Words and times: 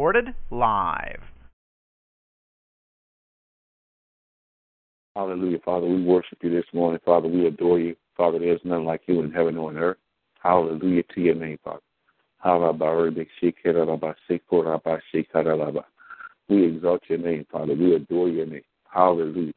Recorded 0.00 0.34
live. 0.50 1.20
Hallelujah, 5.14 5.58
Father. 5.62 5.86
We 5.86 6.02
worship 6.02 6.38
you 6.40 6.48
this 6.48 6.64
morning, 6.72 7.00
Father. 7.04 7.28
We 7.28 7.46
adore 7.46 7.78
you. 7.78 7.94
Father, 8.16 8.38
there's 8.38 8.62
none 8.64 8.86
like 8.86 9.02
you 9.06 9.20
in 9.20 9.30
heaven 9.30 9.58
or 9.58 9.68
on 9.68 9.76
earth. 9.76 9.98
Hallelujah 10.42 11.02
to 11.14 11.20
your 11.20 11.34
name, 11.34 11.58
Father. 11.62 11.82
We 16.48 16.64
exalt 16.64 17.02
your 17.08 17.18
name, 17.18 17.46
Father. 17.52 17.74
We 17.74 17.94
adore 17.94 18.30
your 18.30 18.46
name. 18.46 18.62
Hallelujah. 18.90 19.52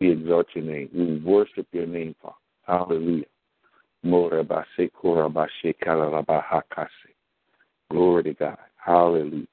We 0.00 0.12
exalt 0.12 0.46
your 0.54 0.64
name. 0.64 0.88
We 0.94 1.18
worship 1.18 1.66
your 1.72 1.86
name, 1.86 2.14
Father. 2.22 2.34
Hallelujah. 2.66 3.24
Glory 7.90 8.22
to 8.24 8.34
God. 8.34 8.58
Hallelujah. 8.76 9.46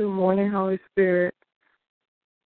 Good 0.00 0.08
morning, 0.08 0.50
Holy 0.50 0.80
Spirit. 0.90 1.34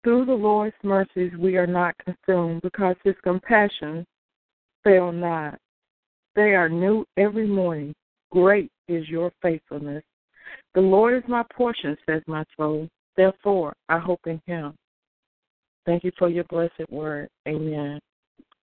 Through 0.05 0.27
the 0.27 0.35
Lord's 0.35 0.77
mercies 0.83 1.33
we 1.39 1.57
are 1.57 1.67
not 1.67 1.95
consumed 2.05 2.61
because 2.61 2.95
his 3.05 3.15
compassion 3.25 4.05
fail 4.85 5.11
not. 5.11 5.59
They 6.37 6.55
are 6.55 6.69
new 6.69 7.07
every 7.17 7.47
morning. 7.47 7.95
Great 8.31 8.71
is 8.87 9.09
your 9.09 9.33
faithfulness. 9.41 10.05
The 10.75 10.83
Lord 10.83 11.17
is 11.17 11.27
my 11.27 11.43
portion, 11.57 11.97
says 12.05 12.21
my 12.27 12.45
soul. 12.55 12.87
Therefore, 13.17 13.73
I 13.89 13.99
hope 13.99 14.21
in 14.27 14.43
him. 14.45 14.75
Thank 15.87 16.05
you 16.05 16.13
for 16.19 16.29
your 16.29 16.45
blessed 16.51 16.91
word. 16.91 17.31
Amen. 17.49 17.99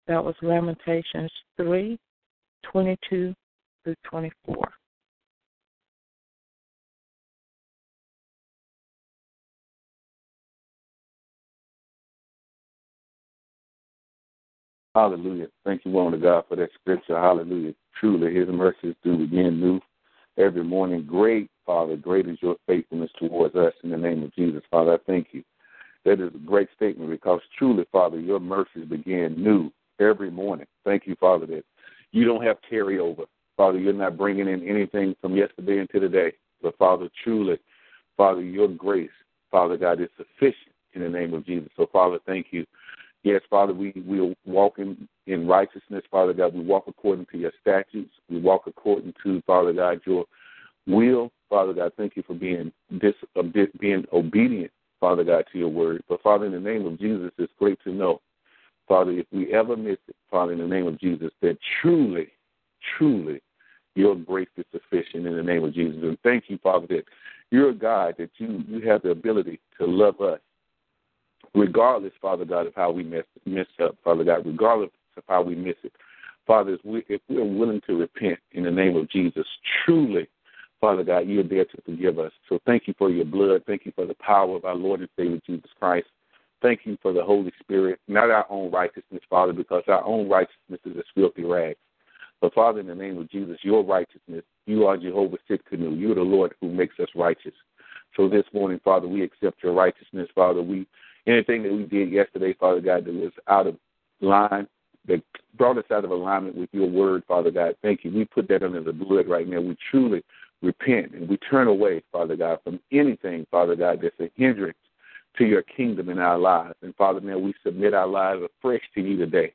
That 0.09 0.25
was 0.25 0.35
Lamentations 0.43 1.31
3 1.59 1.97
22 2.73 3.35
through 3.85 3.95
24. 4.03 4.57
Hallelujah. 14.95 15.49
Thank 15.65 15.85
you, 15.85 15.91
woman 15.91 16.15
of 16.15 16.23
God, 16.23 16.45
for 16.49 16.57
that 16.57 16.71
scripture. 16.81 17.19
Hallelujah. 17.19 17.75
Truly, 17.99 18.33
his 18.35 18.49
mercies 18.49 18.95
do 19.03 19.17
begin 19.17 19.61
new 19.61 19.81
every 20.39 20.63
morning. 20.63 21.05
Great, 21.05 21.51
Father, 21.67 21.97
great 21.97 22.29
is 22.29 22.39
your 22.41 22.57
faithfulness 22.67 23.11
towards 23.19 23.57
us 23.57 23.73
in 23.83 23.91
the 23.91 23.97
name 23.97 24.23
of 24.23 24.35
Jesus. 24.35 24.63
Father, 24.71 24.95
I 24.95 24.99
thank 25.07 25.29
you. 25.33 25.43
That 26.05 26.21
is 26.21 26.31
a 26.35 26.47
great 26.47 26.69
statement 26.77 27.11
because 27.11 27.41
truly, 27.59 27.87
Father, 27.91 28.21
your 28.21 28.39
mercies 28.39 28.85
begin 28.89 29.35
new 29.43 29.73
every 29.99 30.31
morning. 30.31 30.67
Thank 30.85 31.07
you, 31.07 31.17
Father, 31.19 31.47
that 31.47 31.65
you 32.13 32.25
don't 32.25 32.45
have 32.45 32.59
carryover. 32.71 33.25
Father, 33.57 33.79
you're 33.79 33.93
not 33.93 34.19
bringing 34.19 34.49
in 34.49 34.69
anything 34.69 35.17
from 35.21 35.37
yesterday 35.37 35.79
into 35.79 36.01
today. 36.01 36.33
But, 36.63 36.77
Father, 36.79 37.09
truly, 37.23 37.59
Father, 38.17 38.43
your 38.43 38.69
grace, 38.69 39.11
Father 39.51 39.77
God, 39.77 40.01
is 40.01 40.09
sufficient 40.17 40.75
in 40.93 41.03
the 41.03 41.09
name 41.09 41.35
of 41.35 41.45
Jesus. 41.47 41.71
So, 41.77 41.89
Father, 41.93 42.19
thank 42.27 42.49
you. 42.51 42.65
Yes, 43.25 43.41
Father, 43.49 43.73
we, 43.73 43.93
we 44.07 44.37
walk 44.45 44.79
in, 44.79 45.09
in 45.27 45.49
righteousness, 45.49 46.05
Father 46.11 46.35
God. 46.35 46.53
We 46.53 46.61
walk 46.61 46.85
according 46.87 47.27
to 47.33 47.39
your 47.39 47.53
statutes. 47.59 48.13
We 48.29 48.39
walk 48.39 48.65
according 48.67 49.15
to, 49.23 49.43
Father 49.47 49.73
God, 49.73 50.01
your 50.07 50.27
will. 50.87 51.33
Father 51.49 51.73
God, 51.73 51.93
thank 51.97 52.17
you 52.17 52.23
for 52.27 52.35
being 52.35 52.71
dis, 53.01 53.15
uh, 53.37 53.43
being 53.81 54.05
obedient, 54.13 54.71
Father 55.01 55.25
God, 55.25 55.47
to 55.53 55.59
your 55.59 55.71
word. 55.71 56.05
But, 56.07 56.21
Father, 56.21 56.45
in 56.45 56.53
the 56.53 56.61
name 56.61 56.85
of 56.85 56.99
Jesus, 56.99 57.31
it's 57.39 57.53
great 57.59 57.79
to 57.85 57.93
know, 57.93 58.21
Father, 58.87 59.13
if 59.13 59.27
we 59.33 59.55
ever 59.55 59.75
miss 59.75 59.97
it, 60.07 60.17
Father, 60.31 60.53
in 60.53 60.59
the 60.59 60.67
name 60.67 60.87
of 60.87 61.01
Jesus, 61.01 61.31
that 61.41 61.57
truly, 61.81 62.29
truly, 62.99 63.41
your 63.95 64.17
grace 64.17 64.49
is 64.59 64.67
sufficient 64.71 65.27
in 65.27 65.35
the 65.35 65.43
name 65.43 65.65
of 65.65 65.73
Jesus. 65.73 66.01
And 66.03 66.19
thank 66.23 66.45
you, 66.49 66.59
Father, 66.63 66.87
that 66.89 67.05
you're 67.51 67.71
a 67.71 67.75
God 67.75 68.17
that 68.19 68.31
you, 68.37 68.63
you 68.69 68.87
have 68.87 69.01
the 69.01 69.11
ability 69.11 69.61
to 69.79 69.87
love 69.87 70.21
us 70.21 70.41
regardless, 71.55 72.13
Father 72.21 72.45
God, 72.45 72.67
of 72.67 72.75
how 72.75 72.91
we 72.91 73.03
mess, 73.03 73.25
mess 73.47 73.67
up, 73.83 73.97
Father 74.05 74.25
God, 74.25 74.45
regardless 74.45 74.91
of 75.17 75.23
how 75.29 75.43
we 75.43 75.55
miss 75.55 75.77
it. 75.83 75.93
Father, 76.47 76.75
if, 76.75 76.85
we, 76.85 77.05
if 77.09 77.21
we're 77.29 77.45
willing 77.45 77.81
to 77.87 77.97
repent 77.97 78.39
in 78.53 78.65
the 78.65 78.71
name 78.71 78.97
of 78.97 79.09
Jesus, 79.11 79.47
truly, 79.85 80.29
Father 80.81 81.03
God, 81.03 81.21
you're 81.21 81.43
there 81.43 81.65
to 81.65 81.83
forgive 81.85 82.19
us. 82.19 82.33
So 82.49 82.59
thank 82.67 82.87
you 82.87 82.95
for 82.99 83.09
your 83.09 83.25
blood. 83.25 83.63
Thank 83.67 83.87
you 83.87 83.93
for 83.95 84.05
the 84.05 84.15
power 84.15 84.57
of 84.57 84.65
our 84.65 84.75
Lord 84.75 85.01
and 85.01 85.09
Savior 85.17 85.41
Jesus 85.47 85.71
Christ. 85.79 86.07
Thank 86.61 86.81
you 86.85 86.99
for 87.01 87.13
the 87.13 87.23
Holy 87.23 87.53
Spirit, 87.61 88.01
not 88.09 88.31
our 88.31 88.47
own 88.51 88.71
righteousness, 88.71 89.23
Father, 89.31 89.53
because 89.53 89.83
our 89.89 90.05
own 90.05 90.29
righteousness 90.29 90.81
is 90.85 90.97
a 90.97 91.03
filthy 91.15 91.45
rag. 91.45 91.77
But 92.41 92.55
Father, 92.55 92.81
in 92.81 92.87
the 92.87 92.95
name 92.95 93.19
of 93.19 93.31
Jesus, 93.31 93.59
your 93.63 93.83
righteousness, 93.83 94.45
you 94.67 94.87
are 94.87 94.97
Jehovah 94.97 95.39
Tsidkenu. 95.49 95.99
You're 95.99 96.15
the 96.15 96.23
Lord 96.23 96.55
who 96.61 96.71
makes 96.71 96.99
us 97.01 97.09
righteous. 97.15 97.55
So 98.17 98.29
this 98.29 98.45
morning, 98.53 98.81
Father, 98.85 99.09
we 99.09 99.23
accept 99.23 99.63
your 99.63 99.73
righteousness, 99.73 100.29
Father. 100.35 100.63
We 100.63 100.87
anything 101.27 101.63
that 101.63 101.73
we 101.73 101.85
did 101.85 102.11
yesterday, 102.11 102.55
Father 102.59 102.81
God, 102.81 103.05
that 103.05 103.15
was 103.15 103.33
out 103.49 103.67
of 103.67 103.77
line, 104.21 104.67
that 105.07 105.23
brought 105.57 105.79
us 105.79 105.85
out 105.91 106.05
of 106.05 106.11
alignment 106.11 106.57
with 106.57 106.71
your 106.73 106.89
word, 106.89 107.23
Father 107.27 107.51
God. 107.51 107.77
Thank 107.83 108.05
you. 108.05 108.13
We 108.13 108.25
put 108.25 108.49
that 108.49 108.63
under 108.63 108.83
the 108.83 108.93
blood 108.93 109.29
right 109.29 109.47
now. 109.47 109.61
We 109.61 109.77
truly 109.91 110.23
repent 110.63 111.13
and 111.13 111.29
we 111.29 111.37
turn 111.37 111.69
away, 111.69 112.03
Father 112.11 112.37
God, 112.37 112.59
from 112.65 112.81
anything, 112.91 113.47
Father 113.51 113.77
God, 113.77 114.01
that's 114.03 114.19
a 114.21 114.31
hindrance 114.37 114.79
to 115.39 115.45
your 115.45 115.63
kingdom 115.63 116.09
in 116.09 116.19
our 116.19 116.39
lives. 116.39 116.75
And 116.83 116.95
Father, 116.97 117.21
now 117.21 117.39
we 117.39 117.55
submit 117.65 117.93
our 117.95 118.07
lives 118.07 118.43
afresh 118.43 118.83
to 118.95 119.01
you 119.01 119.17
today. 119.17 119.53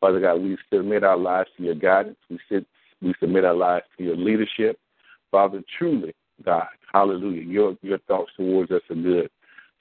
Father 0.00 0.20
God, 0.20 0.42
we 0.42 0.56
submit 0.72 1.04
our 1.04 1.16
lives 1.16 1.48
to 1.56 1.62
your 1.62 1.74
guidance. 1.74 2.18
We, 2.28 2.38
sit, 2.50 2.66
we 3.00 3.14
submit 3.20 3.44
our 3.44 3.54
lives 3.54 3.86
to 3.96 4.04
your 4.04 4.16
leadership. 4.16 4.78
Father, 5.30 5.62
truly, 5.78 6.14
God, 6.44 6.66
hallelujah, 6.92 7.42
your, 7.42 7.76
your 7.82 7.98
thoughts 7.98 8.32
towards 8.36 8.70
us 8.70 8.82
are 8.90 8.96
good. 8.96 9.30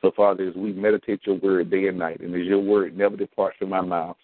So, 0.02 0.12
Father, 0.16 0.48
as 0.48 0.56
we 0.56 0.74
meditate 0.74 1.22
your 1.26 1.36
word 1.36 1.70
day 1.70 1.88
and 1.88 2.00
night, 2.00 2.22
and 2.22 2.34
as 2.34 2.46
your 2.46 2.60
word 2.60 2.98
never 2.98 3.16
departs 3.16 3.58
from 3.60 3.74
our 3.74 3.84
mouths, 3.84 4.20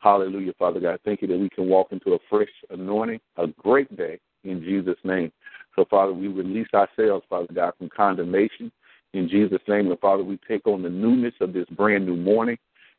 hallelujah, 0.00 0.52
Father 0.58 0.80
God, 0.80 1.00
thank 1.04 1.22
you 1.22 1.28
that 1.28 1.38
we 1.38 1.48
can 1.48 1.68
walk 1.68 1.92
into 1.92 2.12
a 2.12 2.18
fresh 2.28 2.50
anointing, 2.70 3.20
a 3.38 3.46
great 3.46 3.96
day 3.96 4.18
in 4.44 4.62
Jesus' 4.62 4.98
name. 5.04 5.32
So, 5.74 5.86
Father, 5.88 6.12
we 6.12 6.28
release 6.28 6.68
ourselves, 6.74 7.24
Father 7.30 7.52
God, 7.52 7.72
from 7.78 7.88
condemnation 7.88 8.70
in 9.14 9.28
Jesus' 9.28 9.62
name. 9.66 9.90
And, 9.90 10.00
Father, 10.00 10.22
we 10.22 10.38
take 10.46 10.66
on 10.66 10.82
the 10.82 10.90
newness 10.90 11.34
of 11.40 11.52
this 11.52 11.66
brand 11.70 12.04
new 12.06 12.16
morning 12.16 12.58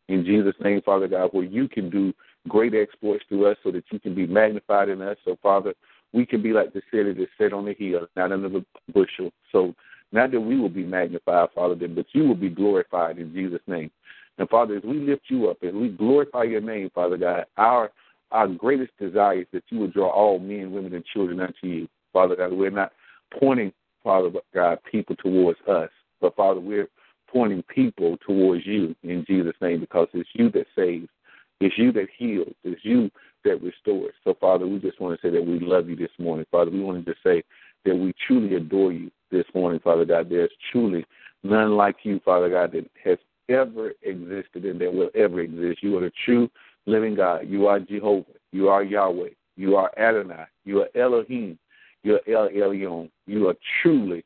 in 0.09 0.25
Jesus' 0.25 0.55
name, 0.63 0.81
Father 0.81 1.07
God, 1.07 1.29
where 1.31 1.45
you 1.45 1.67
can 1.67 1.89
do 1.89 2.13
great 2.47 2.73
exploits 2.73 3.23
through 3.29 3.47
us 3.47 3.57
so 3.63 3.71
that 3.71 3.85
you 3.91 3.99
can 3.99 4.15
be 4.15 4.27
magnified 4.27 4.89
in 4.89 5.01
us. 5.01 5.17
So, 5.23 5.37
Father, 5.41 5.73
we 6.13 6.25
can 6.25 6.41
be 6.41 6.51
like 6.51 6.73
the 6.73 6.81
city 6.91 7.13
that's 7.13 7.31
set 7.37 7.53
on 7.53 7.65
the 7.65 7.73
hill, 7.73 8.07
not 8.15 8.31
under 8.31 8.49
the 8.49 8.65
bushel. 8.93 9.31
So, 9.51 9.73
not 10.13 10.31
that 10.31 10.39
we 10.39 10.59
will 10.59 10.69
be 10.69 10.85
magnified, 10.85 11.49
Father, 11.55 11.75
but 11.87 12.05
you 12.13 12.23
will 12.23 12.35
be 12.35 12.49
glorified 12.49 13.17
in 13.17 13.33
Jesus' 13.33 13.61
name. 13.67 13.91
And 14.37 14.49
Father, 14.49 14.77
as 14.77 14.83
we 14.83 14.99
lift 14.99 15.23
you 15.27 15.49
up 15.49 15.57
and 15.61 15.79
we 15.79 15.89
glorify 15.89 16.43
your 16.43 16.61
name, 16.61 16.89
Father 16.93 17.17
God, 17.17 17.45
our 17.57 17.91
our 18.31 18.47
greatest 18.47 18.91
desire 18.99 19.41
is 19.41 19.47
that 19.53 19.63
you 19.69 19.79
would 19.79 19.93
draw 19.93 20.09
all 20.09 20.39
men, 20.39 20.71
women, 20.71 20.93
and 20.95 21.05
children 21.05 21.39
unto 21.39 21.67
you. 21.67 21.87
Father 22.11 22.35
God, 22.35 22.51
we're 22.51 22.71
not 22.71 22.91
pointing, 23.39 23.71
Father 24.03 24.31
God, 24.53 24.79
people 24.91 25.15
towards 25.15 25.59
us, 25.67 25.89
but 26.19 26.35
Father, 26.35 26.59
we're 26.59 26.87
pointing 27.27 27.63
people 27.63 28.17
towards 28.25 28.65
you 28.65 28.95
in 29.03 29.23
Jesus' 29.27 29.55
name 29.61 29.81
because 29.81 30.07
it's 30.13 30.29
you 30.33 30.49
that 30.51 30.65
saves, 30.75 31.07
it's 31.59 31.77
you 31.77 31.91
that 31.91 32.07
heals, 32.17 32.53
it's 32.63 32.83
you 32.83 33.11
that 33.45 33.61
restores. 33.61 34.13
So, 34.23 34.35
Father, 34.39 34.65
we 34.65 34.79
just 34.79 34.99
want 34.99 35.19
to 35.19 35.27
say 35.27 35.31
that 35.31 35.45
we 35.45 35.59
love 35.59 35.87
you 35.87 35.95
this 35.95 36.11
morning. 36.17 36.45
Father, 36.51 36.71
we 36.71 36.81
want 36.81 37.05
to 37.05 37.11
just 37.11 37.23
say 37.23 37.43
that 37.85 37.95
we 37.95 38.13
truly 38.27 38.55
adore 38.55 38.93
you 38.93 39.11
this 39.33 39.45
morning, 39.53 39.81
Father 39.83 40.05
God. 40.05 40.29
There's 40.29 40.51
truly 40.71 41.05
none 41.43 41.75
like 41.75 41.97
you, 42.03 42.21
Father 42.23 42.49
God, 42.49 42.71
that 42.71 42.89
has 43.03 43.17
ever 43.49 43.91
existed 44.03 44.63
and 44.63 44.79
that 44.79 44.93
will 44.93 45.09
ever 45.15 45.41
exist. 45.41 45.83
You 45.83 45.97
are 45.97 46.01
the 46.01 46.11
true 46.23 46.49
living 46.85 47.15
God. 47.15 47.47
You 47.47 47.67
are 47.67 47.79
Jehovah. 47.79 48.25
You 48.51 48.69
are 48.69 48.83
Yahweh. 48.83 49.29
You 49.57 49.75
are 49.75 49.91
Adonai. 49.97 50.45
You 50.63 50.81
are 50.81 50.89
Elohim. 50.95 51.59
You 52.03 52.15
are 52.15 52.29
El 52.29 52.49
Elyon. 52.49 53.09
You 53.27 53.49
are 53.49 53.55
truly 53.81 54.23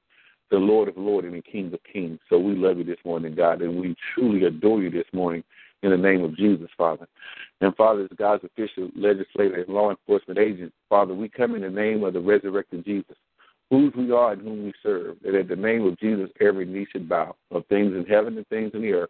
the 0.49 0.57
Lord 0.57 0.87
of 0.87 0.97
Lords 0.97 1.27
and 1.27 1.35
the 1.35 1.41
King 1.41 1.73
of 1.73 1.79
Kings. 1.91 2.19
So 2.29 2.37
we 2.37 2.55
love 2.55 2.77
you 2.77 2.83
this 2.83 2.97
morning, 3.03 3.35
God, 3.35 3.61
and 3.61 3.79
we 3.79 3.95
truly 4.13 4.45
adore 4.45 4.81
you 4.81 4.89
this 4.89 5.07
morning 5.13 5.43
in 5.83 5.91
the 5.91 5.97
name 5.97 6.23
of 6.23 6.35
Jesus, 6.37 6.69
Father. 6.77 7.07
And 7.61 7.75
Father, 7.75 8.03
as 8.03 8.17
God's 8.17 8.43
official 8.45 8.89
legislator 8.95 9.61
and 9.61 9.73
law 9.73 9.89
enforcement 9.89 10.39
agent, 10.39 10.73
Father, 10.89 11.13
we 11.13 11.27
come 11.27 11.55
in 11.55 11.61
the 11.61 11.69
name 11.69 12.03
of 12.03 12.13
the 12.13 12.19
resurrected 12.19 12.85
Jesus 12.85 13.17
whose 13.69 13.93
we 13.95 14.11
are 14.11 14.33
and 14.33 14.41
whom 14.41 14.65
we 14.65 14.73
serve, 14.81 15.17
that 15.23 15.35
at 15.35 15.47
the 15.47 15.55
name 15.55 15.85
of 15.85 15.99
Jesus 15.99 16.29
every 16.39 16.65
knee 16.65 16.87
should 16.91 17.09
bow 17.09 17.35
of 17.51 17.65
things 17.67 17.93
in 17.95 18.05
heaven 18.05 18.37
and 18.37 18.47
things 18.47 18.71
in 18.73 18.81
the 18.81 18.93
earth 18.93 19.09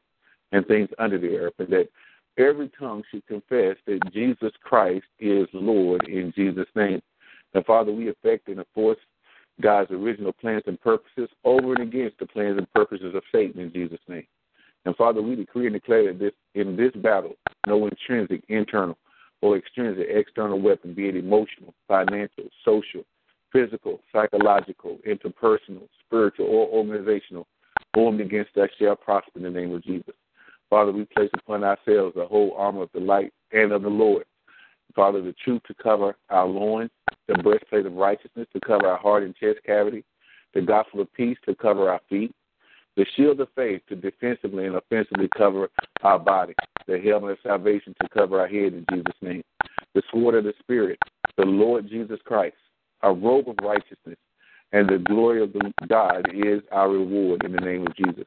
and 0.51 0.65
things 0.65 0.89
under 0.98 1.19
the 1.19 1.38
earth, 1.38 1.54
and 1.59 1.69
that 1.69 1.89
every 2.38 2.69
tongue 2.80 3.04
should 3.12 3.25
confess 3.27 3.75
that 3.86 4.00
Jesus 4.13 4.51
Christ 4.63 5.05
is 5.20 5.48
Lord 5.53 6.08
in 6.08 6.34
Jesus' 6.36 6.67
name. 6.75 7.01
And 7.53 7.65
Father, 7.65 7.91
we 7.91 8.10
affect 8.10 8.48
and 8.48 8.60
enforce 8.60 8.98
God's 9.62 9.91
original 9.91 10.34
plans 10.34 10.63
and 10.67 10.79
purposes 10.79 11.29
over 11.43 11.74
and 11.74 11.84
against 11.84 12.20
the 12.20 12.25
plans 12.25 12.58
and 12.58 12.72
purposes 12.74 13.15
of 13.15 13.24
Satan 13.31 13.62
in 13.62 13.74
Jesus' 13.74 14.00
name. 14.08 14.27
And 14.86 14.96
Father, 14.96 15.22
we 15.22 15.36
decree 15.36 15.65
and 15.65 15.74
declare 15.74 16.05
that 16.05 16.20
this 16.20 16.31
in 16.55 16.75
this 16.75 16.93
battle, 16.96 17.34
no 17.65 17.88
intrinsic, 17.88 18.43
internal, 18.48 18.98
or 19.41 19.58
extrinsic 19.58 20.08
external 20.10 20.62
weapon, 20.62 20.93
be 20.93 21.10
it 21.10 21.15
emotional, 21.15 21.74
financial, 21.88 22.46
social, 22.63 23.03
physical, 23.51 24.01
psychological, 24.12 25.00
interpersonal, 25.08 25.88
spiritual, 26.06 26.48
or 26.48 26.68
organizational, 26.68 27.48
formed 27.94 28.22
against 28.22 28.56
us 28.58 28.70
shall 28.80 28.96
prosper 28.96 29.32
in 29.36 29.44
the 29.44 29.50
name 29.50 29.74
of 29.74 29.84
Jesus. 29.84 30.13
Father, 30.70 30.92
we 30.92 31.06
place 31.06 31.30
upon 31.34 31.63
ourselves 31.63 32.13
the 32.16 32.25
whole 32.25 32.54
armor 32.58 32.84
of 32.84 32.89
the 32.94 33.00
light 33.00 33.34
and 33.51 33.72
of 33.72 33.84
the 33.84 33.89
Lord. 33.89 34.25
Father, 34.96 35.22
the 35.22 35.36
truth 35.44 35.62
to 35.68 35.74
cover 35.75 36.16
our 36.30 36.48
loins, 36.48 36.89
the 37.27 37.36
breastplate 37.36 37.86
of 37.86 37.94
righteousness 37.94 38.48
to 38.54 38.60
cover 38.60 38.88
our 38.88 38.98
heart 38.98 39.24
and 39.24 39.36
chest 39.36 39.60
cavity, 39.66 40.04
the 40.54 40.62
gospel 40.62 41.01
of 41.01 41.13
peace 41.13 41.38
to 41.46 41.56
cover 41.56 41.89
our 41.89 42.01
feet, 42.10 42.34
the 42.96 43.06
shield 43.16 43.39
of 43.39 43.48
faith 43.56 43.82
to 43.88 43.96
defensively 43.96 44.66
and 44.66 44.75
offensively 44.75 45.30
cover 45.38 45.70
our 46.01 46.18
body, 46.18 46.54
the 46.88 47.00
helmet 47.00 47.32
of 47.32 47.38
salvation 47.44 47.94
to 48.01 48.10
cover 48.10 48.39
our 48.39 48.48
head 48.48 48.74
in 48.74 48.86
Jesus' 48.92 49.13
name, 49.22 49.44
the 49.94 50.01
sword 50.12 50.36
of 50.36 50.44
the 50.44 50.54
Spirit, 50.60 50.98
the 51.38 51.46
Lord 51.46 51.88
Jesus 51.88 52.20
Christ, 52.25 52.56
a 53.04 53.12
robe 53.12 53.50
of 53.50 53.56
righteousness, 53.62 54.18
and 54.72 54.89
the 54.89 54.98
glory 54.98 55.42
of 55.42 55.54
the 55.54 55.72
God 55.88 56.27
is 56.34 56.62
our 56.72 56.89
reward 56.89 57.44
in 57.46 57.54
the 57.54 57.62
name 57.62 57.88
of 57.88 57.96
Jesus. 57.96 58.25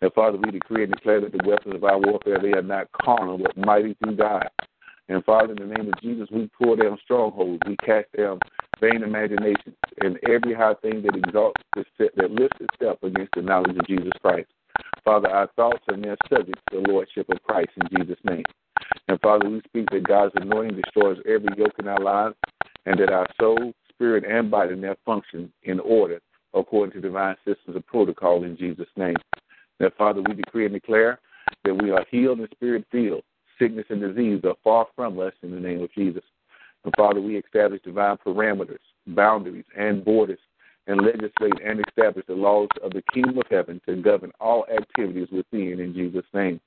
And 0.00 0.12
Father, 0.12 0.38
we 0.38 0.50
decree 0.50 0.84
and 0.84 0.92
declare 0.92 1.20
that 1.20 1.32
the 1.32 1.48
weapons 1.48 1.74
of 1.74 1.84
our 1.84 1.98
warfare 1.98 2.38
they 2.40 2.52
are 2.52 2.62
not 2.62 2.92
carnal, 2.92 3.38
but 3.38 3.56
mighty 3.56 3.96
through 4.02 4.16
God. 4.16 4.48
And 5.08 5.24
Father, 5.24 5.54
in 5.54 5.68
the 5.68 5.74
name 5.74 5.88
of 5.88 6.00
Jesus, 6.02 6.28
we 6.30 6.50
pull 6.60 6.76
down 6.76 6.98
strongholds, 7.02 7.62
we 7.66 7.76
cast 7.78 8.06
down 8.16 8.38
vain 8.80 9.02
imaginations, 9.02 9.74
and 10.00 10.18
every 10.28 10.54
high 10.54 10.74
thing 10.82 11.02
that 11.02 11.16
exalts 11.16 11.60
that 11.74 12.30
lifts 12.30 12.58
itself 12.60 13.02
against 13.02 13.32
the 13.34 13.42
knowledge 13.42 13.76
of 13.76 13.86
Jesus 13.86 14.12
Christ. 14.20 14.48
Father, 15.04 15.30
our 15.30 15.48
thoughts 15.56 15.82
are 15.90 15.96
now 15.96 16.14
subject 16.28 16.58
to 16.70 16.80
the 16.80 16.88
lordship 16.88 17.28
of 17.30 17.42
Christ 17.42 17.70
in 17.76 17.98
Jesus' 17.98 18.22
name. 18.24 18.44
And 19.08 19.18
Father, 19.20 19.48
we 19.48 19.62
speak 19.66 19.88
that 19.90 20.06
God's 20.06 20.34
anointing 20.36 20.80
destroys 20.80 21.18
every 21.26 21.48
yoke 21.56 21.74
in 21.78 21.88
our 21.88 22.00
lives, 22.00 22.36
and 22.84 23.00
that 23.00 23.10
our 23.10 23.26
soul, 23.40 23.72
spirit, 23.98 24.24
and 24.24 24.50
body 24.50 24.78
their 24.80 24.96
function 25.04 25.52
in 25.64 25.80
order 25.80 26.20
according 26.54 26.92
to 26.92 27.00
divine 27.00 27.36
systems 27.44 27.76
of 27.76 27.86
protocol 27.86 28.44
in 28.44 28.56
Jesus' 28.56 28.86
name. 28.96 29.16
Now, 29.80 29.90
Father, 29.98 30.22
we 30.22 30.34
decree 30.34 30.64
and 30.64 30.74
declare 30.74 31.18
that 31.64 31.74
we 31.74 31.90
are 31.90 32.04
healed 32.10 32.38
and 32.38 32.48
spirit 32.52 32.84
filled, 32.90 33.22
sickness 33.58 33.86
and 33.90 34.00
disease 34.00 34.40
are 34.44 34.54
far 34.62 34.86
from 34.94 35.18
us 35.18 35.32
in 35.42 35.50
the 35.50 35.60
name 35.60 35.82
of 35.82 35.92
Jesus. 35.92 36.22
And 36.84 36.94
Father, 36.96 37.20
we 37.20 37.36
establish 37.36 37.82
divine 37.82 38.16
parameters, 38.24 38.78
boundaries, 39.08 39.64
and 39.76 40.04
borders, 40.04 40.38
and 40.86 41.02
legislate 41.02 41.60
and 41.64 41.84
establish 41.86 42.24
the 42.26 42.34
laws 42.34 42.68
of 42.82 42.92
the 42.92 43.02
kingdom 43.12 43.36
of 43.38 43.44
heaven 43.50 43.80
to 43.86 43.96
govern 43.96 44.32
all 44.40 44.64
activities 44.74 45.28
within 45.30 45.80
in 45.80 45.92
Jesus' 45.92 46.24
name. 46.32 46.60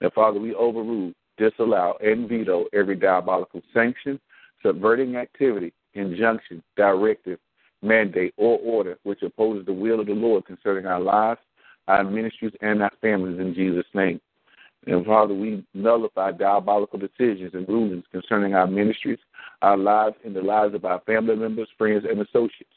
Now, 0.00 0.10
Father, 0.14 0.40
we 0.40 0.54
overrule, 0.54 1.12
disallow, 1.36 1.96
and 2.00 2.28
veto 2.28 2.66
every 2.72 2.96
diabolical 2.96 3.60
sanction, 3.74 4.18
subverting 4.64 5.16
activity, 5.16 5.72
injunction, 5.94 6.62
directive, 6.76 7.38
mandate, 7.82 8.34
or 8.36 8.58
order 8.58 8.98
which 9.04 9.22
opposes 9.22 9.66
the 9.66 9.72
will 9.72 10.00
of 10.00 10.06
the 10.06 10.12
Lord 10.12 10.46
concerning 10.46 10.86
our 10.86 11.00
lives, 11.00 11.40
our 11.86 12.04
ministries, 12.04 12.52
and 12.60 12.82
our 12.82 12.92
families 13.00 13.40
in 13.40 13.54
Jesus' 13.54 13.86
name. 13.94 14.20
And 14.86 15.04
Father, 15.04 15.34
we 15.34 15.64
nullify 15.74 16.32
diabolical 16.32 16.98
decisions 16.98 17.52
and 17.54 17.68
rulings 17.68 18.04
concerning 18.10 18.54
our 18.54 18.66
ministries, 18.66 19.18
our 19.62 19.76
lives, 19.76 20.16
and 20.24 20.34
the 20.34 20.42
lives 20.42 20.74
of 20.74 20.84
our 20.84 21.00
family 21.00 21.36
members, 21.36 21.68
friends, 21.76 22.04
and 22.08 22.20
associates. 22.20 22.70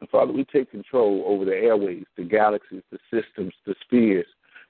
And 0.00 0.08
Father, 0.10 0.32
we 0.32 0.44
take 0.44 0.70
control 0.70 1.24
over 1.26 1.44
the 1.44 1.56
airways, 1.56 2.04
the 2.16 2.24
galaxies, 2.24 2.82
the 2.92 2.98
systems, 3.10 3.52
the 3.66 3.74
spheres, 3.84 4.26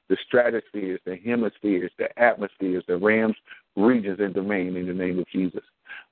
the 0.09 0.16
stratospheres, 0.26 1.00
the 1.04 1.16
hemispheres, 1.16 1.90
the 1.99 2.18
atmospheres, 2.21 2.85
the 2.88 2.97
realms, 2.97 3.37
regions, 3.78 4.18
and 4.20 4.35
domain 4.35 4.76
in 4.76 4.87
the 4.87 4.94
name 4.94 5.18
of 5.18 5.26
Jesus. 5.28 5.62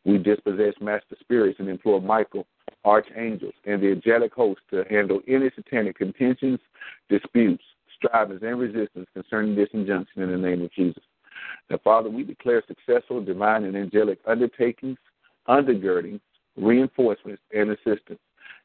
We 0.04 0.18
dispossess 0.18 0.75
master 0.80 1.16
spirits 1.20 1.58
and 1.58 1.68
employ 1.68 2.00
Michael, 2.00 2.46
archangels, 2.85 3.54
and 3.64 3.82
the 3.82 3.90
angelic 3.90 4.32
host 4.32 4.61
to 4.70 4.85
handle 4.88 5.20
any 5.26 5.50
satanic 5.54 5.96
contentions, 5.99 6.61
disputes, 7.08 7.64
strivings, 7.96 8.42
and 8.42 8.58
resistance 8.58 9.06
concerning 9.14 9.56
this 9.56 9.68
injunction 9.73 10.23
in 10.23 10.30
the 10.30 10.38
name 10.38 10.62
of 10.62 10.73
Jesus. 10.73 11.02
Now, 11.68 11.78
Father, 11.82 12.08
we 12.08 12.23
declare 12.23 12.62
successful 12.66 13.20
divine 13.23 13.64
and 13.64 13.76
angelic 13.76 14.18
undertakings, 14.26 14.99
undergirdings, 15.49 16.20
reinforcements, 16.56 17.42
and 17.54 17.70
assistance. 17.70 18.20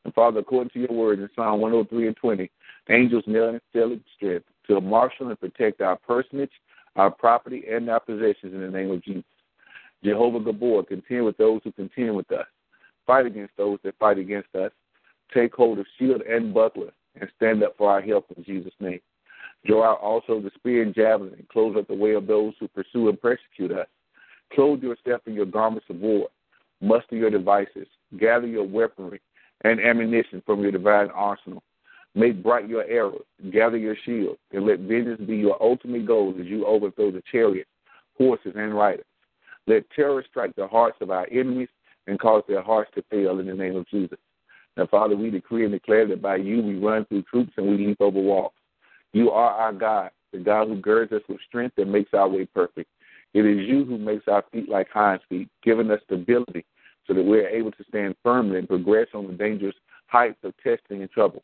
And 0.06 0.14
Father, 0.14 0.40
according 0.40 0.72
to 0.72 0.80
your 0.80 0.94
word 0.94 1.20
in 1.20 1.30
Psalm 1.36 1.62
103 1.62 2.08
and 2.08 2.16
20, 2.16 2.52
angels 2.90 3.24
kneel 3.28 3.50
in 3.50 3.62
angelic 3.74 4.00
strength 4.16 4.46
to 4.68 4.82
marshal 4.82 5.30
and 5.30 5.40
protect 5.40 5.82
our 5.82 5.98
personage, 5.98 6.52
our 6.96 7.12
property, 7.12 7.64
and 7.70 7.90
our 7.90 8.00
possessions 8.00 8.54
in 8.54 8.62
the 8.62 8.70
name 8.70 8.92
of 8.92 9.04
Jesus. 9.04 9.24
Jehovah 10.04 10.40
Gibbor, 10.40 10.88
contend 10.88 11.26
with 11.26 11.38
those 11.38 11.62
who 11.64 11.72
contend 11.72 12.16
with 12.16 12.32
us. 12.32 12.48
Fight 13.06 13.26
against 13.26 13.56
those 13.58 13.80
that 13.84 13.98
fight 14.00 14.18
against 14.18 14.54
us. 14.56 14.72
Take 15.34 15.54
hold 15.54 15.80
of 15.80 15.86
shield 15.98 16.22
and 16.22 16.54
buckler 16.54 16.92
and 17.20 17.30
stand 17.38 17.64
up 17.64 17.76
for 17.78 17.90
our 17.90 18.02
help 18.02 18.26
in 18.36 18.44
Jesus' 18.44 18.74
name. 18.80 19.00
Draw 19.66 19.84
out 19.84 20.00
also 20.00 20.42
the 20.42 20.52
spear 20.56 20.82
and 20.82 20.94
javelin 20.94 21.34
and 21.34 21.48
close 21.50 21.76
up 21.78 21.88
the 21.88 21.94
way 21.94 22.14
of 22.14 22.28
those 22.28 22.54
who 22.60 22.68
pursue 22.68 23.10
and 23.10 23.22
persecute 23.22 23.72
us. 23.72 23.88
Clothe 24.54 24.82
yourself 24.82 25.22
in 25.28 25.34
your 25.34 25.46
garments 25.46 25.86
of 25.90 25.98
war. 25.98 26.28
Muster 26.82 27.16
your 27.16 27.30
devices. 27.30 27.88
Gather 28.20 28.48
your 28.48 28.68
weaponry 28.68 29.22
and 29.64 29.80
ammunition 29.80 30.42
from 30.46 30.62
your 30.62 30.72
divine 30.72 31.10
arsenal. 31.12 31.64
Make 32.14 32.44
bright 32.44 32.68
your 32.68 32.84
arrows. 32.86 33.24
Gather 33.52 33.78
your 33.78 33.96
shield. 34.06 34.38
And 34.52 34.66
let 34.66 34.80
vengeance 34.80 35.22
be 35.22 35.38
your 35.38 35.62
ultimate 35.62 36.06
goal 36.06 36.36
as 36.40 36.46
you 36.46 36.66
overthrow 36.66 37.12
the 37.12 37.24
chariots, 37.32 37.70
horses, 38.18 38.54
and 38.56 38.76
riders. 38.76 39.06
Let 39.68 39.90
terror 39.92 40.24
strike 40.30 40.56
the 40.56 40.68
hearts 40.68 40.98
of 41.02 41.12
our 41.12 41.28
enemies 41.32 41.70
and 42.08 42.20
cause 42.20 42.44
their 42.48 42.62
hearts 42.62 42.92
to 42.96 43.04
fail 43.10 43.40
in 43.40 43.48
the 43.48 43.54
name 43.54 43.76
of 43.76 43.88
Jesus. 43.88 44.18
Now, 44.76 44.88
Father, 44.88 45.16
we 45.16 45.30
decree 45.30 45.64
and 45.64 45.72
declare 45.72 46.08
that 46.08 46.22
by 46.22 46.38
you 46.38 46.62
we 46.62 46.78
run 46.78 47.06
through 47.06 47.24
troops 47.24 47.54
and 47.58 47.68
we 47.68 47.86
leap 47.86 48.02
over 48.02 48.20
walls. 48.20 48.54
You 49.14 49.30
are 49.32 49.52
our 49.52 49.74
God, 49.74 50.12
the 50.32 50.40
God 50.40 50.68
who 50.68 50.78
girds 50.78 51.12
us 51.12 51.22
with 51.28 51.40
strength 51.48 51.78
and 51.78 51.92
makes 51.92 52.14
our 52.14 52.28
way 52.28 52.46
perfect. 52.46 52.90
It 53.34 53.46
is 53.46 53.68
you 53.68 53.86
who 53.86 53.98
makes 53.98 54.28
our 54.28 54.44
feet 54.52 54.70
like 54.70 54.90
hinds 54.90 55.24
feet, 55.30 55.50
giving 55.64 55.92
us 55.92 56.00
stability 56.06 56.66
so 57.08 57.14
that 57.14 57.24
we're 57.24 57.48
able 57.48 57.72
to 57.72 57.84
stand 57.88 58.16
firmly 58.24 58.60
and 58.60 58.68
progress 58.68 59.08
on 59.14 59.28
the 59.28 59.34
dangerous 59.34 59.76
heights 60.08 60.40
of 60.44 60.54
testing 60.64 61.02
and 61.02 61.12
trouble. 61.12 61.44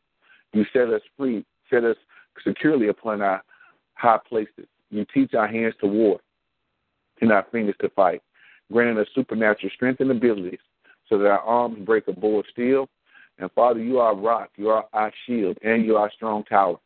You 0.58 0.66
set 0.74 0.90
us 0.90 1.04
free, 1.16 1.46
set 1.70 1.84
us 1.84 1.98
securely 2.44 2.88
upon 2.88 3.22
our 3.22 3.44
high 3.94 4.18
places. 4.28 4.66
You 4.90 5.06
teach 5.14 5.36
our 5.36 5.48
hands 5.48 5.76
to 5.82 5.88
war 5.88 6.20
and 7.22 7.32
our 7.32 7.46
fingers 7.52 7.76
to 7.82 7.90
fight, 7.90 8.24
granting 8.74 8.98
us 8.98 9.08
supernatural 9.14 9.72
strength 9.76 10.00
and 10.00 10.10
abilities 10.10 10.58
so 11.08 11.20
that 11.20 11.28
our 11.28 11.42
arms 11.42 11.86
break 11.86 12.08
a 12.08 12.12
bow 12.12 12.40
of 12.40 12.46
steel. 12.52 12.90
And 13.38 13.52
Father, 13.52 13.84
you 13.84 14.00
are 14.00 14.08
our 14.08 14.16
rock, 14.16 14.50
you 14.56 14.70
are 14.70 14.88
our 14.94 15.14
shield, 15.28 15.60
and 15.64 15.86
you 15.86 15.96
are 15.96 16.06
our 16.06 16.12
strong 16.12 16.44
tower. 16.46 16.78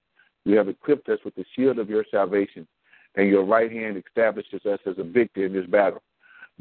You 0.44 0.58
have 0.58 0.68
equipped 0.68 1.08
us 1.08 1.20
with 1.24 1.36
the 1.36 1.46
shield 1.56 1.80
of 1.80 1.90
your 1.90 2.04
salvation, 2.12 2.68
and 3.16 3.30
your 3.30 3.46
right 3.46 3.72
hand 3.72 3.96
establishes 4.06 4.66
us 4.66 4.80
as 4.86 4.96
a 4.98 5.04
victor 5.04 5.46
in 5.46 5.54
this 5.54 5.66
battle. 5.66 6.01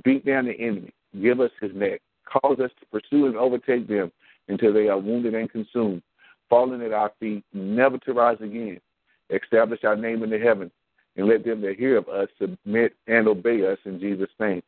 Beat 0.05 0.25
down 0.25 0.45
the 0.45 0.53
enemy, 0.53 0.93
give 1.21 1.41
us 1.41 1.51
his 1.61 1.75
neck, 1.75 2.03
cause 2.25 2.61
us 2.61 2.71
to 2.79 2.87
pursue 2.93 3.27
and 3.27 3.37
overtake 3.37 3.89
them 3.89 4.13
until 4.47 4.73
they 4.73 4.87
are 4.87 4.99
wounded 4.99 5.35
and 5.35 5.51
consumed, 5.51 6.03
falling 6.51 6.83
at 6.83 6.93
our 6.93 7.13
feet, 7.19 7.45
never 7.55 7.97
to 7.99 8.13
rise 8.13 8.37
again. 8.41 8.79
Establish 9.31 9.85
our 9.85 9.97
name 9.97 10.23
in 10.23 10.31
the 10.31 10.39
heavens, 10.39 10.73
and 11.17 11.29
let 11.29 11.45
them 11.45 11.63
that 11.63 11.77
hear 11.77 11.97
of 11.97 12.09
us 12.09 12.29
submit 12.39 12.95
and 13.07 13.29
obey 13.29 13.65
us 13.67 13.79
in 13.87 13.99
Jesus' 13.99 14.29
name. 14.39 14.63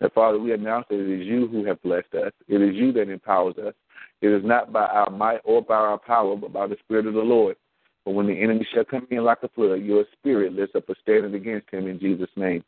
That 0.00 0.12
Father, 0.12 0.38
we 0.38 0.52
announce 0.52 0.86
that 0.90 1.00
it 1.00 1.20
is 1.20 1.26
you 1.26 1.46
who 1.46 1.64
have 1.64 1.80
blessed 1.82 2.14
us. 2.14 2.32
It 2.48 2.60
is 2.60 2.74
you 2.74 2.92
that 2.92 3.08
empowers 3.08 3.56
us. 3.56 3.74
It 4.20 4.28
is 4.28 4.42
not 4.44 4.72
by 4.72 4.84
our 4.84 5.10
might 5.10 5.40
or 5.44 5.62
by 5.62 5.76
our 5.76 5.98
power, 5.98 6.36
but 6.36 6.52
by 6.52 6.66
the 6.66 6.76
Spirit 6.84 7.06
of 7.06 7.14
the 7.14 7.20
Lord. 7.20 7.56
But 8.04 8.12
when 8.12 8.26
the 8.26 8.40
enemy 8.40 8.66
shall 8.72 8.84
come 8.84 9.06
in 9.10 9.24
like 9.24 9.42
a 9.42 9.48
flood, 9.48 9.82
your 9.82 10.04
spirit 10.12 10.54
lifts 10.54 10.74
up 10.74 10.88
a 10.88 10.94
standard 11.02 11.34
against 11.34 11.70
him 11.70 11.86
in 11.86 12.00
Jesus' 12.00 12.30
name. 12.34 12.64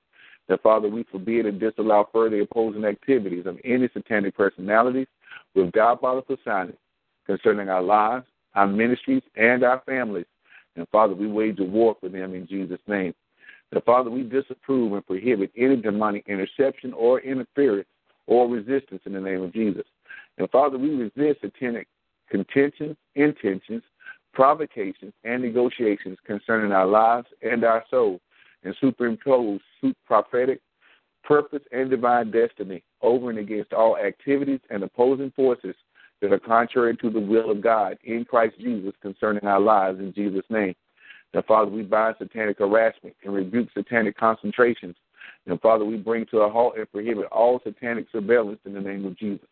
That 0.48 0.62
Father, 0.62 0.88
we 0.88 1.04
forbid 1.04 1.46
and 1.46 1.58
disallow 1.58 2.08
further 2.12 2.40
opposing 2.40 2.84
activities 2.84 3.46
of 3.46 3.58
any 3.64 3.88
satanic 3.94 4.36
personalities 4.36 5.06
with 5.54 5.72
diabolical 5.72 6.36
signage 6.46 6.76
concerning 7.26 7.68
our 7.68 7.82
lives, 7.82 8.26
our 8.54 8.66
ministries, 8.66 9.22
and 9.36 9.64
our 9.64 9.82
families. 9.86 10.26
And 10.76 10.88
Father, 10.88 11.14
we 11.14 11.26
wage 11.26 11.58
a 11.60 11.64
war 11.64 11.96
for 12.00 12.08
them 12.08 12.34
in 12.34 12.46
Jesus' 12.46 12.80
name. 12.86 13.14
That 13.72 13.84
Father, 13.84 14.10
we 14.10 14.22
disapprove 14.22 14.92
and 14.92 15.06
prohibit 15.06 15.50
any 15.56 15.76
demonic 15.76 16.24
interception 16.26 16.92
or 16.92 17.20
interference 17.20 17.88
or 18.26 18.48
resistance 18.48 19.02
in 19.06 19.12
the 19.12 19.20
name 19.20 19.42
of 19.42 19.52
Jesus. 19.52 19.84
And 20.38 20.48
Father, 20.50 20.78
we 20.78 20.90
resist 20.90 21.40
satanic 21.40 21.88
contentions, 22.30 22.96
intentions, 23.14 23.82
provocations, 24.32 25.12
and 25.24 25.42
negotiations 25.42 26.18
concerning 26.26 26.72
our 26.72 26.86
lives 26.86 27.26
and 27.42 27.64
our 27.64 27.84
souls, 27.90 28.20
and 28.64 28.74
superimpose 28.80 29.60
prophetic 30.06 30.60
purpose 31.24 31.62
and 31.72 31.90
divine 31.90 32.30
destiny 32.30 32.82
over 33.00 33.30
and 33.30 33.38
against 33.38 33.72
all 33.72 33.96
activities 33.96 34.60
and 34.70 34.82
opposing 34.82 35.30
forces 35.36 35.74
that 36.22 36.32
are 36.32 36.38
contrary 36.38 36.96
to 36.96 37.10
the 37.10 37.20
will 37.20 37.50
of 37.50 37.60
God 37.60 37.98
in 38.04 38.24
Christ 38.24 38.54
Jesus 38.58 38.94
concerning 39.02 39.44
our 39.44 39.60
lives 39.60 39.98
in 39.98 40.14
Jesus' 40.14 40.46
name. 40.48 40.74
Now, 41.34 41.42
Father, 41.46 41.70
we 41.70 41.82
bind 41.82 42.16
satanic 42.18 42.58
harassment 42.58 43.14
and 43.24 43.34
rebuke 43.34 43.68
satanic 43.74 44.16
concentrations. 44.16 44.96
And 45.46 45.60
Father, 45.60 45.84
we 45.84 45.96
bring 45.96 46.24
to 46.26 46.38
a 46.38 46.50
halt 46.50 46.78
and 46.78 46.90
prohibit 46.90 47.26
all 47.26 47.60
satanic 47.62 48.06
surveillance 48.10 48.60
in 48.64 48.72
the 48.72 48.80
name 48.80 49.04
of 49.04 49.18
Jesus. 49.18 49.46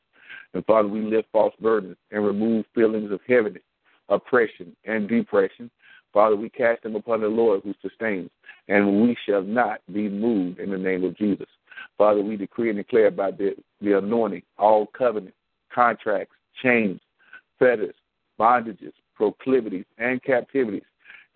And 0.55 0.65
Father, 0.65 0.89
we 0.89 1.03
lift 1.03 1.29
false 1.31 1.55
burdens 1.61 1.97
and 2.11 2.25
remove 2.25 2.65
feelings 2.75 3.13
of 3.13 3.21
heaviness 3.29 3.63
oppression, 4.11 4.77
and 4.85 5.09
depression. 5.09 5.71
Father, 6.13 6.37
we 6.37 6.51
cast 6.51 6.83
them 6.83 6.97
upon 6.97 7.21
the 7.21 7.29
Lord 7.29 7.63
who 7.63 7.73
sustains, 7.81 8.31
and 8.69 9.03
we 9.03 9.17
shall 9.27 9.43
not 9.43 9.81
be 9.93 10.09
moved 10.09 10.59
in 10.59 10.71
the 10.71 10.79
name 10.79 11.05
of 11.05 11.17
Jesus. 11.17 11.47
Father, 11.97 12.21
we 12.21 12.37
decree 12.37 12.69
and 12.69 12.79
declare 12.79 13.11
by 13.11 13.31
the, 13.31 13.55
the 13.81 13.97
anointing 13.97 14.43
all 14.59 14.87
covenants, 14.87 15.37
contracts, 15.73 16.35
chains, 16.63 17.01
fetters, 17.59 17.95
bondages, 18.39 18.93
proclivities, 19.15 19.85
and 19.99 20.23
captivities 20.23 20.83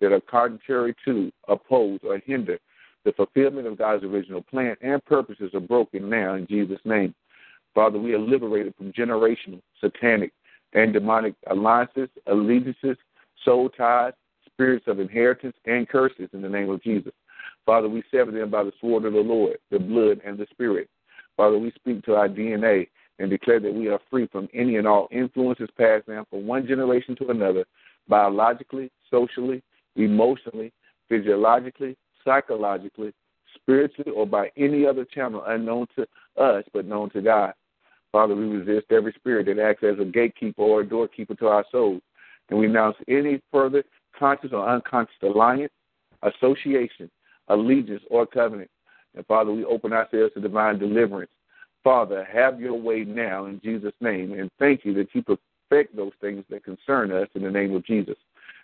that 0.01 0.11
are 0.11 0.21
contrary 0.21 0.95
to, 1.05 1.31
oppose, 1.47 1.99
or 2.03 2.19
hinder 2.25 2.59
the 3.05 3.13
fulfillment 3.13 3.67
of 3.67 3.77
God's 3.77 4.03
original 4.03 4.41
plan 4.41 4.75
and 4.81 5.03
purposes 5.05 5.51
are 5.53 5.59
broken 5.59 6.09
now 6.09 6.33
in 6.33 6.47
Jesus' 6.47 6.79
name. 6.83 7.13
Father, 7.73 7.99
we 7.99 8.13
are 8.13 8.19
liberated 8.19 8.73
from 8.75 8.91
generational, 8.91 9.61
satanic, 9.79 10.33
and 10.73 10.91
demonic 10.91 11.35
alliances, 11.47 12.09
allegiances, 12.27 12.97
soul 13.43 13.69
ties, 13.69 14.13
spirits 14.45 14.87
of 14.87 14.99
inheritance, 14.99 15.55
and 15.65 15.87
curses 15.87 16.29
in 16.33 16.41
the 16.41 16.49
name 16.49 16.69
of 16.69 16.81
Jesus. 16.81 17.13
Father, 17.65 17.87
we 17.87 18.03
sever 18.09 18.31
them 18.31 18.49
by 18.49 18.63
the 18.63 18.73
sword 18.81 19.05
of 19.05 19.13
the 19.13 19.19
Lord, 19.19 19.57
the 19.71 19.79
blood, 19.79 20.19
and 20.25 20.37
the 20.37 20.47
Spirit. 20.51 20.89
Father, 21.37 21.57
we 21.57 21.71
speak 21.75 22.03
to 22.05 22.15
our 22.15 22.29
DNA 22.29 22.87
and 23.19 23.29
declare 23.29 23.59
that 23.59 23.73
we 23.73 23.87
are 23.87 23.99
free 24.09 24.27
from 24.27 24.47
any 24.53 24.75
and 24.77 24.87
all 24.87 25.07
influences 25.11 25.69
passed 25.77 26.07
down 26.07 26.25
from 26.29 26.45
one 26.45 26.67
generation 26.67 27.15
to 27.15 27.29
another, 27.29 27.65
biologically, 28.07 28.91
socially, 29.09 29.63
emotionally, 29.95 30.71
physiologically, 31.07 31.95
psychologically, 32.23 33.13
spiritually, 33.55 34.11
or 34.11 34.25
by 34.25 34.51
any 34.57 34.85
other 34.85 35.05
channel 35.05 35.43
unknown 35.47 35.87
to 35.95 36.03
us 36.41 36.63
but 36.73 36.85
known 36.85 37.09
to 37.11 37.21
God. 37.21 37.53
Father, 38.11 38.35
we 38.35 38.45
resist 38.45 38.91
every 38.91 39.13
spirit 39.13 39.45
that 39.47 39.59
acts 39.59 39.83
as 39.83 39.99
a 39.99 40.05
gatekeeper 40.05 40.61
or 40.61 40.81
a 40.81 40.87
doorkeeper 40.87 41.35
to 41.35 41.47
our 41.47 41.65
souls. 41.71 42.01
And 42.49 42.59
we 42.59 42.67
announce 42.67 42.95
any 43.07 43.41
further 43.51 43.83
conscious 44.17 44.51
or 44.53 44.67
unconscious 44.67 45.15
alliance, 45.23 45.73
association, 46.23 47.09
allegiance, 47.49 48.03
or 48.09 48.25
covenant 48.25 48.69
And 49.15 49.25
Father, 49.25 49.51
we 49.51 49.65
open 49.65 49.93
ourselves 49.93 50.33
to 50.33 50.41
divine 50.41 50.79
deliverance. 50.79 51.31
Father, 51.85 52.27
have 52.33 52.59
your 52.59 52.73
way 52.73 53.03
now 53.03 53.45
in 53.45 53.61
Jesus' 53.63 53.93
name. 54.01 54.33
And 54.33 54.49
thank 54.57 54.83
you 54.83 54.93
that 54.95 55.13
you 55.13 55.21
perfect 55.21 55.95
those 55.95 56.13
things 56.19 56.43
that 56.49 56.65
concern 56.65 57.11
us 57.11 57.27
in 57.35 57.43
the 57.43 57.51
name 57.51 57.75
of 57.75 57.85
Jesus. 57.85 58.15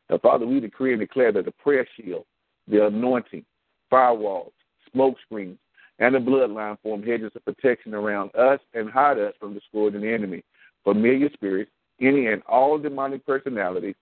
Now, 0.10 0.18
Father, 0.18 0.48
we 0.48 0.60
decree 0.60 0.94
and 0.94 1.00
declare 1.00 1.32
that 1.32 1.46
the 1.46 1.52
prayer 1.52 1.88
shield, 1.96 2.26
the 2.68 2.88
anointing, 2.88 3.46
firewalls, 3.94 4.54
smoke 4.92 5.18
screens, 5.24 5.60
and 6.00 6.16
the 6.16 6.20
bloodline 6.20 6.80
form 6.82 7.04
hedges 7.04 7.32
of 7.36 7.46
protection 7.46 7.94
around 7.94 8.36
us 8.36 8.60
and 8.74 8.90
hide 8.90 9.20
us 9.20 9.36
from 9.40 9.54
the 9.54 9.62
sword 9.72 9.94
and 9.94 10.04
the 10.04 10.12
enemy, 10.12 10.44
familiar 10.84 11.30
spirits, 11.32 11.70
any 12.02 12.26
and 12.26 12.42
all 12.50 12.80
demonic 12.80 13.24
personalities, 13.24 13.96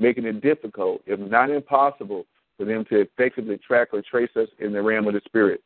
making 0.00 0.24
it 0.24 0.40
difficult, 0.40 1.00
if 1.06 1.20
not 1.20 1.48
impossible, 1.48 2.26
for 2.56 2.64
them 2.64 2.84
to 2.86 3.02
effectively 3.02 3.56
track 3.56 3.90
or 3.92 4.02
trace 4.02 4.34
us 4.34 4.48
in 4.58 4.72
the 4.72 4.82
realm 4.82 5.06
of 5.06 5.14
the 5.14 5.20
spirit. 5.26 5.62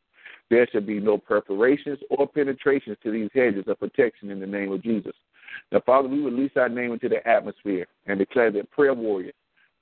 There 0.51 0.67
should 0.73 0.87
be 0.87 1.01
no 1.01 1.19
perforations 1.19 1.99
or 2.11 2.27
penetrations 2.27 2.97
to 3.03 3.11
these 3.11 3.31
hedges 3.35 3.65
of 3.67 3.79
protection 3.79 4.31
in 4.31 4.41
the 4.41 4.47
name 4.47 4.73
of 4.73 4.83
Jesus. 4.83 5.13
Now, 5.73 5.81
Father, 5.85 6.09
we 6.09 6.21
release 6.21 6.53
our 6.57 6.69
name 6.69 6.93
into 6.93 7.09
the 7.09 7.27
atmosphere 7.27 7.87
and 8.07 8.19
declare 8.19 8.51
that 8.53 8.71
prayer 8.71 8.95
warriors, 8.95 9.35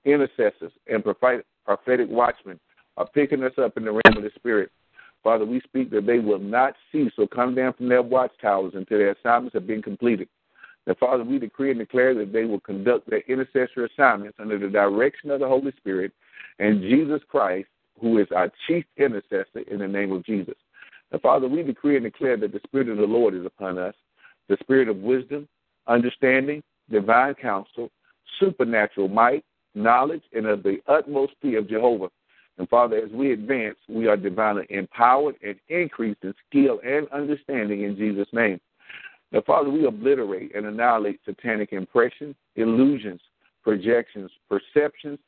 intercessors, 0.04 0.72
and 0.88 1.04
prophetic 1.04 2.08
watchmen 2.08 2.58
are 2.96 3.08
picking 3.08 3.44
us 3.44 3.52
up 3.58 3.76
in 3.76 3.84
the 3.84 3.92
realm 3.92 4.16
of 4.16 4.22
the 4.22 4.30
Spirit. 4.36 4.70
Father, 5.22 5.44
we 5.44 5.60
speak 5.60 5.90
that 5.90 6.06
they 6.06 6.18
will 6.18 6.38
not 6.38 6.74
cease 6.92 7.12
or 7.18 7.26
come 7.26 7.54
down 7.54 7.72
from 7.74 7.88
their 7.88 8.02
watchtowers 8.02 8.72
until 8.74 8.98
their 8.98 9.12
assignments 9.12 9.54
have 9.54 9.66
been 9.66 9.82
completed. 9.82 10.28
Now, 10.86 10.94
Father, 11.00 11.24
we 11.24 11.38
decree 11.40 11.70
and 11.70 11.80
declare 11.80 12.14
that 12.14 12.32
they 12.32 12.44
will 12.44 12.60
conduct 12.60 13.10
their 13.10 13.22
intercessory 13.26 13.88
assignments 13.92 14.38
under 14.40 14.58
the 14.58 14.68
direction 14.68 15.30
of 15.30 15.40
the 15.40 15.48
Holy 15.48 15.72
Spirit 15.78 16.12
and 16.58 16.80
Jesus 16.80 17.20
Christ, 17.28 17.66
who 18.00 18.18
is 18.18 18.26
our 18.34 18.50
chief 18.66 18.84
intercessor 18.96 19.60
in 19.70 19.78
the 19.78 19.88
name 19.88 20.12
of 20.12 20.24
Jesus. 20.24 20.54
Now, 21.12 21.18
Father, 21.18 21.48
we 21.48 21.62
decree 21.62 21.96
and 21.96 22.04
declare 22.04 22.36
that 22.36 22.52
the 22.52 22.60
Spirit 22.64 22.88
of 22.88 22.96
the 22.96 23.04
Lord 23.04 23.34
is 23.34 23.46
upon 23.46 23.78
us, 23.78 23.94
the 24.48 24.56
Spirit 24.60 24.88
of 24.88 24.98
wisdom, 24.98 25.48
understanding, 25.86 26.62
divine 26.90 27.34
counsel, 27.34 27.90
supernatural 28.40 29.08
might, 29.08 29.44
knowledge, 29.74 30.22
and 30.32 30.46
of 30.46 30.62
the 30.62 30.78
utmost 30.86 31.32
fear 31.40 31.58
of 31.58 31.68
Jehovah. 31.68 32.08
And 32.58 32.68
Father, 32.68 32.96
as 32.96 33.10
we 33.10 33.32
advance, 33.32 33.76
we 33.88 34.06
are 34.08 34.16
divinely 34.16 34.66
empowered 34.70 35.36
and 35.46 35.56
increased 35.68 36.20
in 36.22 36.34
skill 36.48 36.80
and 36.84 37.06
understanding 37.08 37.82
in 37.82 37.96
Jesus' 37.96 38.28
name. 38.32 38.60
Now, 39.32 39.42
Father, 39.46 39.68
we 39.68 39.86
obliterate 39.86 40.54
and 40.54 40.66
annihilate 40.66 41.20
satanic 41.24 41.72
impressions, 41.72 42.34
illusions, 42.54 43.20
projections, 43.62 44.30
perceptions, 44.48 45.18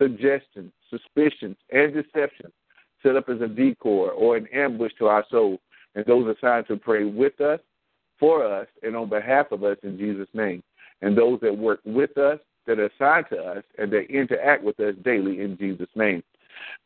suggestions, 0.00 0.72
suspicions, 0.90 1.56
and 1.72 1.94
deceptions 1.94 2.52
set 3.02 3.16
up 3.16 3.28
as 3.28 3.40
a 3.40 3.48
decoy 3.48 4.08
or 4.08 4.36
an 4.36 4.46
ambush 4.52 4.92
to 4.98 5.06
our 5.06 5.24
soul, 5.30 5.58
and 5.94 6.04
those 6.06 6.34
assigned 6.36 6.66
to 6.66 6.76
pray 6.76 7.04
with 7.04 7.40
us, 7.40 7.60
for 8.18 8.46
us, 8.46 8.66
and 8.82 8.96
on 8.96 9.08
behalf 9.08 9.52
of 9.52 9.64
us 9.64 9.76
in 9.82 9.98
Jesus' 9.98 10.28
name, 10.32 10.62
and 11.02 11.16
those 11.16 11.38
that 11.40 11.56
work 11.56 11.80
with 11.84 12.16
us, 12.16 12.38
that 12.66 12.78
are 12.78 12.86
assigned 12.86 13.26
to 13.30 13.36
us, 13.36 13.64
and 13.78 13.92
that 13.92 14.10
interact 14.10 14.64
with 14.64 14.78
us 14.80 14.94
daily 15.04 15.40
in 15.40 15.56
Jesus' 15.58 15.88
name. 15.94 16.22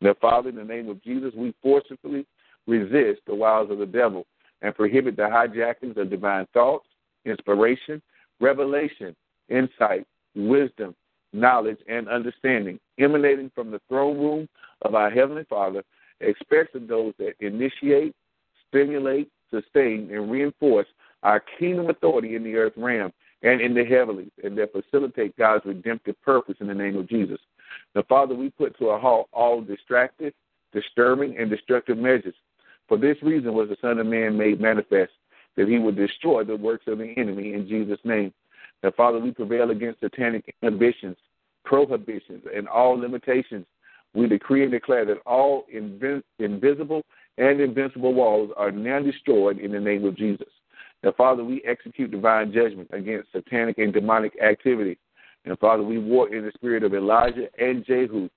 Now, 0.01 0.15
Father, 0.19 0.49
in 0.49 0.55
the 0.55 0.63
name 0.63 0.89
of 0.89 1.01
Jesus, 1.03 1.33
we 1.35 1.53
forcefully 1.61 2.25
resist 2.67 3.21
the 3.25 3.35
wiles 3.35 3.71
of 3.71 3.77
the 3.77 3.85
devil 3.85 4.25
and 4.61 4.75
prohibit 4.75 5.15
the 5.15 5.23
hijackings 5.23 5.97
of 5.97 6.09
divine 6.09 6.47
thoughts, 6.53 6.85
inspiration, 7.25 8.01
revelation, 8.41 9.15
insight, 9.49 10.05
wisdom, 10.35 10.95
knowledge, 11.33 11.77
and 11.87 12.07
understanding 12.09 12.79
emanating 12.99 13.51
from 13.53 13.71
the 13.71 13.81
throne 13.87 14.17
room 14.17 14.49
of 14.81 14.95
our 14.95 15.09
Heavenly 15.09 15.45
Father, 15.49 15.83
especially 16.21 16.85
those 16.87 17.13
that 17.19 17.33
initiate, 17.39 18.15
stimulate, 18.67 19.29
sustain, 19.51 20.09
and 20.11 20.29
reinforce 20.29 20.87
our 21.23 21.43
kingdom 21.59 21.89
authority 21.89 22.35
in 22.35 22.43
the 22.43 22.55
earth 22.55 22.73
realm 22.77 23.11
and 23.41 23.61
in 23.61 23.73
the 23.73 23.85
heavenlies, 23.85 24.31
and 24.43 24.57
that 24.57 24.71
facilitate 24.71 25.35
God's 25.37 25.65
redemptive 25.65 26.21
purpose 26.21 26.55
in 26.59 26.67
the 26.67 26.73
name 26.73 26.97
of 26.97 27.07
Jesus. 27.07 27.39
Now, 27.95 28.03
Father, 28.07 28.35
we 28.35 28.49
put 28.49 28.77
to 28.79 28.89
a 28.89 28.99
halt 28.99 29.29
all 29.31 29.61
distracted, 29.61 30.33
disturbing, 30.73 31.37
and 31.37 31.49
destructive 31.49 31.97
measures. 31.97 32.35
For 32.87 32.97
this 32.97 33.17
reason 33.21 33.53
was 33.53 33.69
the 33.69 33.77
Son 33.81 33.99
of 33.99 34.07
Man 34.07 34.37
made 34.37 34.59
manifest, 34.59 35.11
that 35.55 35.67
he 35.67 35.77
would 35.77 35.95
destroy 35.95 36.43
the 36.43 36.55
works 36.55 36.85
of 36.87 36.97
the 36.97 37.13
enemy 37.17 37.53
in 37.53 37.67
Jesus' 37.67 37.99
name. 38.03 38.33
Now, 38.83 38.91
Father, 38.95 39.19
we 39.19 39.31
prevail 39.31 39.71
against 39.71 39.99
satanic 39.99 40.53
inhibitions, 40.61 41.17
prohibitions, 41.65 42.43
and 42.55 42.67
all 42.67 42.97
limitations. 42.99 43.65
We 44.13 44.27
decree 44.27 44.63
and 44.63 44.71
declare 44.71 45.05
that 45.05 45.21
all 45.25 45.65
inv- 45.73 46.23
invisible 46.39 47.03
and 47.37 47.61
invincible 47.61 48.13
walls 48.13 48.51
are 48.57 48.71
now 48.71 48.99
destroyed 48.99 49.59
in 49.59 49.71
the 49.71 49.79
name 49.79 50.05
of 50.05 50.17
Jesus. 50.17 50.47
Now, 51.03 51.13
Father, 51.15 51.43
we 51.43 51.61
execute 51.65 52.11
divine 52.11 52.51
judgment 52.51 52.89
against 52.91 53.31
satanic 53.31 53.77
and 53.77 53.93
demonic 53.93 54.33
activity. 54.41 54.97
And 55.45 55.57
Father, 55.59 55.83
we 55.83 55.97
war 55.97 56.33
in 56.33 56.43
the 56.43 56.51
spirit 56.53 56.83
of 56.83 56.93
Elijah 56.93 57.47
and 57.57 57.85
Jehu. 57.85 58.29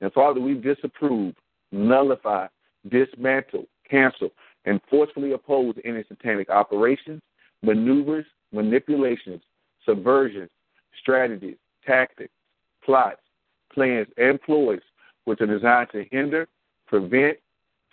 And 0.00 0.12
Father, 0.12 0.40
we 0.40 0.54
disapprove, 0.54 1.34
nullify, 1.70 2.48
dismantle, 2.88 3.66
cancel, 3.88 4.30
and 4.64 4.80
forcefully 4.90 5.32
oppose 5.32 5.74
any 5.84 6.04
satanic 6.08 6.50
operations, 6.50 7.22
maneuvers, 7.62 8.26
manipulations, 8.52 9.40
subversions, 9.86 10.50
strategies, 11.00 11.56
tactics, 11.86 12.32
plots, 12.88 13.20
plans, 13.70 14.08
and 14.16 14.40
ploys 14.40 14.80
which 15.26 15.42
are 15.42 15.46
designed 15.46 15.90
to 15.92 16.06
hinder, 16.10 16.48
prevent, 16.86 17.36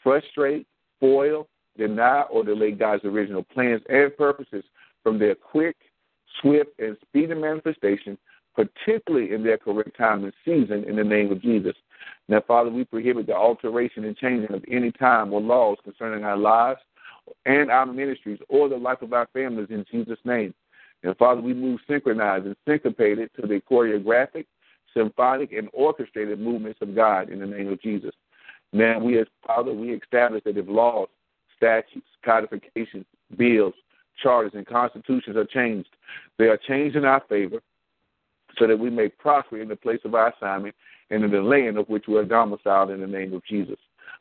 frustrate, 0.01 0.65
foil, 1.01 1.49
deny, 1.77 2.21
or 2.31 2.45
delay 2.45 2.71
God's 2.71 3.03
original 3.03 3.43
plans 3.43 3.81
and 3.89 4.15
purposes 4.15 4.63
from 5.03 5.19
their 5.19 5.35
quick, 5.35 5.75
swift, 6.39 6.69
and 6.79 6.95
speedy 7.09 7.33
manifestation 7.33 8.17
particularly 8.55 9.33
in 9.33 9.43
their 9.43 9.57
correct 9.57 9.97
time 9.97 10.23
and 10.23 10.31
season, 10.45 10.85
in 10.85 10.95
the 10.95 11.03
name 11.03 11.29
of 11.29 11.41
Jesus. 11.41 11.75
Now, 12.29 12.41
Father, 12.47 12.69
we 12.69 12.85
prohibit 12.85 13.27
the 13.27 13.35
alteration 13.35 14.05
and 14.05 14.15
changing 14.15 14.55
of 14.55 14.63
any 14.71 14.93
time 14.93 15.33
or 15.33 15.41
laws 15.41 15.77
concerning 15.83 16.23
our 16.23 16.37
lives 16.37 16.79
and 17.45 17.69
our 17.69 17.85
ministries 17.85 18.39
or 18.47 18.69
the 18.69 18.77
life 18.77 19.01
of 19.01 19.11
our 19.11 19.27
families 19.33 19.67
in 19.71 19.85
Jesus' 19.91 20.19
name. 20.23 20.53
And 21.03 21.17
Father, 21.17 21.41
we 21.41 21.53
move 21.53 21.81
synchronized 21.85 22.45
and 22.45 22.55
syncopated 22.65 23.29
to 23.39 23.45
the 23.45 23.61
choreographic, 23.69 24.45
symphonic, 24.95 25.51
and 25.53 25.69
orchestrated 25.73 26.39
movements 26.39 26.79
of 26.81 26.95
God 26.95 27.29
in 27.29 27.39
the 27.39 27.45
name 27.45 27.71
of 27.71 27.81
Jesus. 27.81 28.11
Now, 28.73 28.99
we 28.99 29.19
as 29.19 29.27
Father, 29.45 29.73
we 29.73 29.93
establish 29.93 30.43
that 30.43 30.57
if 30.57 30.67
laws, 30.67 31.07
statutes, 31.55 32.07
codifications, 32.23 33.05
bills, 33.37 33.73
charters, 34.21 34.53
and 34.55 34.65
constitutions 34.65 35.37
are 35.37 35.45
changed, 35.45 35.89
they 36.37 36.45
are 36.45 36.57
changed 36.57 36.95
in 36.95 37.05
our 37.05 37.23
favor 37.29 37.61
so 38.57 38.67
that 38.67 38.79
we 38.79 38.89
may 38.89 39.09
prosper 39.09 39.61
in 39.61 39.67
the 39.67 39.75
place 39.75 39.99
of 40.05 40.15
our 40.15 40.33
assignment 40.33 40.75
and 41.09 41.23
in 41.23 41.31
the 41.31 41.41
land 41.41 41.77
of 41.77 41.87
which 41.87 42.05
we 42.07 42.15
are 42.17 42.25
domiciled 42.25 42.89
in 42.89 43.01
the 43.01 43.07
name 43.07 43.33
of 43.33 43.43
Jesus. 43.45 43.77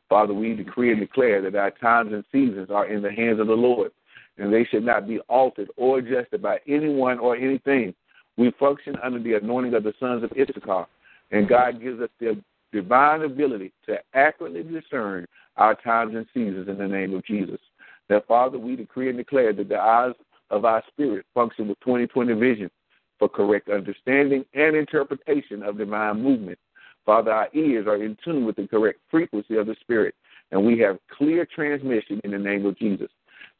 Father, 0.09 0.33
we 0.33 0.53
decree 0.53 0.91
and 0.91 0.99
declare 0.99 1.41
that 1.41 1.55
our 1.55 1.71
times 1.71 2.13
and 2.13 2.23
seasons 2.31 2.69
are 2.69 2.85
in 2.85 3.01
the 3.01 3.11
hands 3.11 3.39
of 3.39 3.47
the 3.47 3.53
Lord, 3.53 3.91
and 4.37 4.53
they 4.53 4.65
should 4.65 4.85
not 4.85 5.07
be 5.07 5.19
altered 5.21 5.69
or 5.77 5.99
adjusted 5.99 6.41
by 6.41 6.59
anyone 6.67 7.17
or 7.19 7.35
anything. 7.35 7.95
We 8.37 8.51
function 8.59 8.95
under 9.03 9.19
the 9.19 9.35
anointing 9.35 9.73
of 9.73 9.83
the 9.83 9.93
sons 9.99 10.23
of 10.23 10.31
Issachar, 10.37 10.87
and 11.31 11.47
God 11.47 11.81
gives 11.81 12.01
us 12.01 12.09
the 12.19 12.41
divine 12.71 13.21
ability 13.21 13.71
to 13.85 13.97
accurately 14.13 14.63
discern 14.63 15.25
our 15.57 15.75
times 15.75 16.15
and 16.15 16.25
seasons 16.33 16.67
in 16.67 16.77
the 16.77 16.87
name 16.87 17.13
of 17.13 17.23
Jesus. 17.25 17.59
That, 18.09 18.27
Father, 18.27 18.59
we 18.59 18.75
decree 18.75 19.09
and 19.09 19.17
declare 19.17 19.53
that 19.53 19.69
the 19.69 19.79
eyes 19.79 20.13
of 20.49 20.65
our 20.65 20.83
spirit 20.89 21.25
function 21.33 21.67
with 21.67 21.79
2020 21.79 22.33
vision 22.33 22.69
for 23.17 23.29
correct 23.29 23.69
understanding 23.69 24.45
and 24.53 24.75
interpretation 24.75 25.63
of 25.63 25.77
divine 25.77 26.21
movement. 26.21 26.59
Father, 27.05 27.31
our 27.31 27.49
ears 27.53 27.87
are 27.87 28.03
in 28.03 28.17
tune 28.23 28.45
with 28.45 28.55
the 28.55 28.67
correct 28.67 28.99
frequency 29.09 29.55
of 29.55 29.67
the 29.67 29.75
Spirit, 29.81 30.15
and 30.51 30.65
we 30.65 30.77
have 30.79 30.97
clear 31.15 31.45
transmission 31.45 32.19
in 32.23 32.31
the 32.31 32.37
name 32.37 32.65
of 32.65 32.77
Jesus. 32.77 33.09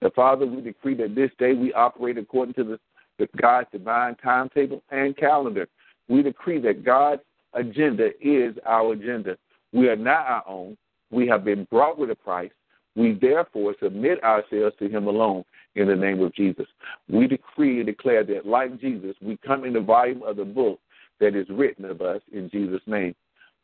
The 0.02 0.10
Father, 0.10 0.46
we 0.46 0.62
decree 0.62 0.96
that 0.96 1.16
this 1.16 1.32
day 1.40 1.54
we 1.54 1.72
operate 1.74 2.18
according 2.18 2.56
to 2.56 2.64
the, 2.64 2.80
the 3.18 3.28
God's 3.42 3.68
divine 3.72 4.16
timetable 4.16 4.84
and 4.90 5.16
calendar. 5.18 5.68
We 6.08 6.22
decree 6.22 6.60
that 6.62 6.84
God's 6.84 7.22
agenda 7.54 8.10
is 8.22 8.56
our 8.66 8.94
agenda. 8.94 9.38
We 9.74 9.90
are 9.90 9.96
not 9.96 10.26
our 10.28 10.44
own. 10.48 10.78
We 11.12 11.28
have 11.28 11.44
been 11.44 11.66
brought 11.72 11.98
with 11.98 12.12
a 12.12 12.16
price. 12.16 12.52
We 12.96 13.18
therefore 13.20 13.76
submit 13.82 14.24
ourselves 14.24 14.76
to 14.80 14.88
Him 14.88 15.08
alone 15.08 15.44
in 15.76 15.88
the 15.88 15.96
name 15.96 16.22
of 16.22 16.34
Jesus. 16.34 16.68
We 17.10 17.28
decree 17.28 17.78
and 17.78 17.86
declare 17.86 18.24
that, 18.24 18.46
like 18.46 18.80
Jesus, 18.80 19.16
we 19.22 19.38
come 19.38 19.66
in 19.66 19.74
the 19.74 19.82
volume 19.82 20.24
of 20.24 20.38
the 20.38 20.46
book 20.46 20.80
that 21.20 21.36
is 21.36 21.48
written 21.50 21.86
of 21.86 22.02
us 22.02 22.22
in 22.32 22.50
Jesus' 22.50 22.82
name. 22.86 23.16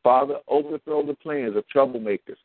Father, 0.04 0.36
overthrow 0.48 1.06
the 1.06 1.14
plans 1.14 1.56
of 1.56 1.64
troublemakers, 1.74 2.38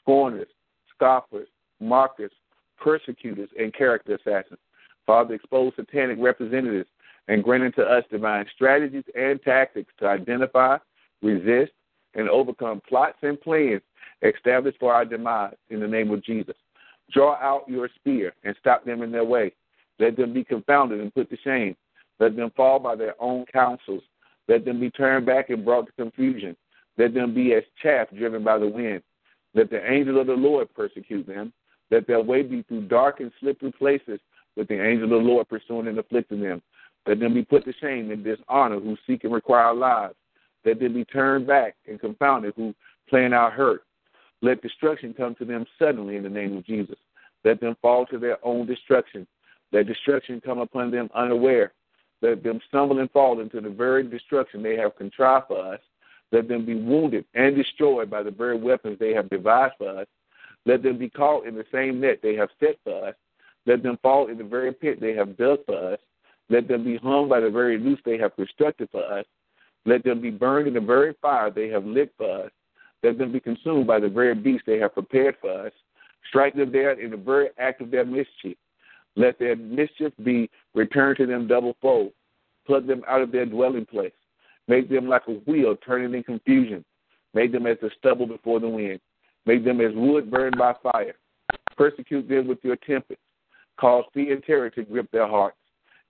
scorners, 0.00 0.48
scoffers, 0.94 1.48
mockers, 1.80 2.32
persecutors, 2.78 3.48
and 3.58 3.72
character 3.72 4.14
assassins. 4.16 4.58
Father, 5.06 5.34
expose 5.34 5.72
satanic 5.76 6.18
representatives 6.20 6.88
and 7.28 7.42
grant 7.42 7.64
unto 7.64 7.82
us 7.82 8.04
divine 8.10 8.46
strategies 8.54 9.04
and 9.14 9.40
tactics 9.42 9.92
to 9.98 10.06
identify, 10.06 10.76
resist, 11.22 11.72
and 12.14 12.28
overcome 12.28 12.80
plots 12.88 13.18
and 13.22 13.40
plans 13.40 13.82
established 14.22 14.78
for 14.78 14.92
our 14.92 15.04
demise 15.04 15.54
in 15.70 15.80
the 15.80 15.88
name 15.88 16.10
of 16.10 16.22
Jesus. 16.24 16.54
Draw 17.12 17.34
out 17.34 17.68
your 17.68 17.88
spear 17.96 18.32
and 18.44 18.56
stop 18.58 18.84
them 18.84 19.02
in 19.02 19.12
their 19.12 19.24
way. 19.24 19.52
Let 19.98 20.16
them 20.16 20.32
be 20.32 20.44
confounded 20.44 21.00
and 21.00 21.14
put 21.14 21.30
to 21.30 21.36
shame. 21.44 21.76
Let 22.18 22.36
them 22.36 22.50
fall 22.56 22.78
by 22.78 22.96
their 22.96 23.14
own 23.20 23.44
counsels. 23.52 24.02
Let 24.48 24.64
them 24.64 24.80
be 24.80 24.90
turned 24.90 25.26
back 25.26 25.50
and 25.50 25.64
brought 25.64 25.86
to 25.86 25.92
confusion. 25.92 26.56
Let 26.96 27.14
them 27.14 27.34
be 27.34 27.54
as 27.54 27.64
chaff 27.82 28.08
driven 28.16 28.44
by 28.44 28.58
the 28.58 28.68
wind. 28.68 29.02
Let 29.54 29.70
the 29.70 29.90
angel 29.90 30.20
of 30.20 30.26
the 30.26 30.34
Lord 30.34 30.72
persecute 30.74 31.26
them. 31.26 31.52
Let 31.90 32.06
their 32.06 32.20
way 32.20 32.42
be 32.42 32.62
through 32.62 32.88
dark 32.88 33.20
and 33.20 33.30
slippery 33.40 33.72
places, 33.72 34.20
with 34.56 34.68
the 34.68 34.82
angel 34.82 35.04
of 35.04 35.10
the 35.10 35.16
Lord 35.16 35.48
pursuing 35.48 35.88
and 35.88 35.98
afflicting 35.98 36.40
them. 36.40 36.62
Let 37.06 37.20
them 37.20 37.34
be 37.34 37.44
put 37.44 37.64
to 37.64 37.72
shame 37.80 38.10
and 38.10 38.24
dishonor 38.24 38.80
who 38.80 38.96
seek 39.06 39.24
and 39.24 39.32
require 39.32 39.74
lives. 39.74 40.14
Let 40.64 40.80
them 40.80 40.94
be 40.94 41.04
turned 41.04 41.46
back 41.46 41.76
and 41.86 42.00
confounded 42.00 42.54
who 42.56 42.74
plan 43.08 43.34
out 43.34 43.52
hurt. 43.52 43.84
Let 44.40 44.62
destruction 44.62 45.14
come 45.14 45.34
to 45.36 45.44
them 45.44 45.66
suddenly 45.78 46.16
in 46.16 46.22
the 46.22 46.30
name 46.30 46.56
of 46.56 46.64
Jesus. 46.64 46.96
Let 47.44 47.60
them 47.60 47.76
fall 47.82 48.06
to 48.06 48.18
their 48.18 48.38
own 48.44 48.66
destruction. 48.66 49.26
Let 49.72 49.86
destruction 49.86 50.40
come 50.40 50.58
upon 50.58 50.90
them 50.90 51.10
unaware. 51.14 51.72
Let 52.22 52.42
them 52.42 52.60
stumble 52.68 53.00
and 53.00 53.10
fall 53.10 53.40
into 53.40 53.60
the 53.60 53.68
very 53.68 54.02
destruction 54.08 54.62
they 54.62 54.76
have 54.76 54.96
contrived 54.96 55.48
for 55.48 55.74
us. 55.74 55.80
Let 56.32 56.48
them 56.48 56.64
be 56.64 56.74
wounded 56.74 57.26
and 57.34 57.54
destroyed 57.54 58.10
by 58.10 58.22
the 58.22 58.30
very 58.30 58.56
weapons 58.56 58.98
they 58.98 59.12
have 59.12 59.28
devised 59.28 59.74
for 59.78 60.00
us. 60.00 60.06
Let 60.64 60.82
them 60.82 60.96
be 60.96 61.10
caught 61.10 61.46
in 61.46 61.54
the 61.54 61.66
same 61.70 62.00
net 62.00 62.20
they 62.22 62.34
have 62.34 62.48
set 62.58 62.76
for 62.82 63.08
us. 63.08 63.14
Let 63.66 63.82
them 63.82 63.98
fall 64.02 64.28
in 64.28 64.38
the 64.38 64.44
very 64.44 64.72
pit 64.72 65.00
they 65.00 65.14
have 65.14 65.36
dug 65.36 65.60
for 65.66 65.92
us. 65.92 65.98
Let 66.50 66.68
them 66.68 66.84
be 66.84 66.96
hung 66.96 67.28
by 67.28 67.40
the 67.40 67.50
very 67.50 67.78
noose 67.78 68.00
they 68.04 68.18
have 68.18 68.36
constructed 68.36 68.88
for 68.92 69.04
us. 69.04 69.24
Let 69.86 70.04
them 70.04 70.20
be 70.20 70.30
burned 70.30 70.68
in 70.68 70.74
the 70.74 70.80
very 70.80 71.14
fire 71.20 71.50
they 71.50 71.68
have 71.68 71.84
lit 71.84 72.12
for 72.16 72.44
us. 72.44 72.50
Let 73.02 73.18
them 73.18 73.32
be 73.32 73.40
consumed 73.40 73.86
by 73.86 74.00
the 74.00 74.08
very 74.08 74.34
beast 74.34 74.64
they 74.66 74.78
have 74.78 74.94
prepared 74.94 75.36
for 75.40 75.66
us. 75.66 75.72
Strike 76.28 76.54
them 76.54 76.72
dead 76.72 76.98
in 76.98 77.10
the 77.10 77.16
very 77.16 77.48
act 77.58 77.80
of 77.80 77.90
their 77.90 78.04
mischief. 78.04 78.56
Let 79.16 79.38
their 79.38 79.56
mischief 79.56 80.12
be 80.22 80.50
returned 80.74 81.18
to 81.18 81.26
them 81.26 81.46
double 81.46 81.76
fold. 81.80 82.12
Pluck 82.66 82.86
them 82.86 83.02
out 83.06 83.20
of 83.20 83.30
their 83.30 83.46
dwelling 83.46 83.86
place. 83.86 84.12
Make 84.68 84.88
them 84.88 85.06
like 85.06 85.22
a 85.28 85.32
wheel 85.32 85.76
turning 85.84 86.14
in 86.14 86.22
confusion. 86.22 86.84
Make 87.34 87.52
them 87.52 87.66
as 87.66 87.76
the 87.82 87.90
stubble 87.98 88.26
before 88.26 88.60
the 88.60 88.68
wind. 88.68 89.00
Make 89.44 89.64
them 89.64 89.80
as 89.80 89.92
wood 89.94 90.30
burned 90.30 90.56
by 90.56 90.74
fire. 90.82 91.14
Persecute 91.76 92.28
them 92.28 92.48
with 92.48 92.58
your 92.62 92.76
tempest. 92.76 93.20
Cause 93.78 94.04
fear 94.14 94.32
and 94.34 94.44
terror 94.44 94.70
to 94.70 94.84
grip 94.84 95.10
their 95.10 95.26
hearts. 95.26 95.56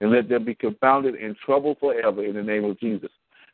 And 0.00 0.10
let 0.10 0.28
them 0.28 0.44
be 0.44 0.54
confounded 0.54 1.14
and 1.14 1.36
troubled 1.36 1.78
forever 1.78 2.24
in 2.24 2.34
the 2.34 2.42
name 2.42 2.64
of 2.64 2.78
Jesus. 2.78 3.10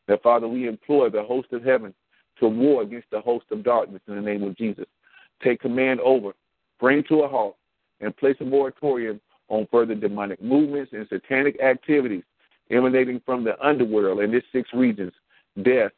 That, 0.09 0.23
Father, 0.23 0.49
we 0.49 0.67
implore 0.67 1.11
the 1.11 1.23
host 1.23 1.53
of 1.53 1.63
heaven 1.63 1.95
to 2.41 2.49
war 2.49 2.83
against 2.83 3.11
the 3.11 3.21
host 3.21 3.45
of 3.51 3.63
darkness 3.63 4.03
in 4.09 4.17
the 4.17 4.21
name 4.21 4.43
of 4.43 4.57
Jesus. 4.57 4.87
Take 5.45 5.61
command 5.61 6.01
over, 6.01 6.33
bring 6.81 7.05
to 7.05 7.21
a 7.21 7.29
halt, 7.29 7.57
and 8.01 8.17
place 8.17 8.37
a 8.41 8.45
moratorium 8.45 9.21
on 9.49 9.69
further 9.71 9.95
demonic 9.95 10.43
movements 10.43 10.93
and 10.93 11.07
satanic 11.09 11.61
activities 11.61 12.23
emanating 12.71 13.21
from 13.27 13.45
the 13.45 13.61
underworld 13.65 14.21
in 14.21 14.35
its 14.35 14.47
six 14.53 14.69
regions 14.73 15.13
death, 15.63 15.93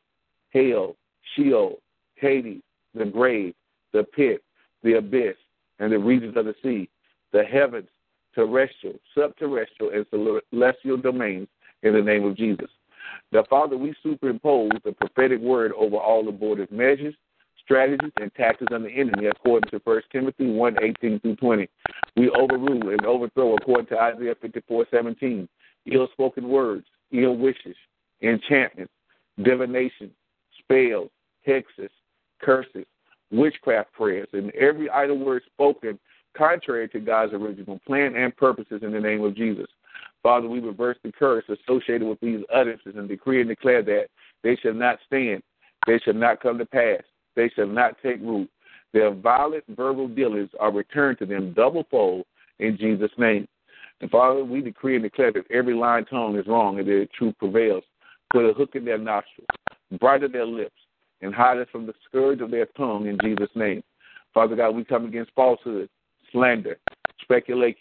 hell, 0.53 0.97
Sheol, 1.35 1.79
Hades, 2.17 2.63
the 2.95 3.05
grave, 3.05 3.55
the 3.93 4.05
pit, 4.05 4.43
the 4.83 4.95
abyss, 4.95 5.37
and 5.79 5.93
the 5.93 5.99
regions 5.99 6.37
of 6.37 6.47
the 6.47 6.55
sea, 6.63 6.89
the 7.33 7.45
heavens, 7.45 7.89
terrestrial, 8.35 8.97
subterrestrial, 9.17 9.95
and 9.95 10.07
celestial 10.51 10.97
domains 10.97 11.49
in 11.83 11.95
the 11.95 12.03
name 12.03 12.25
of 12.25 12.37
Jesus. 12.37 12.69
The 13.33 13.45
Father, 13.49 13.77
we 13.77 13.95
superimpose 14.03 14.71
the 14.85 14.93
prophetic 14.93 15.41
word 15.41 15.73
over 15.77 15.97
all 15.97 16.29
abortive 16.29 16.71
measures, 16.71 17.15
strategies, 17.63 18.13
and 18.21 18.33
tactics 18.35 18.73
of 18.73 18.83
the 18.83 18.91
enemy 18.91 19.27
according 19.27 19.71
to 19.71 19.81
1 19.85 20.03
Timothy 20.11 20.51
1 20.51 20.77
18 20.83 21.21
through 21.21 21.37
20. 21.37 21.69
We 22.17 22.31
overrule 22.31 22.91
and 22.91 23.05
overthrow 23.05 23.55
according 23.55 23.87
to 23.87 24.01
Isaiah 24.01 24.35
54 24.41 24.87
17 24.91 25.49
ill 25.87 26.09
spoken 26.13 26.49
words, 26.49 26.87
ill 27.13 27.37
wishes, 27.37 27.77
enchantments, 28.23 28.93
divination, 29.43 30.11
spells, 30.59 31.11
hexes, 31.47 31.91
curses, 32.41 32.87
witchcraft 33.31 33.93
prayers, 33.93 34.29
and 34.33 34.51
every 34.53 34.89
idle 34.91 35.19
word 35.19 35.43
spoken 35.53 35.99
contrary 36.37 36.89
to 36.89 37.01
God's 37.01 37.33
original 37.33 37.81
plan 37.87 38.17
and 38.17 38.37
purposes 38.37 38.83
in 38.83 38.93
the 38.93 39.01
name 39.01 39.23
of 39.23 39.37
Jesus. 39.37 39.67
Father, 40.23 40.49
we 40.49 40.61
reverse 40.61 40.97
the 41.03 41.13
curse 41.13 41.45
associated 41.49 42.07
with 42.07 42.21
these 42.21 42.41
utterances 42.55 42.95
and 42.97 43.09
decree 43.09 43.41
and 43.41 43.49
declare 43.49 43.83
that 43.83 44.07
they 44.43 44.57
shall 44.57 44.75
not 44.75 44.99
stand, 45.07 45.43
they 45.87 45.99
shall 45.99 46.15
not 46.15 46.41
come 46.41 46.59
to 46.59 46.67
pass, 46.67 47.03
they 47.35 47.49
shall 47.51 47.67
not 47.67 47.97
take 48.03 48.21
root. 48.21 48.49
Their 48.93 49.11
violent 49.11 49.65
verbal 49.69 50.07
dealings 50.07 50.51
are 50.61 50.71
returned 50.71 51.19
to 51.19 51.27
them 51.27 51.53
double 51.55 51.85
fold 51.91 52.25
in 52.59 52.77
Jesus' 52.77 53.11
name. 53.19 53.49
And 54.01 54.11
Father, 54.11 54.45
we 54.45 54.61
decree 54.61 54.97
and 54.97 55.03
declare 55.03 55.33
that 55.33 55.51
every 55.51 55.75
lying 55.75 56.05
tongue 56.05 56.37
is 56.37 56.47
wrong 56.47 56.79
and 56.79 56.87
that 56.87 57.09
truth 57.17 57.35
prevails. 57.39 57.85
Put 58.33 58.49
a 58.49 58.53
hook 58.53 58.71
in 58.75 58.85
their 58.85 58.99
nostrils, 58.99 59.47
brighten 59.99 60.33
their 60.33 60.47
lips, 60.47 60.75
and 61.21 61.35
hide 61.35 61.59
us 61.59 61.69
from 61.71 61.87
the 61.87 61.95
scourge 62.09 62.41
of 62.41 62.51
their 62.51 62.67
tongue 62.77 63.07
in 63.07 63.19
Jesus' 63.23 63.51
name. 63.55 63.83
Father 64.35 64.57
God, 64.57 64.71
we 64.71 64.85
come 64.85 65.07
against 65.07 65.33
falsehood, 65.35 65.89
slander, 66.33 66.79
speculation, 67.23 67.79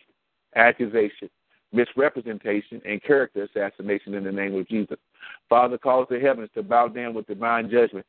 accusation, 0.56 1.30
misrepresentation, 1.74 2.82
and 2.86 3.02
character 3.04 3.44
assassination 3.44 4.14
in 4.14 4.24
the 4.24 4.32
name 4.32 4.56
of 4.56 4.68
Jesus. 4.68 4.98
Father, 5.50 5.78
cause 5.78 6.08
the 6.10 6.20
heavens 6.20 6.50
to 6.56 6.64
bow 6.64 6.88
down 6.88 7.14
with 7.14 7.28
divine 7.28 7.70
judgment. 7.70 8.06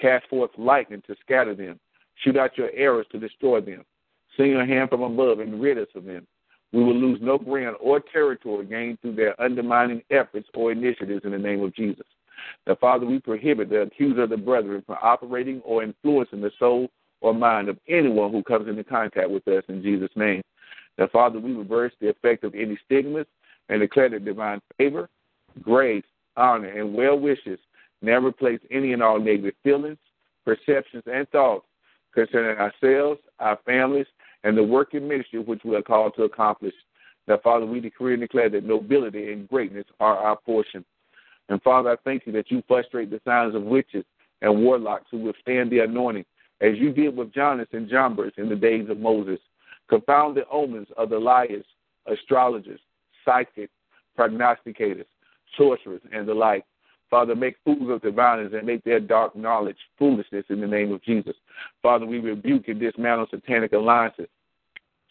Cast 0.00 0.28
forth 0.28 0.50
lightning 0.58 1.02
to 1.06 1.14
scatter 1.20 1.54
them. 1.54 1.78
Shoot 2.16 2.36
out 2.36 2.58
your 2.58 2.70
arrows 2.74 3.06
to 3.12 3.18
destroy 3.18 3.60
them. 3.60 3.84
Send 4.36 4.50
your 4.50 4.66
hand 4.66 4.90
from 4.90 5.02
above 5.02 5.38
and 5.38 5.60
rid 5.60 5.78
us 5.78 5.88
of 5.94 6.04
them. 6.04 6.26
We 6.72 6.82
will 6.82 6.96
lose 6.96 7.20
no 7.22 7.38
ground 7.38 7.76
or 7.80 8.00
territory 8.00 8.66
gained 8.66 9.00
through 9.00 9.14
their 9.14 9.40
undermining 9.40 10.02
efforts 10.10 10.48
or 10.54 10.72
initiatives 10.72 11.24
in 11.24 11.30
the 11.30 11.38
name 11.38 11.62
of 11.62 11.74
Jesus. 11.74 12.06
Now, 12.66 12.74
Father, 12.80 13.06
we 13.06 13.20
prohibit 13.20 13.70
the 13.70 13.82
accuser 13.82 14.24
of 14.24 14.30
the 14.30 14.36
brethren 14.36 14.82
from 14.84 14.96
operating 15.00 15.60
or 15.64 15.84
influencing 15.84 16.40
the 16.40 16.50
soul 16.58 16.88
or 17.24 17.32
mind 17.32 17.70
of 17.70 17.78
anyone 17.88 18.30
who 18.30 18.42
comes 18.42 18.68
into 18.68 18.84
contact 18.84 19.30
with 19.30 19.48
us 19.48 19.64
in 19.68 19.82
Jesus' 19.82 20.10
name. 20.14 20.42
Now, 20.98 21.08
Father, 21.10 21.40
we 21.40 21.54
reverse 21.54 21.92
the 21.98 22.10
effect 22.10 22.44
of 22.44 22.54
any 22.54 22.78
stigmas 22.84 23.26
and 23.70 23.80
declare 23.80 24.10
that 24.10 24.26
divine 24.26 24.60
favor, 24.76 25.08
grace, 25.62 26.04
honor, 26.36 26.68
and 26.68 26.94
well 26.94 27.18
wishes 27.18 27.58
never 28.02 28.30
place 28.30 28.60
any 28.70 28.92
and 28.92 29.02
all 29.02 29.18
negative 29.18 29.54
feelings, 29.62 29.96
perceptions, 30.44 31.02
and 31.06 31.26
thoughts 31.30 31.64
concerning 32.12 32.58
ourselves, 32.58 33.20
our 33.38 33.58
families, 33.64 34.06
and 34.44 34.54
the 34.54 34.62
work 34.62 34.92
and 34.92 35.08
ministry 35.08 35.40
which 35.40 35.64
we 35.64 35.74
are 35.74 35.82
called 35.82 36.12
to 36.16 36.24
accomplish. 36.24 36.74
Now, 37.26 37.38
Father, 37.42 37.64
we 37.64 37.80
decree 37.80 38.12
and 38.12 38.20
declare 38.20 38.50
that 38.50 38.64
nobility 38.64 39.32
and 39.32 39.48
greatness 39.48 39.86
are 39.98 40.18
our 40.18 40.36
portion. 40.36 40.84
And 41.48 41.62
Father, 41.62 41.92
I 41.92 41.96
thank 42.04 42.26
you 42.26 42.32
that 42.32 42.50
you 42.50 42.62
frustrate 42.68 43.10
the 43.10 43.20
signs 43.24 43.54
of 43.54 43.62
witches 43.62 44.04
and 44.42 44.62
warlocks 44.62 45.06
who 45.10 45.20
withstand 45.20 45.72
the 45.72 45.78
anointing, 45.78 46.26
as 46.64 46.78
you 46.78 46.92
did 46.92 47.14
with 47.14 47.32
Jannes 47.32 47.66
and 47.72 47.88
Jambres 47.88 48.32
in 48.38 48.48
the 48.48 48.56
days 48.56 48.88
of 48.88 48.98
Moses. 48.98 49.38
Confound 49.88 50.34
the 50.34 50.48
omens 50.50 50.88
of 50.96 51.10
the 51.10 51.18
liars, 51.18 51.64
astrologers, 52.06 52.80
psychics, 53.24 53.72
prognosticators, 54.18 55.04
sorcerers, 55.58 56.00
and 56.10 56.26
the 56.26 56.32
like. 56.32 56.64
Father, 57.10 57.36
make 57.36 57.56
fools 57.64 57.90
of 57.90 58.00
diviners 58.00 58.54
and 58.54 58.66
make 58.66 58.82
their 58.82 58.98
dark 58.98 59.36
knowledge 59.36 59.76
foolishness 59.98 60.46
in 60.48 60.60
the 60.60 60.66
name 60.66 60.90
of 60.90 61.02
Jesus. 61.02 61.36
Father, 61.82 62.06
we 62.06 62.18
rebuke 62.18 62.66
and 62.68 62.80
dismantle 62.80 63.26
satanic 63.30 63.72
alliances 63.74 64.26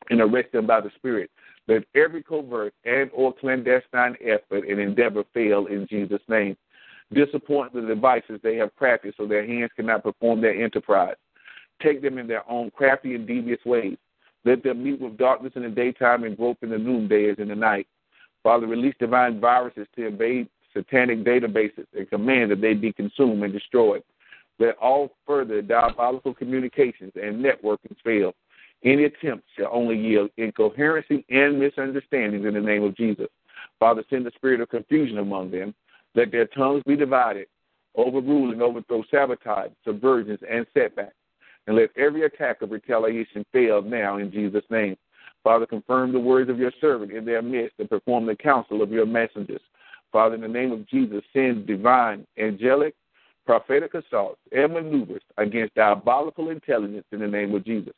and 0.10 0.20
arrest 0.20 0.52
them 0.52 0.66
by 0.66 0.82
the 0.82 0.90
Spirit. 0.96 1.30
Let 1.68 1.84
every 1.96 2.24
covert 2.24 2.74
and 2.84 3.12
or 3.14 3.32
clandestine 3.32 4.18
effort 4.22 4.68
and 4.68 4.80
endeavor 4.80 5.24
fail 5.34 5.68
in 5.68 5.88
Jesus' 5.88 6.20
name. 6.28 6.58
Disappoint 7.14 7.74
the 7.74 7.82
devices 7.82 8.40
they 8.42 8.56
have 8.56 8.76
practiced 8.76 9.18
so 9.18 9.28
their 9.28 9.46
hands 9.46 9.72
cannot 9.76 10.04
perform 10.04 10.42
their 10.42 10.62
enterprise. 10.62 11.16
Take 11.84 12.02
them 12.02 12.18
in 12.18 12.28
their 12.28 12.50
own 12.50 12.72
crafty 12.72 13.14
and 13.14 13.28
devious 13.28 13.60
ways. 13.66 13.98
Let 14.46 14.64
them 14.64 14.84
meet 14.84 15.00
with 15.02 15.18
darkness 15.18 15.54
in 15.56 15.64
the 15.64 15.70
daytime 15.70 16.24
and 16.24 16.38
grope 16.38 16.60
in 16.62 16.70
the 16.70 16.78
noonday 16.78 17.30
as 17.30 17.40
in 17.40 17.50
the 17.50 17.56
night. 17.56 17.88
Father, 18.42 18.68
release 18.68 18.96
divine 19.00 19.40
viruses 19.40 19.88
to 19.96 20.08
invade 20.08 20.50
satanic 20.74 21.24
databases 21.24 21.86
and 21.98 22.10
command 22.10 22.52
that 22.52 22.62
they 22.62 22.74
be 22.74 22.92
consumed 22.92 23.44
and 23.44 23.54
destroyed. 23.54 24.04
Let 24.60 24.78
all 24.78 25.12
further 25.26 25.62
diabolical 25.62 26.34
communications 26.34 27.14
and 27.16 27.44
networkings 27.44 27.98
fail. 28.04 28.34
Any 28.84 29.06
attempt 29.06 29.46
shall 29.58 29.70
only 29.72 29.98
yield 29.98 30.30
incoherency 30.38 31.26
and 31.30 31.60
misunderstandings 31.60 32.46
in 32.46 32.54
the 32.54 32.62
name 32.62 32.84
of 32.84 32.96
Jesus. 32.96 33.28
Father, 33.80 34.04
send 34.10 34.26
the 34.26 34.32
spirit 34.36 34.62
of 34.62 34.70
confusion 34.70 35.20
among 35.20 35.52
them. 35.52 35.74
Let 36.16 36.32
their 36.32 36.48
tongues 36.48 36.84
be 36.86 36.96
divided, 36.96 37.48
overrule 37.96 38.52
and 38.52 38.62
overthrow 38.62 39.04
sabotage, 39.10 39.72
subversions, 39.88 40.40
and 40.50 40.66
setbacks. 40.74 41.16
And 41.68 41.76
let 41.78 41.90
every 41.98 42.24
attack 42.24 42.62
of 42.62 42.72
retaliation 42.72 43.46
fail 43.54 43.82
now 43.82 44.18
in 44.18 44.32
Jesus' 44.32 44.66
name. 44.70 44.98
Father, 45.44 45.66
confirm 45.66 46.12
the 46.12 46.20
words 46.20 46.50
of 46.50 46.60
your 46.60 46.72
servant 46.80 47.12
in 47.12 47.26
their 47.26 47.42
midst 47.42 47.76
and 47.80 47.90
perform 47.90 48.26
the 48.26 48.36
counsel 48.36 48.82
of 48.82 48.92
your 48.92 49.06
messengers. 49.06 49.62
Father, 50.12 50.36
in 50.36 50.42
the 50.42 50.48
name 50.48 50.72
of 50.72 50.88
Jesus, 50.88 51.24
send 51.34 51.66
divine, 51.66 52.26
angelic, 52.38 52.96
prophetic 53.46 53.94
assaults 53.94 54.40
and 54.52 54.74
maneuvers 54.74 55.22
against 55.38 55.76
diabolical 55.76 56.50
intelligence 56.50 57.06
in 57.12 57.20
the 57.20 57.28
name 57.28 57.54
of 57.54 57.66
Jesus. 57.66 57.94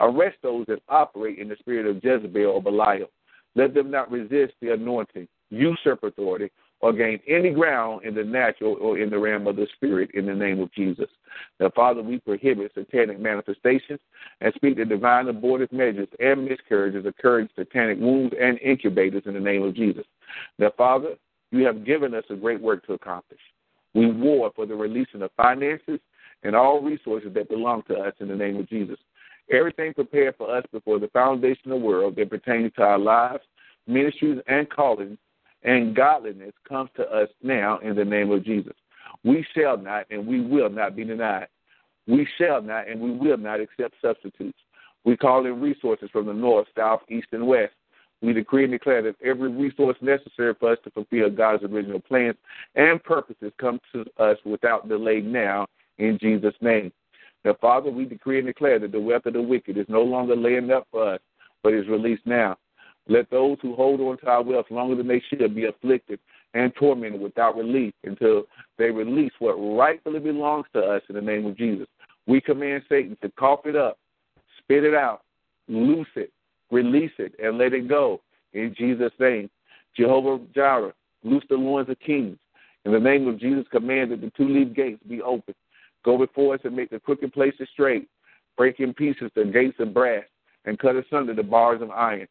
Arrest 0.00 0.36
those 0.42 0.66
that 0.66 0.82
operate 0.88 1.38
in 1.38 1.48
the 1.48 1.56
spirit 1.58 1.86
of 1.86 2.02
Jezebel 2.02 2.46
or 2.46 2.62
Belial. 2.62 3.08
Let 3.54 3.74
them 3.74 3.90
not 3.90 4.10
resist 4.10 4.54
the 4.60 4.72
anointing, 4.72 5.28
usurp 5.50 6.02
authority, 6.02 6.50
or 6.84 6.92
gain 6.92 7.18
any 7.26 7.48
ground 7.48 8.04
in 8.04 8.14
the 8.14 8.22
natural 8.22 8.76
or 8.78 8.98
in 8.98 9.08
the 9.08 9.18
realm 9.18 9.46
of 9.46 9.56
the 9.56 9.66
spirit 9.74 10.10
in 10.12 10.26
the 10.26 10.34
name 10.34 10.60
of 10.60 10.70
Jesus. 10.74 11.08
Now, 11.58 11.70
Father, 11.74 12.02
we 12.02 12.18
prohibit 12.18 12.72
satanic 12.74 13.18
manifestations 13.18 14.00
and 14.42 14.52
speak 14.52 14.76
the 14.76 14.84
divine 14.84 15.28
abortive 15.28 15.72
measures 15.72 16.08
and 16.20 16.44
miscarriages 16.44 17.06
occurring 17.06 17.48
satanic 17.56 17.98
wounds 17.98 18.34
and 18.38 18.58
incubators 18.58 19.22
in 19.24 19.32
the 19.32 19.40
name 19.40 19.62
of 19.62 19.74
Jesus. 19.74 20.04
Now, 20.58 20.72
Father, 20.76 21.14
you 21.52 21.64
have 21.64 21.86
given 21.86 22.12
us 22.12 22.24
a 22.28 22.34
great 22.34 22.60
work 22.60 22.86
to 22.86 22.92
accomplish. 22.92 23.40
We 23.94 24.10
war 24.10 24.52
for 24.54 24.66
the 24.66 24.74
releasing 24.74 25.22
of 25.22 25.30
finances 25.38 26.00
and 26.42 26.54
all 26.54 26.82
resources 26.82 27.32
that 27.32 27.48
belong 27.48 27.84
to 27.88 27.94
us 27.94 28.12
in 28.20 28.28
the 28.28 28.36
name 28.36 28.58
of 28.58 28.68
Jesus. 28.68 28.98
Everything 29.50 29.94
prepared 29.94 30.36
for 30.36 30.54
us 30.54 30.64
before 30.70 30.98
the 30.98 31.08
foundation 31.08 31.72
of 31.72 31.80
the 31.80 31.86
world 31.86 32.16
that 32.16 32.28
pertains 32.28 32.72
to 32.76 32.82
our 32.82 32.98
lives, 32.98 33.42
ministries, 33.86 34.42
and 34.48 34.68
callings 34.68 35.16
and 35.64 35.96
godliness 35.96 36.52
comes 36.68 36.90
to 36.96 37.02
us 37.04 37.28
now 37.42 37.78
in 37.78 37.96
the 37.96 38.04
name 38.04 38.30
of 38.30 38.44
Jesus. 38.44 38.74
We 39.24 39.44
shall 39.56 39.78
not 39.78 40.06
and 40.10 40.26
we 40.26 40.40
will 40.40 40.68
not 40.68 40.94
be 40.94 41.04
denied. 41.04 41.48
We 42.06 42.28
shall 42.38 42.60
not 42.60 42.88
and 42.88 43.00
we 43.00 43.10
will 43.10 43.38
not 43.38 43.60
accept 43.60 43.94
substitutes. 44.02 44.58
We 45.04 45.16
call 45.16 45.46
in 45.46 45.60
resources 45.60 46.10
from 46.12 46.26
the 46.26 46.32
north, 46.32 46.66
south, 46.76 47.00
east, 47.08 47.28
and 47.32 47.46
west. 47.46 47.72
We 48.22 48.32
decree 48.32 48.64
and 48.64 48.72
declare 48.72 49.02
that 49.02 49.16
every 49.22 49.50
resource 49.50 49.96
necessary 50.00 50.54
for 50.58 50.72
us 50.72 50.78
to 50.84 50.90
fulfill 50.90 51.28
God's 51.30 51.64
original 51.64 52.00
plans 52.00 52.36
and 52.74 53.02
purposes 53.02 53.52
come 53.60 53.80
to 53.92 54.04
us 54.18 54.38
without 54.44 54.88
delay 54.88 55.20
now 55.20 55.66
in 55.98 56.18
Jesus' 56.18 56.54
name. 56.60 56.92
Now, 57.44 57.54
Father, 57.60 57.90
we 57.90 58.06
decree 58.06 58.38
and 58.38 58.46
declare 58.46 58.78
that 58.78 58.92
the 58.92 59.00
wealth 59.00 59.26
of 59.26 59.34
the 59.34 59.42
wicked 59.42 59.76
is 59.76 59.86
no 59.88 60.02
longer 60.02 60.34
laying 60.34 60.70
up 60.70 60.86
for 60.90 61.14
us, 61.14 61.20
but 61.62 61.74
is 61.74 61.86
released 61.86 62.26
now. 62.26 62.56
Let 63.08 63.30
those 63.30 63.58
who 63.60 63.74
hold 63.74 64.00
on 64.00 64.18
to 64.18 64.26
our 64.28 64.42
wealth 64.42 64.66
longer 64.70 64.94
than 64.96 65.08
they 65.08 65.22
should 65.28 65.54
be 65.54 65.66
afflicted 65.66 66.18
and 66.54 66.74
tormented 66.74 67.20
without 67.20 67.56
relief 67.56 67.92
until 68.04 68.44
they 68.78 68.90
release 68.90 69.32
what 69.38 69.54
rightfully 69.54 70.20
belongs 70.20 70.66
to 70.72 70.80
us 70.80 71.02
in 71.08 71.14
the 71.14 71.20
name 71.20 71.46
of 71.46 71.56
Jesus. 71.56 71.86
We 72.26 72.40
command 72.40 72.84
Satan 72.88 73.16
to 73.22 73.30
cough 73.30 73.66
it 73.66 73.76
up, 73.76 73.98
spit 74.58 74.84
it 74.84 74.94
out, 74.94 75.22
loose 75.68 76.08
it, 76.16 76.32
release 76.70 77.10
it, 77.18 77.34
and 77.42 77.58
let 77.58 77.74
it 77.74 77.88
go 77.88 78.20
in 78.54 78.74
Jesus' 78.76 79.12
name. 79.18 79.50
Jehovah 79.96 80.42
Jireh, 80.54 80.94
loose 81.22 81.44
the 81.48 81.56
loins 81.56 81.88
of 81.88 81.98
kings. 82.00 82.38
In 82.84 82.92
the 82.92 83.00
name 83.00 83.26
of 83.28 83.38
Jesus, 83.38 83.64
command 83.70 84.12
that 84.12 84.20
the 84.20 84.30
two 84.36 84.48
leaf 84.48 84.74
gates 84.74 85.02
be 85.08 85.22
open. 85.22 85.54
Go 86.04 86.18
before 86.18 86.54
us 86.54 86.60
and 86.64 86.76
make 86.76 86.90
the 86.90 87.00
crooked 87.00 87.32
places 87.32 87.68
straight. 87.72 88.08
Break 88.56 88.78
in 88.78 88.94
pieces 88.94 89.30
the 89.34 89.44
gates 89.44 89.76
of 89.80 89.94
brass 89.94 90.24
and 90.64 90.78
cut 90.78 90.96
asunder 90.96 91.34
the 91.34 91.42
bars 91.42 91.82
of 91.82 91.90
iron. 91.90 92.28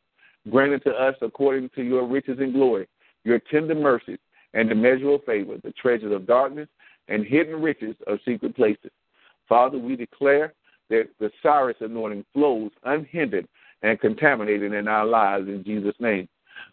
Grant 0.50 0.84
to 0.84 0.92
us 0.92 1.16
according 1.22 1.70
to 1.76 1.84
your 1.84 2.06
riches 2.06 2.40
and 2.40 2.54
glory, 2.54 2.88
your 3.24 3.40
tender 3.52 3.76
mercies 3.76 4.20
and 4.54 4.72
immeasurable 4.72 5.22
favor, 5.26 5.58
the 5.64 5.72
treasures 5.72 6.14
of 6.14 6.28
darkness 6.28 6.68
and 7.08 7.26
hidden 7.26 7.62
riches 7.62 7.96
of 8.08 8.20
secret 8.26 8.56
places. 8.56 8.92
Father, 9.48 9.78
we 9.78 9.96
declare 9.96 10.54
that 10.90 11.10
the 11.20 11.32
Cyrus 11.42 11.78
anointing 11.80 12.26
flows 12.34 12.72
unhindered 12.84 13.48
and 13.82 14.00
contaminated 14.00 14.74
in 14.74 14.88
our 14.88 15.06
lives 15.06 15.48
in 15.48 15.64
Jesus' 15.64 15.96
name. 16.00 16.28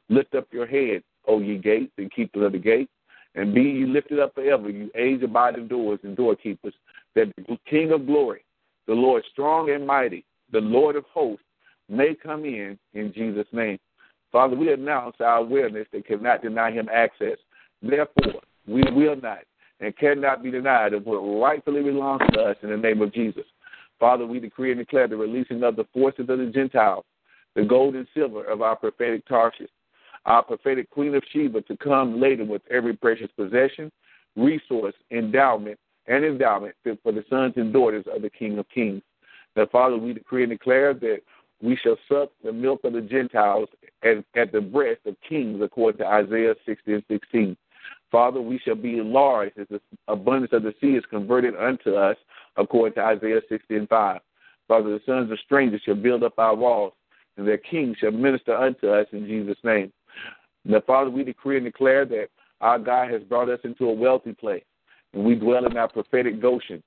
Lift 0.08 0.34
up 0.34 0.46
your 0.52 0.66
head, 0.66 1.02
O 1.26 1.40
ye 1.40 1.58
gates, 1.58 1.92
and 1.98 2.12
keepers 2.12 2.44
of 2.44 2.52
the 2.52 2.58
gates, 2.58 2.92
and 3.34 3.54
be 3.54 3.62
ye 3.62 3.86
lifted 3.86 4.18
up 4.18 4.34
forever, 4.34 4.68
you 4.68 4.90
age 4.96 5.22
abiding 5.22 5.68
doors 5.68 6.00
and 6.02 6.16
doorkeepers, 6.16 6.74
that 7.14 7.32
the 7.36 7.58
King 7.68 7.92
of 7.92 8.06
glory, 8.06 8.44
the 8.86 8.94
Lord 8.94 9.22
strong 9.30 9.70
and 9.70 9.86
mighty, 9.86 10.24
the 10.52 10.60
Lord 10.60 10.96
of 10.96 11.04
hosts, 11.12 11.44
may 11.90 12.14
come 12.14 12.44
in 12.44 12.78
in 12.94 13.12
Jesus' 13.12 13.46
name. 13.52 13.78
Father, 14.32 14.56
we 14.56 14.72
announce 14.72 15.16
our 15.20 15.38
awareness 15.38 15.86
that 15.92 16.06
cannot 16.06 16.42
deny 16.42 16.70
him 16.70 16.88
access. 16.92 17.36
Therefore, 17.82 18.40
we 18.66 18.82
will 18.92 19.16
not 19.16 19.40
and 19.80 19.96
cannot 19.96 20.42
be 20.42 20.50
denied 20.50 20.92
of 20.92 21.04
what 21.06 21.18
rightfully 21.18 21.82
belongs 21.82 22.22
to 22.32 22.40
us 22.40 22.56
in 22.62 22.70
the 22.70 22.76
name 22.76 23.00
of 23.02 23.12
Jesus. 23.12 23.44
Father, 23.98 24.26
we 24.26 24.38
decree 24.38 24.70
and 24.70 24.78
declare 24.78 25.08
the 25.08 25.16
releasing 25.16 25.62
of 25.62 25.76
the 25.76 25.86
forces 25.92 26.26
of 26.28 26.38
the 26.38 26.50
Gentiles, 26.54 27.04
the 27.54 27.64
gold 27.64 27.94
and 27.94 28.06
silver 28.14 28.44
of 28.44 28.62
our 28.62 28.76
prophetic 28.76 29.26
Tarshish, 29.26 29.70
our 30.26 30.42
prophetic 30.42 30.88
Queen 30.90 31.14
of 31.14 31.22
Sheba 31.32 31.62
to 31.62 31.76
come 31.78 32.20
laden 32.20 32.48
with 32.48 32.62
every 32.70 32.94
precious 32.94 33.30
possession, 33.36 33.90
resource, 34.36 34.94
endowment, 35.10 35.78
and 36.06 36.24
endowment 36.24 36.74
for 37.02 37.12
the 37.12 37.24
sons 37.28 37.54
and 37.56 37.72
daughters 37.72 38.04
of 38.14 38.22
the 38.22 38.30
King 38.30 38.58
of 38.58 38.68
Kings. 38.68 39.02
Now, 39.56 39.66
Father, 39.66 39.96
we 39.96 40.12
decree 40.12 40.44
and 40.44 40.52
declare 40.52 40.94
that 40.94 41.18
we 41.62 41.76
shall 41.76 41.96
suck 42.08 42.30
the 42.42 42.52
milk 42.52 42.80
of 42.84 42.94
the 42.94 43.00
Gentiles 43.00 43.68
at, 44.02 44.24
at 44.34 44.52
the 44.52 44.60
breast 44.60 45.00
of 45.06 45.16
kings, 45.26 45.60
according 45.62 45.98
to 45.98 46.06
Isaiah 46.06 46.54
60 46.64 46.94
and 46.94 47.02
16. 47.08 47.56
Father, 48.10 48.40
we 48.40 48.58
shall 48.58 48.74
be 48.74 48.98
enlarged 48.98 49.58
as 49.58 49.66
the 49.70 49.80
abundance 50.08 50.52
of 50.52 50.62
the 50.62 50.74
sea 50.80 50.96
is 50.96 51.04
converted 51.10 51.54
unto 51.56 51.94
us, 51.94 52.16
according 52.56 52.94
to 52.94 53.02
Isaiah 53.02 53.40
60 53.48 53.76
and 53.76 53.88
5. 53.88 54.20
Father, 54.68 54.90
the 54.90 55.00
sons 55.04 55.30
of 55.30 55.38
strangers 55.40 55.82
shall 55.84 55.94
build 55.94 56.22
up 56.22 56.38
our 56.38 56.54
walls, 56.54 56.92
and 57.36 57.46
their 57.46 57.58
kings 57.58 57.96
shall 57.98 58.10
minister 58.10 58.56
unto 58.56 58.88
us 58.88 59.06
in 59.12 59.26
Jesus' 59.26 59.58
name. 59.62 59.92
Now, 60.64 60.80
Father, 60.86 61.10
we 61.10 61.24
decree 61.24 61.56
and 61.56 61.64
declare 61.64 62.04
that 62.06 62.28
our 62.60 62.78
God 62.78 63.10
has 63.10 63.22
brought 63.22 63.48
us 63.48 63.60
into 63.64 63.88
a 63.88 63.92
wealthy 63.92 64.32
place, 64.32 64.64
and 65.12 65.24
we 65.24 65.34
dwell 65.34 65.66
in 65.66 65.76
our 65.76 65.88
prophetic 65.88 66.40
Goshen. 66.40 66.82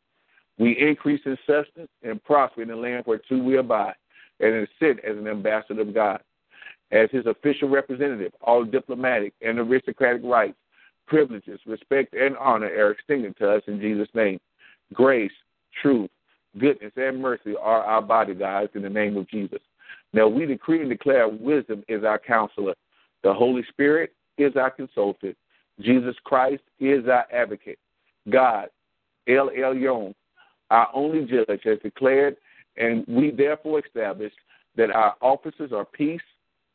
We 0.57 0.77
increase 0.77 1.21
in 1.25 1.37
substance 1.47 1.89
and 2.03 2.23
prosper 2.23 2.61
in 2.61 2.67
the 2.67 2.75
land 2.75 3.03
where 3.05 3.17
two 3.17 3.43
we 3.43 3.57
abide 3.57 3.95
and 4.39 4.67
sit 4.79 4.99
as 4.99 5.17
an 5.17 5.27
ambassador 5.27 5.81
of 5.81 5.93
God. 5.93 6.21
As 6.91 7.09
his 7.11 7.25
official 7.25 7.69
representative, 7.69 8.33
all 8.41 8.63
diplomatic 8.63 9.33
and 9.41 9.57
aristocratic 9.57 10.21
rights, 10.23 10.57
privileges, 11.07 11.59
respect, 11.65 12.13
and 12.13 12.37
honor 12.37 12.67
are 12.67 12.91
extended 12.91 13.35
to 13.37 13.49
us 13.49 13.63
in 13.67 13.79
Jesus' 13.79 14.09
name. 14.13 14.39
Grace, 14.93 15.31
truth, 15.81 16.09
goodness, 16.59 16.91
and 16.95 17.19
mercy 17.19 17.55
are 17.59 17.81
our 17.81 18.01
bodyguards 18.01 18.71
in 18.75 18.83
the 18.83 18.89
name 18.89 19.17
of 19.17 19.27
Jesus. 19.29 19.59
Now 20.13 20.27
we 20.27 20.45
decree 20.45 20.81
and 20.81 20.89
declare 20.89 21.27
wisdom 21.27 21.83
is 21.87 22.03
our 22.03 22.19
counselor. 22.19 22.75
The 23.23 23.33
Holy 23.33 23.63
Spirit 23.69 24.13
is 24.37 24.55
our 24.55 24.69
consultant. 24.69 25.35
Jesus 25.79 26.15
Christ 26.23 26.61
is 26.79 27.07
our 27.07 27.25
advocate. 27.33 27.79
God, 28.29 28.67
El 29.27 29.49
Elyon, 29.49 30.13
our 30.69 30.89
only 30.93 31.25
judge, 31.25 31.61
has 31.63 31.79
declared 31.81 32.37
and 32.77 33.05
we 33.07 33.31
therefore 33.31 33.81
establish 33.85 34.33
that 34.75 34.91
our 34.91 35.15
officers 35.21 35.71
are 35.71 35.85
peace, 35.85 36.21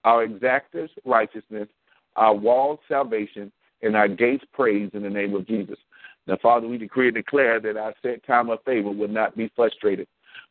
our 0.04 0.26
exactors 0.26 0.90
righteousness, 1.04 1.68
our 2.16 2.34
walls 2.34 2.78
salvation, 2.88 3.50
and 3.82 3.96
our 3.96 4.08
gates 4.08 4.44
praise 4.52 4.90
in 4.94 5.02
the 5.02 5.10
name 5.10 5.34
of 5.34 5.46
Jesus. 5.46 5.78
Now, 6.26 6.36
Father, 6.42 6.68
we 6.68 6.78
decree 6.78 7.08
and 7.08 7.16
declare 7.16 7.60
that 7.60 7.76
our 7.76 7.94
set 8.02 8.24
time 8.26 8.50
of 8.50 8.62
favor 8.64 8.90
will 8.90 9.08
not 9.08 9.36
be 9.36 9.50
frustrated. 9.56 10.06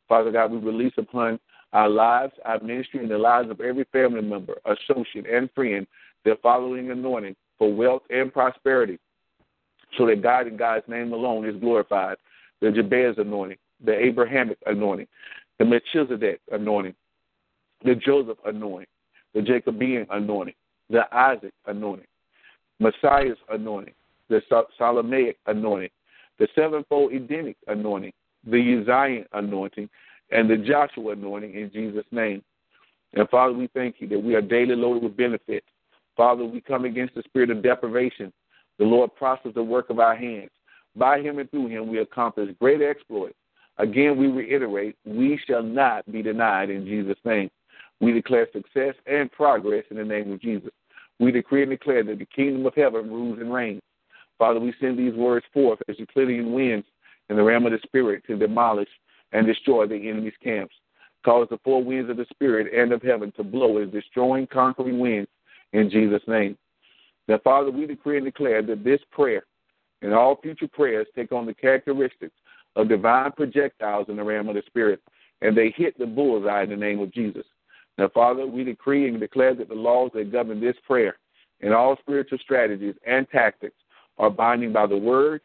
Father 0.07 0.31
God, 0.31 0.51
we 0.51 0.57
release 0.57 0.93
upon 0.97 1.39
our 1.73 1.89
lives, 1.89 2.33
our 2.45 2.59
ministry, 2.61 3.01
and 3.01 3.11
the 3.11 3.17
lives 3.17 3.49
of 3.51 3.61
every 3.61 3.85
family 3.91 4.21
member, 4.21 4.55
associate, 4.65 5.25
and 5.29 5.49
friend 5.53 5.85
the 6.23 6.37
following 6.41 6.91
anointing 6.91 7.35
for 7.57 7.73
wealth 7.73 8.03
and 8.09 8.33
prosperity, 8.33 8.97
so 9.97 10.05
that 10.07 10.21
God 10.21 10.47
and 10.47 10.57
God's 10.57 10.87
name 10.87 11.13
alone 11.13 11.47
is 11.47 11.59
glorified. 11.59 12.17
The 12.61 12.71
Jabez 12.71 13.15
anointing, 13.17 13.57
the 13.83 13.93
Abrahamic 13.93 14.57
anointing, 14.65 15.07
the 15.59 15.65
Melchizedek 15.65 16.41
anointing, 16.51 16.95
the 17.83 17.95
Joseph 17.95 18.37
anointing, 18.45 18.87
the 19.33 19.41
Jacobean 19.41 20.07
anointing, 20.09 20.55
the 20.89 21.03
Isaac 21.15 21.53
anointing, 21.65 22.07
Messiah's 22.79 23.37
anointing, 23.49 23.93
the 24.29 24.41
Solomaic 24.77 25.37
anointing, 25.45 25.89
the 26.39 26.47
sevenfold 26.55 27.13
Edenic 27.13 27.57
anointing, 27.67 28.13
the 28.45 28.57
Uzziah 28.57 29.25
anointing, 29.33 29.89
and 30.31 30.49
the 30.49 30.57
Joshua 30.57 31.13
anointing 31.13 31.53
in 31.53 31.71
Jesus' 31.71 32.05
name. 32.11 32.43
And 33.13 33.27
Father, 33.29 33.53
we 33.53 33.67
thank 33.73 33.95
you 33.99 34.07
that 34.09 34.19
we 34.19 34.35
are 34.35 34.41
daily 34.41 34.75
loaded 34.75 35.03
with 35.03 35.17
benefits. 35.17 35.65
Father, 36.15 36.43
we 36.43 36.61
come 36.61 36.85
against 36.85 37.15
the 37.15 37.23
spirit 37.23 37.49
of 37.49 37.63
deprivation. 37.63 38.33
The 38.79 38.85
Lord 38.85 39.15
prospers 39.15 39.53
the 39.53 39.63
work 39.63 39.89
of 39.89 39.99
our 39.99 40.15
hands. 40.15 40.49
By 40.95 41.21
him 41.21 41.39
and 41.39 41.49
through 41.49 41.67
him, 41.67 41.87
we 41.87 41.99
accomplish 41.99 42.53
great 42.59 42.81
exploits. 42.81 43.35
Again, 43.79 44.17
we 44.17 44.27
reiterate, 44.27 44.95
we 45.05 45.39
shall 45.47 45.63
not 45.63 46.09
be 46.11 46.21
denied 46.21 46.69
in 46.69 46.85
Jesus' 46.85 47.17
name. 47.23 47.49
We 47.99 48.11
declare 48.11 48.47
success 48.51 48.95
and 49.05 49.31
progress 49.31 49.85
in 49.91 49.97
the 49.97 50.03
name 50.03 50.31
of 50.31 50.41
Jesus. 50.41 50.71
We 51.19 51.31
decree 51.31 51.63
and 51.63 51.71
declare 51.71 52.03
that 52.03 52.19
the 52.19 52.25
kingdom 52.25 52.65
of 52.65 52.75
heaven 52.75 53.09
rules 53.09 53.39
and 53.39 53.53
reigns. 53.53 53.81
Father, 54.37 54.59
we 54.59 54.73
send 54.79 54.97
these 54.97 55.13
words 55.13 55.45
forth 55.53 55.79
as 55.87 55.95
Euroclydon 55.97 56.51
winds 56.51 56.85
in 57.29 57.35
the 57.35 57.43
realm 57.43 57.65
of 57.65 57.71
the 57.71 57.79
Spirit 57.83 58.23
to 58.27 58.37
demolish 58.37 58.89
and 59.31 59.45
destroy 59.45 59.87
the 59.87 60.09
enemy's 60.09 60.33
camps. 60.43 60.75
Cause 61.25 61.47
the 61.49 61.59
four 61.63 61.83
winds 61.83 62.09
of 62.09 62.17
the 62.17 62.25
Spirit 62.29 62.73
and 62.73 62.91
of 62.91 63.01
heaven 63.01 63.31
to 63.35 63.43
blow 63.43 63.79
as 63.79 63.89
destroying, 63.89 64.47
conquering 64.47 64.99
winds 64.99 65.29
in 65.73 65.89
Jesus' 65.89 66.21
name. 66.27 66.57
Now, 67.27 67.39
Father, 67.43 67.71
we 67.71 67.85
decree 67.85 68.17
and 68.17 68.25
declare 68.25 68.61
that 68.61 68.83
this 68.83 69.01
prayer 69.11 69.43
and 70.01 70.13
all 70.13 70.39
future 70.41 70.67
prayers 70.67 71.07
take 71.15 71.31
on 71.31 71.45
the 71.45 71.53
characteristics 71.53 72.35
of 72.77 72.87
divine 72.87 73.31
projectiles 73.33 74.05
in 74.07 74.15
the 74.15 74.23
realm 74.23 74.47
of 74.47 74.55
the 74.55 74.63
Spirit. 74.67 75.01
and 75.41 75.55
they 75.55 75.71
hit 75.75 75.95
the 75.99 76.05
bullseye 76.05 76.63
in 76.63 76.69
the 76.71 76.75
name 76.75 76.99
of 76.99 77.13
Jesus. 77.13 77.45
Now, 77.99 78.09
Father, 78.11 78.47
we 78.47 78.63
decree 78.63 79.07
and 79.07 79.19
declare 79.19 79.53
that 79.53 79.69
the 79.69 79.75
laws 79.75 80.09
that 80.15 80.31
govern 80.31 80.59
this 80.59 80.75
prayer 80.85 81.17
and 81.61 81.75
all 81.75 81.95
spiritual 81.99 82.39
strategies 82.39 82.95
and 83.05 83.29
tactics 83.29 83.75
are 84.17 84.31
binding 84.31 84.73
by 84.73 84.87
the 84.87 84.97
word, 84.97 85.41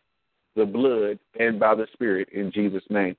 the 0.56 0.64
blood, 0.64 1.18
and 1.38 1.60
by 1.60 1.74
the 1.74 1.86
spirit 1.92 2.28
in 2.32 2.50
Jesus' 2.52 2.82
name. 2.88 3.16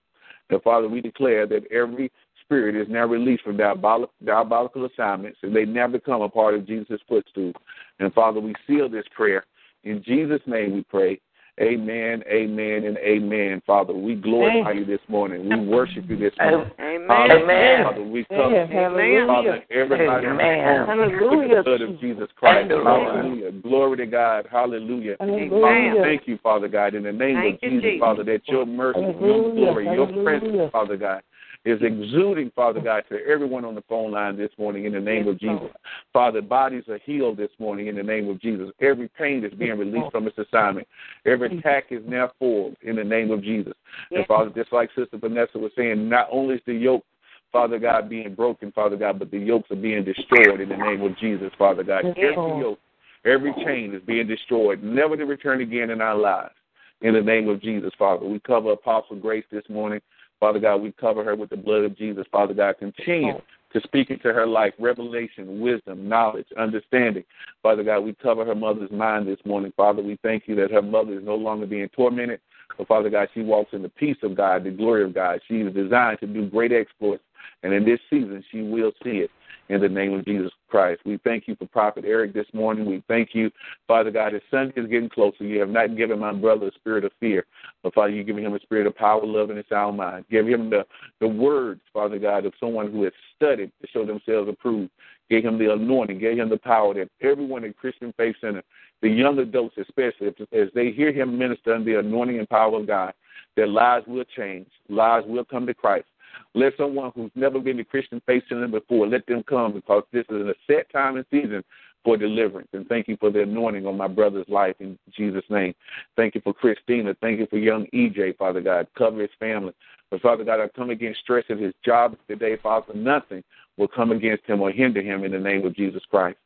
Now, 0.50 0.62
Father, 0.64 0.88
we 0.88 1.00
declare 1.00 1.46
that 1.46 1.72
every 1.72 2.12
spirit 2.42 2.76
is 2.76 2.88
now 2.90 3.06
released 3.06 3.44
from 3.44 3.58
diabolical 3.58 4.86
assignments 4.86 5.40
and 5.44 5.56
they 5.56 5.66
now 5.66 5.88
become 5.88 6.22
a 6.22 6.30
part 6.30 6.56
of 6.56 6.68
Jesus' 6.68 7.02
footstool. 7.08 7.54
And 8.00 8.14
Father, 8.14 8.40
we 8.40 8.56
seal 8.68 8.90
this 8.90 9.06
prayer. 9.16 9.46
In 9.84 10.04
Jesus' 10.04 10.42
name 10.48 10.74
we 10.74 10.84
pray. 10.84 11.20
Amen, 11.62 12.24
amen, 12.28 12.84
and 12.86 12.98
amen. 12.98 13.62
Father, 13.68 13.94
we 13.94 14.16
glorify 14.16 14.72
amen. 14.72 14.78
you 14.78 14.86
this 14.86 15.00
morning. 15.08 15.48
We 15.48 15.68
worship 15.68 16.06
you 16.10 16.18
this 16.18 16.34
morning. 16.42 16.72
Amen. 16.80 17.08
Hallelujah. 17.08 17.84
Father, 17.84 18.04
we 18.04 18.26
come, 18.26 18.54
amen. 18.56 19.28
Father, 19.28 19.64
everybody 19.70 20.26
amen. 20.26 20.88
Hallelujah. 20.88 21.58
the 21.58 21.64
blood 21.64 21.82
of 21.82 22.00
Jesus 22.00 22.28
Christ. 22.38 22.72
Hallelujah. 22.72 23.12
Hallelujah. 23.12 23.52
Glory 23.62 23.98
to 23.98 24.06
God. 24.08 24.48
Hallelujah. 24.52 25.16
Hallelujah. 25.20 26.02
thank 26.02 26.28
you, 26.28 26.40
Father 26.42 26.68
God, 26.68 26.96
in 26.96 27.04
the 27.04 27.12
name 27.12 27.36
thank 27.36 27.56
of 27.56 27.70
Jesus, 27.70 28.00
Father, 28.00 28.24
that 28.24 28.42
your 28.48 28.66
mercy, 28.66 29.02
your 29.02 29.54
glory, 29.54 29.86
your 29.94 30.08
presence, 30.24 30.72
Father 30.72 30.98
God, 30.98 31.22
is 31.66 31.80
exuding, 31.82 32.52
Father 32.56 32.82
God, 32.82 33.04
to 33.10 33.18
everyone 33.26 33.64
on 33.64 33.76
the 33.76 33.84
phone 33.88 34.12
line 34.12 34.36
this 34.36 34.52
morning 34.58 34.86
in 34.86 34.94
the 34.94 35.00
name 35.00 35.28
of 35.28 35.40
Jesus. 35.40 35.70
Father, 36.12 36.42
bodies 36.42 36.84
are 36.90 37.00
healed 37.06 37.38
this 37.38 37.52
morning 37.58 37.88
in 37.88 37.96
the 37.96 38.04
name 38.04 38.30
of 38.30 38.42
Jesus. 38.42 38.70
Every 38.82 39.08
pain 39.08 39.46
is 39.46 39.54
being 39.54 39.78
released 39.78 40.12
from 40.12 40.28
its 40.28 40.38
assignment. 40.38 40.88
Every 41.26 41.58
attack 41.58 41.86
is 41.92 42.02
now 42.06 42.32
foiled 42.38 42.76
in 42.82 42.98
the 42.98 43.04
name 43.04 43.32
of 43.32 43.42
Jesus. 43.42 43.74
And 44.12 44.26
Father, 44.26 44.52
just 44.54 44.74
like 44.74 44.90
Sister 44.96 45.18
Vanessa 45.18 45.58
was 45.58 45.72
saying, 45.78 46.10
not 46.10 46.28
only 46.32 46.56
is 46.56 46.62
the 46.66 46.74
yoke 46.74 47.06
Father 47.54 47.78
God, 47.78 48.10
being 48.10 48.34
broken, 48.34 48.72
Father 48.72 48.98
God, 48.98 49.20
but 49.20 49.30
the 49.30 49.38
yokes 49.38 49.70
are 49.70 49.76
being 49.76 50.04
destroyed 50.04 50.60
in 50.60 50.70
the 50.70 50.76
name 50.76 51.04
of 51.04 51.16
Jesus, 51.20 51.52
Father 51.58 51.84
God. 51.84 52.04
Every 52.18 52.60
yoke, 52.60 52.80
every 53.24 53.54
chain 53.64 53.94
is 53.94 54.02
being 54.08 54.28
destroyed, 54.28 54.82
never 54.82 55.16
to 55.16 55.26
return 55.26 55.62
again 55.62 55.92
in 55.92 56.02
our 56.02 56.18
lives. 56.18 56.56
In 57.02 57.14
the 57.14 57.22
name 57.22 57.50
of 57.50 57.62
Jesus, 57.62 57.92
Father. 58.00 58.26
We 58.26 58.40
cover 58.40 58.72
Apostle 58.72 59.18
Grace 59.18 59.44
this 59.52 59.64
morning. 59.70 60.02
Father 60.40 60.60
God, 60.60 60.78
we 60.78 60.92
cover 60.94 61.24
her 61.24 61.36
with 61.36 61.50
the 61.50 61.58
blood 61.58 61.84
of 61.84 61.98
Jesus. 61.98 62.26
Father 62.32 62.54
God, 62.54 62.76
continue 62.80 63.34
oh. 63.34 63.42
to 63.74 63.82
speak 63.82 64.10
into 64.10 64.34
her 64.34 64.46
life 64.46 64.74
revelation, 64.80 65.62
wisdom, 65.62 66.08
knowledge, 66.08 66.48
understanding. 66.58 67.24
Father 67.62 67.84
God, 67.84 68.02
we 68.02 68.14
cover 68.22 68.46
her 68.46 68.56
mother's 68.56 68.92
mind 68.92 69.28
this 69.28 69.40
morning. 69.46 69.74
Father, 69.76 70.02
we 70.02 70.18
thank 70.22 70.44
you 70.48 70.56
that 70.56 70.72
her 70.72 70.82
mother 70.82 71.18
is 71.18 71.24
no 71.24 71.36
longer 71.36 71.66
being 71.66 71.90
tormented. 71.90 72.40
But 72.78 72.88
Father 72.88 73.10
God, 73.10 73.30
she 73.34 73.42
walks 73.42 73.74
in 73.74 73.84
the 73.84 73.90
peace 73.90 74.18
of 74.24 74.36
God, 74.36 74.64
the 74.64 74.72
glory 74.72 75.04
of 75.04 75.14
God. 75.14 75.40
She 75.48 75.56
is 75.56 75.74
designed 75.74 76.20
to 76.20 76.28
do 76.28 76.50
great 76.50 76.72
exploits. 76.72 77.24
And 77.62 77.74
in 77.74 77.86
this 77.86 78.00
season, 78.10 78.44
she 78.52 78.62
will 78.62 78.92
see 79.04 79.20
it 79.20 79.32
in 79.70 79.82
the 79.82 79.90
name 79.90 80.14
of 80.14 80.26
Jesus 80.26 80.52
Christ. 80.70 81.02
We 81.06 81.18
thank 81.24 81.48
you 81.48 81.56
for 81.56 81.66
Prophet 81.68 82.04
Eric 82.06 82.34
this 82.34 82.48
morning. 82.54 82.86
We 82.86 83.04
thank 83.08 83.30
you, 83.34 83.50
Father 83.88 84.12
God. 84.12 84.34
His 84.34 84.42
Sunday 84.52 84.74
is 84.76 84.90
getting 84.90 85.10
closer. 85.10 85.44
You 85.44 85.60
have 85.60 85.70
not 85.70 85.96
given 85.96 86.20
my 86.20 86.34
brother 86.34 86.68
a 86.68 86.72
spirit 86.74 87.06
of 87.06 87.12
fear, 87.20 87.46
but 87.82 87.94
Father, 87.94 88.10
you're 88.10 88.24
giving 88.24 88.46
him 88.46 88.54
a 88.54 88.60
spirit 88.60 88.88
of 88.88 88.96
power, 88.96 89.26
love, 89.26 89.50
and 89.50 89.60
a 89.60 89.64
sound 89.70 89.98
mind. 89.98 90.26
Give 90.30 90.48
him 90.48 90.70
the, 90.70 90.86
the 91.20 91.28
words, 91.28 91.82
Father 91.94 92.20
God, 92.20 92.46
of 92.46 92.54
someone 92.60 92.92
who 92.92 93.04
has 93.04 93.14
studied 93.36 93.72
to 93.82 93.88
show 93.88 94.06
themselves 94.06 94.50
approved. 94.50 94.92
Give 95.30 95.44
him 95.44 95.58
the 95.58 95.72
anointing. 95.72 96.20
Give 96.20 96.38
him 96.38 96.50
the 96.50 96.58
power 96.58 96.94
that 96.96 97.10
everyone 97.22 97.64
in 97.64 97.74
Christian 97.74 98.14
Faith 98.18 98.36
Center, 98.42 98.64
the 99.02 99.10
young 99.10 99.40
adults 99.40 99.76
especially, 99.78 100.28
as 100.52 100.68
they 100.76 100.92
hear 100.92 101.12
him 101.14 101.38
minister 101.38 101.74
under 101.74 101.92
the 101.92 102.00
anointing 102.00 102.40
and 102.40 102.50
power 102.50 102.78
of 102.80 102.88
God, 102.88 103.14
their 103.56 103.68
lives 103.68 104.06
will 104.08 104.26
change. 104.36 104.68
Lives 104.90 105.26
will 105.28 105.46
come 105.46 105.66
to 105.68 105.74
Christ. 105.74 106.06
Let 106.54 106.74
someone 106.78 107.12
who's 107.16 107.32
never 107.36 107.60
been 107.60 107.78
to 107.78 107.84
Christian 107.84 108.22
faith 108.26 108.44
center 108.48 108.68
before, 108.68 109.08
let 109.08 109.26
them 109.26 109.44
come 109.44 109.74
because 109.74 110.04
this 110.12 110.26
is 110.30 110.48
a 110.48 110.54
set 110.68 110.92
time 110.92 111.18
and 111.18 111.26
season 111.32 111.64
for 112.04 112.18
deliverance. 112.18 112.68
And 112.74 112.88
thank 112.88 113.08
you 113.08 113.18
for 113.18 113.32
the 113.32 113.44
anointing 113.44 113.88
on 113.88 113.98
my 113.98 114.08
brother's 114.08 114.48
life 114.50 114.76
in 114.80 114.98
Jesus' 115.16 115.46
name. 115.50 115.74
Thank 116.16 116.36
you 116.36 116.42
for 116.42 116.54
Christina. 116.54 117.16
Thank 117.22 117.40
you 117.40 117.48
for 117.48 117.58
young 117.58 117.88
EJ, 117.94 118.38
Father 118.38 118.62
God. 118.62 118.88
Cover 118.98 119.22
his 119.22 119.30
family. 119.40 119.74
But 120.12 120.22
Father 120.22 120.44
God, 120.44 120.60
I 120.60 120.68
come 120.70 120.90
against 120.90 121.22
stress 121.22 121.46
at 121.50 121.58
his 121.58 121.74
job 121.84 122.18
today, 122.28 122.58
Father. 122.62 122.94
Nothing 122.94 123.44
will 123.78 123.88
come 123.88 124.12
against 124.12 124.46
him 124.46 124.62
or 124.62 124.72
hinder 124.72 125.02
him 125.02 125.24
in 125.24 125.32
the 125.32 125.40
name 125.40 125.66
of 125.66 125.76
Jesus 125.76 126.04
Christ. 126.10 126.38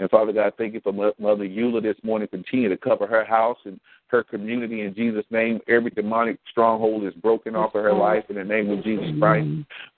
And 0.00 0.08
Father 0.08 0.32
God, 0.32 0.52
thank 0.56 0.74
you 0.74 0.80
for 0.80 0.92
Mother 0.92 1.14
Eula 1.18 1.82
this 1.82 1.96
morning. 2.02 2.28
Continue 2.28 2.68
to 2.68 2.76
cover 2.76 3.06
her 3.06 3.24
house 3.24 3.58
and 3.64 3.78
her 4.08 4.22
community 4.22 4.82
in 4.82 4.94
Jesus' 4.94 5.24
name. 5.30 5.60
Every 5.68 5.90
demonic 5.90 6.38
stronghold 6.50 7.04
is 7.04 7.12
broken 7.14 7.56
off 7.56 7.74
of 7.74 7.82
her 7.82 7.92
life 7.92 8.24
in 8.30 8.36
the 8.36 8.44
name 8.44 8.70
of 8.70 8.84
Jesus 8.84 9.18
Christ. 9.18 9.48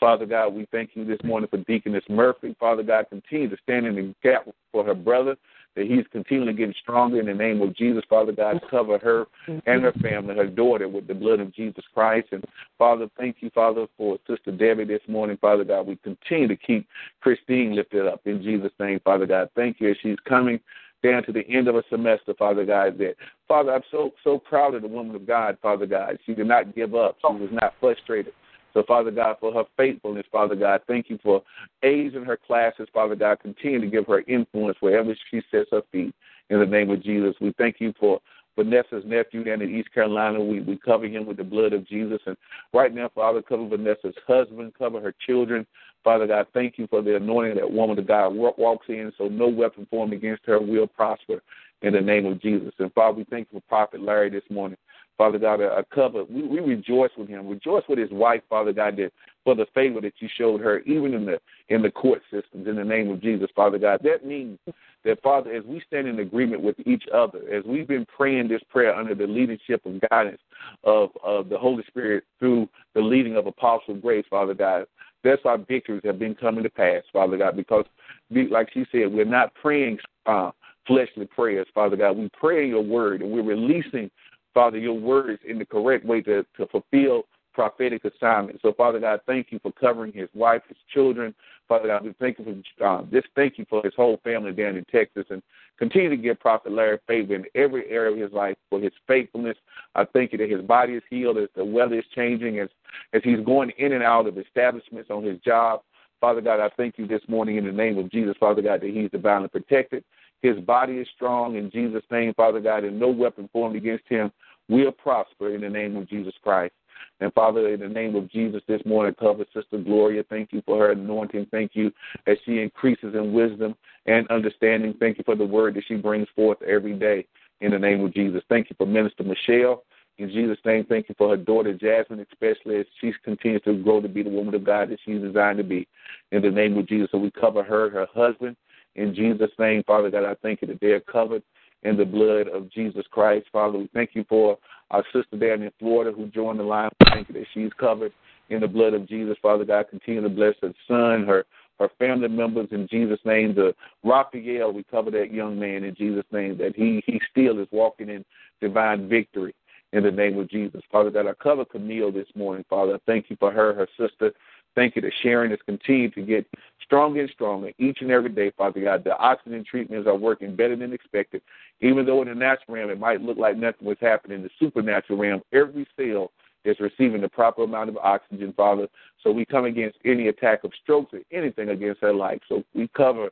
Father 0.00 0.26
God, 0.26 0.54
we 0.54 0.66
thank 0.72 0.90
you 0.94 1.04
this 1.04 1.20
morning 1.22 1.48
for 1.48 1.58
Deaconess 1.58 2.04
Murphy. 2.08 2.56
Father 2.58 2.82
God, 2.82 3.06
continue 3.10 3.50
to 3.50 3.56
stand 3.62 3.86
in 3.86 3.94
the 3.94 4.14
gap 4.22 4.48
for 4.72 4.82
her 4.82 4.94
brother 4.94 5.36
that 5.78 5.86
he's 5.86 6.04
continually 6.10 6.52
getting 6.52 6.74
stronger 6.82 7.20
in 7.20 7.26
the 7.26 7.34
name 7.34 7.62
of 7.62 7.74
Jesus. 7.76 8.02
Father 8.10 8.32
God, 8.32 8.60
cover 8.68 8.98
her 8.98 9.26
and 9.46 9.82
her 9.82 9.92
family, 10.02 10.34
her 10.34 10.48
daughter, 10.48 10.88
with 10.88 11.06
the 11.06 11.14
blood 11.14 11.38
of 11.38 11.54
Jesus 11.54 11.84
Christ. 11.94 12.28
And 12.32 12.44
Father, 12.76 13.08
thank 13.16 13.36
you, 13.40 13.50
Father, 13.54 13.86
for 13.96 14.18
Sister 14.28 14.50
Debbie 14.50 14.84
this 14.84 15.00
morning. 15.06 15.38
Father 15.40 15.62
God, 15.62 15.86
we 15.86 15.96
continue 15.96 16.48
to 16.48 16.56
keep 16.56 16.86
Christine 17.20 17.76
lifted 17.76 18.06
up 18.08 18.20
in 18.24 18.42
Jesus' 18.42 18.72
name. 18.80 19.00
Father 19.04 19.24
God, 19.24 19.50
thank 19.54 19.80
you 19.80 19.92
as 19.92 19.96
she's 20.02 20.18
coming 20.28 20.58
down 21.04 21.22
to 21.22 21.32
the 21.32 21.48
end 21.48 21.68
of 21.68 21.76
a 21.76 21.84
semester, 21.88 22.34
Father 22.34 22.64
God, 22.64 22.98
that 22.98 23.14
Father, 23.46 23.72
I'm 23.72 23.82
so 23.92 24.10
so 24.24 24.36
proud 24.36 24.74
of 24.74 24.82
the 24.82 24.88
woman 24.88 25.14
of 25.14 25.28
God, 25.28 25.58
Father 25.62 25.86
God. 25.86 26.18
She 26.26 26.34
did 26.34 26.48
not 26.48 26.74
give 26.74 26.96
up. 26.96 27.16
She 27.20 27.32
was 27.32 27.50
not 27.52 27.74
frustrated. 27.78 28.32
So, 28.78 28.84
Father 28.84 29.10
God, 29.10 29.38
for 29.40 29.52
her 29.52 29.64
faithfulness, 29.76 30.24
Father 30.30 30.54
God, 30.54 30.82
thank 30.86 31.10
you 31.10 31.18
for 31.20 31.42
A's 31.82 32.14
in 32.14 32.22
her 32.22 32.36
classes, 32.36 32.86
Father 32.94 33.16
God. 33.16 33.40
Continue 33.40 33.80
to 33.80 33.88
give 33.88 34.06
her 34.06 34.20
influence 34.28 34.76
wherever 34.78 35.16
she 35.32 35.42
sets 35.50 35.70
her 35.72 35.82
feet. 35.90 36.14
In 36.48 36.60
the 36.60 36.66
name 36.66 36.88
of 36.90 37.02
Jesus, 37.02 37.34
we 37.40 37.52
thank 37.58 37.80
you 37.80 37.92
for 37.98 38.20
Vanessa's 38.54 39.02
nephew 39.04 39.42
down 39.42 39.62
in 39.62 39.74
East 39.74 39.92
Carolina. 39.92 40.40
We 40.40 40.60
we 40.60 40.76
cover 40.76 41.06
him 41.06 41.26
with 41.26 41.38
the 41.38 41.44
blood 41.44 41.72
of 41.72 41.88
Jesus. 41.88 42.20
And 42.26 42.36
right 42.72 42.94
now, 42.94 43.10
Father, 43.12 43.42
cover 43.42 43.66
Vanessa's 43.66 44.14
husband, 44.28 44.74
cover 44.78 45.00
her 45.00 45.14
children. 45.26 45.66
Father 46.04 46.28
God, 46.28 46.46
thank 46.54 46.78
you 46.78 46.86
for 46.86 47.02
the 47.02 47.16
anointing 47.16 47.56
that 47.56 47.68
woman 47.68 47.98
of 47.98 48.06
God 48.06 48.28
walks 48.28 48.86
in, 48.88 49.12
so 49.18 49.26
no 49.26 49.48
weapon 49.48 49.88
formed 49.90 50.12
against 50.12 50.46
her 50.46 50.60
will 50.60 50.86
prosper 50.86 51.42
in 51.82 51.94
the 51.94 52.00
name 52.00 52.26
of 52.26 52.40
Jesus. 52.40 52.72
And 52.78 52.92
Father, 52.92 53.18
we 53.18 53.24
thank 53.24 53.48
you 53.50 53.58
for 53.58 53.68
Prophet 53.68 54.00
Larry 54.00 54.30
this 54.30 54.48
morning. 54.48 54.78
Father 55.18 55.38
God, 55.38 55.60
a, 55.60 55.78
a 55.78 55.84
cover. 55.92 56.24
We, 56.24 56.42
we 56.42 56.60
rejoice 56.60 57.10
with 57.18 57.28
him. 57.28 57.48
Rejoice 57.48 57.82
with 57.88 57.98
his 57.98 58.10
wife, 58.10 58.40
Father 58.48 58.72
God, 58.72 58.96
that 58.96 59.10
for 59.44 59.54
the 59.54 59.66
favor 59.74 60.00
that 60.00 60.14
you 60.20 60.28
showed 60.38 60.60
her, 60.60 60.80
even 60.80 61.12
in 61.12 61.26
the 61.26 61.40
in 61.68 61.82
the 61.82 61.90
court 61.90 62.22
systems, 62.30 62.66
in 62.66 62.76
the 62.76 62.84
name 62.84 63.10
of 63.10 63.20
Jesus, 63.20 63.50
Father 63.54 63.78
God. 63.78 64.00
That 64.04 64.24
means 64.24 64.58
that 65.04 65.22
Father, 65.22 65.52
as 65.52 65.64
we 65.64 65.82
stand 65.86 66.06
in 66.06 66.20
agreement 66.20 66.62
with 66.62 66.76
each 66.86 67.04
other, 67.12 67.40
as 67.52 67.64
we've 67.64 67.88
been 67.88 68.06
praying 68.06 68.48
this 68.48 68.62
prayer 68.70 68.94
under 68.94 69.14
the 69.14 69.26
leadership 69.26 69.82
and 69.84 70.00
guidance 70.10 70.40
of, 70.84 71.10
of 71.22 71.48
the 71.48 71.58
Holy 71.58 71.84
Spirit 71.88 72.24
through 72.38 72.68
the 72.94 73.00
leading 73.00 73.36
of 73.36 73.46
Apostle 73.46 73.94
Grace, 73.96 74.24
Father 74.30 74.54
God, 74.54 74.86
that's 75.24 75.42
our 75.44 75.58
victories 75.58 76.02
have 76.04 76.18
been 76.18 76.34
coming 76.34 76.62
to 76.62 76.70
pass, 76.70 77.02
Father 77.12 77.36
God, 77.36 77.56
because 77.56 77.84
like 78.30 78.70
she 78.72 78.84
said, 78.92 79.12
we're 79.12 79.24
not 79.24 79.54
praying 79.54 79.98
uh, 80.26 80.52
fleshly 80.86 81.26
prayers, 81.26 81.66
Father 81.74 81.96
God. 81.96 82.16
We 82.16 82.30
pray 82.38 82.68
your 82.68 82.82
word 82.82 83.22
and 83.22 83.30
we're 83.30 83.42
releasing 83.42 84.10
Father, 84.54 84.78
your 84.78 84.98
words 84.98 85.40
in 85.46 85.58
the 85.58 85.66
correct 85.66 86.04
way 86.04 86.20
to, 86.22 86.44
to 86.56 86.66
fulfill 86.66 87.24
prophetic 87.58 88.04
assignment. 88.04 88.60
So, 88.62 88.72
Father 88.72 89.00
God, 89.00 89.20
thank 89.26 89.50
you 89.50 89.58
for 89.58 89.72
covering 89.72 90.12
his 90.12 90.28
wife, 90.32 90.62
his 90.68 90.76
children. 90.94 91.34
Father 91.66 91.88
God, 91.88 92.04
we 92.04 92.14
thank 92.20 92.38
you 92.38 92.62
for 92.78 92.86
um, 92.86 93.08
just 93.12 93.26
thank 93.34 93.58
you 93.58 93.66
for 93.68 93.82
his 93.82 93.92
whole 93.96 94.20
family 94.22 94.52
down 94.52 94.76
in 94.76 94.84
Texas, 94.84 95.24
and 95.30 95.42
continue 95.76 96.08
to 96.08 96.16
give 96.16 96.38
Prophet 96.38 96.72
Larry 96.72 96.98
favor 97.06 97.34
in 97.34 97.44
every 97.56 97.90
area 97.90 98.12
of 98.12 98.18
his 98.18 98.32
life 98.32 98.56
for 98.70 98.80
his 98.80 98.92
faithfulness. 99.08 99.56
I 99.96 100.04
thank 100.04 100.30
you 100.32 100.38
that 100.38 100.48
his 100.48 100.62
body 100.62 100.94
is 100.94 101.02
healed 101.10 101.36
as 101.36 101.48
the 101.56 101.64
weather 101.64 101.98
is 101.98 102.04
changing, 102.14 102.60
as 102.60 102.68
as 103.12 103.22
he's 103.24 103.44
going 103.44 103.70
in 103.76 103.92
and 103.92 104.04
out 104.04 104.28
of 104.28 104.38
establishments 104.38 105.10
on 105.10 105.24
his 105.24 105.40
job. 105.40 105.82
Father 106.20 106.40
God, 106.40 106.60
I 106.60 106.68
thank 106.76 106.96
you 106.96 107.06
this 107.06 107.22
morning 107.28 107.56
in 107.56 107.66
the 107.66 107.72
name 107.72 107.98
of 107.98 108.10
Jesus, 108.10 108.36
Father 108.38 108.62
God, 108.62 108.80
that 108.80 108.90
he's 108.90 109.10
divinely 109.10 109.48
protected. 109.48 110.04
His 110.42 110.58
body 110.60 110.94
is 110.94 111.08
strong 111.14 111.56
in 111.56 111.70
Jesus' 111.70 112.04
name, 112.10 112.34
Father 112.34 112.60
God, 112.60 112.84
and 112.84 112.98
no 112.98 113.08
weapon 113.08 113.48
formed 113.52 113.76
against 113.76 114.04
him 114.08 114.30
will 114.68 114.92
prosper 114.92 115.54
in 115.54 115.62
the 115.62 115.68
name 115.68 115.96
of 115.96 116.08
Jesus 116.08 116.34
Christ. 116.42 116.74
And 117.20 117.32
Father, 117.32 117.72
in 117.72 117.80
the 117.80 117.88
name 117.88 118.14
of 118.14 118.30
Jesus, 118.30 118.62
this 118.68 118.80
morning, 118.84 119.14
cover 119.18 119.44
Sister 119.54 119.78
Gloria. 119.78 120.24
Thank 120.28 120.52
you 120.52 120.62
for 120.66 120.78
her 120.78 120.92
anointing. 120.92 121.46
Thank 121.50 121.72
you 121.74 121.92
as 122.26 122.36
she 122.44 122.60
increases 122.60 123.14
in 123.14 123.32
wisdom 123.32 123.74
and 124.06 124.28
understanding. 124.28 124.94
Thank 124.98 125.18
you 125.18 125.24
for 125.24 125.34
the 125.34 125.46
word 125.46 125.74
that 125.74 125.84
she 125.88 125.96
brings 125.96 126.28
forth 126.36 126.60
every 126.62 126.94
day 126.94 127.26
in 127.60 127.72
the 127.72 127.78
name 127.78 128.04
of 128.04 128.14
Jesus. 128.14 128.42
Thank 128.48 128.70
you 128.70 128.76
for 128.76 128.86
Minister 128.86 129.24
Michelle. 129.24 129.84
In 130.18 130.28
Jesus' 130.30 130.58
name, 130.64 130.84
thank 130.88 131.08
you 131.08 131.14
for 131.16 131.28
her 131.28 131.36
daughter 131.36 131.72
Jasmine, 131.72 132.26
especially 132.32 132.76
as 132.76 132.86
she 133.00 133.12
continues 133.24 133.62
to 133.62 133.80
grow 133.80 134.00
to 134.00 134.08
be 134.08 134.24
the 134.24 134.30
woman 134.30 134.54
of 134.54 134.64
God 134.64 134.90
that 134.90 134.98
she's 135.04 135.20
designed 135.20 135.58
to 135.58 135.64
be. 135.64 135.86
In 136.32 136.42
the 136.42 136.50
name 136.50 136.76
of 136.76 136.88
Jesus, 136.88 137.08
so 137.12 137.18
we 137.18 137.30
cover 137.30 137.62
her, 137.62 137.88
her 137.90 138.08
husband. 138.14 138.56
In 138.98 139.14
Jesus' 139.14 139.50
name, 139.58 139.84
Father 139.86 140.10
God, 140.10 140.24
I 140.24 140.34
thank 140.42 140.60
you 140.60 140.68
that 140.68 140.80
they 140.80 140.88
are 140.88 141.00
covered 141.00 141.42
in 141.84 141.96
the 141.96 142.04
blood 142.04 142.48
of 142.48 142.68
Jesus 142.70 143.06
Christ. 143.10 143.46
Father, 143.52 143.78
we 143.78 143.88
thank 143.94 144.10
you 144.14 144.24
for 144.28 144.58
our 144.90 145.04
sister 145.12 145.36
down 145.36 145.62
in 145.62 145.70
Florida 145.78 146.10
who 146.10 146.26
joined 146.26 146.58
the 146.58 146.64
line. 146.64 146.90
We 147.00 147.06
thank 147.12 147.28
you 147.28 147.34
that 147.34 147.46
she's 147.54 147.70
covered 147.78 148.12
in 148.50 148.60
the 148.60 148.66
blood 148.66 148.94
of 148.94 149.08
Jesus. 149.08 149.36
Father 149.40 149.64
God, 149.64 149.86
continue 149.88 150.22
to 150.22 150.28
bless 150.28 150.54
her 150.62 150.74
son, 150.88 151.24
her 151.26 151.46
her 151.78 151.88
family 152.00 152.26
members 152.26 152.66
in 152.72 152.88
Jesus' 152.88 153.20
name. 153.24 153.54
The 153.54 153.72
Raphael, 154.02 154.72
we 154.72 154.82
cover 154.82 155.12
that 155.12 155.32
young 155.32 155.56
man 155.56 155.84
in 155.84 155.94
Jesus' 155.94 156.26
name, 156.32 156.58
that 156.58 156.74
he 156.74 157.00
he 157.06 157.20
still 157.30 157.60
is 157.60 157.68
walking 157.70 158.08
in 158.08 158.24
divine 158.60 159.08
victory 159.08 159.54
in 159.92 160.02
the 160.02 160.10
name 160.10 160.38
of 160.38 160.50
Jesus. 160.50 160.82
Father 160.90 161.10
God, 161.10 161.28
I 161.28 161.34
cover 161.34 161.64
Camille 161.64 162.10
this 162.10 162.26
morning, 162.34 162.64
Father. 162.68 162.94
I 162.94 162.98
thank 163.06 163.30
you 163.30 163.36
for 163.38 163.52
her, 163.52 163.74
her 163.74 163.88
sister. 163.96 164.32
Thank 164.78 164.94
you 164.94 165.02
that 165.02 165.12
Sharon 165.24 165.50
has 165.50 165.58
continued 165.66 166.14
to 166.14 166.22
get 166.22 166.46
stronger 166.84 167.22
and 167.22 167.30
stronger 167.30 167.72
each 167.78 167.98
and 168.00 168.12
every 168.12 168.30
day, 168.30 168.52
Father 168.56 168.80
God. 168.80 169.02
The 169.02 169.18
oxygen 169.18 169.64
treatments 169.68 170.06
are 170.06 170.14
working 170.14 170.54
better 170.54 170.76
than 170.76 170.92
expected. 170.92 171.42
Even 171.80 172.06
though 172.06 172.22
in 172.22 172.28
the 172.28 172.34
natural 172.36 172.76
realm 172.76 172.90
it 172.90 173.00
might 173.00 173.20
look 173.20 173.38
like 173.38 173.56
nothing 173.56 173.88
was 173.88 173.96
happening, 174.00 174.36
in 174.36 174.44
the 174.44 174.50
supernatural 174.60 175.18
realm, 175.18 175.42
every 175.52 175.84
cell 175.96 176.30
is 176.64 176.78
receiving 176.78 177.22
the 177.22 177.28
proper 177.28 177.64
amount 177.64 177.88
of 177.88 177.96
oxygen, 177.96 178.52
Father. 178.56 178.86
So 179.24 179.32
we 179.32 179.44
come 179.44 179.64
against 179.64 179.98
any 180.04 180.28
attack 180.28 180.62
of 180.62 180.70
strokes 180.80 181.12
or 181.12 181.22
anything 181.32 181.70
against 181.70 182.00
her 182.00 182.12
life. 182.12 182.38
So 182.48 182.62
we 182.72 182.86
cover, 182.96 183.30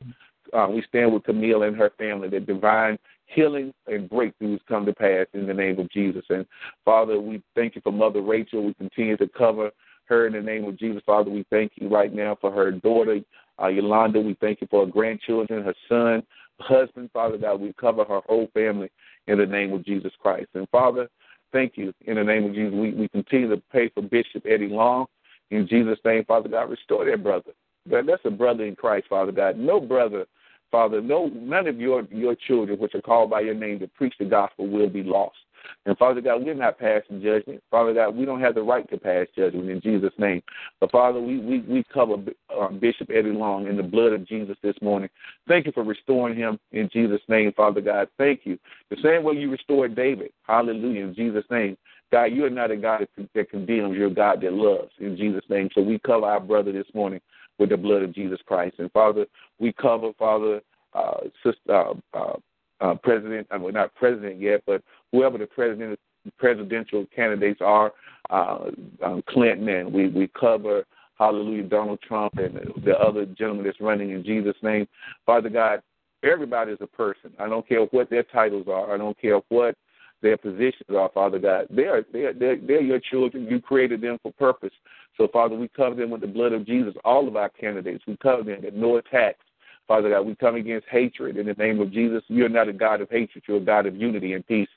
uh, 0.51 0.67
we 0.69 0.83
stand 0.89 1.13
with 1.13 1.23
Camille 1.23 1.63
and 1.63 1.77
her 1.77 1.93
family 1.97 2.27
that 2.27 2.45
divine 2.45 2.99
healing 3.27 3.73
and 3.87 4.09
breakthroughs 4.09 4.59
come 4.67 4.85
to 4.85 4.93
pass 4.93 5.27
in 5.33 5.47
the 5.47 5.53
name 5.53 5.79
of 5.79 5.89
Jesus. 5.91 6.25
And 6.29 6.45
Father, 6.83 7.21
we 7.21 7.41
thank 7.55 7.75
you 7.75 7.81
for 7.81 7.93
Mother 7.93 8.21
Rachel. 8.21 8.65
We 8.65 8.73
continue 8.73 9.15
to 9.15 9.29
cover 9.29 9.71
her 10.07 10.27
in 10.27 10.33
the 10.33 10.41
name 10.41 10.65
of 10.65 10.77
Jesus. 10.77 11.01
Father, 11.05 11.29
we 11.29 11.45
thank 11.49 11.73
you 11.75 11.87
right 11.87 12.13
now 12.13 12.37
for 12.39 12.51
her 12.51 12.71
daughter, 12.71 13.19
uh, 13.61 13.67
Yolanda. 13.67 14.19
We 14.19 14.35
thank 14.39 14.61
you 14.61 14.67
for 14.69 14.85
her 14.85 14.91
grandchildren, 14.91 15.63
her 15.63 15.75
son, 15.89 16.23
husband. 16.59 17.09
Father 17.13 17.37
God, 17.37 17.61
we 17.61 17.73
cover 17.73 18.03
her 18.05 18.21
whole 18.27 18.47
family 18.53 18.89
in 19.27 19.37
the 19.37 19.45
name 19.45 19.73
of 19.73 19.85
Jesus 19.85 20.11
Christ. 20.21 20.47
And 20.53 20.67
Father, 20.69 21.09
thank 21.51 21.77
you 21.77 21.93
in 22.05 22.15
the 22.15 22.23
name 22.23 22.45
of 22.45 22.53
Jesus. 22.53 22.73
We, 22.73 22.93
we 22.93 23.07
continue 23.09 23.49
to 23.49 23.61
pray 23.69 23.89
for 23.89 24.01
Bishop 24.01 24.45
Eddie 24.45 24.69
Long. 24.69 25.05
In 25.51 25.67
Jesus' 25.67 25.99
name, 26.03 26.25
Father 26.25 26.49
God, 26.49 26.69
restore 26.69 27.05
that 27.05 27.23
brother. 27.23 27.51
That's 27.85 28.21
a 28.25 28.29
brother 28.29 28.65
in 28.65 28.75
Christ, 28.75 29.07
Father 29.09 29.31
God. 29.31 29.57
No 29.57 29.79
brother 29.79 30.25
Father, 30.71 31.01
no 31.01 31.27
none 31.33 31.67
of 31.67 31.79
your 31.79 32.03
your 32.11 32.35
children 32.35 32.77
which 32.79 32.95
are 32.95 33.01
called 33.01 33.29
by 33.29 33.41
your 33.41 33.53
name 33.53 33.79
to 33.79 33.87
preach 33.87 34.13
the 34.19 34.25
gospel 34.25 34.67
will 34.67 34.89
be 34.89 35.03
lost. 35.03 35.37
And 35.85 35.97
Father 35.97 36.21
God, 36.21 36.43
we're 36.43 36.53
not 36.53 36.79
passing 36.79 37.21
judgment. 37.21 37.63
Father 37.71 37.93
God, 37.93 38.15
we 38.15 38.25
don't 38.25 38.41
have 38.41 38.55
the 38.55 38.61
right 38.61 38.89
to 38.89 38.97
pass 38.97 39.27
judgment 39.35 39.69
in 39.69 39.81
Jesus' 39.81 40.13
name. 40.17 40.41
But 40.79 40.91
Father, 40.91 41.19
we 41.19 41.39
we, 41.39 41.59
we 41.61 41.83
cover 41.93 42.15
uh, 42.59 42.69
Bishop 42.69 43.09
Eddie 43.09 43.29
Long 43.29 43.67
in 43.67 43.77
the 43.77 43.83
blood 43.83 44.13
of 44.13 44.27
Jesus 44.27 44.57
this 44.61 44.75
morning. 44.81 45.09
Thank 45.47 45.65
you 45.65 45.71
for 45.71 45.83
restoring 45.83 46.35
him 46.35 46.59
in 46.71 46.89
Jesus' 46.91 47.21
name, 47.27 47.53
Father 47.53 47.81
God. 47.81 48.09
Thank 48.17 48.41
you. 48.43 48.57
The 48.89 48.97
same 49.03 49.23
way 49.23 49.35
you 49.35 49.49
restored 49.51 49.95
David. 49.95 50.31
Hallelujah. 50.43 51.05
In 51.05 51.15
Jesus' 51.15 51.45
name. 51.49 51.77
God, 52.11 52.25
you 52.25 52.45
are 52.45 52.49
not 52.49 52.71
a 52.71 52.77
God 52.77 53.07
that 53.35 53.49
condemns. 53.49 53.95
You're 53.97 54.07
a 54.07 54.13
God 54.13 54.41
that 54.41 54.53
loves 54.53 54.91
in 54.99 55.17
Jesus' 55.17 55.43
name. 55.49 55.69
So 55.73 55.81
we 55.81 55.99
cover 55.99 56.25
our 56.25 56.39
brother 56.39 56.71
this 56.71 56.87
morning 56.93 57.19
with 57.59 57.69
the 57.69 57.77
blood 57.77 58.03
of 58.03 58.13
Jesus 58.13 58.39
Christ. 58.45 58.75
And 58.79 58.91
Father, 58.91 59.25
we 59.59 59.73
cover, 59.73 60.11
Father, 60.17 60.61
uh, 60.93 61.21
sister, 61.43 61.59
uh, 61.69 61.93
uh, 62.13 62.37
uh, 62.79 62.95
president, 62.95 63.47
I 63.51 63.57
mean, 63.57 63.73
not 63.73 63.93
president 63.95 64.39
yet, 64.39 64.61
but 64.65 64.83
whoever 65.11 65.37
the 65.37 65.47
president, 65.47 65.99
presidential 66.37 67.05
candidates 67.15 67.61
are, 67.61 67.93
uh, 68.29 68.69
um, 69.03 69.23
Clinton, 69.29 69.69
and 69.69 69.91
we, 69.91 70.09
we 70.09 70.29
cover, 70.39 70.85
hallelujah, 71.17 71.63
Donald 71.63 71.99
Trump 72.01 72.37
and 72.37 72.59
the 72.83 72.97
other 72.99 73.25
gentleman 73.25 73.65
that's 73.65 73.79
running 73.81 74.11
in 74.11 74.23
Jesus' 74.23 74.55
name. 74.61 74.87
Father 75.25 75.49
God, 75.49 75.81
everybody 76.23 76.71
is 76.71 76.79
a 76.81 76.87
person. 76.87 77.31
I 77.39 77.47
don't 77.47 77.67
care 77.67 77.83
what 77.85 78.09
their 78.09 78.23
titles 78.23 78.67
are. 78.67 78.93
I 78.93 78.97
don't 78.97 79.19
care 79.19 79.39
what 79.49 79.75
their 80.21 80.37
positions 80.37 80.89
are, 80.95 81.09
Father 81.13 81.39
God. 81.39 81.67
They 81.69 81.85
are 81.85 82.03
they 82.11 82.23
are 82.23 82.33
they're, 82.33 82.81
your 82.81 82.99
children. 82.99 83.45
You 83.45 83.61
created 83.61 84.01
them 84.01 84.17
for 84.23 84.31
purpose. 84.33 84.73
So, 85.15 85.27
Father, 85.31 85.55
we 85.55 85.67
cover 85.69 85.95
them 85.95 86.09
with 86.09 86.21
the 86.21 86.27
blood 86.27 86.53
of 86.53 86.65
Jesus. 86.65 86.93
All 87.05 87.27
of 87.27 87.35
our 87.35 87.49
candidates, 87.49 88.03
we 88.07 88.17
cover 88.17 88.43
them 88.43 88.61
that 88.63 88.75
no 88.75 88.97
attacks. 88.97 89.43
Father 89.87 90.09
God, 90.09 90.21
we 90.21 90.35
come 90.35 90.55
against 90.55 90.87
hatred 90.89 91.37
in 91.37 91.45
the 91.45 91.53
name 91.53 91.79
of 91.79 91.91
Jesus. 91.91 92.23
You're 92.27 92.49
not 92.49 92.67
a 92.67 92.73
God 92.73 93.01
of 93.01 93.09
hatred. 93.09 93.43
You're 93.47 93.57
a 93.57 93.61
God 93.61 93.85
of 93.85 93.95
unity 93.95 94.33
and 94.33 94.45
peace. 94.45 94.69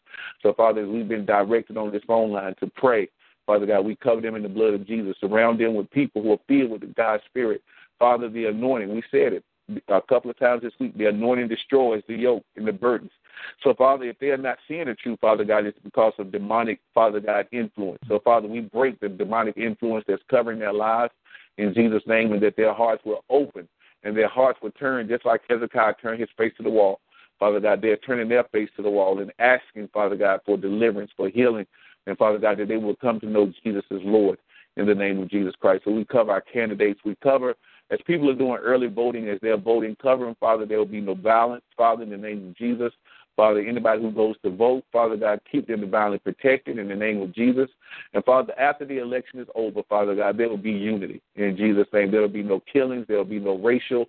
So, 0.43 0.53
Father, 0.53 0.87
we've 0.89 1.09
been 1.09 1.27
directed 1.27 1.77
on 1.77 1.91
this 1.91 2.03
phone 2.07 2.31
line 2.31 2.55
to 2.61 2.71
pray. 2.77 3.09
Father 3.47 3.67
God, 3.67 3.85
we 3.85 3.97
cover 3.97 4.21
them 4.21 4.37
in 4.37 4.43
the 4.43 4.49
blood 4.49 4.75
of 4.75 4.87
Jesus. 4.87 5.17
Surround 5.21 5.59
them 5.59 5.75
with 5.75 5.91
people 5.91 6.23
who 6.23 6.33
are 6.33 6.39
filled 6.47 6.71
with 6.71 6.83
the 6.83 6.87
God's 6.89 7.25
Spirit. 7.25 7.63
Father, 7.99 8.29
the 8.29 8.47
anointing, 8.47 8.95
we 8.95 9.03
said 9.11 9.33
it 9.33 9.45
a 9.89 10.01
couple 10.03 10.31
of 10.31 10.39
times 10.39 10.63
this 10.63 10.73
week, 10.81 10.97
the 10.97 11.07
anointing 11.07 11.49
destroys 11.49 12.03
the 12.09 12.15
yoke 12.15 12.45
and 12.57 12.67
the 12.67 12.73
burdens. 12.73 13.11
So, 13.63 13.75
Father, 13.75 14.05
if 14.05 14.19
they 14.19 14.29
are 14.29 14.37
not 14.37 14.59
seeing 14.69 14.87
the 14.87 14.95
truth, 14.95 15.19
Father 15.21 15.45
God, 15.45 15.65
it's 15.65 15.79
because 15.83 16.13
of 16.19 16.33
demonic, 16.33 16.81
Father 16.95 17.21
God, 17.21 17.47
influence. 17.53 18.01
So, 18.09 18.21
Father, 18.23 18.49
we 18.49 18.61
break 18.61 19.01
the 19.01 19.09
demonic 19.09 19.57
influence 19.57 20.05
that's 20.07 20.23
covering 20.31 20.59
their 20.59 20.73
lives 20.73 21.13
in 21.59 21.75
Jesus' 21.75 22.03
name 22.07 22.33
and 22.33 22.43
that 22.43 22.57
their 22.57 22.75
hearts 22.75 23.03
will 23.05 23.25
open 23.31 23.69
and 24.03 24.17
their 24.17 24.29
hearts 24.29 24.59
would 24.63 24.77
turn 24.77 25.09
just 25.09 25.25
like 25.25 25.43
Hezekiah 25.49 25.95
turned 26.01 26.21
his 26.21 26.29
face 26.37 26.53
to 26.57 26.63
the 26.63 26.71
wall. 26.71 27.01
Father 27.39 27.61
God, 27.61 27.81
they're 27.81 27.97
turning 27.97 28.29
their 28.29 28.45
face 28.45 28.69
to 28.77 28.83
the 28.83 28.91
wall 28.91 29.21
and 29.21 29.33
asking, 29.39 29.89
Father 29.93 30.17
God, 30.17 30.41
for 30.45 30.57
deliverance, 30.57 31.11
for 31.17 31.29
healing, 31.29 31.67
and 32.07 32.19
Father 32.19 32.39
God, 32.39 32.59
that 32.59 32.69
they 32.69 32.77
will 32.77 32.97
come 32.97 33.19
to 33.21 33.27
know 33.27 33.53
Jesus 33.65 33.85
as 33.91 34.01
Lord 34.03 34.39
in 34.77 34.87
the 34.87 34.95
name 34.95 35.21
of 35.21 35.31
Jesus 35.31 35.55
Christ. 35.61 35.85
So 35.85 35.91
we 35.91 36.05
cover 36.05 36.31
our 36.33 36.41
candidates. 36.41 37.01
We 37.05 37.17
cover 37.23 37.55
as 37.91 37.99
people 38.07 38.31
are 38.31 38.35
doing 38.35 38.59
early 38.63 38.87
voting, 38.87 39.29
as 39.29 39.39
they're 39.43 39.57
voting, 39.57 39.97
covering, 40.01 40.37
Father, 40.39 40.65
there 40.65 40.79
will 40.79 40.87
be 40.87 41.01
no 41.01 41.15
violence, 41.15 41.65
Father, 41.77 42.03
in 42.03 42.11
the 42.11 42.17
name 42.17 42.49
of 42.49 42.57
Jesus. 42.57 42.93
Father, 43.41 43.61
anybody 43.61 44.03
who 44.03 44.11
goes 44.11 44.37
to 44.45 44.51
vote, 44.51 44.85
Father 44.93 45.17
God, 45.17 45.41
keep 45.51 45.67
them 45.67 45.81
divinely 45.81 46.19
protected 46.19 46.77
in 46.77 46.89
the 46.89 46.95
name 46.95 47.23
of 47.23 47.35
Jesus. 47.35 47.71
And 48.13 48.23
Father, 48.23 48.53
after 48.61 48.85
the 48.85 48.99
election 48.99 49.41
is 49.41 49.47
over, 49.55 49.81
Father 49.89 50.15
God, 50.15 50.37
there 50.37 50.51
will 50.51 50.59
be 50.59 50.73
unity 50.73 51.23
in 51.37 51.57
Jesus' 51.57 51.87
name. 51.91 52.11
There 52.11 52.21
will 52.21 52.29
be 52.29 52.43
no 52.43 52.63
killings, 52.71 53.07
there 53.09 53.17
will 53.17 53.25
be 53.25 53.39
no 53.39 53.57
racial 53.57 54.05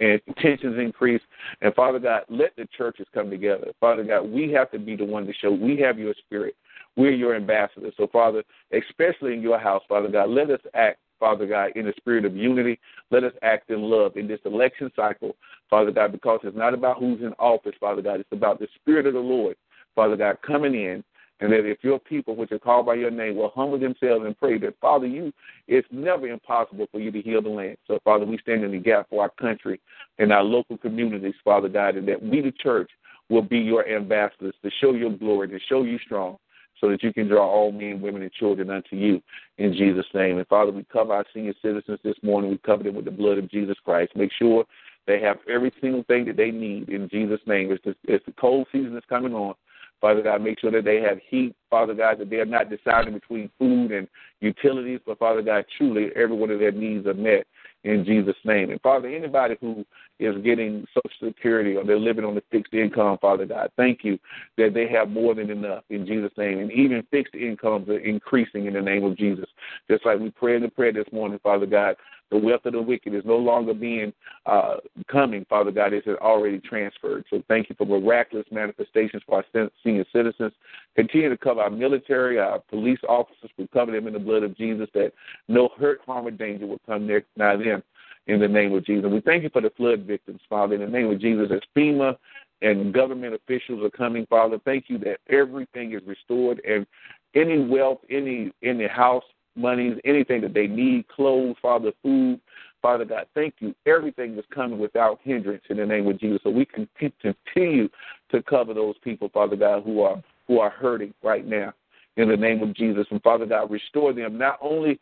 and 0.00 0.18
tensions 0.38 0.78
increase. 0.78 1.20
And 1.60 1.74
Father 1.74 1.98
God, 1.98 2.22
let 2.30 2.56
the 2.56 2.66
churches 2.74 3.06
come 3.12 3.28
together. 3.28 3.66
Father 3.80 4.02
God, 4.02 4.22
we 4.22 4.50
have 4.52 4.70
to 4.70 4.78
be 4.78 4.96
the 4.96 5.04
one 5.04 5.26
to 5.26 5.32
show 5.34 5.50
we 5.50 5.78
have 5.80 5.98
your 5.98 6.14
spirit. 6.14 6.56
We're 6.96 7.12
your 7.12 7.36
ambassadors. 7.36 7.92
So, 7.98 8.06
Father, 8.06 8.42
especially 8.72 9.34
in 9.34 9.42
your 9.42 9.58
house, 9.58 9.82
Father 9.90 10.08
God, 10.08 10.30
let 10.30 10.48
us 10.48 10.60
act 10.72 11.00
Father 11.20 11.46
God, 11.46 11.72
in 11.76 11.84
the 11.84 11.92
spirit 11.98 12.24
of 12.24 12.34
unity. 12.34 12.80
Let 13.10 13.22
us 13.22 13.32
act 13.42 13.70
in 13.70 13.82
love 13.82 14.16
in 14.16 14.26
this 14.26 14.40
election 14.44 14.90
cycle, 14.96 15.36
Father 15.68 15.92
God, 15.92 16.10
because 16.10 16.40
it's 16.42 16.56
not 16.56 16.74
about 16.74 16.98
who's 16.98 17.20
in 17.20 17.32
office, 17.38 17.74
Father 17.78 18.02
God. 18.02 18.20
It's 18.20 18.32
about 18.32 18.58
the 18.58 18.66
Spirit 18.80 19.06
of 19.06 19.12
the 19.12 19.20
Lord, 19.20 19.56
Father 19.94 20.16
God, 20.16 20.38
coming 20.44 20.74
in. 20.74 21.04
And 21.42 21.50
that 21.52 21.64
if 21.64 21.78
your 21.82 21.98
people, 21.98 22.36
which 22.36 22.52
are 22.52 22.58
called 22.58 22.84
by 22.84 22.94
your 22.94 23.10
name, 23.10 23.36
will 23.36 23.52
humble 23.54 23.78
themselves 23.78 24.26
and 24.26 24.36
pray, 24.38 24.58
that 24.58 24.78
Father, 24.78 25.06
you, 25.06 25.32
it's 25.68 25.88
never 25.90 26.26
impossible 26.26 26.86
for 26.92 27.00
you 27.00 27.10
to 27.10 27.22
heal 27.22 27.40
the 27.40 27.48
land. 27.48 27.78
So, 27.86 27.98
Father, 28.04 28.26
we 28.26 28.36
stand 28.38 28.62
in 28.62 28.72
the 28.72 28.78
gap 28.78 29.08
for 29.08 29.22
our 29.22 29.30
country 29.40 29.80
and 30.18 30.34
our 30.34 30.42
local 30.42 30.76
communities, 30.76 31.32
Father 31.42 31.70
God, 31.70 31.96
and 31.96 32.06
that 32.08 32.22
we, 32.22 32.42
the 32.42 32.52
church, 32.52 32.90
will 33.30 33.40
be 33.40 33.58
your 33.58 33.88
ambassadors 33.88 34.54
to 34.62 34.70
show 34.82 34.92
your 34.92 35.12
glory, 35.12 35.48
to 35.48 35.58
show 35.66 35.82
you 35.82 35.98
strong 36.04 36.36
so 36.80 36.88
that 36.88 37.02
you 37.02 37.12
can 37.12 37.28
draw 37.28 37.46
all 37.46 37.72
men, 37.72 38.00
women, 38.00 38.22
and 38.22 38.32
children 38.32 38.70
unto 38.70 38.96
you 38.96 39.22
in 39.58 39.72
Jesus' 39.72 40.06
name. 40.14 40.38
And 40.38 40.46
Father, 40.48 40.72
we 40.72 40.84
cover 40.84 41.12
our 41.12 41.24
senior 41.34 41.54
citizens 41.60 41.98
this 42.02 42.16
morning. 42.22 42.50
We 42.50 42.58
cover 42.58 42.82
them 42.82 42.94
with 42.94 43.04
the 43.04 43.10
blood 43.10 43.38
of 43.38 43.50
Jesus 43.50 43.76
Christ. 43.84 44.12
Make 44.16 44.32
sure 44.32 44.64
they 45.06 45.20
have 45.20 45.38
every 45.48 45.72
single 45.80 46.04
thing 46.04 46.24
that 46.26 46.36
they 46.36 46.50
need 46.50 46.88
in 46.88 47.08
Jesus' 47.08 47.40
name. 47.46 47.72
As 47.72 47.78
the, 47.84 47.90
as 48.12 48.20
the 48.26 48.32
cold 48.32 48.66
season 48.72 48.96
is 48.96 49.04
coming 49.08 49.34
on, 49.34 49.54
Father 50.00 50.22
God, 50.22 50.42
make 50.42 50.58
sure 50.60 50.70
that 50.70 50.84
they 50.84 51.00
have 51.00 51.18
heat, 51.28 51.54
Father 51.68 51.94
God, 51.94 52.18
that 52.18 52.30
they 52.30 52.36
are 52.36 52.46
not 52.46 52.70
deciding 52.70 53.14
between 53.14 53.50
food 53.58 53.92
and 53.92 54.08
utilities, 54.40 55.00
but 55.06 55.18
Father 55.18 55.42
God, 55.42 55.64
truly 55.76 56.08
every 56.16 56.36
one 56.36 56.50
of 56.50 56.58
their 56.58 56.72
needs 56.72 57.06
are 57.06 57.14
met 57.14 57.46
in 57.84 58.04
Jesus' 58.04 58.36
name. 58.44 58.70
And 58.70 58.80
Father, 58.80 59.08
anybody 59.08 59.56
who 59.60 59.84
is 60.18 60.36
getting 60.42 60.86
Social 60.94 61.28
Security 61.32 61.76
or 61.76 61.84
they're 61.84 61.98
living 61.98 62.24
on 62.24 62.36
a 62.36 62.42
fixed 62.50 62.74
income, 62.74 63.18
Father 63.20 63.46
God, 63.46 63.70
thank 63.76 64.04
you 64.04 64.18
that 64.58 64.74
they 64.74 64.86
have 64.88 65.08
more 65.08 65.34
than 65.34 65.50
enough 65.50 65.84
in 65.88 66.06
Jesus' 66.06 66.32
name. 66.36 66.58
And 66.58 66.72
even 66.72 67.06
fixed 67.10 67.34
incomes 67.34 67.88
are 67.88 67.98
increasing 67.98 68.66
in 68.66 68.74
the 68.74 68.82
name 68.82 69.04
of 69.04 69.16
Jesus. 69.16 69.46
Just 69.90 70.04
like 70.04 70.18
we 70.18 70.30
prayed 70.30 70.56
in 70.56 70.62
the 70.62 70.68
prayer 70.68 70.92
this 70.92 71.10
morning, 71.12 71.40
Father 71.42 71.66
God, 71.66 71.96
the 72.30 72.38
wealth 72.38 72.64
of 72.64 72.72
the 72.72 72.82
wicked 72.82 73.14
is 73.14 73.24
no 73.24 73.36
longer 73.36 73.74
being 73.74 74.12
uh, 74.46 74.76
coming, 75.08 75.44
Father 75.48 75.70
God. 75.70 75.92
It 75.92 76.06
has 76.06 76.16
already 76.16 76.58
transferred. 76.58 77.24
So 77.30 77.42
thank 77.48 77.68
you 77.68 77.74
for 77.76 77.86
miraculous 77.86 78.46
manifestations 78.50 79.22
for 79.26 79.36
our 79.36 79.68
senior 79.82 80.04
citizens. 80.12 80.52
Continue 80.96 81.28
to 81.28 81.36
cover 81.36 81.60
our 81.60 81.70
military, 81.70 82.38
our 82.38 82.60
police 82.60 83.00
officers. 83.08 83.50
We 83.58 83.66
cover 83.68 83.92
them 83.92 84.06
in 84.06 84.12
the 84.12 84.18
blood 84.18 84.42
of 84.42 84.56
Jesus 84.56 84.88
that 84.94 85.12
no 85.48 85.70
hurt, 85.78 86.00
harm, 86.06 86.26
or 86.26 86.30
danger 86.30 86.66
will 86.66 86.80
come 86.86 87.06
near 87.06 87.24
nigh 87.36 87.56
them 87.56 87.82
in 88.26 88.40
the 88.40 88.48
name 88.48 88.74
of 88.74 88.84
Jesus. 88.84 89.10
We 89.10 89.20
thank 89.20 89.42
you 89.42 89.50
for 89.50 89.62
the 89.62 89.70
flood 89.70 90.04
victims, 90.04 90.40
Father, 90.48 90.74
in 90.74 90.80
the 90.80 90.86
name 90.86 91.10
of 91.10 91.20
Jesus. 91.20 91.48
As 91.52 91.60
FEMA 91.76 92.16
and 92.62 92.92
government 92.92 93.34
officials 93.34 93.82
are 93.82 93.90
coming, 93.90 94.26
Father, 94.26 94.60
thank 94.64 94.84
you 94.88 94.98
that 94.98 95.18
everything 95.28 95.92
is 95.94 96.02
restored 96.06 96.60
and 96.68 96.86
any 97.34 97.64
wealth, 97.64 97.98
any 98.10 98.52
the 98.62 98.88
house 98.88 99.24
monies, 99.56 99.98
anything 100.04 100.40
that 100.42 100.54
they 100.54 100.66
need, 100.66 101.08
clothes, 101.08 101.56
Father, 101.60 101.92
food. 102.02 102.40
Father 102.82 103.04
God, 103.04 103.26
thank 103.34 103.54
you. 103.58 103.74
Everything 103.86 104.38
is 104.38 104.44
coming 104.54 104.78
without 104.78 105.20
hindrance 105.22 105.62
in 105.68 105.76
the 105.76 105.84
name 105.84 106.08
of 106.08 106.18
Jesus. 106.18 106.40
So 106.42 106.50
we 106.50 106.64
can 106.64 106.88
continue 106.98 107.88
to 108.30 108.42
cover 108.42 108.72
those 108.72 108.94
people, 109.04 109.28
Father 109.28 109.56
God, 109.56 109.82
who 109.84 110.00
are 110.00 110.22
who 110.46 110.58
are 110.58 110.70
hurting 110.70 111.14
right 111.22 111.46
now 111.46 111.72
in 112.16 112.28
the 112.28 112.36
name 112.36 112.62
of 112.62 112.74
Jesus. 112.74 113.06
And 113.10 113.22
Father 113.22 113.46
God, 113.46 113.70
restore 113.70 114.12
them 114.12 114.38
not 114.38 114.58
only 114.62 114.98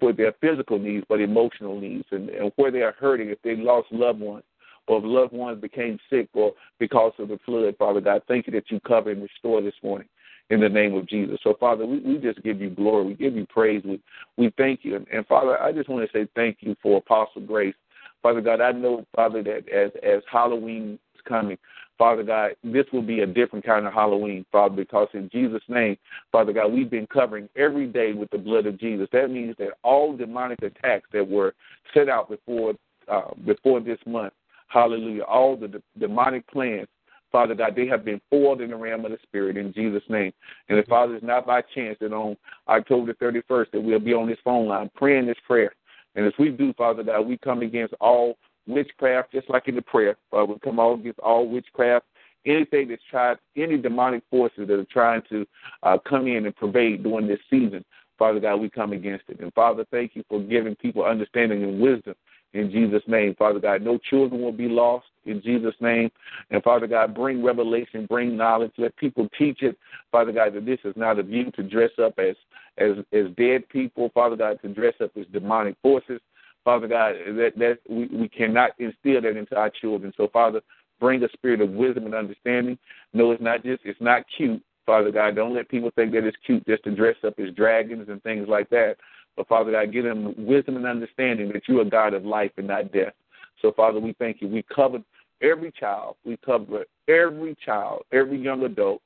with 0.00 0.16
their 0.16 0.32
physical 0.40 0.78
needs, 0.78 1.04
but 1.08 1.20
emotional 1.20 1.78
needs, 1.78 2.04
and, 2.10 2.30
and 2.30 2.52
where 2.56 2.70
they 2.70 2.82
are 2.82 2.94
hurting 2.98 3.28
if 3.28 3.40
they 3.42 3.56
lost 3.56 3.92
loved 3.92 4.20
ones, 4.20 4.44
or 4.88 4.98
if 4.98 5.04
loved 5.04 5.32
ones 5.32 5.60
became 5.60 5.98
sick, 6.10 6.28
or 6.34 6.52
because 6.78 7.12
of 7.18 7.28
the 7.28 7.38
flood. 7.44 7.76
Father 7.78 8.00
God, 8.00 8.22
thank 8.26 8.46
you 8.46 8.52
that 8.54 8.70
you 8.70 8.80
cover 8.80 9.10
and 9.10 9.22
restore 9.22 9.60
this 9.60 9.74
morning 9.82 10.08
in 10.50 10.60
the 10.60 10.68
name 10.68 10.94
of 10.94 11.08
Jesus. 11.08 11.38
So, 11.42 11.54
Father, 11.58 11.86
we, 11.86 12.00
we 12.00 12.18
just 12.18 12.42
give 12.42 12.60
you 12.60 12.70
glory. 12.70 13.06
We 13.06 13.14
give 13.14 13.34
you 13.34 13.46
praise. 13.46 13.82
We, 13.84 14.00
we 14.36 14.52
thank 14.56 14.80
you. 14.82 14.96
And, 14.96 15.06
and, 15.08 15.26
Father, 15.26 15.60
I 15.60 15.72
just 15.72 15.88
want 15.88 16.08
to 16.08 16.12
say 16.12 16.28
thank 16.34 16.58
you 16.60 16.76
for 16.82 16.98
Apostle 16.98 17.42
Grace. 17.42 17.74
Father 18.22 18.40
God, 18.40 18.60
I 18.60 18.72
know, 18.72 19.04
Father, 19.16 19.42
that 19.42 19.68
as, 19.68 19.90
as 20.02 20.22
Halloween 20.30 20.98
is 21.14 21.20
coming, 21.26 21.58
Father 21.98 22.22
God, 22.22 22.52
this 22.64 22.86
will 22.92 23.02
be 23.02 23.20
a 23.20 23.26
different 23.26 23.64
kind 23.64 23.86
of 23.86 23.92
Halloween, 23.92 24.44
Father, 24.50 24.74
because 24.74 25.08
in 25.14 25.28
Jesus' 25.30 25.62
name, 25.68 25.96
Father 26.30 26.52
God, 26.52 26.72
we've 26.72 26.90
been 26.90 27.06
covering 27.06 27.48
every 27.56 27.86
day 27.86 28.12
with 28.12 28.30
the 28.30 28.38
blood 28.38 28.66
of 28.66 28.78
Jesus. 28.78 29.08
That 29.12 29.30
means 29.30 29.54
that 29.58 29.70
all 29.82 30.16
demonic 30.16 30.62
attacks 30.62 31.08
that 31.12 31.26
were 31.26 31.54
set 31.94 32.08
out 32.08 32.28
before 32.28 32.74
uh, 33.08 33.34
before 33.44 33.80
this 33.80 33.98
month, 34.06 34.32
hallelujah, 34.68 35.24
all 35.24 35.56
the 35.56 35.68
de- 35.68 35.82
demonic 35.98 36.46
plans, 36.46 36.86
Father 37.32 37.54
God, 37.54 37.74
they 37.74 37.86
have 37.86 38.04
been 38.04 38.20
foiled 38.30 38.60
in 38.60 38.70
the 38.70 38.76
realm 38.76 39.04
of 39.04 39.10
the 39.10 39.18
Spirit 39.22 39.56
in 39.56 39.72
Jesus' 39.72 40.02
name. 40.08 40.32
And 40.68 40.78
the 40.78 40.84
Father, 40.84 41.16
it's 41.16 41.24
not 41.24 41.46
by 41.46 41.62
chance 41.74 41.96
that 42.00 42.12
on 42.12 42.36
October 42.68 43.14
31st 43.14 43.70
that 43.72 43.80
we'll 43.80 43.98
be 43.98 44.12
on 44.12 44.28
this 44.28 44.38
phone 44.44 44.68
line 44.68 44.90
praying 44.94 45.26
this 45.26 45.36
prayer. 45.46 45.72
And 46.14 46.26
as 46.26 46.34
we 46.38 46.50
do, 46.50 46.74
Father 46.74 47.02
God, 47.02 47.22
we 47.22 47.38
come 47.38 47.62
against 47.62 47.94
all 48.00 48.36
witchcraft, 48.66 49.32
just 49.32 49.48
like 49.48 49.66
in 49.66 49.74
the 49.74 49.82
prayer. 49.82 50.16
Uh, 50.36 50.44
we 50.44 50.56
come 50.62 50.78
all 50.78 50.94
against 50.94 51.18
all 51.20 51.48
witchcraft, 51.48 52.04
anything 52.44 52.88
that's 52.88 53.02
tried, 53.10 53.38
any 53.56 53.78
demonic 53.78 54.22
forces 54.30 54.68
that 54.68 54.78
are 54.78 54.86
trying 54.92 55.22
to 55.30 55.46
uh, 55.82 55.96
come 55.98 56.26
in 56.26 56.44
and 56.44 56.54
pervade 56.54 57.02
during 57.02 57.26
this 57.26 57.40
season. 57.48 57.82
Father 58.18 58.40
God, 58.40 58.56
we 58.56 58.68
come 58.68 58.92
against 58.92 59.24
it. 59.28 59.40
And 59.40 59.52
Father, 59.54 59.86
thank 59.90 60.14
you 60.14 60.22
for 60.28 60.40
giving 60.40 60.76
people 60.76 61.02
understanding 61.02 61.62
and 61.62 61.80
wisdom 61.80 62.14
in 62.54 62.70
Jesus' 62.70 63.02
name. 63.06 63.34
Father 63.38 63.60
God, 63.60 63.82
no 63.82 63.98
children 63.98 64.42
will 64.42 64.52
be 64.52 64.68
lost 64.68 65.06
in 65.24 65.40
Jesus' 65.42 65.74
name. 65.80 66.10
And 66.50 66.62
Father 66.62 66.86
God, 66.86 67.14
bring 67.14 67.42
revelation, 67.42 68.06
bring 68.06 68.36
knowledge. 68.36 68.72
Let 68.78 68.96
people 68.96 69.28
teach 69.38 69.62
it, 69.62 69.76
Father 70.10 70.32
God, 70.32 70.54
that 70.54 70.66
this 70.66 70.80
is 70.84 70.94
not 70.96 71.18
of 71.18 71.30
you 71.30 71.50
to 71.52 71.62
dress 71.62 71.90
up 72.02 72.18
as 72.18 72.36
as 72.78 72.92
as 73.12 73.26
dead 73.36 73.68
people, 73.68 74.10
Father 74.14 74.36
God, 74.36 74.60
to 74.62 74.68
dress 74.68 74.94
up 75.02 75.12
as 75.18 75.26
demonic 75.32 75.76
forces. 75.82 76.20
Father 76.64 76.88
God, 76.88 77.14
that 77.26 77.52
that 77.56 77.78
we, 77.88 78.06
we 78.06 78.28
cannot 78.28 78.70
instill 78.78 79.20
that 79.22 79.36
into 79.36 79.56
our 79.56 79.70
children. 79.70 80.12
So 80.16 80.28
Father, 80.32 80.60
bring 81.00 81.22
a 81.22 81.28
spirit 81.30 81.60
of 81.60 81.70
wisdom 81.70 82.06
and 82.06 82.14
understanding. 82.14 82.78
No, 83.12 83.32
it's 83.32 83.42
not 83.42 83.62
just 83.62 83.82
it's 83.84 84.00
not 84.00 84.24
cute. 84.36 84.62
Father 84.84 85.12
God, 85.12 85.36
don't 85.36 85.54
let 85.54 85.68
people 85.68 85.92
think 85.94 86.12
that 86.12 86.24
it's 86.24 86.36
cute 86.44 86.66
just 86.66 86.82
to 86.84 86.94
dress 86.94 87.16
up 87.24 87.38
as 87.38 87.54
dragons 87.54 88.08
and 88.08 88.20
things 88.24 88.48
like 88.48 88.68
that. 88.70 88.96
But 89.36 89.48
Father 89.48 89.72
God, 89.72 89.92
give 89.92 90.04
them 90.04 90.34
wisdom 90.36 90.76
and 90.76 90.86
understanding 90.86 91.50
that 91.52 91.68
you 91.68 91.80
are 91.80 91.84
God 91.84 92.14
of 92.14 92.24
life 92.24 92.52
and 92.56 92.66
not 92.66 92.92
death. 92.92 93.14
So 93.60 93.72
Father, 93.72 94.00
we 94.00 94.14
thank 94.18 94.42
you. 94.42 94.48
We 94.48 94.62
covered 94.62 95.04
every 95.40 95.72
child. 95.72 96.16
We 96.24 96.36
cover 96.44 96.84
every 97.08 97.56
child, 97.64 98.02
every 98.12 98.38
young 98.40 98.62
adult, 98.64 99.00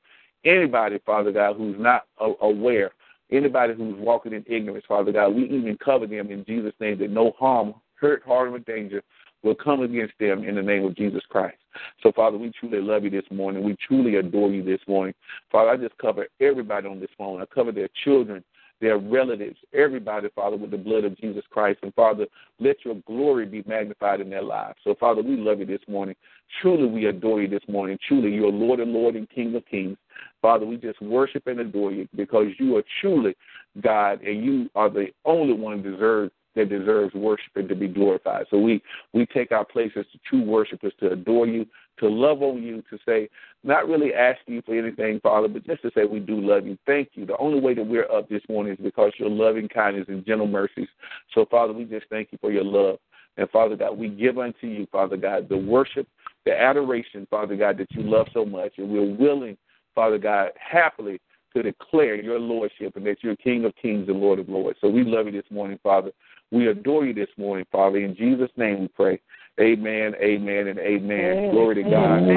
anybody, 0.45 0.99
Father 1.05 1.31
God, 1.31 1.55
who's 1.57 1.77
not 1.79 2.03
aware 2.41 2.91
Anybody 3.29 3.73
who's 3.73 3.95
walking 3.97 4.31
in 4.31 4.45
ignorance, 4.47 4.85
Father 4.87 5.11
God, 5.11 5.35
we 5.35 5.43
even 5.43 5.77
cover 5.83 6.07
them 6.07 6.31
in 6.31 6.45
Jesus' 6.45 6.73
name 6.79 6.97
that 6.99 7.09
no 7.09 7.33
harm, 7.37 7.73
hurt, 7.95 8.23
harm, 8.25 8.53
or 8.53 8.59
danger 8.59 9.03
will 9.43 9.55
come 9.55 9.81
against 9.81 10.13
them 10.19 10.45
in 10.45 10.55
the 10.55 10.61
name 10.61 10.85
of 10.85 10.95
Jesus 10.95 11.21
Christ. 11.29 11.57
So, 12.01 12.11
Father, 12.13 12.37
we 12.37 12.51
truly 12.57 12.79
love 12.79 13.03
you 13.03 13.09
this 13.09 13.29
morning. 13.29 13.63
We 13.63 13.75
truly 13.85 14.15
adore 14.15 14.49
you 14.49 14.63
this 14.63 14.79
morning. 14.87 15.13
Father, 15.51 15.71
I 15.71 15.77
just 15.77 15.97
cover 15.97 16.27
everybody 16.39 16.87
on 16.87 17.01
this 17.01 17.09
phone. 17.17 17.41
I 17.41 17.45
cover 17.53 17.73
their 17.73 17.89
children, 18.05 18.43
their 18.79 18.97
relatives, 18.97 19.57
everybody, 19.73 20.27
Father, 20.35 20.55
with 20.55 20.71
the 20.71 20.77
blood 20.77 21.03
of 21.03 21.17
Jesus 21.17 21.43
Christ. 21.49 21.79
And 21.83 21.93
Father, 21.93 22.25
let 22.59 22.77
your 22.85 22.95
glory 23.07 23.45
be 23.45 23.63
magnified 23.67 24.21
in 24.21 24.29
their 24.29 24.43
lives. 24.43 24.77
So, 24.83 24.95
Father, 24.99 25.21
we 25.21 25.35
love 25.35 25.59
you 25.59 25.65
this 25.65 25.81
morning. 25.87 26.15
Truly, 26.61 26.87
we 26.87 27.05
adore 27.05 27.41
you 27.41 27.47
this 27.47 27.67
morning. 27.67 27.97
Truly, 28.07 28.31
you're 28.31 28.51
Lord 28.51 28.79
and 28.79 28.93
Lord 28.93 29.15
and 29.15 29.29
King 29.29 29.55
of 29.55 29.65
Kings. 29.65 29.97
Father, 30.41 30.65
we 30.65 30.77
just 30.77 31.01
worship 31.01 31.47
and 31.47 31.59
adore 31.59 31.91
you 31.91 32.07
because 32.15 32.47
you 32.59 32.77
are 32.77 32.83
truly 33.01 33.35
God 33.81 34.21
and 34.21 34.43
you 34.43 34.69
are 34.75 34.89
the 34.89 35.07
only 35.25 35.53
one 35.53 35.81
deserves 35.81 36.31
that 36.57 36.69
deserves 36.69 37.13
worship 37.13 37.51
and 37.55 37.69
to 37.69 37.75
be 37.75 37.87
glorified. 37.87 38.45
So 38.49 38.57
we 38.59 38.81
we 39.13 39.25
take 39.25 39.51
our 39.51 39.65
place 39.65 39.91
as 39.95 40.05
the 40.13 40.19
true 40.29 40.43
worshipers 40.43 40.93
to 40.99 41.11
adore 41.11 41.47
you, 41.47 41.65
to 41.99 42.07
love 42.07 42.41
on 42.41 42.61
you, 42.61 42.83
to 42.89 42.97
say, 43.05 43.29
not 43.63 43.87
really 43.87 44.13
asking 44.13 44.55
you 44.55 44.61
for 44.63 44.77
anything, 44.77 45.19
Father, 45.21 45.47
but 45.47 45.65
just 45.65 45.81
to 45.83 45.91
say 45.95 46.05
we 46.05 46.19
do 46.19 46.39
love 46.39 46.67
you. 46.67 46.77
Thank 46.85 47.11
you. 47.13 47.25
The 47.25 47.37
only 47.37 47.59
way 47.59 47.73
that 47.73 47.85
we're 47.85 48.11
up 48.11 48.29
this 48.29 48.43
morning 48.49 48.73
is 48.73 48.79
because 48.81 49.13
your 49.17 49.29
loving 49.29 49.69
kindness 49.69 50.05
and 50.09 50.25
gentle 50.25 50.47
mercies. 50.47 50.89
So 51.33 51.45
Father, 51.49 51.73
we 51.73 51.85
just 51.85 52.07
thank 52.09 52.31
you 52.31 52.37
for 52.41 52.51
your 52.51 52.65
love. 52.65 52.99
And 53.37 53.49
Father 53.51 53.75
God, 53.75 53.97
we 53.97 54.09
give 54.09 54.37
unto 54.37 54.67
you, 54.67 54.87
Father 54.91 55.15
God, 55.15 55.47
the 55.47 55.57
worship, 55.57 56.07
the 56.45 56.59
adoration, 56.59 57.27
Father 57.29 57.55
God, 57.55 57.77
that 57.77 57.91
you 57.91 58.01
love 58.01 58.27
so 58.33 58.43
much. 58.43 58.73
And 58.77 58.89
we're 58.89 59.15
willing 59.15 59.57
Father 59.97 60.19
God, 60.19 60.51
happily 60.59 61.19
to 61.61 61.71
declare 61.71 62.15
your 62.15 62.39
lordship 62.39 62.95
and 62.95 63.05
that 63.05 63.17
you're 63.21 63.35
King 63.35 63.65
of 63.65 63.73
kings 63.75 64.07
and 64.07 64.19
Lord 64.19 64.39
of 64.39 64.49
lords. 64.49 64.77
So 64.81 64.89
we 64.89 65.03
love 65.03 65.25
you 65.25 65.31
this 65.31 65.49
morning, 65.49 65.79
Father. 65.83 66.11
We 66.51 66.67
adore 66.67 67.05
you 67.05 67.13
this 67.13 67.29
morning, 67.37 67.65
Father. 67.71 67.97
In 67.97 68.15
Jesus' 68.15 68.51
name 68.55 68.81
we 68.81 68.87
pray. 68.87 69.19
Amen, 69.59 70.13
amen, 70.21 70.67
and 70.67 70.77
amen. 70.77 71.19
amen. 71.19 71.51
Glory 71.51 71.75
to 71.75 71.83
God. 71.83 72.19
Amen. 72.19 72.31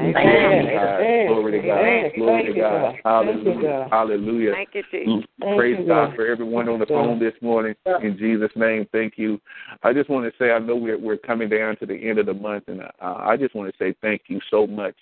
Amen. 0.00 0.66
amen. 0.66 1.26
Glory 1.28 1.52
to 1.52 1.66
God. 1.66 2.12
Glory 2.16 2.52
to 2.52 2.60
God. 2.60 2.94
Hallelujah. 3.04 3.88
Hallelujah. 3.88 4.52
Thank 4.52 4.70
you, 4.74 4.82
Jesus. 4.90 5.28
Praise 5.40 5.86
God 5.86 6.16
for 6.16 6.26
everyone 6.26 6.68
on 6.68 6.80
the 6.80 6.86
phone 6.86 7.20
this 7.20 7.34
morning. 7.40 7.76
In 8.02 8.18
Jesus' 8.18 8.50
name, 8.56 8.86
thank 8.90 9.16
you. 9.16 9.40
I 9.84 9.92
just 9.92 10.10
want 10.10 10.26
to 10.26 10.36
say, 10.38 10.50
I 10.50 10.58
know 10.58 10.74
we're, 10.74 10.98
we're 10.98 11.18
coming 11.18 11.48
down 11.48 11.76
to 11.76 11.86
the 11.86 11.94
end 11.94 12.18
of 12.18 12.26
the 12.26 12.34
month, 12.34 12.64
and 12.66 12.82
uh, 12.82 12.88
I 13.00 13.36
just 13.36 13.54
want 13.54 13.72
to 13.72 13.78
say 13.78 13.94
thank 14.02 14.22
you 14.26 14.40
so 14.50 14.66
much 14.66 14.96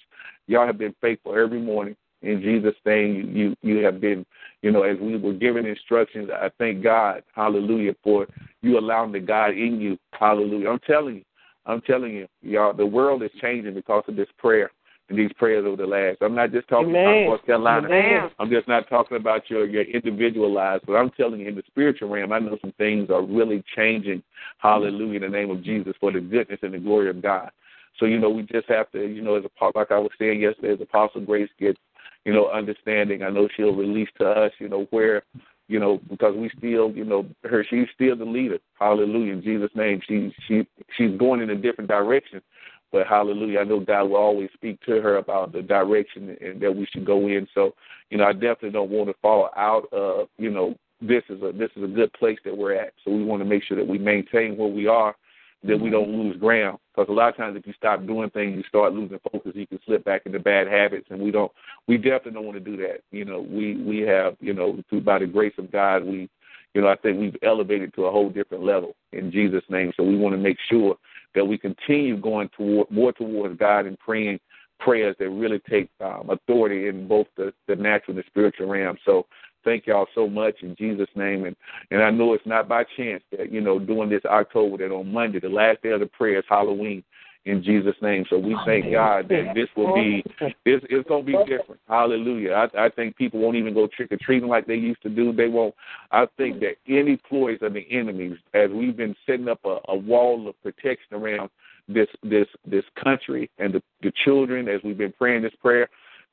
Y'all 0.47 0.67
have 0.67 0.79
been 0.79 0.95
faithful 1.01 1.37
every 1.37 1.61
morning. 1.61 1.97
In 2.23 2.41
Jesus' 2.41 2.75
name, 2.85 3.33
you 3.35 3.55
you 3.63 3.85
have 3.85 4.01
been, 4.01 4.25
you 4.63 4.71
know, 4.71 4.83
as 4.83 4.99
we 4.99 5.17
were 5.17 5.33
given 5.33 5.67
instructions. 5.67 6.31
I 6.33 6.51
thank 6.59 6.83
God, 6.83 7.23
Hallelujah, 7.35 7.95
for 8.03 8.27
you 8.63 8.79
allowing 8.79 9.13
the 9.13 9.21
God 9.21 9.51
in 9.51 9.81
you, 9.81 9.99
Hallelujah. 10.13 10.71
I'm 10.71 10.81
telling 10.81 11.17
you, 11.17 11.25
I'm 11.67 11.81
telling 11.83 12.13
you, 12.13 12.27
y'all, 12.43 12.73
the 12.73 12.87
world 12.87 13.23
is 13.23 13.31
changing 13.41 13.75
because 13.75 14.05
of 14.09 14.17
this 14.17 14.29
prayer 14.39 14.71
and 15.09 15.19
these 15.19 15.33
prayers 15.39 15.65
over 15.67 15.77
the 15.77 15.87
last. 15.87 16.19
I'm 16.21 16.35
not 16.35 16.53
just 16.53 16.69
talking 16.69 16.91
Amen. 16.91 17.05
about 17.05 17.27
North 17.27 17.47
Carolina. 17.47 17.89
Amen. 17.89 18.31
I'm 18.39 18.51
just 18.51 18.67
not 18.67 18.89
talking 18.89 19.17
about 19.17 19.49
your 19.49 19.67
your 19.67 19.83
individual 19.83 20.53
lives, 20.53 20.83
but 20.87 20.95
I'm 20.95 21.11
telling 21.11 21.41
you, 21.41 21.49
in 21.49 21.55
the 21.55 21.63
spiritual 21.67 22.09
realm, 22.09 22.33
I 22.33 22.39
know 22.39 22.59
some 22.61 22.73
things 22.73 23.11
are 23.11 23.23
really 23.23 23.63
changing. 23.77 24.23
Hallelujah, 24.59 25.17
in 25.17 25.23
the 25.23 25.29
name 25.29 25.51
of 25.51 25.63
Jesus, 25.63 25.95
for 26.01 26.13
the 26.13 26.21
goodness 26.21 26.61
and 26.63 26.75
the 26.75 26.79
glory 26.79 27.11
of 27.11 27.23
God. 27.23 27.51
So 27.99 28.07
you 28.07 28.19
know, 28.19 28.31
we 28.31 28.43
just 28.43 28.69
have 28.69 28.91
to, 28.93 29.07
you 29.07 29.23
know, 29.23 29.37
as 29.37 29.45
a 29.45 29.79
like 29.79 29.91
I 29.91 29.99
was 29.99 30.11
saying 30.19 30.41
yesterday, 30.41 30.75
as 30.75 30.81
Apostle 30.81 31.23
Grace 31.23 31.51
gets, 31.59 31.79
you 32.27 32.33
know, 32.33 32.51
understanding. 32.51 33.23
I 33.23 33.31
know 33.31 33.49
she'll 33.57 33.73
release 33.73 34.09
to 34.19 34.29
us, 34.29 34.51
you 34.59 34.69
know, 34.69 34.89
where, 34.91 35.23
you 35.69 35.79
know, 35.79 36.01
because 36.11 36.35
we 36.37 36.51
still, 36.59 36.91
you 36.91 37.05
know, 37.05 37.25
her 37.45 37.65
she's 37.71 37.87
still 37.95 38.17
the 38.17 38.25
leader. 38.25 38.59
Hallelujah, 38.81 39.35
in 39.35 39.43
Jesus' 39.43 39.71
name. 39.77 40.01
She 40.07 40.35
she 40.49 40.67
she's 40.97 41.17
going 41.17 41.41
in 41.41 41.51
a 41.51 41.55
different 41.55 41.89
direction. 41.89 42.43
But 42.91 43.07
hallelujah, 43.07 43.61
I 43.61 43.65
know 43.65 43.79
God 43.79 44.05
will 44.05 44.17
always 44.17 44.51
speak 44.55 44.81
to 44.87 45.01
her 45.01 45.19
about 45.19 45.53
the 45.53 45.63
direction 45.63 46.37
and 46.41 46.61
that 46.61 46.75
we 46.75 46.87
should 46.87 47.05
go 47.05 47.29
in. 47.29 47.47
So, 47.55 47.75
you 48.11 48.19
know, 48.19 48.25
I 48.25 48.33
definitely 48.33 48.71
don't 48.71 48.91
want 48.91 49.09
to 49.09 49.15
fall 49.23 49.51
out 49.57 49.93
of, 49.93 50.29
you 50.37 50.51
know, 50.51 50.75
this 51.01 51.23
is 51.29 51.43
a 51.43 51.53
this 51.53 51.71
is 51.77 51.85
a 51.85 51.89
good 51.89 52.13
place 52.15 52.39
that 52.45 52.57
we're 52.57 52.75
at. 52.75 52.93
So 53.05 53.13
we 53.13 53.23
want 53.23 53.41
to 53.41 53.49
make 53.49 53.63
sure 53.63 53.77
that 53.77 53.87
we 53.87 53.99
maintain 53.99 54.57
where 54.57 54.69
we 54.69 54.89
are 54.89 55.15
that 55.63 55.77
we 55.79 55.91
mm-hmm. 55.91 55.93
don't 55.93 56.11
lose 56.11 56.37
ground. 56.39 56.79
Because 56.97 57.11
a 57.11 57.13
lot 57.13 57.29
of 57.29 57.37
times, 57.37 57.57
if 57.59 57.67
you 57.67 57.75
stop 57.77 58.07
doing 58.07 58.31
things, 58.31 58.57
you 58.57 58.63
start 58.69 58.95
losing 58.95 59.19
focus. 59.31 59.53
You 59.55 59.67
can 59.67 59.79
slip 59.85 60.05
back 60.05 60.23
into 60.25 60.39
bad 60.39 60.67
habits, 60.67 61.07
and 61.11 61.21
we 61.21 61.31
don't. 61.31 61.53
We 61.87 61.99
definitely 61.99 62.33
don't 62.33 62.47
want 62.47 62.57
to 62.57 62.71
do 62.71 62.77
that. 62.79 63.03
You 63.11 63.27
know, 63.27 63.41
we 63.41 63.77
we 63.77 63.99
have 64.01 64.37
you 64.41 64.55
know 64.55 64.83
through 64.89 65.03
by 65.03 65.19
the 65.19 65.27
grace 65.27 65.53
of 65.59 65.71
God, 65.71 66.05
we, 66.05 66.31
you 66.75 66.81
know, 66.81 66.89
I 66.89 66.97
think 66.97 67.21
we've 67.21 67.37
elevated 67.43 67.93
to 67.95 68.07
a 68.07 68.11
whole 68.11 68.31
different 68.31 68.65
level 68.65 68.95
in 69.13 69.31
Jesus' 69.31 69.65
name. 69.69 69.93
So 69.97 70.05
we 70.05 70.17
want 70.17 70.35
to 70.35 70.41
make 70.41 70.57
sure 70.71 70.97
that 71.35 71.45
we 71.45 71.59
continue 71.59 72.17
going 72.17 72.49
toward 72.57 72.91
more 72.91 73.13
towards 73.13 73.59
God 73.59 73.85
and 73.85 73.99
praying 73.99 74.41
prayers 74.81 75.17
that 75.19 75.29
really 75.29 75.61
take 75.69 75.91
um, 76.01 76.31
authority 76.31 76.89
in 76.89 77.07
both 77.07 77.27
the, 77.37 77.53
the 77.69 77.77
natural 77.77 78.17
and 78.17 78.19
the 78.19 78.25
spiritual 78.27 78.69
realm. 78.69 78.97
So 79.05 79.27
thank 79.67 79.87
y'all 79.87 80.07
so 80.15 80.27
much 80.27 80.55
in 80.63 80.75
Jesus' 80.77 81.09
name. 81.15 81.45
And 81.45 81.57
and 81.91 82.03
I 82.03 82.11
know 82.11 82.33
it's 82.33 82.47
not 82.47 82.69
by 82.69 82.85
chance 82.97 83.23
that 83.37 83.53
you 83.53 83.61
know 83.61 83.79
doing 83.79 84.09
this 84.09 84.25
October 84.25 84.79
that 84.79 84.95
on 84.95 85.13
Monday, 85.13 85.41
the 85.41 85.51
last 85.51 85.83
day 85.83 85.91
of 85.91 86.01
the 86.01 86.07
prayer 86.07 86.39
is 86.39 86.45
Halloween. 86.49 87.03
In 87.45 87.63
Jesus' 87.63 87.95
name, 88.03 88.25
so 88.29 88.41
we 88.41 88.57
thank 88.67 88.91
God 88.91 89.29
that 89.29 89.53
this 89.55 89.69
will 89.77 89.95
be 89.95 90.25
this 90.65 90.81
it's 90.91 91.09
gonna 91.09 91.23
be 91.23 91.37
different. 91.47 91.81
Hallelujah! 91.89 92.51
I, 92.51 92.87
I 92.87 92.89
think 92.89 93.15
people 93.15 93.39
won't 93.39 93.57
even 93.57 93.73
go 93.73 93.87
trick 93.87 94.11
or 94.11 94.19
treating 94.21 94.49
like 94.49 94.67
they 94.67 94.75
used 94.75 95.01
to 95.03 95.09
do. 95.09 95.33
They 95.33 95.47
won't. 95.47 95.73
I 96.11 96.27
think 96.37 96.59
that 96.59 96.75
any 96.89 97.17
ploys 97.17 97.59
of 97.63 97.75
the 97.75 97.87
enemies, 97.89 98.37
as 98.53 98.71
we've 98.73 98.97
been 98.97 99.15
setting 99.27 99.47
up 99.47 99.61
a, 99.65 99.79
a 99.87 99.97
wall 99.97 100.49
of 100.49 100.61
protection 100.65 101.13
around 101.13 101.51
this 101.87 102.09
this 102.25 102.49
this 102.67 102.85
country 103.01 103.49
and 103.59 103.73
the, 103.73 103.83
the 104.03 104.11
children, 104.25 104.69
as 104.69 104.81
we've 104.83 104.99
been 104.99 105.15
praying 105.17 105.43
this 105.43 105.55
prayer, 105.63 105.89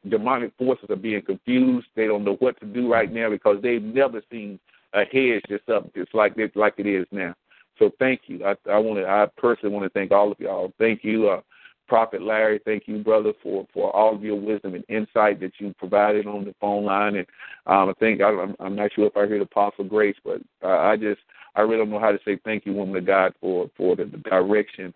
demonic 0.09 0.51
forces 0.57 0.89
are 0.89 0.95
being 0.95 1.21
confused. 1.21 1.87
They 1.95 2.07
don't 2.07 2.23
know 2.23 2.35
what 2.35 2.59
to 2.59 2.65
do 2.65 2.91
right 2.91 3.11
now 3.11 3.29
because 3.29 3.61
they've 3.61 3.83
never 3.83 4.21
seen 4.31 4.59
a 4.93 5.05
hedge 5.05 5.43
that's 5.49 5.67
up 5.69 5.93
just 5.95 6.13
like 6.13 6.37
it 6.37 6.55
like 6.55 6.75
it 6.77 6.87
is 6.87 7.05
now. 7.11 7.33
So 7.79 7.91
thank 7.99 8.21
you. 8.27 8.45
I 8.45 8.55
I 8.69 8.77
want 8.77 8.99
to 8.99 9.07
I 9.07 9.27
personally 9.37 9.73
want 9.73 9.85
to 9.85 9.89
thank 9.89 10.11
all 10.11 10.31
of 10.31 10.39
y'all. 10.39 10.71
Thank 10.77 11.03
you, 11.03 11.29
uh, 11.29 11.41
Prophet 11.87 12.21
Larry. 12.21 12.59
Thank 12.63 12.87
you, 12.87 12.99
brother, 12.99 13.33
for 13.41 13.67
for 13.73 13.95
all 13.95 14.15
of 14.15 14.23
your 14.23 14.39
wisdom 14.39 14.75
and 14.75 14.85
insight 14.89 15.39
that 15.39 15.53
you 15.59 15.73
provided 15.77 16.27
on 16.27 16.45
the 16.45 16.53
phone 16.61 16.85
line. 16.85 17.15
And 17.15 17.27
um, 17.65 17.89
I 17.89 17.93
think 17.99 18.21
I, 18.21 18.29
I'm 18.29 18.55
I'm 18.59 18.75
not 18.75 18.91
sure 18.93 19.07
if 19.07 19.17
I 19.17 19.21
hear 19.21 19.29
heard 19.29 19.41
Apostle 19.41 19.85
Grace, 19.85 20.17
but 20.23 20.41
uh, 20.63 20.77
I 20.79 20.97
just 20.97 21.21
I 21.55 21.61
really 21.61 21.77
don't 21.77 21.89
know 21.89 21.99
how 21.99 22.11
to 22.11 22.19
say 22.25 22.39
thank 22.43 22.65
you, 22.65 22.73
woman 22.73 22.97
of 22.97 23.05
God, 23.05 23.33
for 23.41 23.69
for 23.75 23.95
the, 23.95 24.05
the 24.05 24.17
direction 24.17 24.93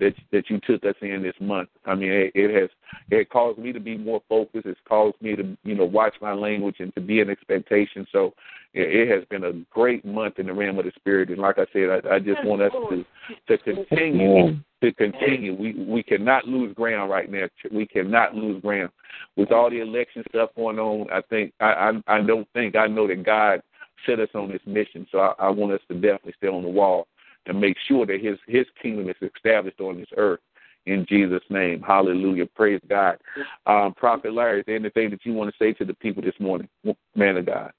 that 0.00 0.14
that 0.32 0.50
you 0.50 0.58
took 0.60 0.84
us 0.84 0.94
in 1.02 1.22
this 1.22 1.34
month. 1.40 1.68
I 1.86 1.94
mean, 1.94 2.10
it, 2.10 2.32
it 2.34 2.60
has 2.60 2.70
it 3.10 3.30
caused 3.30 3.58
me 3.58 3.72
to 3.72 3.80
be 3.80 3.96
more 3.96 4.22
focused. 4.28 4.66
It's 4.66 4.80
caused 4.88 5.20
me 5.20 5.36
to 5.36 5.56
you 5.62 5.74
know 5.74 5.84
watch 5.84 6.14
my 6.20 6.32
language 6.32 6.76
and 6.80 6.94
to 6.94 7.00
be 7.00 7.20
in 7.20 7.30
expectation. 7.30 8.06
So 8.10 8.34
it, 8.74 9.08
it 9.08 9.10
has 9.14 9.24
been 9.28 9.44
a 9.44 9.52
great 9.70 10.04
month 10.04 10.38
in 10.38 10.46
the 10.46 10.52
realm 10.52 10.78
of 10.78 10.86
the 10.86 10.92
spirit. 10.96 11.28
And 11.28 11.38
like 11.38 11.58
I 11.58 11.66
said, 11.72 12.04
I, 12.04 12.16
I 12.16 12.18
just 12.18 12.44
want 12.44 12.62
us 12.62 12.72
to 12.90 13.04
to 13.48 13.62
continue 13.62 14.58
to 14.82 14.92
continue. 14.94 15.54
We 15.54 15.74
we 15.74 16.02
cannot 16.02 16.48
lose 16.48 16.74
ground 16.74 17.10
right 17.10 17.30
now. 17.30 17.46
We 17.70 17.86
cannot 17.86 18.34
lose 18.34 18.60
ground 18.62 18.90
with 19.36 19.52
all 19.52 19.70
the 19.70 19.80
election 19.80 20.24
stuff 20.30 20.50
going 20.56 20.78
on. 20.78 21.10
I 21.12 21.20
think 21.28 21.52
I 21.60 21.92
I, 22.06 22.16
I 22.18 22.22
don't 22.22 22.48
think 22.54 22.74
I 22.74 22.86
know 22.86 23.06
that 23.06 23.24
God 23.24 23.62
set 24.06 24.18
us 24.18 24.30
on 24.34 24.48
this 24.48 24.62
mission. 24.66 25.06
So 25.12 25.18
I, 25.18 25.34
I 25.38 25.50
want 25.50 25.72
us 25.72 25.80
to 25.88 25.94
definitely 25.94 26.34
stay 26.38 26.48
on 26.48 26.62
the 26.62 26.68
wall 26.68 27.06
and 27.46 27.60
make 27.60 27.76
sure 27.88 28.06
that 28.06 28.20
his 28.20 28.38
his 28.46 28.66
kingdom 28.82 29.08
is 29.08 29.30
established 29.34 29.80
on 29.80 29.98
this 29.98 30.08
earth 30.16 30.40
in 30.86 31.06
Jesus' 31.08 31.42
name. 31.50 31.82
Hallelujah. 31.82 32.46
Praise 32.46 32.80
God. 32.88 33.18
Um, 33.66 33.94
Prophet 33.94 34.32
Larry, 34.32 34.60
is 34.60 34.66
there 34.66 34.76
anything 34.76 35.10
that 35.10 35.24
you 35.24 35.32
want 35.32 35.50
to 35.50 35.56
say 35.58 35.72
to 35.74 35.84
the 35.84 35.94
people 35.94 36.22
this 36.22 36.38
morning? 36.38 36.68
Man 37.14 37.36
of 37.36 37.46
God. 37.46 37.72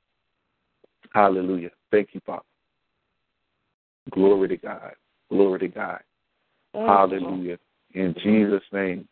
Hallelujah. 1.13 1.71
Thank 1.91 2.09
you, 2.13 2.21
Father. 2.25 2.43
Glory 4.11 4.49
to 4.49 4.57
God. 4.57 4.93
Glory 5.29 5.59
to 5.59 5.67
God. 5.67 5.99
Hallelujah. 6.73 7.57
In 7.93 8.15
Jesus' 8.23 8.63
name. 8.71 9.07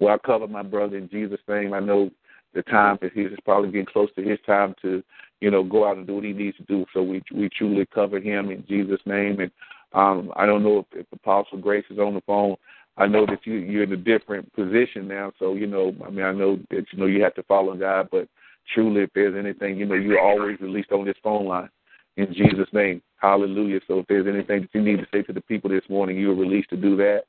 Well, 0.00 0.14
I 0.14 0.26
cover 0.26 0.48
my 0.48 0.62
brother 0.62 0.96
in 0.96 1.08
Jesus' 1.08 1.40
name. 1.48 1.72
I 1.72 1.80
know 1.80 2.10
the 2.54 2.62
time 2.62 2.98
that 3.00 3.12
he's 3.12 3.28
probably 3.44 3.70
getting 3.70 3.86
close 3.86 4.08
to 4.16 4.22
his 4.22 4.38
time 4.46 4.74
to, 4.82 5.02
you 5.40 5.50
know, 5.50 5.62
go 5.62 5.88
out 5.88 5.96
and 5.96 6.06
do 6.06 6.16
what 6.16 6.24
he 6.24 6.32
needs 6.32 6.56
to 6.56 6.64
do. 6.64 6.84
So 6.92 7.02
we 7.02 7.22
we 7.34 7.48
truly 7.48 7.86
cover 7.86 8.20
him 8.20 8.50
in 8.50 8.64
Jesus' 8.68 9.00
name. 9.06 9.40
And 9.40 9.50
um, 9.94 10.32
I 10.36 10.46
don't 10.46 10.62
know 10.62 10.80
if, 10.80 11.00
if 11.00 11.06
Apostle 11.12 11.58
Grace 11.58 11.84
is 11.90 11.98
on 11.98 12.14
the 12.14 12.20
phone. 12.22 12.56
I 12.96 13.06
know 13.06 13.26
that 13.26 13.40
you 13.44 13.54
you're 13.54 13.82
in 13.82 13.92
a 13.92 13.96
different 13.96 14.52
position 14.54 15.08
now, 15.08 15.32
so 15.38 15.54
you 15.54 15.66
know. 15.66 15.94
I 16.06 16.10
mean, 16.10 16.24
I 16.24 16.32
know 16.32 16.58
that 16.70 16.84
you 16.92 16.98
know 16.98 17.06
you 17.06 17.22
have 17.22 17.34
to 17.34 17.42
follow 17.44 17.74
God, 17.76 18.08
but 18.10 18.28
truly, 18.72 19.02
if 19.02 19.10
there's 19.14 19.36
anything, 19.36 19.76
you 19.76 19.86
know, 19.86 19.94
you're 19.94 20.20
always 20.20 20.60
released 20.60 20.92
on 20.92 21.04
this 21.04 21.16
phone 21.22 21.46
line. 21.46 21.68
In 22.16 22.32
Jesus' 22.32 22.68
name, 22.72 23.02
Hallelujah. 23.16 23.80
So 23.88 24.00
if 24.00 24.06
there's 24.06 24.26
anything 24.26 24.62
that 24.62 24.74
you 24.74 24.82
need 24.82 24.98
to 24.98 25.06
say 25.12 25.22
to 25.22 25.32
the 25.32 25.40
people 25.40 25.70
this 25.70 25.82
morning, 25.88 26.18
you 26.18 26.30
are 26.30 26.36
released 26.36 26.70
to 26.70 26.76
do 26.76 26.96
that. 26.96 27.22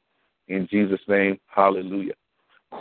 In 0.48 0.68
Jesus' 0.70 1.00
name, 1.08 1.40
Hallelujah. 1.48 2.14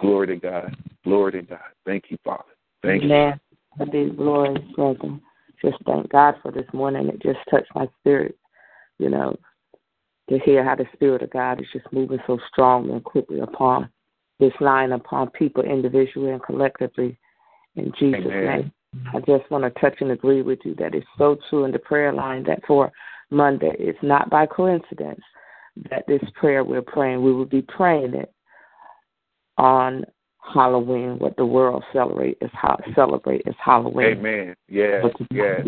Glory 0.00 0.26
to 0.26 0.36
God. 0.36 0.76
Glory 1.04 1.32
to 1.32 1.42
God. 1.42 1.60
Thank 1.86 2.04
you, 2.08 2.18
Father. 2.24 2.42
Thank 2.82 3.04
you. 3.04 3.12
Amen. 3.12 3.40
you. 3.78 3.86
Be 3.86 4.10
glorious, 4.10 4.58
brother. 4.74 5.18
Just 5.62 5.76
thank 5.86 6.10
God 6.10 6.34
for 6.42 6.50
this 6.50 6.66
morning. 6.72 7.08
It 7.08 7.22
just 7.22 7.38
touched 7.50 7.70
my 7.74 7.88
spirit. 8.00 8.36
You 8.98 9.10
know, 9.10 9.36
to 10.28 10.38
hear 10.38 10.64
how 10.64 10.74
the 10.74 10.86
Spirit 10.94 11.22
of 11.22 11.30
God 11.30 11.60
is 11.60 11.66
just 11.72 11.86
moving 11.92 12.18
so 12.26 12.38
strongly 12.50 12.92
and 12.92 13.04
quickly 13.04 13.40
upon 13.40 13.88
this 14.40 14.52
line, 14.60 14.92
upon 14.92 15.30
people 15.30 15.62
individually 15.62 16.30
and 16.30 16.42
collectively. 16.42 17.18
In 17.76 17.92
Jesus' 17.98 18.22
Amen. 18.26 18.44
name. 18.44 18.72
I 19.12 19.18
just 19.20 19.50
want 19.50 19.64
to 19.64 19.80
touch 19.80 19.96
and 20.00 20.12
agree 20.12 20.42
with 20.42 20.60
you 20.64 20.74
that 20.76 20.94
it's 20.94 21.06
so 21.18 21.36
true 21.50 21.64
in 21.64 21.72
the 21.72 21.78
prayer 21.78 22.12
line 22.12 22.44
that 22.44 22.64
for 22.66 22.92
Monday, 23.30 23.74
it's 23.78 23.98
not 24.02 24.30
by 24.30 24.46
coincidence 24.46 25.20
that 25.90 26.06
this 26.06 26.22
prayer 26.34 26.62
we're 26.62 26.82
praying, 26.82 27.22
we 27.22 27.32
will 27.32 27.44
be 27.44 27.62
praying 27.62 28.14
it 28.14 28.32
on 29.58 30.04
Halloween, 30.52 31.18
what 31.18 31.36
the 31.36 31.46
world 31.46 31.82
celebrate 31.92 32.36
is 32.40 32.50
how 32.52 32.78
celebrate 32.94 33.42
is 33.46 33.54
Halloween. 33.62 34.18
Amen. 34.18 34.54
Yeah. 34.68 35.02
Yeah. 35.30 35.62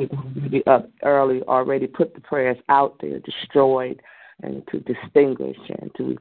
Be 0.50 0.64
up 0.66 0.88
early, 1.02 1.42
already 1.42 1.86
put 1.86 2.14
the 2.14 2.20
prayers 2.20 2.58
out 2.68 2.96
there, 3.00 3.18
destroyed 3.20 4.00
and 4.42 4.62
to 4.70 4.80
distinguish 4.80 5.56
and 5.80 5.90
to 5.96 6.16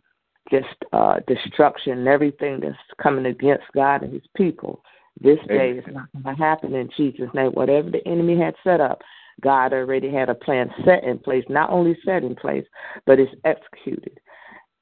just 0.51 0.76
uh, 0.93 1.16
destruction 1.28 1.93
and 1.93 2.07
everything 2.07 2.59
that's 2.61 2.78
coming 3.01 3.26
against 3.26 3.66
God 3.74 4.03
and 4.03 4.13
His 4.13 4.28
people. 4.36 4.82
This 5.22 5.39
day 5.47 5.72
is 5.72 5.86
not 5.88 6.07
going 6.11 6.36
to 6.36 6.43
happen 6.43 6.76
in 6.76 6.89
Jesus' 6.95 7.30
name. 7.34 7.51
Whatever 7.51 7.89
the 7.89 8.05
enemy 8.05 8.38
had 8.38 8.53
set 8.63 8.82
up, 8.82 9.01
God 9.41 9.74
already 9.74 10.11
had 10.11 10.30
a 10.30 10.36
plan 10.36 10.70
set 10.84 11.03
in 11.03 11.20
place, 11.20 11.45
not 11.49 11.70
only 11.70 11.97
set 12.05 12.24
in 12.24 12.36
place, 12.36 12.66
but 13.05 13.20
it's 13.20 13.34
executed. 13.43 14.20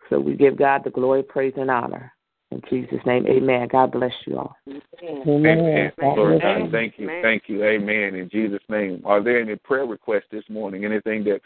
So 0.09 0.19
we 0.19 0.35
give 0.35 0.57
God 0.57 0.83
the 0.83 0.89
glory, 0.89 1.23
praise, 1.23 1.53
and 1.57 1.71
honor. 1.71 2.11
In 2.51 2.61
Jesus' 2.69 2.99
name, 3.05 3.25
amen. 3.27 3.67
God 3.71 3.91
bless 3.91 4.13
you 4.27 4.37
all. 4.37 4.55
Amen. 5.01 5.23
amen. 5.27 5.91
Lord 5.97 6.41
God, 6.41 6.71
thank 6.71 6.95
you. 6.97 7.07
Thank 7.21 7.43
you. 7.47 7.63
Amen. 7.63 8.15
In 8.15 8.29
Jesus' 8.29 8.61
name. 8.69 9.01
Are 9.05 9.23
there 9.23 9.39
any 9.39 9.55
prayer 9.55 9.85
requests 9.85 10.27
this 10.31 10.43
morning? 10.49 10.85
Anything 10.85 11.23
that 11.23 11.41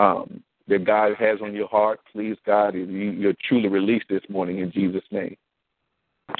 um, 0.00 0.42
that 0.68 0.84
God 0.84 1.14
has 1.18 1.38
on 1.42 1.54
your 1.54 1.68
heart, 1.68 2.00
please, 2.12 2.36
God, 2.46 2.74
you're 2.74 3.34
truly 3.48 3.68
released 3.68 4.06
this 4.08 4.22
morning 4.28 4.58
in 4.58 4.72
Jesus' 4.72 5.04
name. 5.10 5.36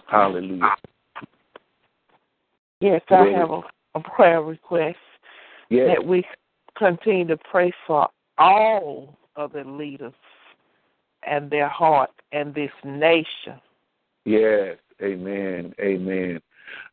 Hallelujah. 0.06 0.74
Yes, 2.80 3.02
I 3.10 3.26
have 3.36 3.50
a, 3.50 3.60
a 3.94 4.00
prayer 4.00 4.42
request 4.42 4.96
yes. 5.70 5.88
that 5.88 6.06
we 6.06 6.24
continue 6.76 7.26
to 7.26 7.36
pray 7.36 7.72
for 7.86 8.08
all 8.38 9.16
of 9.36 9.52
the 9.52 9.64
leaders 9.64 10.12
and 11.26 11.50
their 11.50 11.68
heart 11.68 12.10
and 12.32 12.54
this 12.54 12.70
nation. 12.84 13.60
Yes, 14.24 14.76
amen, 15.02 15.74
amen. 15.80 16.40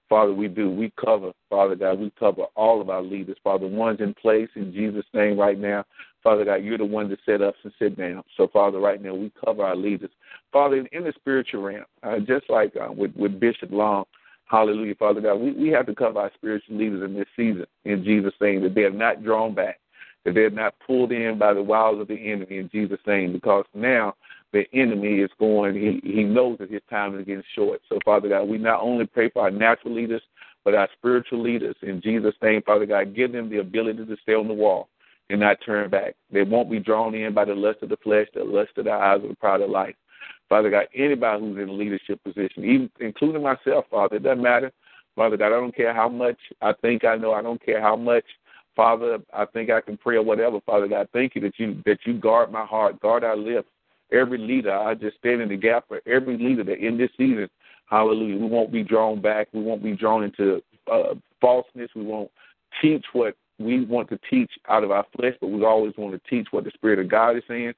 Father, 0.10 0.34
we 0.34 0.50
do. 0.50 0.70
We 0.70 0.92
cover, 1.04 1.32
Father 1.50 1.76
God, 1.76 2.00
we 2.00 2.12
cover 2.20 2.44
all 2.56 2.82
of 2.82 2.90
our 2.90 3.02
leaders, 3.02 3.38
Father, 3.44 3.68
ones 3.68 4.02
in 4.02 4.14
place 4.14 4.50
in 4.56 4.74
Jesus' 4.74 5.06
name 5.14 5.40
right 5.40 5.58
now. 5.58 5.86
Father 6.24 6.46
God, 6.46 6.64
you're 6.64 6.78
the 6.78 6.86
one 6.86 7.10
to 7.10 7.18
set 7.26 7.42
up 7.42 7.56
and 7.64 7.74
sit 7.80 7.98
down. 7.98 8.24
So, 8.38 8.48
Father, 8.48 8.80
right 8.80 9.02
now 9.02 9.16
we 9.16 9.32
cover 9.44 9.64
our 9.64 9.76
leaders. 9.76 10.12
Father, 10.52 10.86
in 10.92 11.04
the 11.04 11.14
spiritual 11.16 11.64
realm, 11.64 11.86
uh, 12.04 12.20
just 12.20 12.50
like 12.50 12.74
uh, 12.76 12.92
with, 12.92 13.16
with 13.16 13.40
Bishop 13.40 13.72
Long, 13.72 14.06
hallelujah, 14.46 14.96
Father 14.96 15.22
God, 15.22 15.36
we, 15.36 15.54
we 15.54 15.70
have 15.70 15.86
to 15.88 15.96
cover 15.96 16.20
our 16.20 16.32
spiritual 16.36 16.78
leaders 16.78 17.04
in 17.04 17.16
this 17.16 17.28
season 17.36 17.66
in 17.86 18.04
Jesus' 18.04 18.34
name, 18.40 18.62
that 18.64 18.76
they 18.76 18.82
have 18.82 18.94
not 18.94 19.24
drawn 19.24 19.56
back, 19.56 19.80
that 20.26 20.36
they're 20.36 20.50
not 20.50 20.76
pulled 20.86 21.12
in 21.12 21.40
by 21.40 21.54
the 21.54 21.64
wiles 21.64 22.00
of 22.00 22.08
the 22.08 22.32
enemy 22.32 22.58
in 22.58 22.70
Jesus' 22.70 23.00
name, 23.08 23.34
because 23.34 23.66
now 23.74 24.16
the 24.54 24.66
enemy 24.74 25.20
is 25.20 25.30
going, 25.40 25.74
he, 25.76 26.02
he 26.08 26.24
knows 26.24 26.58
that 26.60 26.70
his 26.70 26.82
time 26.90 27.18
is 27.18 27.26
getting 27.26 27.44
short. 27.56 27.82
So, 27.90 27.98
Father 28.04 28.30
God, 28.30 28.44
we 28.44 28.58
not 28.58 28.82
only 28.82 29.08
pray 29.08 29.30
for 29.30 29.44
our 29.44 29.52
natural 29.52 29.96
leaders, 29.96 30.22
but 30.64 30.76
our 30.76 30.90
spiritual 30.96 31.42
leaders 31.42 31.76
in 31.82 32.02
Jesus' 32.02 32.36
name, 32.42 32.62
Father 32.64 32.86
God, 32.86 33.16
give 33.16 33.32
them 33.32 33.50
the 33.50 33.60
ability 33.60 34.06
to 34.06 34.18
stay 34.22 34.34
on 34.34 34.48
the 34.48 34.54
wall 34.54 34.90
and 35.32 35.40
not 35.40 35.58
turn 35.66 35.90
back. 35.90 36.16
They 36.32 36.44
won't 36.44 36.70
be 36.70 36.80
drawn 36.80 37.16
in 37.16 37.34
by 37.34 37.46
the 37.46 37.56
lust 37.56 37.80
of 37.82 37.90
the 37.90 37.98
flesh, 37.98 38.28
the 38.34 38.44
lust 38.44 38.72
of 38.78 38.86
the 38.86 38.92
eyes, 38.92 39.22
or 39.24 39.30
the 39.30 39.36
pride 39.36 39.62
of 39.62 39.70
life. 39.70 39.96
Father 40.50 40.70
God, 40.70 40.88
anybody 40.94 41.40
who's 41.40 41.58
in 41.58 41.70
a 41.70 41.74
leadership 41.74 42.22
position, 42.24 42.64
even 42.64 42.92
including 43.00 43.42
myself, 43.42 43.86
Father, 43.90 44.18
it 44.18 44.24
doesn't 44.24 44.44
matter. 44.44 44.72
Father 45.16 45.38
God, 45.38 45.48
I 45.48 45.50
don't 45.50 45.76
care 45.76 45.94
how 45.94 46.10
much 46.10 46.38
I 46.62 46.74
think 46.82 47.06
I 47.06 47.16
know. 47.16 47.34
I 47.34 47.42
don't 47.42 47.64
care 47.64 47.82
how 47.82 47.96
much, 47.96 48.26
Father, 48.76 49.20
I 49.34 49.46
think 49.46 49.70
I 49.70 49.82
can 49.82 49.98
pray 49.98 50.16
or 50.18 50.24
whatever. 50.24 50.60
Father 50.66 50.88
God, 50.88 51.08
thank 51.14 51.36
you 51.36 51.42
that 51.42 51.58
you 51.58 51.82
that 51.86 52.00
you 52.06 52.14
guard 52.14 52.52
my 52.52 52.66
heart, 52.66 53.00
guard 53.00 53.24
our 53.24 53.38
lips. 53.38 53.70
Every 54.12 54.38
leader, 54.38 54.74
I 54.74 54.94
just 54.94 55.18
stand 55.18 55.42
in 55.42 55.50
the 55.50 55.56
gap 55.56 55.86
for 55.88 56.02
every 56.06 56.38
leader 56.38 56.66
that 56.66 56.86
in 56.86 56.98
this 56.98 57.12
season, 57.18 57.50
Hallelujah, 57.92 58.38
we 58.38 58.48
won't 58.48 58.72
be 58.72 58.84
drawn 58.84 59.22
back. 59.22 59.50
We 59.52 59.62
won't 59.62 59.84
be 59.84 59.96
drawn 59.98 60.24
into 60.24 60.62
uh, 60.92 61.14
falseness. 61.42 61.90
We 61.94 62.04
won't 62.04 62.32
teach 62.82 63.04
what 63.12 63.36
we 63.64 63.86
want 63.86 64.10
to 64.10 64.20
teach 64.30 64.52
out 64.70 64.84
of 64.84 64.92
our 64.92 65.06
flesh, 65.16 65.36
but 65.40 65.48
we 65.48 65.64
always 65.64 65.94
want 65.98 66.14
to 66.14 66.30
teach 66.30 66.48
what 66.52 66.64
the 66.64 66.72
Spirit 66.72 67.00
of 67.00 67.10
God 67.10 67.38
is 67.38 67.44
saying. 67.48 67.74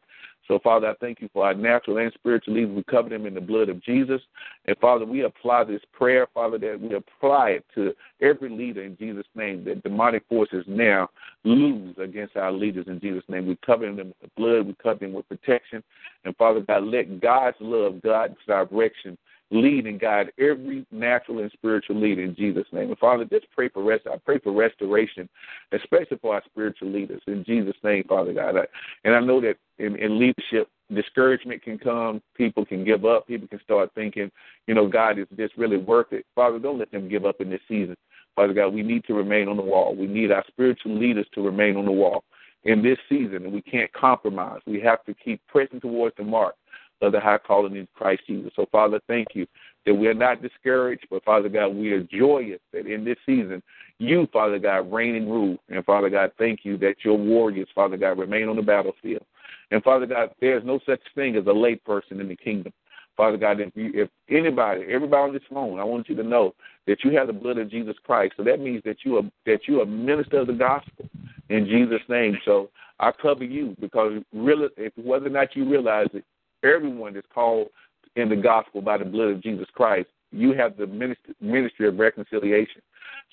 So, 0.48 0.60
Father, 0.60 0.88
I 0.88 0.94
thank 1.00 1.22
you 1.22 1.30
for 1.32 1.46
our 1.46 1.54
natural 1.54 2.00
and 2.00 2.12
spiritual 2.14 2.56
leaders. 2.56 2.76
We 2.76 2.84
cover 2.84 3.08
them 3.08 3.26
in 3.26 3.34
the 3.34 3.42
blood 3.42 3.70
of 3.70 3.82
Jesus. 3.82 4.22
And, 4.66 4.78
Father, 4.80 5.06
we 5.06 5.24
apply 5.24 5.64
this 5.64 5.82
prayer, 5.94 6.28
Father, 6.34 6.58
that 6.58 6.80
we 6.82 6.94
apply 6.96 7.52
it 7.52 7.66
to 7.76 7.94
every 8.22 8.50
leader 8.50 8.84
in 8.84 8.98
Jesus' 8.98 9.26
name, 9.36 9.64
that 9.64 9.84
demonic 9.84 10.24
forces 10.28 10.66
now 10.68 11.10
lose 11.46 11.96
against 11.98 12.36
our 12.36 12.52
leaders 12.52 12.88
in 12.88 13.00
Jesus' 13.00 13.24
name. 13.30 13.48
We 13.48 13.58
cover 13.66 13.86
them 13.86 13.96
with 13.96 14.20
the 14.22 14.30
blood. 14.36 14.68
We 14.68 14.76
cover 14.84 15.00
them 15.00 15.14
with 15.14 15.30
protection. 15.30 15.82
And, 16.26 16.36
Father 16.36 16.60
God, 16.60 16.84
let 16.84 17.22
God's 17.22 17.58
love, 17.62 18.02
God's 18.02 18.36
direction 18.46 19.18
lead 19.52 19.86
and 19.86 20.00
guide 20.00 20.32
every 20.40 20.86
natural 20.92 21.40
and 21.40 21.52
spiritual 21.52 22.00
leader 22.00 22.24
in 22.24 22.36
Jesus' 22.36 22.68
name. 22.72 22.90
And 22.90 22.98
Father, 22.98 23.26
just 23.26 23.46
pray 23.52 23.70
for 23.70 23.84
rest. 23.84 24.08
I 24.12 24.18
pray 24.18 24.40
for 24.40 24.52
restoration, 24.52 25.30
especially 25.72 26.18
for 26.22 26.36
our 26.36 26.44
spiritual 26.46 26.90
leaders 26.90 27.22
in 27.28 27.44
Jesus' 27.44 27.76
name, 27.84 28.04
Father 28.08 28.34
God. 28.34 28.58
I, 28.58 28.66
and 29.04 29.16
I 29.16 29.20
know 29.20 29.40
that 29.42 29.58
in, 29.78 29.96
in 29.98 30.20
leadership, 30.20 30.70
discouragement 30.94 31.62
can 31.62 31.78
come. 31.78 32.22
People 32.36 32.66
can 32.66 32.84
give 32.84 33.06
up. 33.06 33.28
People 33.28 33.48
can 33.48 33.62
start 33.62 33.92
thinking, 33.96 34.32
you 34.68 34.74
know, 34.74 34.88
God 34.88 35.20
is 35.20 35.28
this 35.36 35.52
really 35.58 35.78
worth 35.78 36.12
it. 36.12 36.26
Father, 36.36 36.60
don't 36.60 36.80
let 36.80 36.92
them 36.92 37.08
give 37.08 37.26
up 37.26 37.42
in 37.42 37.50
this 37.50 37.62
season. 37.68 37.96
Father 38.36 38.54
God, 38.54 38.74
we 38.74 38.82
need 38.82 39.04
to 39.06 39.14
remain 39.14 39.48
on 39.48 39.58
the 39.58 39.64
wall. 39.64 39.96
We 39.96 40.08
need 40.08 40.32
our 40.32 40.44
spiritual 40.48 40.98
leaders 40.98 41.28
to 41.36 41.42
remain 41.42 41.76
on 41.78 41.86
the 41.86 41.92
wall 41.92 42.24
in 42.64 42.82
this 42.82 42.98
season, 43.10 43.44
and 43.44 43.54
we 43.54 43.62
can't 43.62 43.92
compromise. 43.94 44.62
We 44.66 44.80
have 44.82 45.04
to 45.06 45.14
keep 45.14 45.42
pressing 45.48 45.82
towards 45.82 46.16
the 46.18 46.24
mark 46.24 46.56
of 47.04 47.12
the 47.12 47.20
high 47.20 47.38
calling 47.38 47.76
in 47.76 47.88
Christ 47.96 48.24
Jesus. 48.28 48.52
So, 48.56 48.66
Father, 48.72 49.00
thank 49.08 49.28
you 49.34 49.46
that 49.86 49.94
we 49.94 50.08
are 50.08 50.14
not 50.14 50.42
discouraged, 50.42 51.08
but 51.10 51.24
Father 51.24 51.50
God, 51.50 51.70
we 51.70 51.92
are 51.92 52.04
joyous 52.04 52.60
that 52.72 52.88
in 52.88 53.04
this 53.04 53.18
season, 53.26 53.62
you, 54.00 54.28
Father 54.32 54.60
God, 54.60 54.92
reign 54.92 55.16
and 55.16 55.28
rule. 55.28 55.58
And 55.70 55.84
Father 55.86 56.10
God, 56.10 56.32
thank 56.38 56.62
you 56.64 56.78
that 56.78 56.96
your 57.04 57.18
warriors, 57.18 57.68
Father 57.76 57.98
God, 57.98 58.18
remain 58.18 58.48
on 58.48 58.56
the 58.56 58.62
battlefield. 58.62 59.26
And 59.72 59.84
Father 59.84 60.06
God, 60.06 60.32
there's 60.40 60.64
no 60.64 60.80
such 60.86 61.02
thing 61.16 61.36
as 61.36 61.46
a 61.48 61.52
late 61.52 61.84
person 61.84 62.20
in 62.20 62.28
the 62.28 62.36
kingdom. 62.36 62.74
Father 63.16 63.38
God, 63.38 63.60
if, 63.60 63.70
you, 63.76 63.92
if 63.94 64.10
anybody, 64.30 64.84
everybody 64.90 65.30
on 65.30 65.34
this 65.34 65.44
phone, 65.52 65.80
I 65.80 65.84
want 65.84 66.10
you 66.10 66.16
to 66.16 66.24
know 66.24 66.56
that 66.88 67.04
you 67.04 67.16
have 67.18 67.28
the 67.28 67.34
blood 67.34 67.58
of 67.58 67.70
Jesus 67.70 67.96
Christ. 68.04 68.34
So 68.38 68.44
that 68.44 68.60
means 68.60 68.82
that 68.86 68.98
you 69.04 69.18
are 69.18 69.24
that 69.46 69.68
you 69.68 69.82
are 69.82 69.86
minister 69.86 70.38
of 70.38 70.48
the 70.48 70.54
gospel 70.54 71.08
in 71.50 71.66
Jesus' 71.66 72.02
name. 72.10 72.38
So 72.44 72.70
I 73.00 73.12
cover 73.12 73.44
you 73.44 73.76
because 73.80 74.22
really, 74.34 74.70
if 74.78 74.94
whether 74.96 75.28
or 75.28 75.30
not 75.30 75.56
you 75.56 75.70
realize 75.70 76.08
it, 76.14 76.26
everyone 76.64 77.16
is 77.16 77.24
called 77.34 77.68
in 78.16 78.30
the 78.30 78.36
gospel 78.36 78.82
by 78.82 78.98
the 78.98 79.06
blood 79.06 79.30
of 79.30 79.42
Jesus 79.42 79.68
Christ. 79.74 80.08
You 80.32 80.54
have 80.54 80.78
the 80.78 80.88
ministry, 80.88 81.36
ministry 81.42 81.88
of 81.88 81.98
reconciliation. 81.98 82.82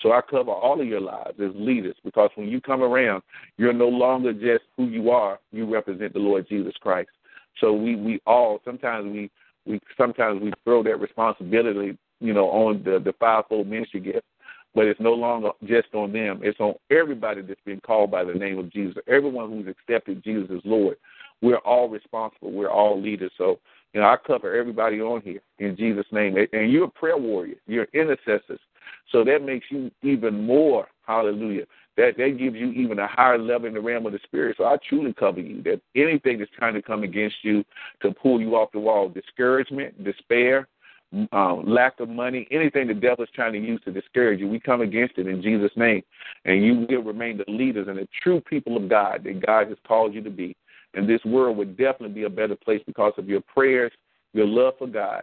So 0.03 0.13
I 0.13 0.21
cover 0.23 0.51
all 0.51 0.81
of 0.81 0.87
your 0.87 1.01
lives 1.01 1.39
as 1.41 1.51
leaders 1.55 1.97
because 2.05 2.31
when 2.35 2.49
you 2.49 2.61
come 2.61 2.83
around, 2.83 3.23
you're 3.59 3.73
no 3.73 3.89
longer 3.89 4.33
just 4.33 4.65
who 4.77 4.87
you 4.87 5.11
are. 5.11 5.39
You 5.53 5.71
represent 5.71 6.13
the 6.13 6.19
Lord 6.19 6.49
Jesus 6.49 6.75
Christ. 6.81 7.11
So 7.61 7.73
we 7.73 7.97
we 7.97 8.21
all 8.27 8.61
sometimes 8.65 9.13
we 9.13 9.31
we 9.67 9.81
sometimes 9.97 10.41
we 10.43 10.53
throw 10.65 10.83
that 10.83 11.01
responsibility, 11.01 11.99
you 12.21 12.33
know, 12.33 12.49
on 12.49 12.83
the 12.83 12.99
the 12.99 13.13
fivefold 13.19 13.67
ministry 13.67 14.01
gift, 14.01 14.25
but 14.75 14.87
it's 14.87 15.01
no 15.01 15.13
longer 15.13 15.51
just 15.65 15.89
on 15.95 16.13
them. 16.13 16.41
It's 16.43 16.61
on 16.61 16.75
everybody 16.91 17.43
that's 17.43 17.61
been 17.67 17.81
called 17.81 18.11
by 18.11 18.25
the 18.25 18.35
name 18.35 18.59
of 18.59 18.73
Jesus. 18.73 18.97
Everyone 19.07 19.51
who's 19.51 19.69
accepted 19.69 20.25
Jesus 20.25 20.49
as 20.55 20.63
Lord. 20.65 20.97
We're 21.43 21.59
all 21.59 21.89
responsible. 21.89 22.53
We're 22.53 22.71
all 22.71 23.01
leaders. 23.01 23.33
So 23.39 23.59
you 23.93 24.01
know, 24.01 24.07
I 24.07 24.17
cover 24.25 24.55
everybody 24.55 25.01
on 25.01 25.21
here 25.23 25.41
in 25.59 25.77
Jesus' 25.77 26.07
name. 26.13 26.37
And 26.53 26.71
you're 26.71 26.85
a 26.85 26.91
prayer 26.91 27.19
warrior. 27.19 27.57
You're 27.67 27.89
intercessors. 27.93 28.61
So 29.11 29.25
that 29.25 29.43
makes 29.43 29.67
you 29.71 29.91
even 30.03 30.45
more, 30.45 30.87
hallelujah. 31.07 31.65
That 31.97 32.17
that 32.17 32.39
gives 32.39 32.57
you 32.57 32.71
even 32.71 33.01
a 33.01 33.09
higher 33.09 33.39
level 33.39 33.67
in 33.67 33.75
the 33.75 33.81
realm 33.81 34.07
of 34.07 34.13
the 34.13 34.21
spirit. 34.23 34.57
So 34.57 34.65
I 34.65 34.77
truly 34.89 35.13
cover 35.13 35.41
you. 35.41 35.63
That 35.63 35.81
anything 35.97 36.39
that's 36.39 36.51
trying 36.57 36.75
to 36.75 36.83
come 36.83 37.03
against 37.03 37.37
you 37.43 37.65
to 38.03 38.13
pull 38.13 38.41
you 38.41 38.55
off 38.55 38.71
the 38.73 38.79
wall, 38.79 39.09
discouragement, 39.09 40.05
despair, 40.05 40.69
um, 41.33 41.65
lack 41.67 41.99
of 41.99 42.09
money, 42.09 42.47
anything 42.53 42.87
the 42.87 42.95
devil 42.95 43.25
is 43.25 43.31
trying 43.35 43.53
to 43.55 43.59
use 43.59 43.81
to 43.85 43.91
discourage 43.91 44.39
you, 44.39 44.49
we 44.49 44.61
come 44.61 44.81
against 44.81 45.19
it 45.19 45.27
in 45.27 45.43
Jesus' 45.43 45.73
name. 45.77 46.03
And 46.45 46.65
you 46.65 46.87
will 46.89 47.03
remain 47.03 47.39
the 47.39 47.51
leaders 47.53 47.89
and 47.89 47.99
the 47.99 48.09
true 48.23 48.41
people 48.41 48.77
of 48.77 48.89
God 48.89 49.25
that 49.25 49.45
God 49.45 49.69
has 49.69 49.79
called 49.87 50.15
you 50.15 50.23
to 50.23 50.31
be. 50.31 50.57
And 50.95 51.09
this 51.09 51.25
world 51.25 51.57
would 51.57 51.77
definitely 51.77 52.15
be 52.15 52.25
a 52.25 52.31
better 52.31 52.57
place 52.57 52.83
because 52.87 53.13
of 53.17 53.29
your 53.29 53.41
prayers, 53.43 53.93
your 54.33 54.47
love 54.47 54.75
for 54.79 54.87
God. 54.87 55.23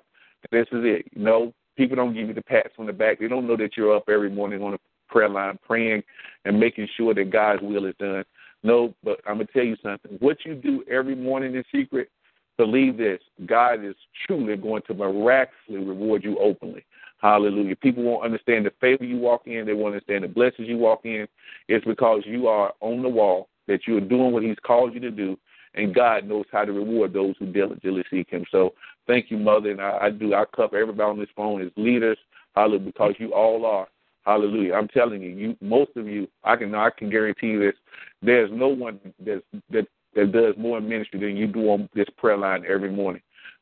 This 0.51 0.67
is 0.71 0.83
it. 0.83 1.07
You 1.13 1.23
know, 1.23 1.53
people 1.75 1.95
don't 1.95 2.13
give 2.13 2.27
you 2.27 2.33
the 2.33 2.41
pats 2.41 2.73
on 2.77 2.85
the 2.85 2.93
back. 2.93 3.19
They 3.19 3.27
don't 3.27 3.47
know 3.47 3.57
that 3.57 3.75
you're 3.75 3.95
up 3.95 4.09
every 4.09 4.29
morning 4.29 4.61
on 4.61 4.73
a 4.73 4.79
prayer 5.09 5.29
line 5.29 5.59
praying 5.65 6.03
and 6.45 6.59
making 6.59 6.87
sure 6.95 7.13
that 7.13 7.31
God's 7.31 7.61
will 7.61 7.85
is 7.85 7.95
done. 7.99 8.23
No, 8.63 8.93
but 9.03 9.19
I'm 9.27 9.35
gonna 9.35 9.45
tell 9.53 9.63
you 9.63 9.77
something. 9.83 10.17
What 10.19 10.37
you 10.45 10.55
do 10.55 10.83
every 10.89 11.15
morning 11.15 11.55
in 11.55 11.63
secret, 11.71 12.09
believe 12.57 12.97
this: 12.97 13.19
God 13.45 13.83
is 13.85 13.95
truly 14.25 14.55
going 14.57 14.81
to 14.87 14.93
miraculously 14.93 15.85
reward 15.85 16.23
you 16.23 16.37
openly. 16.39 16.85
Hallelujah. 17.19 17.75
People 17.75 18.03
won't 18.03 18.25
understand 18.25 18.65
the 18.65 18.71
favor 18.79 19.03
you 19.03 19.17
walk 19.17 19.47
in. 19.47 19.65
They 19.65 19.73
won't 19.73 19.93
understand 19.93 20.23
the 20.23 20.27
blessings 20.27 20.67
you 20.67 20.77
walk 20.77 21.01
in. 21.03 21.27
It's 21.67 21.85
because 21.85 22.21
you 22.25 22.47
are 22.47 22.73
on 22.79 23.01
the 23.01 23.09
wall, 23.09 23.49
that 23.67 23.87
you 23.87 23.97
are 23.97 24.01
doing 24.01 24.31
what 24.31 24.43
He's 24.43 24.57
called 24.63 24.93
you 24.93 24.99
to 25.01 25.11
do, 25.11 25.37
and 25.75 25.93
God 25.93 26.25
knows 26.25 26.45
how 26.51 26.65
to 26.65 26.71
reward 26.71 27.13
those 27.13 27.35
who 27.39 27.45
diligently 27.45 28.03
seek 28.09 28.29
Him. 28.29 28.45
So 28.51 28.73
thank 29.05 29.29
you, 29.31 29.37
Mother, 29.37 29.71
and 29.71 29.81
I, 29.81 29.97
I 30.03 30.09
do. 30.09 30.33
I 30.33 30.45
cover 30.55 30.77
everybody 30.77 31.09
on 31.09 31.19
this 31.19 31.29
phone 31.35 31.61
as 31.61 31.71
leaders, 31.75 32.17
hallelujah, 32.55 32.79
because 32.79 33.13
you 33.19 33.33
all 33.33 33.65
are. 33.65 33.87
Hallelujah. 34.25 34.73
I'm 34.73 34.89
telling 34.89 35.21
you, 35.21 35.29
you 35.29 35.57
most 35.61 35.91
of 35.95 36.05
you, 36.05 36.27
I 36.43 36.57
can 36.57 36.75
I 36.75 36.89
can 36.89 37.09
guarantee 37.09 37.47
you 37.47 37.59
this. 37.59 37.75
There's 38.21 38.49
no 38.51 38.67
one 38.67 38.99
that's, 39.25 39.41
that 39.69 39.87
that 40.15 40.31
does 40.31 40.55
more 40.57 40.81
ministry 40.81 41.19
than 41.19 41.37
you 41.37 41.47
do 41.47 41.69
on 41.69 41.87
this 41.93 42.07
prayer 42.17 42.37
line 42.37 42.65
every 42.67 42.91
morning. 42.91 43.21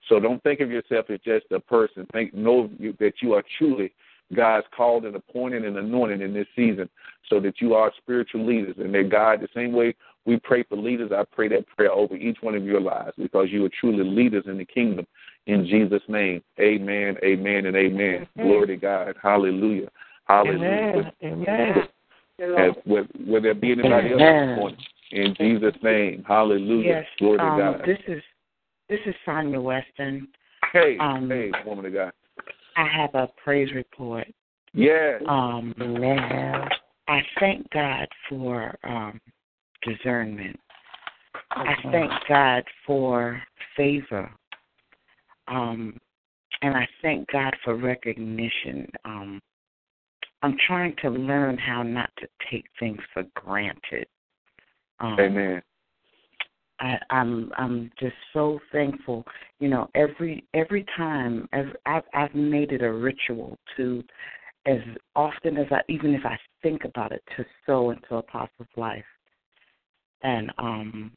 So 0.09 0.19
don't 0.19 0.41
think 0.43 0.59
of 0.61 0.71
yourself 0.71 1.09
as 1.09 1.19
just 1.25 1.45
a 1.51 1.59
person. 1.59 2.07
Think 2.13 2.33
know 2.33 2.69
that 2.99 3.13
you 3.21 3.33
are 3.33 3.43
truly 3.57 3.91
God's 4.33 4.67
called 4.75 5.05
and 5.05 5.15
appointed 5.15 5.65
and 5.65 5.77
anointed 5.77 6.21
in 6.21 6.33
this 6.33 6.47
season, 6.55 6.89
so 7.29 7.39
that 7.39 7.61
you 7.61 7.73
are 7.73 7.91
spiritual 7.97 8.45
leaders, 8.45 8.75
and 8.79 8.93
that 8.93 9.09
God, 9.09 9.41
the 9.41 9.47
same 9.53 9.73
way 9.73 9.95
we 10.25 10.37
pray 10.37 10.63
for 10.63 10.75
leaders, 10.75 11.11
I 11.15 11.23
pray 11.23 11.47
that 11.49 11.67
prayer 11.67 11.91
over 11.91 12.15
each 12.15 12.37
one 12.41 12.55
of 12.55 12.63
your 12.63 12.81
lives 12.81 13.13
because 13.17 13.47
you 13.51 13.63
are 13.65 13.69
truly 13.79 14.03
leaders 14.03 14.45
in 14.47 14.57
the 14.57 14.65
kingdom. 14.65 15.05
In 15.45 15.65
Jesus' 15.65 16.01
name, 16.07 16.41
Amen, 16.59 17.15
Amen, 17.23 17.67
and 17.67 17.75
Amen. 17.75 18.15
Amen. 18.15 18.27
Glory 18.39 18.67
to 18.67 18.77
God. 18.77 19.15
Hallelujah. 19.21 19.89
Hallelujah. 20.27 20.59
Amen. 20.63 21.11
Amen. 21.23 21.87
As, 22.39 22.71
will, 22.85 23.05
will 23.25 23.41
there 23.41 23.53
be 23.53 23.71
anybody 23.71 24.13
Amen. 24.13 24.59
else 24.59 24.73
In 25.11 25.35
Jesus' 25.39 25.75
name. 25.83 26.25
Hallelujah. 26.27 26.83
Yes. 26.83 27.05
Glory 27.19 27.39
um, 27.39 27.55
to 27.55 27.61
God. 27.61 27.81
This 27.85 27.99
is 28.07 28.23
this 28.89 28.99
is 29.05 29.15
Sonia 29.25 29.59
Weston. 29.59 30.27
Hey, 30.73 30.97
um, 30.99 31.29
hey, 31.29 31.51
woman 31.65 31.85
of 31.85 31.93
God. 31.93 32.11
I 32.75 32.87
have 32.87 33.13
a 33.15 33.29
praise 33.43 33.73
report. 33.73 34.27
Yes. 34.73 35.21
Um, 35.27 35.73
I 37.07 37.21
thank 37.39 37.69
God 37.71 38.07
for 38.29 38.75
um, 38.83 39.19
discernment. 39.83 40.59
I 41.51 41.75
thank 41.91 42.11
God 42.27 42.63
for 42.85 43.41
favor. 43.77 44.29
Um, 45.47 45.97
and 46.61 46.75
I 46.75 46.87
thank 47.01 47.29
God 47.31 47.55
for 47.63 47.75
recognition. 47.75 48.89
Um, 49.05 49.41
I'm 50.41 50.57
trying 50.67 50.95
to 51.01 51.09
learn 51.09 51.57
how 51.57 51.83
not 51.83 52.09
to 52.19 52.27
take 52.51 52.65
things 52.79 52.99
for 53.13 53.23
granted. 53.35 54.07
Um, 54.99 55.19
Amen. 55.19 55.61
I, 56.79 56.97
I'm 57.09 57.51
I'm 57.57 57.91
just 57.99 58.15
so 58.33 58.59
thankful. 58.71 59.23
You 59.59 59.69
know, 59.69 59.89
every 59.95 60.43
every 60.53 60.85
time 60.97 61.47
every, 61.53 61.73
I've 61.85 62.03
I've 62.13 62.35
made 62.35 62.71
it 62.71 62.81
a 62.81 62.91
ritual 62.91 63.57
to, 63.77 64.03
as 64.65 64.79
often 65.15 65.57
as 65.57 65.67
I 65.71 65.81
even 65.89 66.13
if 66.13 66.25
I 66.25 66.37
think 66.61 66.83
about 66.83 67.11
it, 67.11 67.23
to 67.37 67.45
sow 67.65 67.91
into 67.91 68.15
a 68.15 68.17
Apostle's 68.17 68.67
life, 68.75 69.05
and 70.23 70.51
um, 70.57 71.11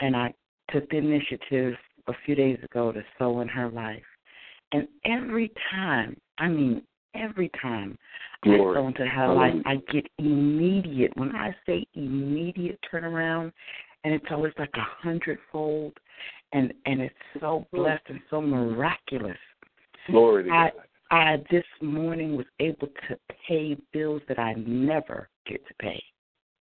and 0.00 0.16
I 0.16 0.34
took 0.70 0.88
the 0.90 0.96
initiative 0.96 1.74
a 2.08 2.12
few 2.24 2.34
days 2.34 2.58
ago 2.64 2.90
to 2.92 3.02
sow 3.18 3.40
in 3.40 3.48
her 3.48 3.68
life, 3.70 4.02
and 4.72 4.88
every 5.04 5.52
time, 5.70 6.16
I 6.38 6.48
mean 6.48 6.82
every 7.14 7.50
time 7.60 7.96
Glory. 8.42 8.76
I 8.76 8.80
go 8.80 8.88
into 8.88 9.06
her 9.06 9.34
life, 9.34 9.54
I 9.66 9.76
get 9.92 10.06
immediate. 10.18 11.12
When 11.16 11.34
I 11.34 11.54
say 11.66 11.84
immediate 11.94 12.78
turnaround, 12.92 13.52
and 14.04 14.14
it's 14.14 14.26
always 14.30 14.52
like 14.58 14.70
a 14.74 15.06
hundredfold, 15.06 15.92
and 16.52 16.72
and 16.86 17.00
it's 17.00 17.14
so 17.40 17.66
blessed 17.72 18.04
and 18.08 18.20
so 18.30 18.40
miraculous. 18.40 19.36
Glory 20.10 20.44
to 20.44 20.50
I, 20.50 20.70
God. 20.70 20.82
I 21.10 21.36
this 21.50 21.64
morning 21.82 22.36
was 22.36 22.46
able 22.60 22.88
to 23.08 23.16
pay 23.46 23.76
bills 23.92 24.22
that 24.28 24.38
I 24.38 24.54
never 24.54 25.28
get 25.46 25.66
to 25.66 25.74
pay. 25.80 26.02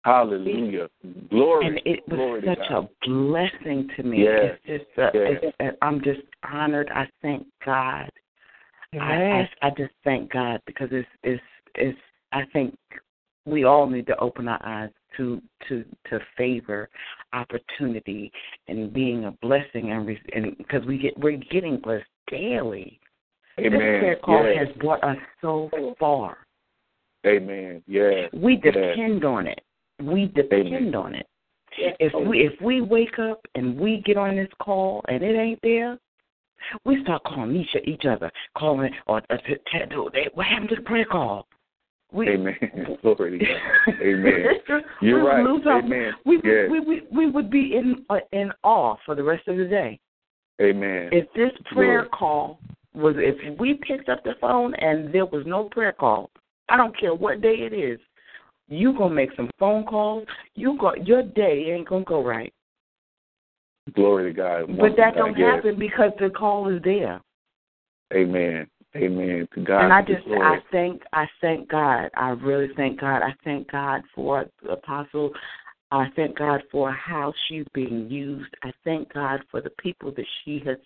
Hallelujah. 0.03 0.87
Glory. 1.29 1.67
And 1.67 1.81
it 1.83 1.99
was 2.07 2.17
Glory 2.17 2.41
such 2.45 2.71
a 2.71 2.87
blessing 3.05 3.89
to 3.97 4.03
me. 4.03 4.23
Yes. 4.23 4.57
It's 4.63 4.85
just, 4.85 4.99
uh, 4.99 5.09
yes. 5.13 5.53
it's, 5.59 5.77
I'm 5.81 6.01
just 6.01 6.21
honored. 6.49 6.89
I 6.95 7.09
thank 7.21 7.45
God. 7.65 8.09
I, 8.93 8.97
I, 8.97 9.49
I 9.61 9.69
just 9.71 9.91
thank 10.05 10.31
God 10.31 10.61
because 10.65 10.87
it's, 10.91 11.07
it's, 11.23 11.43
it's, 11.75 11.99
I 12.31 12.43
think 12.53 12.77
we 13.45 13.65
all 13.65 13.85
need 13.85 14.07
to 14.07 14.17
open 14.19 14.47
our 14.47 14.65
eyes 14.65 14.91
to 15.17 15.41
to 15.67 15.83
to 16.09 16.19
favor 16.37 16.89
opportunity 17.33 18.31
and 18.67 18.93
being 18.93 19.25
a 19.25 19.31
blessing 19.41 19.91
and 19.91 20.09
and 20.33 20.57
because 20.57 20.85
we 20.85 20.97
get 20.97 21.17
we're 21.19 21.37
getting 21.51 21.77
blessed 21.77 22.05
daily. 22.29 22.99
Amen. 23.59 23.71
This 23.71 23.79
prayer 23.79 24.19
call 24.23 24.45
yes. 24.45 24.67
has 24.67 24.77
brought 24.77 25.03
us 25.03 25.17
so 25.41 25.69
far. 25.99 26.37
Amen. 27.25 27.83
Yeah. 27.87 28.27
We 28.33 28.55
depend 28.55 29.21
yes. 29.21 29.25
on 29.25 29.47
it. 29.47 29.61
We 30.01 30.27
depend 30.27 30.67
Amen. 30.67 30.95
on 30.95 31.15
it. 31.15 31.27
If 31.79 32.13
we 32.27 32.39
if 32.39 32.59
we 32.61 32.81
wake 32.81 33.19
up 33.19 33.39
and 33.55 33.77
we 33.79 34.01
get 34.05 34.17
on 34.17 34.35
this 34.35 34.49
call 34.61 35.03
and 35.07 35.23
it 35.23 35.35
ain't 35.35 35.59
there, 35.61 35.97
we 36.85 37.01
start 37.03 37.23
calling 37.23 37.55
each 37.55 37.75
each 37.85 38.05
other, 38.05 38.31
calling 38.57 38.91
or 39.05 39.21
uh, 39.29 39.37
what 40.33 40.47
happened 40.47 40.69
to 40.69 40.75
the 40.75 40.81
prayer 40.81 41.05
call? 41.05 41.46
We, 42.11 42.29
Amen. 42.29 42.55
Glory 43.01 43.37
to 43.37 43.45
God. 43.45 43.95
Amen. 44.01 44.45
You're 45.01 45.23
we 45.23 45.27
right. 45.27 45.83
Amen. 45.83 46.13
We, 46.25 46.39
yes. 46.43 46.69
we, 46.71 46.79
we, 46.79 47.01
we 47.11 47.29
would 47.29 47.51
be 47.51 47.75
in 47.75 48.05
uh, 48.09 48.19
in 48.31 48.51
awe 48.63 48.95
for 49.05 49.13
the 49.15 49.23
rest 49.23 49.47
of 49.47 49.57
the 49.57 49.65
day. 49.65 49.99
Amen. 50.61 51.09
If 51.11 51.27
this 51.35 51.51
prayer 51.71 52.03
Lord. 52.03 52.11
call 52.11 52.59
was, 52.93 53.15
if 53.17 53.59
we 53.59 53.75
picked 53.75 54.09
up 54.09 54.23
the 54.23 54.33
phone 54.39 54.73
and 54.75 55.13
there 55.13 55.25
was 55.25 55.43
no 55.45 55.65
prayer 55.65 55.91
call, 55.91 56.31
I 56.69 56.77
don't 56.77 56.97
care 56.97 57.13
what 57.13 57.41
day 57.41 57.55
it 57.55 57.73
is. 57.73 57.99
You 58.69 58.97
gonna 58.97 59.13
make 59.13 59.29
some 59.35 59.49
phone 59.59 59.85
calls. 59.85 60.25
You 60.55 60.77
go 60.79 60.93
your 60.95 61.23
day 61.23 61.71
ain't 61.73 61.87
gonna 61.87 62.03
go 62.03 62.23
right. 62.23 62.53
Glory 63.93 64.33
to 64.33 64.35
God. 64.35 64.77
But 64.77 64.97
that 64.97 65.15
don't 65.15 65.35
happen 65.35 65.79
because 65.79 66.11
the 66.19 66.29
call 66.29 66.67
is 66.69 66.81
there. 66.83 67.21
Amen. 68.13 68.67
Amen. 68.95 69.47
To 69.53 69.63
God. 69.63 69.83
And 69.83 69.93
I 69.93 70.01
just 70.01 70.25
I 70.27 70.57
thank 70.71 71.01
I 71.13 71.25
thank 71.41 71.69
God. 71.69 72.09
I 72.15 72.29
really 72.29 72.73
thank 72.75 72.99
God. 72.99 73.21
I 73.21 73.33
thank 73.43 73.71
God 73.71 74.01
for 74.15 74.45
the 74.63 74.71
apostle. 74.71 75.31
I 75.91 76.07
thank 76.15 76.37
God 76.37 76.63
for 76.71 76.91
how 76.91 77.33
she's 77.47 77.65
being 77.73 78.09
used. 78.09 78.53
I 78.63 78.71
thank 78.83 79.13
God 79.13 79.41
for 79.51 79.61
the 79.61 79.69
people 79.79 80.11
that 80.11 80.25
she 80.43 80.61
has 80.65 80.77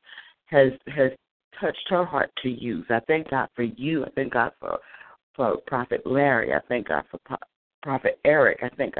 has 0.45 0.71
has 0.87 1.11
touched 1.59 1.87
her 1.89 2.05
heart 2.05 2.31
to 2.43 2.49
use. 2.49 2.85
I 2.89 2.99
thank 3.07 3.29
God 3.29 3.49
for 3.55 3.63
you. 3.63 4.03
I 4.05 4.09
thank 4.15 4.33
God 4.33 4.51
for 4.59 4.79
for 5.35 5.57
Prophet 5.67 6.01
Larry. 6.05 6.53
I 6.53 6.59
thank 6.67 6.89
God 6.89 7.03
for 7.09 7.19
Prophet 7.81 8.19
Eric. 8.25 8.59
I 8.63 8.69
think 8.69 8.95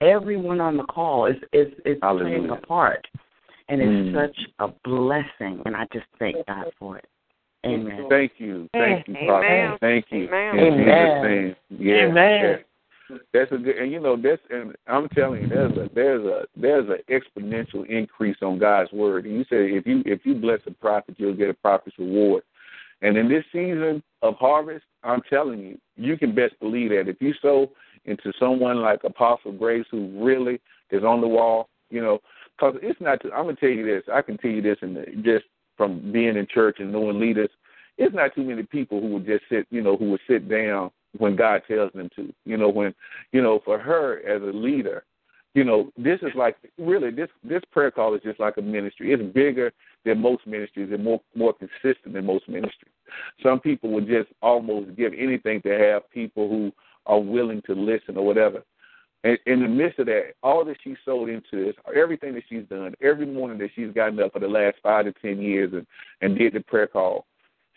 everyone 0.00 0.60
on 0.60 0.76
the 0.76 0.84
call 0.84 1.26
is 1.26 1.36
is 1.52 1.68
is 1.84 1.98
Hallelujah. 2.02 2.38
playing 2.38 2.50
a 2.50 2.66
part, 2.66 3.06
and 3.68 3.80
it's 3.80 3.90
mm. 3.90 4.14
such 4.14 4.38
a 4.60 4.68
blessing. 4.84 5.62
And 5.64 5.76
I 5.76 5.86
just 5.92 6.06
thank 6.18 6.44
God 6.46 6.66
for 6.78 6.98
it. 6.98 7.06
Amen. 7.66 8.06
Thank 8.08 8.32
you, 8.38 8.68
thank 8.72 9.08
you, 9.08 9.14
mm. 9.14 9.26
Prophet. 9.26 9.46
Amen. 9.46 9.78
Thank 9.80 10.06
you. 10.10 10.28
Amen. 10.28 10.58
Amen. 10.58 11.56
Yeah, 11.70 11.94
Amen. 11.96 12.40
Yeah. 12.42 12.56
That's 13.32 13.52
a 13.52 13.56
good, 13.56 13.76
and 13.76 13.92
you 13.92 14.00
know 14.00 14.16
that's, 14.20 14.42
and 14.50 14.74
I'm 14.88 15.08
telling 15.10 15.42
you, 15.42 15.48
there's 15.48 15.76
a 15.76 15.88
there's 15.94 16.24
a 16.24 16.44
there's 16.56 16.88
an 16.88 16.98
exponential 17.08 17.88
increase 17.88 18.36
on 18.42 18.58
God's 18.58 18.90
word. 18.92 19.26
And 19.26 19.34
you 19.34 19.42
say 19.44 19.76
if 19.76 19.86
you 19.86 20.02
if 20.04 20.20
you 20.24 20.34
bless 20.34 20.60
a 20.66 20.72
prophet, 20.72 21.14
you'll 21.18 21.36
get 21.36 21.50
a 21.50 21.54
prophet's 21.54 21.98
reward. 21.98 22.42
And 23.02 23.16
in 23.16 23.28
this 23.28 23.44
season 23.52 24.02
of 24.22 24.34
harvest, 24.36 24.84
I'm 25.04 25.20
telling 25.28 25.60
you, 25.60 25.78
you 25.96 26.16
can 26.16 26.34
best 26.34 26.58
believe 26.60 26.90
that 26.90 27.08
if 27.08 27.20
you 27.20 27.32
sow 27.40 27.70
into 28.06 28.32
someone 28.40 28.80
like 28.80 29.04
Apostle 29.04 29.52
Grace, 29.52 29.86
who 29.90 30.10
really 30.24 30.60
is 30.90 31.04
on 31.04 31.20
the 31.20 31.28
wall, 31.28 31.68
you 31.90 32.00
know, 32.00 32.18
because 32.56 32.76
it's 32.82 33.00
not. 33.00 33.24
I'm 33.26 33.44
gonna 33.44 33.56
tell 33.56 33.68
you 33.68 33.84
this. 33.84 34.02
I 34.12 34.22
can 34.22 34.38
tell 34.38 34.50
you 34.50 34.62
this, 34.62 34.78
and 34.82 34.96
just 35.22 35.44
from 35.76 36.12
being 36.12 36.36
in 36.36 36.46
church 36.46 36.76
and 36.78 36.92
knowing 36.92 37.20
leaders, 37.20 37.50
it's 37.98 38.14
not 38.14 38.34
too 38.34 38.44
many 38.44 38.62
people 38.62 39.00
who 39.00 39.08
would 39.08 39.26
just 39.26 39.44
sit, 39.50 39.66
you 39.70 39.82
know, 39.82 39.96
who 39.96 40.10
would 40.10 40.20
sit 40.28 40.48
down 40.48 40.90
when 41.18 41.36
God 41.36 41.62
tells 41.66 41.92
them 41.92 42.10
to. 42.16 42.32
You 42.44 42.56
know, 42.56 42.68
when, 42.68 42.94
you 43.32 43.42
know, 43.42 43.60
for 43.64 43.78
her 43.78 44.20
as 44.26 44.42
a 44.42 44.56
leader, 44.56 45.04
you 45.54 45.64
know, 45.64 45.90
this 45.96 46.20
is 46.20 46.32
like 46.34 46.56
really 46.76 47.10
this 47.10 47.30
this 47.42 47.62
prayer 47.72 47.90
call 47.90 48.14
is 48.14 48.20
just 48.22 48.38
like 48.38 48.58
a 48.58 48.62
ministry. 48.62 49.14
It's 49.14 49.22
bigger 49.34 49.72
than 50.04 50.20
most 50.20 50.46
ministries 50.46 50.92
and 50.92 51.02
more 51.02 51.22
more 51.34 51.54
consistent 51.54 52.12
than 52.12 52.26
most 52.26 52.46
ministries. 52.46 52.92
Some 53.42 53.60
people 53.60 53.90
would 53.92 54.06
just 54.06 54.28
almost 54.42 54.94
give 54.96 55.14
anything 55.16 55.62
to 55.62 55.70
have 55.70 56.10
people 56.10 56.50
who 56.50 56.72
are 57.06 57.20
willing 57.20 57.62
to 57.62 57.72
listen 57.72 58.18
or 58.18 58.26
whatever. 58.26 58.62
And 59.24 59.38
in 59.46 59.60
the 59.60 59.68
midst 59.68 59.98
of 59.98 60.06
that, 60.06 60.34
all 60.42 60.64
that 60.64 60.76
she 60.82 60.96
sold 61.04 61.28
into 61.28 61.64
this, 61.64 61.74
everything 61.94 62.34
that 62.34 62.44
she's 62.48 62.64
done, 62.68 62.94
every 63.02 63.26
morning 63.26 63.58
that 63.58 63.70
she's 63.74 63.92
gotten 63.92 64.20
up 64.20 64.32
for 64.32 64.38
the 64.38 64.48
last 64.48 64.76
five 64.82 65.06
to 65.06 65.12
ten 65.20 65.40
years 65.40 65.72
and, 65.72 65.86
and 66.20 66.38
did 66.38 66.52
the 66.52 66.60
prayer 66.60 66.86
call, 66.86 67.26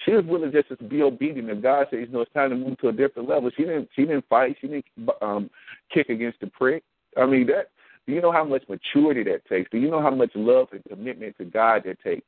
she 0.06 0.12
was 0.12 0.26
willing 0.26 0.52
just 0.52 0.70
to 0.70 0.76
be 0.78 1.02
obedient. 1.02 1.50
And 1.50 1.62
God 1.62 1.88
says, 1.90 2.02
you 2.02 2.08
know, 2.08 2.22
it's 2.22 2.34
time 2.34 2.52
to 2.52 2.56
move 2.56 2.78
to 2.80 2.90
a 2.90 2.94
different 2.94 3.28
level. 3.28 3.50
She 3.56 3.64
didn't, 3.64 3.90
she 3.96 4.04
didn't 4.04 4.26
fight. 4.30 4.58
She 4.62 4.68
didn't 4.68 4.86
um, 5.22 5.50
kick 5.94 6.10
against 6.10 6.40
the 6.40 6.48
prick. 6.48 6.84
I 7.18 7.26
mean, 7.26 7.48
that. 7.48 7.70
Do 8.08 8.16
you 8.16 8.22
know 8.22 8.32
how 8.32 8.44
much 8.44 8.64
maturity 8.68 9.24
that 9.26 9.46
takes? 9.46 9.70
Do 9.70 9.78
you 9.78 9.92
know 9.92 10.02
how 10.02 10.10
much 10.10 10.32
love 10.34 10.70
and 10.72 10.84
commitment 10.90 11.38
to 11.38 11.46
God 11.46 11.84
that 11.86 12.02
takes? 12.02 12.26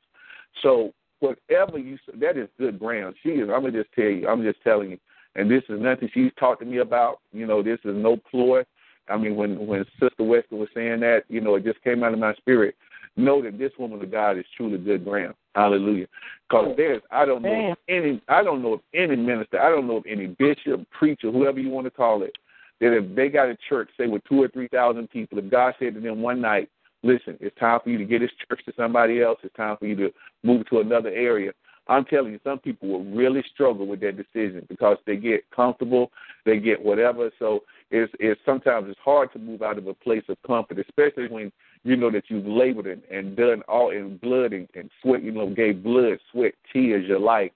So 0.61 0.93
whatever 1.21 1.79
you, 1.79 1.97
that 2.19 2.37
is 2.37 2.49
good 2.59 2.77
ground. 2.77 3.15
She 3.23 3.29
is. 3.29 3.49
I'm 3.49 3.61
gonna 3.61 3.71
just 3.71 3.91
tell 3.93 4.05
you. 4.05 4.27
I'm 4.27 4.43
just 4.43 4.61
telling 4.63 4.91
you 4.91 4.99
and 5.35 5.49
this 5.49 5.63
is 5.69 5.79
nothing 5.79 6.09
she's 6.13 6.31
talked 6.39 6.61
to 6.61 6.65
me 6.65 6.77
about. 6.77 7.19
You 7.31 7.45
know, 7.45 7.63
this 7.63 7.79
is 7.85 7.95
no 7.95 8.17
ploy. 8.17 8.63
I 9.09 9.17
mean, 9.17 9.35
when 9.35 9.67
when 9.67 9.85
Sister 9.99 10.23
Weston 10.23 10.59
was 10.59 10.69
saying 10.73 10.99
that, 11.01 11.23
you 11.27 11.41
know, 11.41 11.55
it 11.55 11.63
just 11.63 11.81
came 11.83 12.03
out 12.03 12.13
of 12.13 12.19
my 12.19 12.33
spirit. 12.35 12.75
Know 13.17 13.41
that 13.41 13.59
this 13.59 13.73
woman 13.77 14.01
of 14.01 14.09
God 14.09 14.37
is 14.37 14.45
truly 14.55 14.77
good 14.77 15.03
ground. 15.03 15.35
Hallelujah. 15.53 16.07
Because 16.47 16.73
there's, 16.77 17.01
I 17.11 17.25
don't 17.25 17.41
know 17.41 17.75
any, 17.89 18.21
I 18.29 18.41
don't 18.41 18.61
know 18.61 18.73
of 18.73 18.79
any 18.93 19.17
minister, 19.17 19.59
I 19.59 19.69
don't 19.69 19.87
know 19.87 19.97
of 19.97 20.05
any 20.07 20.27
bishop, 20.27 20.89
preacher, 20.91 21.29
whoever 21.29 21.59
you 21.59 21.69
want 21.69 21.87
to 21.87 21.91
call 21.91 22.23
it, 22.23 22.37
that 22.79 22.95
if 22.95 23.13
they 23.13 23.27
got 23.27 23.49
a 23.49 23.57
church, 23.67 23.89
say 23.97 24.07
with 24.07 24.23
two 24.29 24.41
or 24.41 24.47
three 24.47 24.69
thousand 24.69 25.09
people, 25.09 25.39
if 25.39 25.49
God 25.49 25.73
said 25.77 25.95
to 25.95 25.99
them 25.99 26.21
one 26.21 26.39
night, 26.39 26.69
"Listen, 27.03 27.37
it's 27.41 27.57
time 27.59 27.79
for 27.83 27.89
you 27.89 27.97
to 27.97 28.05
get 28.05 28.19
this 28.19 28.31
church 28.47 28.61
to 28.65 28.73
somebody 28.77 29.21
else. 29.21 29.39
It's 29.43 29.55
time 29.55 29.75
for 29.77 29.87
you 29.87 29.95
to 29.97 30.13
move 30.43 30.67
to 30.69 30.79
another 30.79 31.09
area." 31.09 31.51
I'm 31.87 32.05
telling 32.05 32.31
you, 32.31 32.39
some 32.43 32.59
people 32.59 32.89
will 32.89 33.03
really 33.03 33.43
struggle 33.53 33.87
with 33.87 34.01
that 34.01 34.15
decision 34.15 34.65
because 34.69 34.97
they 35.05 35.15
get 35.15 35.49
comfortable, 35.51 36.11
they 36.45 36.59
get 36.59 36.81
whatever. 36.81 37.31
So 37.39 37.63
it's, 37.89 38.11
it's 38.19 38.39
sometimes 38.45 38.87
it's 38.89 38.99
hard 39.03 39.33
to 39.33 39.39
move 39.39 39.61
out 39.61 39.77
of 39.77 39.87
a 39.87 39.93
place 39.93 40.23
of 40.29 40.37
comfort, 40.45 40.79
especially 40.79 41.27
when 41.27 41.51
you 41.83 41.95
know 41.97 42.11
that 42.11 42.25
you've 42.29 42.45
labored 42.45 42.85
and, 42.85 43.01
and 43.11 43.35
done 43.35 43.63
all 43.67 43.89
in 43.89 44.17
blood 44.17 44.53
and, 44.53 44.67
and 44.75 44.89
sweat. 45.01 45.23
You 45.23 45.31
know, 45.31 45.49
gave 45.49 45.83
blood, 45.83 46.19
sweat, 46.31 46.53
tears, 46.71 47.07
your 47.07 47.19
life, 47.19 47.51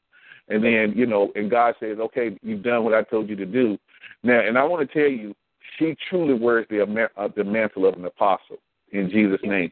and 0.50 0.64
then 0.64 0.94
you 0.96 1.06
know, 1.06 1.32
and 1.36 1.50
God 1.50 1.76
says, 1.80 2.00
"Okay, 2.00 2.38
you've 2.42 2.64
done 2.64 2.84
what 2.84 2.96
I 2.96 3.04
told 3.04 3.30
you 3.30 3.36
to 3.36 3.46
do." 3.46 3.78
Now, 4.24 4.40
and 4.40 4.58
I 4.58 4.64
want 4.64 4.90
to 4.90 4.94
tell 4.94 5.10
you, 5.10 5.36
she 5.78 5.96
truly 6.10 6.34
wears 6.34 6.66
the 6.70 6.82
uh, 7.16 7.28
the 7.36 7.44
mantle 7.44 7.88
of 7.88 7.96
an 7.96 8.06
apostle 8.06 8.58
in 8.92 9.10
Jesus' 9.10 9.40
name. 9.44 9.72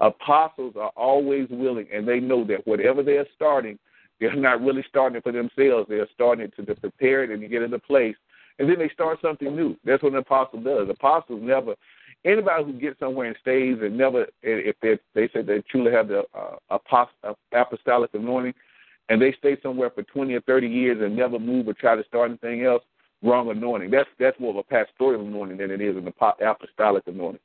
Apostles 0.00 0.74
are 0.76 0.92
always 0.96 1.46
willing, 1.50 1.86
and 1.92 2.06
they 2.06 2.18
know 2.18 2.44
that 2.44 2.66
whatever 2.66 3.02
they're 3.02 3.26
starting 3.36 3.78
they're 4.22 4.36
not 4.36 4.62
really 4.62 4.84
starting 4.88 5.16
it 5.16 5.24
for 5.24 5.32
themselves. 5.32 5.86
They're 5.88 6.08
starting 6.14 6.50
to 6.56 6.74
prepare 6.74 7.24
it 7.24 7.30
and 7.30 7.40
to 7.40 7.48
get 7.48 7.62
into 7.62 7.78
place. 7.78 8.16
And 8.58 8.68
then 8.68 8.78
they 8.78 8.88
start 8.90 9.18
something 9.20 9.54
new. 9.54 9.76
That's 9.84 10.02
what 10.02 10.12
an 10.12 10.18
apostle 10.18 10.60
does. 10.60 10.88
Apostles 10.88 11.40
never, 11.42 11.74
anybody 12.24 12.64
who 12.64 12.72
gets 12.74 13.00
somewhere 13.00 13.26
and 13.26 13.36
stays 13.40 13.78
and 13.82 13.96
never, 13.96 14.26
if 14.42 14.76
they 14.80 14.98
they 15.14 15.28
say 15.32 15.42
they 15.42 15.62
truly 15.70 15.90
have 15.90 16.08
the 16.08 16.22
uh, 16.34 16.56
apost- 16.70 17.34
apostolic 17.52 18.10
anointing, 18.14 18.54
and 19.08 19.20
they 19.20 19.34
stay 19.38 19.56
somewhere 19.62 19.90
for 19.90 20.02
20 20.04 20.34
or 20.34 20.40
30 20.42 20.68
years 20.68 20.98
and 21.02 21.16
never 21.16 21.38
move 21.38 21.66
or 21.66 21.74
try 21.74 21.96
to 21.96 22.04
start 22.04 22.30
anything 22.30 22.64
else, 22.64 22.82
wrong 23.22 23.50
anointing. 23.50 23.90
That's 23.90 24.08
that's 24.18 24.38
more 24.38 24.50
of 24.50 24.56
a 24.56 24.62
pastoral 24.62 25.26
anointing 25.26 25.56
than 25.56 25.70
it 25.70 25.80
is 25.80 25.96
an 25.96 26.12
apostolic 26.40 27.02
anointing. 27.06 27.40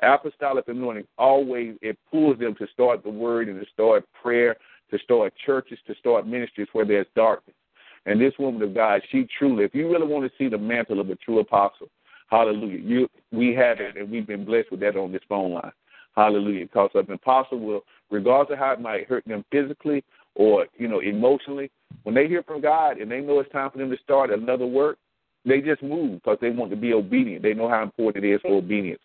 Apostolic 0.00 0.68
anointing 0.68 1.06
always 1.18 1.76
it 1.82 1.98
pulls 2.10 2.38
them 2.38 2.54
to 2.54 2.66
start 2.72 3.02
the 3.02 3.10
word 3.10 3.48
and 3.48 3.60
to 3.60 3.66
start 3.72 4.04
prayer 4.22 4.56
to 4.92 4.98
start 5.00 5.32
churches, 5.44 5.78
to 5.88 5.94
start 5.96 6.26
ministries 6.26 6.68
where 6.72 6.84
there's 6.84 7.06
darkness. 7.16 7.56
And 8.06 8.20
this 8.20 8.34
woman 8.38 8.62
of 8.62 8.74
God, 8.74 9.00
she 9.10 9.26
truly, 9.38 9.64
if 9.64 9.74
you 9.74 9.90
really 9.90 10.06
want 10.06 10.24
to 10.24 10.32
see 10.38 10.48
the 10.48 10.58
mantle 10.58 11.00
of 11.00 11.10
a 11.10 11.16
true 11.16 11.40
apostle, 11.40 11.88
hallelujah, 12.28 12.78
you 12.78 13.08
we 13.32 13.54
have 13.54 13.80
it 13.80 13.96
and 13.96 14.10
we've 14.10 14.26
been 14.26 14.44
blessed 14.44 14.70
with 14.70 14.80
that 14.80 14.96
on 14.96 15.12
this 15.12 15.22
phone 15.28 15.52
line. 15.52 15.72
Hallelujah. 16.14 16.66
Because 16.66 16.90
an 16.94 17.10
apostle 17.10 17.58
will, 17.58 17.84
regardless 18.10 18.52
of 18.52 18.58
how 18.58 18.72
it 18.72 18.80
might 18.80 19.08
hurt 19.08 19.24
them 19.26 19.44
physically 19.50 20.04
or, 20.34 20.66
you 20.76 20.88
know, 20.88 21.00
emotionally, 21.00 21.70
when 22.02 22.14
they 22.14 22.28
hear 22.28 22.42
from 22.42 22.60
God 22.60 22.98
and 22.98 23.10
they 23.10 23.20
know 23.20 23.40
it's 23.40 23.52
time 23.52 23.70
for 23.70 23.78
them 23.78 23.90
to 23.90 23.96
start 24.02 24.30
another 24.30 24.66
work, 24.66 24.98
they 25.44 25.60
just 25.60 25.82
move 25.82 26.20
because 26.22 26.38
they 26.40 26.50
want 26.50 26.70
to 26.70 26.76
be 26.76 26.92
obedient. 26.92 27.42
They 27.42 27.54
know 27.54 27.68
how 27.68 27.82
important 27.82 28.24
it 28.24 28.34
is 28.34 28.40
for 28.42 28.58
obedience. 28.58 29.00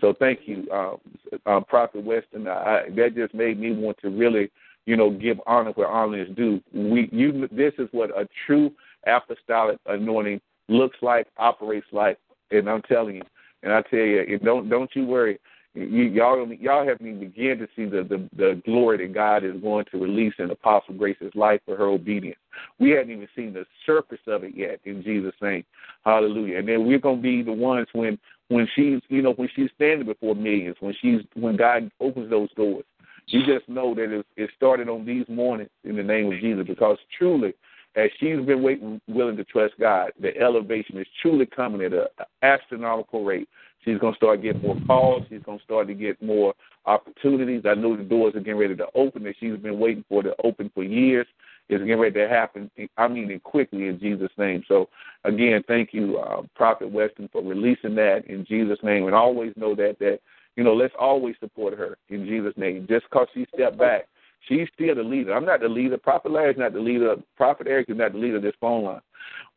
So 0.00 0.14
thank 0.18 0.40
you, 0.46 0.70
um, 0.70 0.96
uh, 1.44 1.60
Prophet 1.60 2.04
Weston. 2.04 2.48
I, 2.48 2.84
that 2.96 3.14
just 3.14 3.34
made 3.34 3.58
me 3.58 3.72
want 3.72 3.98
to 3.98 4.08
really 4.08 4.50
you 4.86 4.96
know, 4.96 5.10
give 5.10 5.40
honor 5.46 5.70
where 5.72 5.88
honor 5.88 6.22
is 6.22 6.34
due. 6.36 6.60
We, 6.72 7.08
you, 7.12 7.48
this 7.52 7.72
is 7.78 7.88
what 7.92 8.10
a 8.10 8.28
true 8.46 8.72
apostolic 9.06 9.78
anointing 9.86 10.40
looks 10.68 10.96
like, 11.02 11.28
operates 11.38 11.86
like, 11.92 12.18
and 12.50 12.68
I'm 12.68 12.82
telling 12.82 13.16
you, 13.16 13.22
and 13.62 13.72
I 13.72 13.82
tell 13.82 14.00
you, 14.00 14.38
don't 14.42 14.68
don't 14.68 14.90
you 14.94 15.06
worry. 15.06 15.38
You, 15.74 15.86
y'all 15.86 16.46
y'all 16.52 16.86
haven't 16.86 17.06
even 17.06 17.20
begun 17.20 17.58
to 17.58 17.68
see 17.74 17.86
the, 17.86 18.02
the 18.02 18.28
the 18.36 18.60
glory 18.66 18.98
that 18.98 19.14
God 19.14 19.42
is 19.42 19.58
going 19.62 19.86
to 19.90 19.98
release 19.98 20.34
in 20.38 20.50
Apostle 20.50 20.94
Grace's 20.94 21.32
life 21.34 21.60
for 21.64 21.76
her 21.76 21.86
obedience. 21.86 22.38
We 22.78 22.90
hadn't 22.90 23.10
even 23.10 23.28
seen 23.34 23.54
the 23.54 23.64
surface 23.86 24.20
of 24.26 24.44
it 24.44 24.54
yet 24.54 24.80
in 24.84 25.02
Jesus' 25.02 25.34
name. 25.40 25.64
Hallelujah. 26.04 26.58
And 26.58 26.68
then 26.68 26.86
we're 26.86 26.98
gonna 26.98 27.22
be 27.22 27.42
the 27.42 27.52
ones 27.52 27.86
when 27.94 28.18
when 28.48 28.68
she's 28.74 29.00
you 29.08 29.22
know 29.22 29.32
when 29.32 29.48
she's 29.56 29.70
standing 29.74 30.06
before 30.06 30.34
millions, 30.34 30.76
when 30.80 30.94
she's 31.00 31.20
when 31.34 31.56
God 31.56 31.90
opens 32.00 32.28
those 32.28 32.52
doors, 32.52 32.84
you 33.26 33.44
just 33.46 33.68
know 33.68 33.94
that 33.94 34.12
it, 34.12 34.26
it 34.36 34.50
started 34.56 34.88
on 34.88 35.04
these 35.04 35.24
mornings 35.28 35.70
in 35.84 35.96
the 35.96 36.02
name 36.02 36.32
of 36.32 36.40
Jesus 36.40 36.66
because 36.66 36.98
truly, 37.16 37.54
as 37.94 38.10
she's 38.18 38.44
been 38.44 38.62
waiting, 38.62 39.00
willing 39.06 39.36
to 39.36 39.44
trust 39.44 39.74
God, 39.78 40.12
the 40.20 40.36
elevation 40.38 40.98
is 40.98 41.06
truly 41.20 41.46
coming 41.46 41.82
at 41.82 41.92
an 41.92 42.06
astronomical 42.42 43.24
rate. 43.24 43.48
She's 43.84 43.98
going 43.98 44.14
to 44.14 44.16
start 44.16 44.42
getting 44.42 44.62
more 44.62 44.78
calls. 44.86 45.24
She's 45.28 45.42
going 45.42 45.58
to 45.58 45.64
start 45.64 45.88
to 45.88 45.94
get 45.94 46.22
more 46.22 46.54
opportunities. 46.86 47.62
I 47.66 47.74
know 47.74 47.96
the 47.96 48.04
doors 48.04 48.34
are 48.34 48.40
getting 48.40 48.60
ready 48.60 48.76
to 48.76 48.86
open 48.94 49.24
that 49.24 49.34
she's 49.40 49.56
been 49.56 49.78
waiting 49.78 50.04
for 50.08 50.22
to 50.22 50.34
open 50.44 50.70
for 50.74 50.84
years. 50.84 51.26
It's 51.68 51.80
getting 51.80 51.98
ready 51.98 52.14
to 52.14 52.28
happen. 52.28 52.70
I 52.96 53.08
mean, 53.08 53.30
it 53.30 53.42
quickly 53.42 53.88
in 53.88 53.98
Jesus' 53.98 54.30
name. 54.36 54.62
So, 54.68 54.88
again, 55.24 55.62
thank 55.66 55.92
you, 55.92 56.18
uh, 56.18 56.42
Prophet 56.54 56.90
Weston, 56.90 57.28
for 57.32 57.42
releasing 57.42 57.94
that 57.96 58.24
in 58.26 58.44
Jesus' 58.44 58.78
name. 58.82 59.06
And 59.06 59.14
always 59.14 59.52
know 59.56 59.74
that 59.76 59.98
that 60.00 60.20
you 60.56 60.64
know, 60.64 60.74
let's 60.74 60.94
always 60.98 61.34
support 61.40 61.76
her 61.78 61.96
in 62.08 62.26
Jesus' 62.26 62.54
name. 62.56 62.86
Just 62.88 63.06
because 63.10 63.28
she 63.34 63.46
stepped 63.54 63.78
back, 63.78 64.06
She's 64.48 64.68
still 64.74 64.94
the 64.94 65.02
leader. 65.02 65.34
I'm 65.34 65.44
not 65.44 65.60
the 65.60 65.68
leader. 65.68 65.96
Prophet 65.98 66.32
Larry's 66.32 66.58
not 66.58 66.72
the 66.72 66.80
leader. 66.80 67.16
Prophet 67.36 67.66
Eric 67.68 67.88
is 67.90 67.96
not 67.96 68.12
the 68.12 68.18
leader 68.18 68.36
of 68.36 68.42
this 68.42 68.54
phone 68.60 68.84
line. 68.84 69.00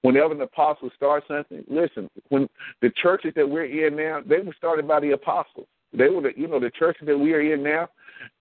Whenever 0.02 0.34
an 0.34 0.42
apostle 0.42 0.92
starts 0.96 1.28
something, 1.28 1.64
listen, 1.68 2.10
when 2.30 2.48
the 2.82 2.92
churches 3.02 3.34
that 3.36 3.50
we're 3.50 3.88
in 3.88 3.96
now, 3.96 4.22
they 4.26 4.40
were 4.40 4.54
started 4.58 4.88
by 4.88 5.00
the 5.00 5.12
apostles. 5.12 5.68
They 5.92 6.10
were 6.10 6.22
the 6.22 6.32
you 6.38 6.48
know, 6.48 6.60
the 6.60 6.70
churches 6.70 7.08
that 7.08 7.18
we 7.18 7.34
are 7.34 7.42
in 7.42 7.64
now, 7.64 7.88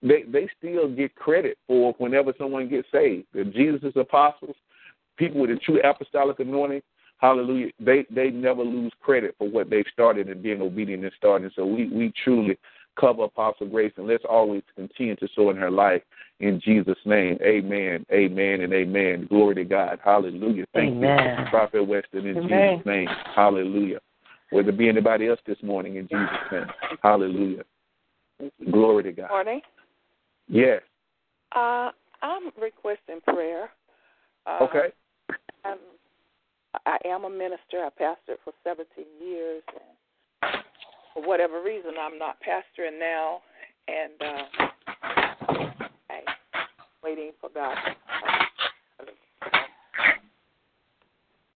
they 0.02 0.24
they 0.28 0.48
still 0.58 0.88
get 0.88 1.14
credit 1.14 1.56
for 1.66 1.94
whenever 1.98 2.34
someone 2.36 2.68
gets 2.68 2.88
saved. 2.92 3.26
The 3.32 3.44
Jesus' 3.44 3.94
apostles, 3.96 4.56
people 5.16 5.40
with 5.40 5.50
a 5.50 5.56
true 5.56 5.80
apostolic 5.82 6.40
anointing, 6.40 6.82
hallelujah, 7.24 7.70
they 7.80 8.04
they 8.10 8.30
never 8.30 8.62
lose 8.62 8.92
credit 9.00 9.34
for 9.38 9.48
what 9.48 9.70
they've 9.70 9.86
started 9.92 10.28
and 10.28 10.42
being 10.42 10.60
obedient 10.60 11.04
and 11.04 11.12
starting. 11.16 11.50
So 11.56 11.64
we 11.64 11.88
we 11.88 12.12
truly 12.22 12.58
cover 13.00 13.24
Apostle 13.24 13.68
Grace 13.68 13.92
and 13.96 14.06
let's 14.06 14.24
always 14.28 14.62
continue 14.76 15.16
to 15.16 15.28
sow 15.34 15.50
in 15.50 15.56
her 15.56 15.70
life 15.70 16.02
in 16.40 16.60
Jesus' 16.62 16.98
name. 17.06 17.38
Amen. 17.42 18.04
Amen 18.12 18.60
and 18.60 18.72
amen. 18.72 19.26
Glory 19.28 19.54
to 19.56 19.64
God. 19.64 19.98
Hallelujah. 20.04 20.66
Thank 20.74 20.96
amen. 20.96 21.38
you, 21.38 21.44
Prophet 21.50 21.82
Weston, 21.82 22.26
in 22.26 22.36
amen. 22.36 22.76
Jesus' 22.76 22.86
name. 22.86 23.08
Hallelujah. 23.34 24.00
Whether 24.50 24.68
it 24.68 24.78
be 24.78 24.88
anybody 24.88 25.28
else 25.28 25.40
this 25.46 25.56
morning 25.62 25.96
in 25.96 26.04
Jesus' 26.04 26.52
name. 26.52 26.66
Hallelujah. 27.02 27.64
Glory 28.70 29.02
to 29.04 29.12
God. 29.12 29.30
Morning. 29.30 29.60
Yes. 30.48 30.82
Uh, 31.56 31.90
I'm 32.22 32.50
requesting 32.60 33.20
prayer. 33.26 33.70
Uh, 34.46 34.58
okay. 34.62 34.92
I'm, 35.64 35.78
I 36.86 36.98
am 37.04 37.24
a 37.24 37.30
minister. 37.30 37.84
I 37.84 37.90
pastored 37.90 38.38
for 38.44 38.52
17 38.64 38.86
years. 39.20 39.62
And 39.68 40.52
for 41.12 41.26
whatever 41.26 41.62
reason, 41.62 41.92
I'm 42.00 42.18
not 42.18 42.38
pastoring 42.40 42.98
now. 42.98 43.40
And 43.88 44.12
uh, 44.20 44.66
I'm 46.10 46.24
waiting 47.02 47.32
for 47.40 47.50
God. 47.54 47.76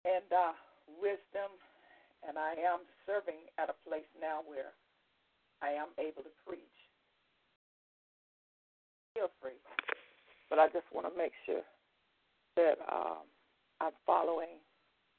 And 0.06 0.32
uh, 0.32 0.54
wisdom, 1.02 1.52
and 2.28 2.38
I 2.38 2.52
am 2.52 2.80
serving 3.06 3.40
at 3.58 3.70
a 3.70 3.76
place 3.88 4.08
now 4.22 4.40
where 4.46 4.72
I 5.62 5.70
am 5.70 5.88
able 6.00 6.24
to 6.24 6.34
preach. 6.46 6.62
Feel 9.14 9.30
free. 9.42 9.60
But 10.50 10.60
I 10.60 10.68
just 10.68 10.86
want 10.94 11.12
to 11.12 11.18
make 11.18 11.34
sure 11.46 11.64
that 12.56 12.78
um, 12.92 13.28
I'm 13.82 13.92
following 14.06 14.62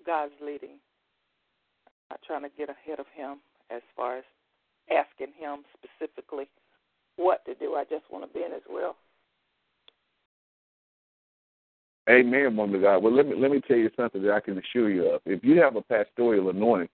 God's 0.05 0.33
leading. 0.41 0.79
I'm 1.87 2.17
not 2.17 2.21
trying 2.27 2.43
to 2.43 2.57
get 2.57 2.69
ahead 2.71 3.01
of 3.01 3.07
Him 3.15 3.39
as 3.71 3.83
far 3.97 4.19
as 4.19 4.25
asking 4.91 5.35
Him 5.39 5.61
specifically 5.77 6.49
what 7.17 7.45
to 7.47 7.55
do. 7.55 7.75
I 7.75 7.85
just 7.85 8.05
want 8.11 8.27
to 8.27 8.39
be 8.39 8.45
in 8.45 8.53
His 8.53 8.63
will. 8.69 8.97
Amen, 12.09 12.57
woman 12.57 12.77
of 12.77 12.83
God. 12.83 13.03
Well, 13.03 13.15
let 13.15 13.27
me 13.27 13.35
let 13.37 13.51
me 13.51 13.61
tell 13.61 13.77
you 13.77 13.91
something 13.95 14.23
that 14.23 14.33
I 14.33 14.41
can 14.41 14.59
assure 14.59 14.89
you 14.89 15.07
of. 15.11 15.21
If 15.27 15.45
you 15.45 15.61
have 15.61 15.77
a 15.77 15.83
pastoral 15.83 16.49
anointing, 16.49 16.89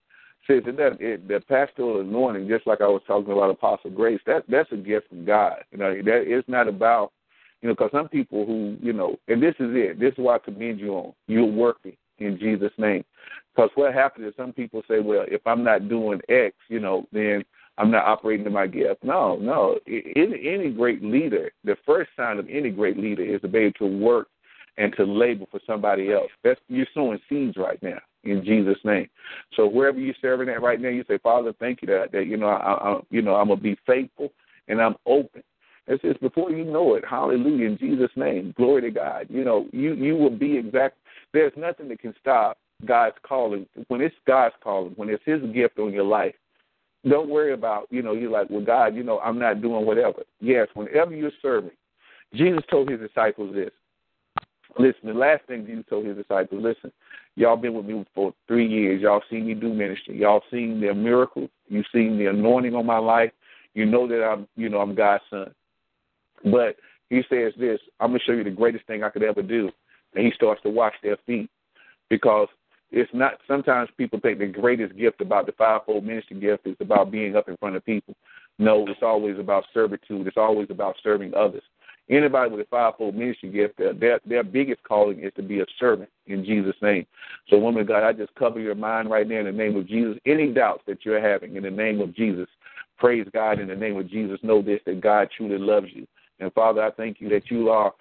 says 0.46 0.62
it 0.66 0.76
that 0.76 1.00
it, 1.00 1.28
the 1.28 1.40
pastoral 1.48 2.00
anointing, 2.00 2.48
just 2.48 2.66
like 2.66 2.80
I 2.80 2.88
was 2.88 3.02
talking 3.06 3.32
about 3.32 3.50
Apostle 3.50 3.90
Grace, 3.90 4.20
that 4.26 4.44
that's 4.48 4.72
a 4.72 4.76
gift 4.76 5.08
from 5.08 5.24
God. 5.24 5.58
You 5.70 5.78
know, 5.78 5.94
that 5.94 6.24
it's 6.26 6.48
not 6.48 6.66
about, 6.66 7.12
you 7.62 7.68
know, 7.68 7.74
because 7.74 7.90
some 7.92 8.08
people 8.08 8.44
who, 8.44 8.76
you 8.82 8.92
know, 8.92 9.16
and 9.28 9.40
this 9.40 9.54
is 9.60 9.70
it. 9.74 10.00
This 10.00 10.12
is 10.12 10.18
why 10.18 10.34
I 10.34 10.38
commend 10.40 10.80
you 10.80 10.94
on. 10.94 11.12
You're 11.28 11.44
working 11.44 11.96
in 12.18 12.38
Jesus' 12.38 12.72
name. 12.78 13.04
Because 13.54 13.70
what 13.74 13.94
happens 13.94 14.26
is 14.26 14.34
some 14.36 14.52
people 14.52 14.82
say, 14.88 15.00
well, 15.00 15.24
if 15.28 15.46
I'm 15.46 15.62
not 15.62 15.88
doing 15.88 16.20
X, 16.28 16.54
you 16.68 16.80
know, 16.80 17.06
then 17.12 17.44
I'm 17.78 17.90
not 17.90 18.06
operating 18.06 18.46
in 18.46 18.52
my 18.52 18.66
gift. 18.66 19.04
No, 19.04 19.36
no. 19.36 19.78
Any, 19.86 20.48
any 20.48 20.70
great 20.70 21.02
leader, 21.02 21.52
the 21.64 21.76
first 21.86 22.10
sign 22.16 22.38
of 22.38 22.48
any 22.48 22.70
great 22.70 22.96
leader 22.96 23.24
is 23.24 23.40
to 23.42 23.48
be 23.48 23.58
able 23.58 23.72
to 23.78 23.98
work 23.98 24.28
and 24.76 24.94
to 24.96 25.04
labor 25.04 25.44
for 25.50 25.60
somebody 25.66 26.12
else. 26.12 26.30
That's 26.42 26.60
you're 26.68 26.86
sowing 26.94 27.20
seeds 27.28 27.56
right 27.56 27.80
now 27.82 27.98
in 28.24 28.44
Jesus' 28.44 28.78
name. 28.84 29.08
So 29.56 29.66
wherever 29.66 29.98
you're 29.98 30.14
serving 30.20 30.48
at 30.48 30.62
right 30.62 30.80
now, 30.80 30.88
you 30.88 31.04
say, 31.08 31.18
Father, 31.18 31.52
thank 31.60 31.82
you 31.82 31.88
that 31.88 32.12
that 32.12 32.26
you 32.26 32.36
know 32.36 32.48
I, 32.48 32.72
I 32.72 33.00
you 33.10 33.22
know 33.22 33.34
I'm 33.36 33.48
gonna 33.48 33.60
be 33.60 33.78
faithful 33.86 34.32
and 34.68 34.80
I'm 34.80 34.96
open. 35.06 35.42
It's 35.86 36.02
just 36.02 36.20
before 36.20 36.50
you 36.50 36.64
know 36.64 36.94
it, 36.94 37.04
hallelujah 37.08 37.66
in 37.66 37.78
Jesus' 37.78 38.10
name, 38.16 38.54
glory 38.56 38.82
to 38.82 38.90
God. 38.90 39.26
You 39.28 39.44
know 39.44 39.66
you 39.72 39.94
you 39.94 40.16
will 40.16 40.30
be 40.30 40.56
exact. 40.56 40.96
There's 41.34 41.52
nothing 41.56 41.88
that 41.88 42.00
can 42.00 42.14
stop 42.18 42.56
God's 42.86 43.16
calling 43.26 43.66
when 43.88 44.00
it's 44.00 44.14
God's 44.26 44.54
calling 44.62 44.92
when 44.96 45.10
it's 45.10 45.22
His 45.26 45.42
gift 45.52 45.78
on 45.78 45.92
your 45.92 46.04
life. 46.04 46.34
Don't 47.06 47.28
worry 47.28 47.52
about 47.52 47.88
you 47.90 48.00
know 48.00 48.14
you're 48.14 48.30
like 48.30 48.48
well 48.48 48.64
God 48.64 48.94
you 48.94 49.02
know 49.02 49.18
I'm 49.18 49.38
not 49.38 49.60
doing 49.60 49.84
whatever. 49.84 50.22
Yes, 50.40 50.68
whenever 50.72 51.14
you're 51.14 51.30
serving, 51.42 51.72
Jesus 52.32 52.62
told 52.70 52.90
His 52.90 53.00
disciples 53.00 53.54
this. 53.54 53.70
Listen, 54.78 55.08
the 55.08 55.14
last 55.14 55.44
thing 55.46 55.66
Jesus 55.66 55.84
told 55.88 56.04
his 56.04 56.16
disciples, 56.16 56.62
listen, 56.62 56.90
y'all 57.36 57.56
been 57.56 57.74
with 57.74 57.86
me 57.86 58.04
for 58.14 58.34
three 58.48 58.66
years. 58.66 59.02
Y'all 59.02 59.22
seen 59.30 59.46
me 59.46 59.54
do 59.54 59.72
ministry. 59.72 60.18
Y'all 60.18 60.42
seen 60.50 60.80
the 60.80 60.92
miracles. 60.92 61.50
You 61.68 61.84
seen 61.92 62.18
the 62.18 62.26
anointing 62.26 62.74
on 62.74 62.84
my 62.84 62.98
life. 62.98 63.30
You 63.74 63.86
know 63.86 64.08
that 64.08 64.24
I'm, 64.24 64.48
you 64.56 64.68
know, 64.68 64.80
I'm 64.80 64.94
God's 64.94 65.22
son. 65.30 65.54
But 66.44 66.76
he 67.08 67.22
says 67.30 67.52
this, 67.58 67.78
I'm 68.00 68.10
gonna 68.10 68.20
show 68.26 68.32
you 68.32 68.44
the 68.44 68.50
greatest 68.50 68.86
thing 68.86 69.04
I 69.04 69.10
could 69.10 69.22
ever 69.22 69.42
do. 69.42 69.70
And 70.14 70.24
he 70.24 70.32
starts 70.32 70.62
to 70.62 70.70
wash 70.70 70.94
their 71.02 71.16
feet 71.26 71.50
because 72.08 72.48
it's 72.90 73.10
not. 73.12 73.34
Sometimes 73.48 73.90
people 73.96 74.20
think 74.20 74.38
the 74.38 74.46
greatest 74.46 74.96
gift 74.96 75.20
about 75.20 75.46
the 75.46 75.52
fivefold 75.52 76.04
ministry 76.04 76.38
gift 76.38 76.66
is 76.66 76.76
about 76.80 77.10
being 77.10 77.34
up 77.34 77.48
in 77.48 77.56
front 77.56 77.76
of 77.76 77.84
people. 77.84 78.14
No, 78.58 78.86
it's 78.86 79.02
always 79.02 79.38
about 79.38 79.64
servitude. 79.74 80.26
It's 80.26 80.36
always 80.36 80.68
about 80.70 80.96
serving 81.02 81.34
others. 81.34 81.62
Anybody 82.10 82.50
with 82.50 82.60
a 82.60 82.68
fivefold 82.68 83.14
ministry 83.14 83.50
gift, 83.50 83.78
their, 83.78 84.20
their 84.26 84.44
biggest 84.44 84.82
calling 84.82 85.20
is 85.20 85.32
to 85.36 85.42
be 85.42 85.60
a 85.60 85.66
servant 85.80 86.10
in 86.26 86.44
Jesus' 86.44 86.76
name. 86.82 87.06
So, 87.48 87.58
woman 87.58 87.80
of 87.80 87.88
God, 87.88 88.04
I 88.04 88.12
just 88.12 88.34
cover 88.34 88.60
your 88.60 88.74
mind 88.74 89.10
right 89.10 89.26
now 89.26 89.38
in 89.38 89.46
the 89.46 89.52
name 89.52 89.74
of 89.76 89.88
Jesus. 89.88 90.18
Any 90.26 90.52
doubts 90.52 90.82
that 90.86 91.04
you're 91.04 91.20
having 91.20 91.56
in 91.56 91.62
the 91.62 91.70
name 91.70 92.00
of 92.02 92.14
Jesus, 92.14 92.46
praise 92.98 93.26
God 93.32 93.58
in 93.58 93.68
the 93.68 93.74
name 93.74 93.96
of 93.96 94.08
Jesus. 94.10 94.38
Know 94.42 94.60
this 94.60 94.80
that 94.84 95.00
God 95.00 95.30
truly 95.34 95.58
loves 95.58 95.88
you. 95.94 96.06
And 96.40 96.52
Father, 96.52 96.82
I 96.82 96.90
thank 96.90 97.22
you 97.22 97.28
that 97.30 97.50
you 97.50 97.70
are 97.70 97.92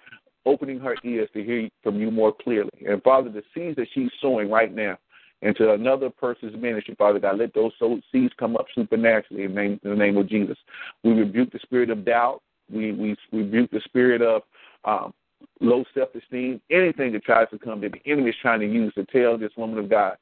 opening 0.46 0.78
her 0.80 0.96
ears 1.04 1.28
to 1.34 1.42
hear 1.42 1.68
from 1.82 1.98
you 2.00 2.10
more 2.10 2.32
clearly. 2.32 2.70
And 2.86 3.02
Father, 3.02 3.30
the 3.30 3.42
seeds 3.54 3.76
that 3.76 3.88
she's 3.94 4.10
sowing 4.20 4.50
right 4.50 4.74
now 4.74 4.98
into 5.42 5.72
another 5.72 6.10
person's 6.10 6.56
ministry, 6.60 6.94
Father 6.96 7.18
God, 7.18 7.38
let 7.38 7.54
those 7.54 7.72
seeds 8.10 8.32
come 8.38 8.56
up 8.56 8.66
supernaturally 8.74 9.44
in 9.44 9.54
the 9.54 9.60
name, 9.60 9.80
in 9.84 9.90
the 9.90 9.96
name 9.96 10.16
of 10.16 10.28
Jesus. 10.28 10.56
We 11.02 11.12
rebuke 11.12 11.52
the 11.52 11.58
spirit 11.60 11.90
of 11.90 12.04
doubt. 12.04 12.40
We 12.72 12.92
we 12.92 13.16
rebuke 13.32 13.70
the 13.70 13.82
spirit 13.84 14.22
of 14.22 14.42
um, 14.84 15.12
low 15.60 15.84
self 15.94 16.14
esteem, 16.14 16.60
anything 16.70 17.12
that 17.12 17.24
tries 17.24 17.50
to 17.50 17.58
come 17.58 17.80
that 17.82 17.92
the 17.92 18.10
enemy 18.10 18.30
is 18.30 18.36
trying 18.40 18.60
to 18.60 18.66
use 18.66 18.92
to 18.94 19.04
tell 19.04 19.36
this 19.36 19.52
woman 19.56 19.78
of 19.78 19.90
God 19.90 20.16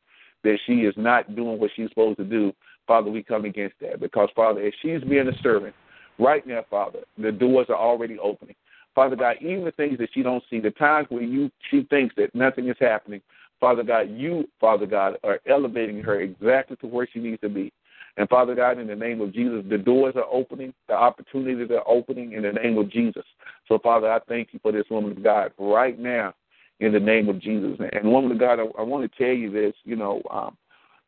that 0.45 0.59
she 0.67 0.81
is 0.81 0.95
not 0.97 1.37
doing 1.37 1.59
what 1.61 1.71
she's 1.77 1.89
supposed 1.91 2.19
to 2.19 2.25
do. 2.25 2.53
Father, 2.87 3.11
we 3.11 3.23
come 3.23 3.45
against 3.45 3.77
that 3.81 4.01
because 4.01 4.29
Father, 4.35 4.61
as 4.61 4.73
she's 4.83 5.03
being 5.03 5.29
a 5.29 5.43
servant 5.43 5.75
right 6.19 6.45
now, 6.47 6.65
Father, 6.69 7.01
the 7.17 7.31
doors 7.31 7.67
are 7.69 7.77
already 7.77 8.19
opening. 8.19 8.57
Father 8.95 9.17
God, 9.17 9.37
even 9.41 9.65
the 9.65 9.73
things 9.73 9.99
that 9.99 10.11
she 10.13 10.23
don't 10.23 10.45
see, 10.51 10.61
the 10.61 10.71
times 10.71 11.07
where 11.11 11.23
you 11.23 11.51
she 11.71 11.85
thinks 11.85 12.15
that 12.17 12.35
nothing 12.35 12.69
is 12.69 12.77
happening, 12.79 13.23
Father 13.61 13.83
God, 13.83 14.11
you, 14.11 14.49
Father 14.61 14.87
God, 14.87 15.17
are 15.23 15.41
elevating 15.47 16.03
her 16.03 16.21
exactly 16.21 16.77
to 16.79 16.87
where 16.87 17.09
she 17.11 17.21
needs 17.21 17.41
to 17.43 17.49
be. 17.49 17.73
And 18.17 18.29
Father 18.29 18.55
God, 18.55 18.79
in 18.79 18.87
the 18.87 18.97
name 18.97 19.21
of 19.21 19.33
Jesus, 19.33 19.65
the 19.71 19.79
doors 19.79 20.15
are 20.17 20.27
opening, 20.31 20.75
the 20.89 20.95
opportunities 20.95 21.71
are 21.71 21.89
opening 21.89 22.33
in 22.33 22.43
the 22.43 22.53
name 22.53 22.77
of 22.77 22.91
Jesus. 22.91 23.25
So, 23.69 23.79
Father, 23.79 24.11
I 24.11 24.19
thank 24.29 24.49
you 24.53 24.61
for 24.63 24.73
this 24.73 24.85
woman 24.91 25.13
of 25.13 25.23
God 25.23 25.53
right 25.59 25.99
now 25.99 26.35
in 26.81 26.93
the 26.93 27.01
name 27.01 27.29
of 27.29 27.41
Jesus. 27.41 27.79
And 27.93 28.13
woman 28.13 28.33
of 28.33 28.39
God, 28.39 28.59
I, 28.59 28.65
I 28.79 28.83
want 28.83 29.11
to 29.11 29.19
tell 29.19 29.35
you 29.35 29.51
this, 29.51 29.75
you 29.85 29.97
know, 29.97 30.21
um, 30.31 30.57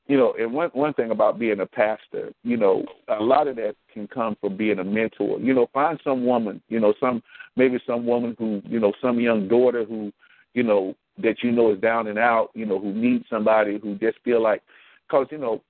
you 0.06 0.16
know, 0.16 0.34
and 0.38 0.52
one 0.52 0.70
one 0.74 0.92
thing 0.94 1.10
about 1.10 1.38
being 1.38 1.60
a 1.60 1.66
pastor, 1.66 2.32
you 2.42 2.56
know, 2.56 2.84
a 3.08 3.22
lot 3.22 3.48
of 3.48 3.56
that 3.56 3.74
can 3.92 4.06
come 4.06 4.36
from 4.40 4.56
being 4.56 4.78
a 4.78 4.84
mentor. 4.84 5.38
You 5.40 5.54
know, 5.54 5.68
find 5.72 5.98
some 6.04 6.26
woman, 6.26 6.60
you 6.68 6.78
know, 6.78 6.94
some 7.00 7.22
maybe 7.56 7.78
some 7.86 8.06
woman 8.06 8.36
who, 8.38 8.60
you 8.66 8.80
know, 8.80 8.92
some 9.00 9.18
young 9.18 9.48
daughter 9.48 9.84
who, 9.84 10.12
you 10.52 10.62
know, 10.62 10.94
that 11.22 11.42
you 11.42 11.52
know 11.52 11.72
is 11.72 11.80
down 11.80 12.08
and 12.08 12.18
out, 12.18 12.50
you 12.54 12.66
know, 12.66 12.78
who 12.78 12.92
needs 12.92 13.24
somebody 13.30 13.78
who 13.78 13.94
just 13.96 14.18
feel 14.24 14.42
like, 14.42 14.62
because 15.08 15.26
you 15.30 15.38
know, 15.38 15.62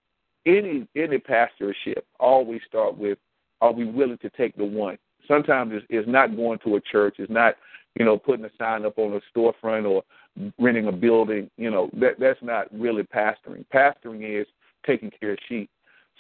any 0.47 0.87
any 0.97 1.19
pastorship 1.19 2.05
always 2.19 2.61
start 2.69 2.97
with 2.97 3.19
are 3.61 3.73
we 3.73 3.85
willing 3.85 4.19
to 4.19 4.31
take 4.31 4.57
the 4.57 4.65
one 4.65 4.99
sometimes 5.27 5.73
it's, 5.75 5.87
it's 5.89 6.09
not 6.09 6.37
going 6.37 6.59
to 6.65 6.77
a 6.77 6.81
church 6.81 7.17
it's 7.19 7.33
not 7.33 7.55
you 7.95 8.05
know 8.05 8.19
putting 8.19 8.45
a 8.45 8.51
sign 8.59 8.85
up 8.85 8.99
on 8.99 9.15
a 9.15 9.39
storefront 9.39 9.89
or 9.89 10.03
renting 10.59 10.89
a 10.89 10.93
building 10.93 11.51
you 11.57 11.71
know 11.71 11.91
that 11.95 12.19
that's 12.19 12.43
not 12.43 12.67
really 12.73 13.03
pastoring 13.03 13.65
pastoring 13.73 14.41
is 14.41 14.47
taking 14.87 15.11
care 15.11 15.33
of 15.33 15.39
sheep 15.49 15.71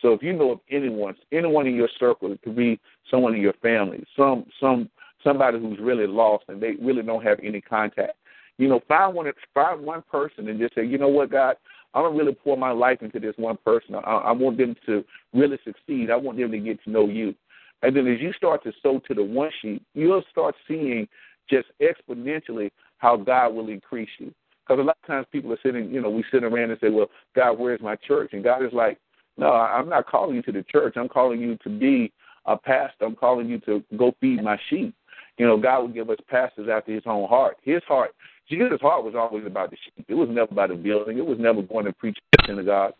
so 0.00 0.12
if 0.12 0.22
you 0.22 0.32
know 0.32 0.52
of 0.52 0.60
anyone 0.70 1.14
anyone 1.32 1.66
in 1.66 1.74
your 1.74 1.88
circle 1.98 2.32
it 2.32 2.40
could 2.42 2.56
be 2.56 2.78
someone 3.10 3.34
in 3.34 3.40
your 3.40 3.54
family 3.54 4.04
some 4.16 4.44
some 4.60 4.88
somebody 5.22 5.58
who's 5.58 5.78
really 5.80 6.06
lost 6.06 6.44
and 6.48 6.62
they 6.62 6.72
really 6.80 7.02
don't 7.02 7.24
have 7.24 7.38
any 7.42 7.60
contact 7.60 8.16
you 8.58 8.68
know 8.68 8.80
find 8.86 9.14
one 9.14 9.30
find 9.52 9.80
one 9.80 10.02
person 10.10 10.48
and 10.48 10.60
just 10.60 10.74
say 10.74 10.84
you 10.84 10.98
know 10.98 11.08
what 11.08 11.30
god 11.30 11.56
I'm 11.94 12.02
gonna 12.02 12.16
really 12.16 12.34
pour 12.34 12.56
my 12.56 12.72
life 12.72 13.02
into 13.02 13.20
this 13.20 13.34
one 13.36 13.56
person. 13.64 13.94
I, 13.94 13.98
I 14.00 14.32
want 14.32 14.58
them 14.58 14.74
to 14.86 15.04
really 15.32 15.58
succeed. 15.64 16.10
I 16.10 16.16
want 16.16 16.38
them 16.38 16.50
to 16.50 16.58
get 16.58 16.82
to 16.84 16.90
know 16.90 17.06
you. 17.06 17.34
And 17.82 17.94
then 17.94 18.06
as 18.08 18.20
you 18.20 18.32
start 18.32 18.64
to 18.64 18.72
sow 18.82 19.00
to 19.06 19.14
the 19.14 19.22
one 19.22 19.50
sheep, 19.62 19.82
you'll 19.94 20.24
start 20.30 20.56
seeing 20.66 21.06
just 21.48 21.68
exponentially 21.80 22.70
how 23.04 23.18
God 23.18 23.54
will 23.54 23.68
increase 23.68 24.08
you. 24.18 24.32
Because 24.66 24.80
a 24.80 24.86
lot 24.86 24.96
of 25.02 25.06
times 25.06 25.26
people 25.30 25.52
are 25.52 25.58
sitting, 25.62 25.90
you 25.90 26.00
know, 26.00 26.08
we 26.08 26.24
sit 26.32 26.42
around 26.42 26.70
and 26.70 26.80
say, 26.80 26.88
well, 26.88 27.10
God, 27.36 27.58
where's 27.58 27.82
my 27.82 27.96
church? 27.96 28.30
And 28.32 28.42
God 28.42 28.64
is 28.64 28.72
like, 28.72 28.98
no, 29.36 29.52
I'm 29.52 29.90
not 29.90 30.06
calling 30.08 30.34
you 30.34 30.40
to 30.42 30.52
the 30.52 30.64
church. 30.72 30.94
I'm 30.96 31.10
calling 31.10 31.38
you 31.38 31.58
to 31.64 31.68
be 31.68 32.10
a 32.46 32.56
pastor. 32.56 33.04
I'm 33.04 33.14
calling 33.14 33.46
you 33.46 33.58
to 33.60 33.84
go 33.98 34.14
feed 34.22 34.42
my 34.42 34.58
sheep. 34.70 34.94
You 35.36 35.46
know, 35.46 35.58
God 35.58 35.80
will 35.80 35.88
give 35.88 36.08
us 36.08 36.16
pastors 36.30 36.70
after 36.72 36.94
his 36.94 37.02
own 37.04 37.28
heart. 37.28 37.58
His 37.62 37.82
heart, 37.86 38.12
Jesus' 38.48 38.80
heart 38.80 39.04
was 39.04 39.14
always 39.14 39.44
about 39.44 39.70
the 39.70 39.76
sheep. 39.84 40.06
It 40.08 40.14
was 40.14 40.30
never 40.30 40.50
about 40.50 40.70
a 40.70 40.74
building. 40.74 41.18
It 41.18 41.26
was 41.26 41.38
never 41.38 41.60
going 41.60 41.84
to 41.84 41.92
preach 41.92 42.16
in 42.16 42.38
the 42.38 42.46
synagogue. 42.46 42.94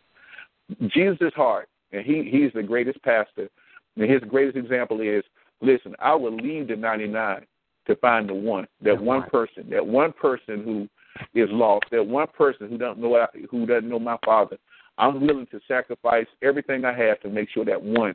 Jesus' 0.89 1.33
heart, 1.35 1.69
and 1.93 2.05
he 2.05 2.29
he's 2.31 2.53
the 2.53 2.63
greatest 2.63 3.03
pastor. 3.03 3.49
And 3.97 4.11
his 4.11 4.21
greatest 4.29 4.59
example 4.59 5.01
is, 5.01 5.23
listen, 5.63 5.95
I 5.99 6.15
will 6.15 6.37
leave 6.37 6.69
the 6.69 6.77
99 6.77 7.47
to 7.87 7.97
find 7.97 8.29
the 8.29 8.35
one, 8.35 8.67
that 8.83 9.01
one 9.01 9.23
person, 9.31 9.69
that 9.71 9.87
one 9.87 10.13
person 10.13 10.63
who 10.65 10.89
is 11.35 11.49
lost, 11.51 11.87
that 11.91 12.07
one 12.07 12.27
person 12.37 12.69
who 12.69 12.79
doesn't 12.79 13.01
know 13.01 13.27
who 13.51 13.67
doesn't 13.67 13.89
know 13.89 13.99
my 13.99 14.17
Father. 14.25 14.59
I'm 14.99 15.21
willing 15.21 15.47
to 15.47 15.61
sacrifice 15.67 16.27
everything 16.43 16.85
I 16.85 16.97
have 16.97 17.21
to 17.21 17.29
make 17.29 17.51
sure 17.51 17.65
that 17.65 17.83
one 17.83 18.15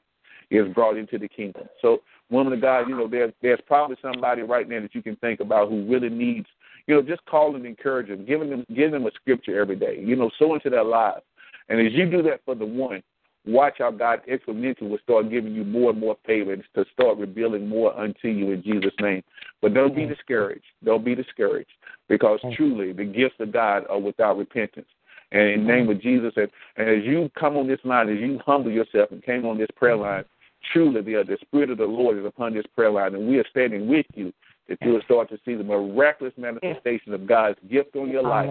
is 0.50 0.74
brought 0.74 0.98
into 0.98 1.18
the 1.18 1.28
kingdom. 1.28 1.68
So, 1.82 2.00
woman 2.30 2.54
of 2.54 2.62
God, 2.62 2.88
you 2.88 2.96
know, 2.96 3.08
there's 3.08 3.34
there's 3.42 3.60
probably 3.68 3.98
somebody 4.02 4.42
right 4.42 4.68
now 4.68 4.82
that 4.82 4.96
you 4.96 5.02
can 5.02 5.16
think 5.18 5.40
about 5.40 5.70
who 5.70 5.88
really 5.88 6.10
needs, 6.10 6.48
you 6.88 6.96
know, 6.96 7.02
just 7.02 7.26
call 7.26 7.56
and 7.56 7.66
encourage 7.66 8.08
them, 8.08 8.26
giving 8.26 8.50
them 8.50 8.66
giving 8.76 8.92
them 8.92 9.06
a 9.06 9.12
scripture 9.12 9.60
every 9.60 9.76
day, 9.76 10.00
you 10.00 10.16
know, 10.16 10.32
so 10.40 10.54
into 10.54 10.70
their 10.70 10.84
lives. 10.84 11.24
And 11.68 11.86
as 11.86 11.94
you 11.94 12.10
do 12.10 12.24
that 12.24 12.42
for 12.46 12.56
the 12.56 12.66
one, 12.66 13.04
watch 13.52 13.76
how 13.80 13.92
God 13.92 14.22
exponentially 14.30 14.90
will 14.90 15.00
start 15.04 15.30
giving 15.30 15.54
you 15.54 15.64
more 15.64 15.92
and 15.92 16.00
more 16.00 16.18
favors 16.26 16.64
to 16.76 16.86
start 16.94 17.18
revealing 17.18 17.68
more 17.68 17.98
unto 17.98 18.28
you 18.28 18.52
in 18.52 18.64
Jesus' 18.64 18.94
name. 19.00 19.24
But 19.62 19.74
don't 19.74 19.96
be 19.96 20.04
mm. 20.04 20.10
discouraged. 20.10 20.66
Don't 20.84 21.04
be 21.04 21.16
discouraged 21.16 21.72
because 22.08 22.40
mm. 22.44 22.56
truly 22.56 22.94
the 22.94 23.06
gifts 23.06 23.36
of 23.40 23.52
God 23.52 23.84
are 23.90 24.00
without 24.00 24.38
repentance. 24.38 24.88
And 25.32 25.42
in 25.42 25.66
the 25.66 25.72
mm. 25.72 25.76
name 25.76 25.90
of 25.90 26.02
Jesus, 26.02 26.34
and, 26.38 26.50
and 26.78 26.90
as 26.90 27.04
you 27.04 27.30
come 27.40 27.58
on 27.58 27.68
this 27.68 27.80
line, 27.84 28.10
as 28.10 28.20
you 28.20 28.40
humble 28.46 28.72
yourself 28.72 29.12
and 29.12 29.24
came 29.24 29.46
on 29.46 29.58
this 29.58 29.70
prayer 29.76 29.98
line, 29.98 30.26
truly 30.74 31.02
the, 31.02 31.24
the 31.28 31.38
Spirit 31.42 31.70
of 31.70 31.78
the 31.78 31.86
Lord 31.86 32.18
is 32.18 32.26
upon 32.26 32.54
this 32.54 32.66
prayer 32.76 32.92
line, 32.92 33.16
and 33.16 33.28
we 33.28 33.38
are 33.38 33.48
standing 33.50 33.88
with 33.88 34.06
you 34.16 34.34
that 34.70 34.78
you 34.82 34.92
will 34.92 35.02
start 35.02 35.30
to 35.30 35.40
see 35.44 35.56
the 35.56 35.64
miraculous 35.64 36.34
manifestation 36.38 37.14
of 37.14 37.28
God's 37.28 37.58
gift 37.70 37.96
on 37.96 38.10
your 38.10 38.24
life. 38.24 38.50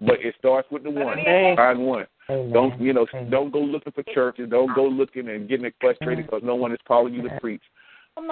But 0.00 0.20
it 0.20 0.34
starts 0.38 0.68
with 0.70 0.82
the 0.82 0.90
one. 0.90 1.16
Find 1.56 1.86
one. 1.86 2.06
Don't 2.28 2.78
you 2.80 2.92
know? 2.92 3.06
Don't 3.30 3.52
go 3.52 3.60
looking 3.60 3.92
for 3.92 4.02
churches. 4.12 4.48
Don't 4.50 4.74
go 4.74 4.86
looking 4.86 5.28
and 5.28 5.48
getting 5.48 5.70
frustrated 5.80 6.26
because 6.26 6.42
no 6.44 6.56
one 6.56 6.72
is 6.72 6.78
calling 6.86 7.14
you 7.14 7.22
to 7.22 7.38
preach. 7.40 7.62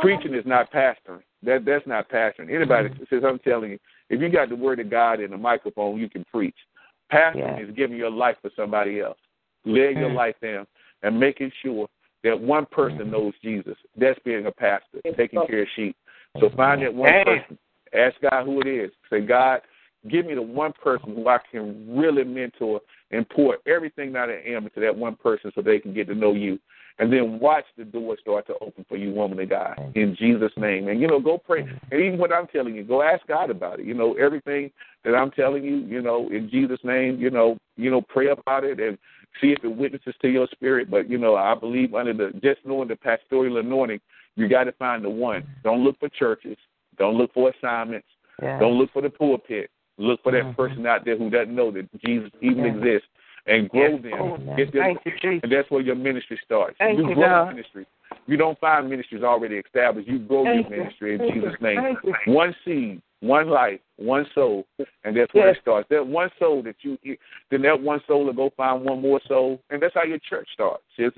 Preaching 0.00 0.34
is 0.34 0.44
not 0.44 0.70
pastoring. 0.72 1.22
That 1.42 1.64
that's 1.64 1.86
not 1.86 2.10
pastoring. 2.10 2.52
Anybody 2.52 2.90
says 3.08 3.22
I'm 3.26 3.38
telling 3.38 3.70
you, 3.70 3.78
if 4.10 4.20
you 4.20 4.28
got 4.28 4.48
the 4.48 4.56
word 4.56 4.80
of 4.80 4.90
God 4.90 5.20
in 5.20 5.32
a 5.32 5.38
microphone, 5.38 5.98
you 5.98 6.10
can 6.10 6.24
preach. 6.32 6.56
Pastoring 7.12 7.58
yeah. 7.58 7.60
is 7.60 7.74
giving 7.74 7.96
your 7.96 8.10
life 8.10 8.36
for 8.42 8.50
somebody 8.56 9.00
else, 9.00 9.18
laying 9.64 9.96
your 9.96 10.12
life 10.12 10.34
down, 10.42 10.66
and 11.02 11.18
making 11.18 11.52
sure 11.62 11.88
that 12.24 12.38
one 12.38 12.66
person 12.66 13.10
knows 13.10 13.32
Jesus. 13.42 13.76
That's 13.96 14.18
being 14.24 14.46
a 14.46 14.52
pastor, 14.52 15.00
taking 15.16 15.40
care 15.46 15.62
of 15.62 15.68
sheep. 15.76 15.96
So 16.40 16.50
find 16.56 16.82
that 16.82 16.94
one 16.94 17.10
person. 17.24 17.58
Ask 17.94 18.16
God 18.22 18.44
who 18.44 18.60
it 18.60 18.66
is. 18.66 18.90
Say, 19.10 19.20
God, 19.20 19.60
give 20.10 20.26
me 20.26 20.34
the 20.34 20.42
one 20.42 20.72
person 20.72 21.14
who 21.14 21.28
I 21.28 21.38
can 21.50 21.96
really 21.96 22.24
mentor 22.24 22.80
and 23.10 23.28
pour 23.28 23.58
everything 23.66 24.12
that 24.12 24.28
I 24.28 24.42
am 24.46 24.64
into 24.64 24.80
that 24.80 24.94
one 24.94 25.16
person 25.16 25.50
so 25.54 25.62
they 25.62 25.78
can 25.78 25.94
get 25.94 26.06
to 26.08 26.14
know 26.14 26.34
you. 26.34 26.58
And 27.00 27.12
then 27.12 27.38
watch 27.38 27.64
the 27.76 27.84
door 27.84 28.16
start 28.20 28.48
to 28.48 28.54
open 28.60 28.84
for 28.88 28.96
you, 28.96 29.12
woman 29.12 29.38
of 29.38 29.48
God, 29.48 29.92
in 29.94 30.16
Jesus' 30.16 30.50
name. 30.56 30.88
And, 30.88 31.00
you 31.00 31.06
know, 31.06 31.20
go 31.20 31.38
pray. 31.38 31.60
And 31.92 32.00
even 32.00 32.18
what 32.18 32.32
I'm 32.32 32.48
telling 32.48 32.74
you, 32.74 32.82
go 32.82 33.02
ask 33.02 33.24
God 33.28 33.50
about 33.50 33.78
it. 33.78 33.86
You 33.86 33.94
know, 33.94 34.14
everything 34.14 34.72
that 35.04 35.14
I'm 35.14 35.30
telling 35.30 35.62
you, 35.62 35.76
you 35.76 36.02
know, 36.02 36.28
in 36.30 36.50
Jesus' 36.50 36.80
name, 36.82 37.20
you 37.20 37.30
know, 37.30 37.56
you 37.76 37.88
know, 37.88 38.00
pray 38.02 38.30
about 38.30 38.64
it 38.64 38.80
and 38.80 38.98
see 39.40 39.52
if 39.52 39.62
it 39.62 39.68
witnesses 39.68 40.14
to 40.20 40.28
your 40.28 40.48
spirit. 40.50 40.90
But, 40.90 41.08
you 41.08 41.18
know, 41.18 41.36
I 41.36 41.54
believe 41.54 41.94
under 41.94 42.12
the 42.12 42.32
just 42.40 42.66
knowing 42.66 42.88
the 42.88 42.96
pastoral 42.96 43.58
anointing, 43.58 44.00
you 44.38 44.48
got 44.48 44.64
to 44.64 44.72
find 44.72 45.04
the 45.04 45.10
one. 45.10 45.44
Don't 45.64 45.82
look 45.82 45.98
for 45.98 46.08
churches. 46.08 46.56
Don't 46.96 47.16
look 47.16 47.32
for 47.34 47.50
assignments. 47.50 48.06
Don't 48.40 48.78
look 48.78 48.92
for 48.92 49.02
the 49.02 49.10
pulpit. 49.10 49.70
Look 49.98 50.22
for 50.22 50.30
that 50.30 50.42
mm-hmm. 50.42 50.52
person 50.52 50.86
out 50.86 51.04
there 51.04 51.18
who 51.18 51.28
doesn't 51.28 51.54
know 51.54 51.72
that 51.72 51.88
Jesus 52.00 52.30
even 52.40 52.64
exists 52.64 53.08
and 53.48 53.68
grow 53.68 53.88
yes. 53.94 54.02
them. 54.02 54.12
Oh, 54.20 54.56
Get 54.56 54.72
them 54.72 54.96
you, 55.04 55.40
and 55.42 55.52
that's 55.52 55.70
where 55.70 55.80
your 55.80 55.94
ministry 55.94 56.38
starts. 56.44 56.76
Thank 56.78 56.98
you, 56.98 57.08
you 57.08 57.14
grow 57.14 57.46
ministry. 57.46 57.86
You 58.26 58.36
don't 58.36 58.58
find 58.60 58.88
ministries 58.88 59.22
already 59.22 59.56
established. 59.56 60.08
You 60.08 60.18
grow 60.18 60.44
Thank 60.44 60.68
your 60.68 60.78
ministry 60.78 61.14
in 61.14 61.32
Jesus' 61.32 61.54
name. 61.60 61.96
One 62.26 62.54
seed, 62.64 63.02
one 63.20 63.48
life, 63.48 63.80
one 63.96 64.26
soul, 64.34 64.66
and 65.04 65.16
that's 65.16 65.32
where 65.32 65.48
yes. 65.48 65.56
it 65.56 65.62
starts. 65.62 65.88
That 65.90 66.06
one 66.06 66.30
soul 66.38 66.62
that 66.62 66.76
you, 66.82 66.98
then 67.50 67.62
that 67.62 67.80
one 67.80 68.00
soul 68.06 68.26
will 68.26 68.32
go 68.32 68.52
find 68.56 68.84
one 68.84 69.00
more 69.00 69.20
soul, 69.26 69.60
and 69.70 69.82
that's 69.82 69.94
how 69.94 70.04
your 70.04 70.18
church 70.18 70.48
starts. 70.52 70.82
You, 70.96 71.10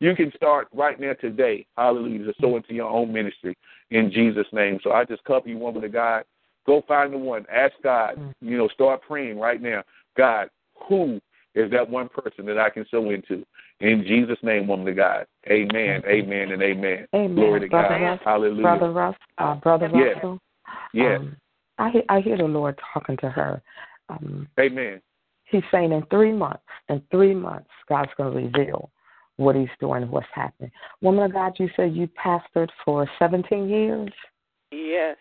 you 0.00 0.14
can 0.14 0.32
start 0.36 0.68
right 0.74 0.98
now 0.98 1.12
today, 1.20 1.66
hallelujah, 1.76 2.24
to 2.24 2.34
sow 2.40 2.56
into 2.56 2.74
your 2.74 2.88
own 2.88 3.12
ministry 3.12 3.56
in 3.90 4.10
Jesus' 4.10 4.46
name. 4.52 4.80
So 4.82 4.92
I 4.92 5.04
just 5.04 5.24
cover 5.24 5.48
you, 5.48 5.58
woman 5.58 5.84
of 5.84 5.92
God. 5.92 6.24
Go 6.66 6.82
find 6.88 7.12
the 7.12 7.18
one. 7.18 7.44
Ask 7.52 7.74
God. 7.82 8.16
Mm. 8.16 8.34
You 8.40 8.56
know, 8.56 8.68
start 8.68 9.02
praying 9.06 9.38
right 9.38 9.60
now. 9.60 9.82
God, 10.16 10.48
who 10.88 11.20
is 11.54 11.70
that 11.70 11.88
one 11.88 12.08
person 12.08 12.46
that 12.46 12.58
I 12.58 12.70
can 12.70 12.84
sow 12.90 13.10
into? 13.10 13.44
In 13.80 14.04
Jesus' 14.06 14.38
name, 14.42 14.66
woman 14.66 14.88
of 14.88 14.96
God. 14.96 15.26
Amen, 15.48 16.02
amen, 16.06 16.52
and 16.52 16.62
amen. 16.62 17.06
Amen. 17.14 17.34
Glory 17.34 17.60
to 17.60 17.68
Brother 17.68 17.88
God. 17.88 18.04
Russ, 18.04 18.20
Hallelujah. 18.24 18.62
Brother 18.62 18.92
Russ, 18.92 19.16
uh, 19.38 19.54
Brother 19.56 19.90
yes. 19.94 20.14
Russell. 20.16 20.38
Yes. 20.92 21.20
Um, 21.20 21.36
I, 21.78 21.90
hear, 21.90 22.02
I 22.08 22.20
hear 22.20 22.36
the 22.36 22.44
Lord 22.44 22.78
talking 22.92 23.16
to 23.18 23.30
her. 23.30 23.62
Um, 24.08 24.48
amen. 24.58 25.00
He's 25.44 25.62
saying 25.70 25.92
in 25.92 26.04
three 26.10 26.32
months, 26.32 26.62
in 26.88 27.02
three 27.10 27.34
months, 27.34 27.70
God's 27.88 28.10
going 28.16 28.32
to 28.32 28.36
reveal 28.36 28.90
what 29.36 29.54
He's 29.54 29.68
doing, 29.80 30.10
what's 30.10 30.26
happening. 30.32 30.70
Woman 31.02 31.24
of 31.24 31.32
God, 31.32 31.52
you 31.58 31.68
said 31.76 31.94
you 31.94 32.08
pastored 32.08 32.68
for 32.84 33.08
17 33.18 33.68
years? 33.68 34.10
Yes. 34.72 35.16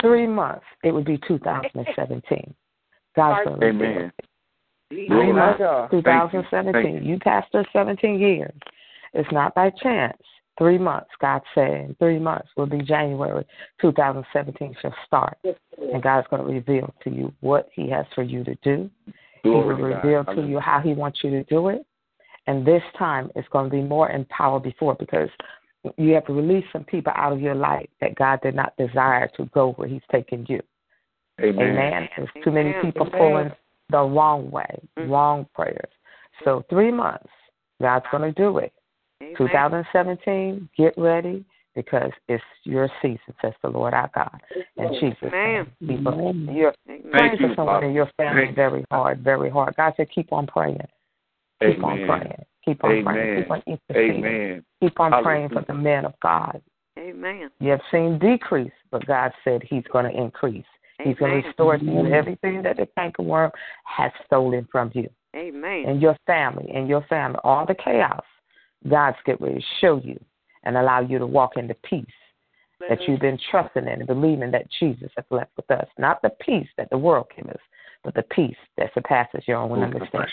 Three 0.00 0.26
months, 0.26 0.64
it 0.82 0.92
would 0.92 1.04
be 1.04 1.18
2017. 1.28 2.54
God's 3.16 3.44
going 3.44 3.60
to 3.60 3.66
reveal 3.66 3.86
Amen. 3.86 4.12
Three 4.90 5.32
months, 5.32 5.58
2017. 5.90 6.72
Thank 6.72 7.04
You. 7.04 7.12
you 7.12 7.18
pastored 7.18 7.66
17 7.72 8.18
years. 8.18 8.52
It's 9.14 9.30
not 9.32 9.54
by 9.54 9.70
chance. 9.70 10.18
Three 10.58 10.78
months, 10.78 11.10
God 11.20 11.40
said, 11.54 11.96
three 11.98 12.18
months 12.18 12.48
will 12.56 12.66
be 12.66 12.82
January 12.82 13.46
2017 13.80 14.76
shall 14.82 14.94
start. 15.06 15.38
And 15.78 16.02
God's 16.02 16.26
going 16.28 16.44
to 16.44 16.52
reveal 16.52 16.92
to 17.04 17.10
you 17.10 17.32
what 17.40 17.68
He 17.72 17.88
has 17.88 18.04
for 18.14 18.22
you 18.22 18.44
to 18.44 18.54
do. 18.56 18.90
Glory 19.42 19.76
he 19.76 19.82
will 19.82 19.88
reveal 19.88 20.24
God. 20.24 20.34
to 20.34 20.42
you 20.46 20.58
how 20.58 20.80
He 20.80 20.92
wants 20.92 21.20
you 21.22 21.30
to 21.30 21.44
do 21.44 21.68
it. 21.68 21.86
And 22.46 22.66
this 22.66 22.82
time 22.98 23.30
it's 23.36 23.48
going 23.48 23.70
to 23.70 23.76
be 23.76 23.82
more 23.82 24.10
empowered 24.10 24.64
before 24.64 24.96
because 24.96 25.30
you 25.96 26.12
have 26.12 26.26
to 26.26 26.34
release 26.34 26.64
some 26.72 26.84
people 26.84 27.12
out 27.16 27.32
of 27.32 27.40
your 27.40 27.54
life 27.54 27.88
that 28.00 28.16
God 28.16 28.40
did 28.42 28.54
not 28.54 28.76
desire 28.76 29.30
to 29.36 29.46
go 29.46 29.72
where 29.72 29.88
He's 29.88 30.02
taking 30.12 30.44
you. 30.48 30.60
Amen. 31.40 31.68
Amen. 31.68 32.08
There's 32.16 32.28
too 32.44 32.50
many 32.50 32.74
people 32.82 33.06
pulling 33.06 33.50
the 33.90 34.02
wrong 34.02 34.50
way, 34.50 34.80
Mm-hmm. 34.98 35.10
wrong 35.10 35.46
prayers. 35.54 35.90
So 36.44 36.64
three 36.70 36.90
months, 36.90 37.28
God's 37.80 38.06
going 38.10 38.22
to 38.22 38.40
do 38.40 38.58
it. 38.58 38.72
2017, 39.36 40.68
get 40.76 40.94
ready 40.96 41.44
because 41.74 42.10
it's 42.28 42.42
your 42.64 42.88
season, 43.00 43.34
says 43.40 43.52
the 43.62 43.68
Lord 43.68 43.94
our 43.94 44.10
God. 44.14 44.40
And 44.76 44.90
Jesus, 44.98 45.32
Amen. 45.32 45.66
people, 45.86 46.34
you're 46.52 46.74
praying 47.10 47.38
for 47.38 47.52
someone 47.54 47.84
in 47.84 47.92
your 47.92 48.10
family 48.16 48.52
very 48.54 48.84
hard, 48.90 49.22
very 49.22 49.50
hard. 49.50 49.74
God 49.76 49.94
said, 49.96 50.08
keep 50.14 50.32
on 50.32 50.46
praying. 50.46 50.80
Keep 51.60 51.78
Amen. 51.78 51.84
on 51.84 52.06
praying. 52.06 52.44
Keep 52.64 52.84
on 52.84 52.90
Amen. 52.90 53.04
praying. 53.04 53.42
Keep 53.42 53.50
on 53.50 53.62
interceding. 53.66 54.24
Amen. 54.24 54.64
Keep 54.82 55.00
on 55.00 55.12
Hallelujah. 55.12 55.24
praying 55.24 55.48
for 55.50 55.64
the 55.66 55.74
men 55.74 56.04
of 56.04 56.14
God. 56.22 56.62
Amen. 56.98 57.50
You 57.60 57.70
have 57.70 57.80
seen 57.90 58.18
decrease, 58.18 58.72
but 58.90 59.06
God 59.06 59.32
said 59.44 59.62
He's 59.62 59.84
going 59.92 60.10
to 60.10 60.18
increase. 60.18 60.64
He's 61.04 61.16
going 61.16 61.42
to 61.42 61.48
restore 61.48 61.78
to 61.78 61.84
you 61.84 62.06
everything 62.12 62.62
that 62.62 62.76
the 62.76 62.88
cankerworm 62.98 63.50
has 63.84 64.12
stolen 64.26 64.66
from 64.70 64.90
you 64.94 65.08
Amen. 65.36 65.84
and 65.86 66.02
your 66.02 66.16
family 66.26 66.70
and 66.74 66.88
your 66.88 67.02
family, 67.08 67.38
all 67.44 67.66
the 67.66 67.74
chaos. 67.74 68.24
God's 68.88 69.16
getting 69.26 69.46
ready 69.46 69.60
to 69.60 69.66
show 69.80 70.00
you 70.02 70.18
and 70.64 70.76
allow 70.76 71.00
you 71.00 71.18
to 71.18 71.26
walk 71.26 71.56
in 71.56 71.66
the 71.66 71.76
peace 71.88 72.06
that 72.88 72.98
you've 73.06 73.20
been 73.20 73.38
trusting 73.50 73.82
in 73.82 73.88
and 73.88 74.06
believing 74.06 74.50
that 74.50 74.66
Jesus 74.78 75.10
has 75.16 75.26
left 75.30 75.50
with 75.56 75.70
us. 75.70 75.86
Not 75.98 76.22
the 76.22 76.30
peace 76.40 76.68
that 76.78 76.88
the 76.90 76.96
world 76.96 77.26
gives 77.36 77.50
us, 77.50 77.60
but 78.02 78.14
the 78.14 78.22
peace 78.22 78.56
that 78.78 78.90
surpasses 78.94 79.42
your 79.46 79.58
own 79.58 79.82
understanding. 79.82 80.30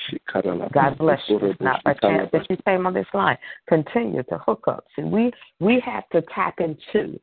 God 0.73 0.97
bless 0.97 1.19
you. 1.27 1.39
It's 1.41 1.59
not 1.59 1.83
by 1.83 1.93
chance 1.95 2.29
that 2.31 2.49
you 2.49 2.57
came 2.65 2.87
on 2.87 2.93
this 2.93 3.07
line. 3.13 3.37
Continue 3.67 4.23
to 4.23 4.37
hook 4.37 4.63
up. 4.67 4.85
See, 4.95 5.03
we 5.03 5.31
we 5.59 5.81
have 5.85 6.07
to 6.09 6.21
tap 6.33 6.59
into 6.59 7.19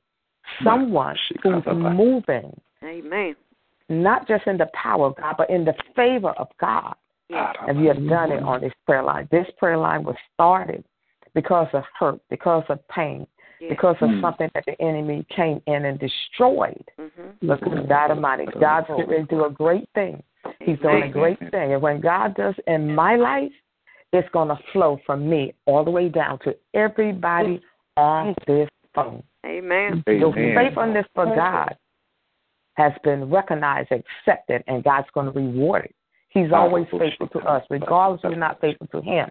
someone 0.62 1.16
who's 1.42 1.64
moving, 1.66 2.54
Amen. 2.84 3.34
not 3.88 4.26
just 4.26 4.46
in 4.46 4.56
the 4.56 4.68
power 4.74 5.06
of 5.06 5.16
God, 5.16 5.34
but 5.36 5.50
in 5.50 5.64
the 5.64 5.74
favor 5.94 6.30
of 6.30 6.48
God. 6.60 6.94
Yes. 7.28 7.54
And 7.66 7.80
you 7.80 7.88
have 7.88 8.08
done 8.08 8.32
it 8.32 8.42
on 8.42 8.60
this 8.60 8.72
prayer 8.86 9.02
line. 9.02 9.28
This 9.30 9.46
prayer 9.58 9.78
line 9.78 10.04
was 10.04 10.16
started 10.34 10.84
because 11.34 11.68
of 11.72 11.82
hurt, 11.98 12.20
because 12.30 12.64
of 12.68 12.86
pain, 12.88 13.26
because 13.68 13.96
of 14.00 14.10
mm. 14.10 14.20
something 14.20 14.50
that 14.54 14.64
the 14.66 14.80
enemy 14.80 15.26
came 15.34 15.60
in 15.66 15.86
and 15.86 15.98
destroyed. 15.98 16.84
Mm-hmm. 16.98 17.46
Look 17.46 17.62
at 17.62 17.88
God 17.88 18.10
Almighty. 18.10 18.44
God's 18.60 18.88
going 18.88 19.08
to 19.08 19.24
do 19.24 19.44
a 19.44 19.50
great 19.50 19.88
thing. 19.94 20.22
He's 20.60 20.78
doing 20.80 21.04
a 21.04 21.08
great 21.08 21.38
thing. 21.38 21.72
And 21.72 21.80
when 21.80 22.00
God 22.00 22.34
does 22.36 22.54
in 22.66 22.94
my 22.94 23.16
life, 23.16 23.52
it's 24.12 24.28
going 24.32 24.48
to 24.48 24.58
flow 24.72 24.98
from 25.06 25.28
me 25.28 25.54
all 25.64 25.84
the 25.84 25.90
way 25.90 26.08
down 26.08 26.38
to 26.40 26.54
everybody 26.74 27.60
on 27.96 28.34
this 28.46 28.68
phone. 28.94 29.22
Amen. 29.44 30.04
Your 30.06 30.32
faithfulness 30.32 31.06
for 31.14 31.26
God 31.34 31.74
has 32.74 32.92
been 33.02 33.30
recognized, 33.30 33.90
accepted, 33.92 34.62
and 34.66 34.84
God's 34.84 35.08
going 35.14 35.26
to 35.26 35.32
reward 35.32 35.86
it. 35.86 35.94
He's 36.28 36.52
always 36.52 36.86
faithful 36.90 37.28
to 37.28 37.38
us, 37.40 37.64
regardless 37.70 38.20
if 38.24 38.30
you're 38.30 38.38
not 38.38 38.60
faithful 38.60 38.88
to 38.88 39.00
Him. 39.00 39.28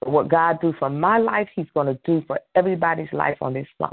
But 0.00 0.10
what 0.10 0.28
God 0.28 0.60
do 0.60 0.74
for 0.78 0.90
my 0.90 1.18
life, 1.18 1.48
He's 1.54 1.66
going 1.72 1.86
to 1.86 1.98
do 2.04 2.22
for 2.26 2.38
everybody's 2.54 3.12
life 3.12 3.38
on 3.40 3.54
this 3.54 3.66
phone. 3.78 3.90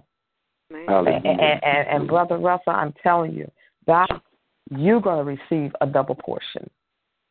And, 0.71 1.25
and, 1.25 1.41
and, 1.41 1.87
and 1.87 2.07
Brother 2.07 2.37
Russell, 2.37 2.73
I'm 2.73 2.93
telling 3.01 3.33
you, 3.33 3.49
God, 3.87 4.07
you're 4.75 5.01
going 5.01 5.25
to 5.25 5.39
receive 5.39 5.73
a 5.81 5.87
double 5.87 6.15
portion. 6.15 6.69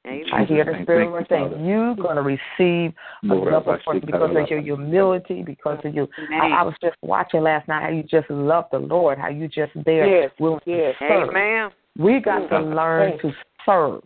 Amen. 0.08 0.24
I 0.32 0.44
hear 0.44 0.64
the 0.64 0.82
Spirit 0.82 1.10
Lord 1.10 1.26
saying, 1.28 1.64
You're 1.66 1.94
going 1.94 2.16
to 2.16 2.22
receive 2.22 2.94
a 3.24 3.28
double 3.28 3.78
portion 3.84 4.06
because 4.06 4.30
of 4.34 4.48
your 4.48 4.60
humility, 4.60 5.42
because 5.42 5.78
of 5.84 5.94
you. 5.94 6.08
I, 6.32 6.48
I, 6.48 6.62
was 6.62 6.74
just 6.82 6.96
watching 7.02 7.42
last 7.42 7.68
night 7.68 7.82
how 7.82 7.90
you 7.90 8.02
just 8.02 8.28
love 8.30 8.64
the 8.72 8.78
Lord, 8.78 9.18
how 9.18 9.28
you 9.28 9.48
just 9.48 9.72
there 9.84 10.22
yes. 10.22 10.30
willing 10.38 10.60
yes. 10.66 10.94
to 10.98 11.08
serve. 11.08 11.28
Amen. 11.30 11.70
We 11.98 12.20
got 12.20 12.48
to 12.48 12.60
learn 12.60 13.18
to 13.20 13.32
serve. 13.66 14.02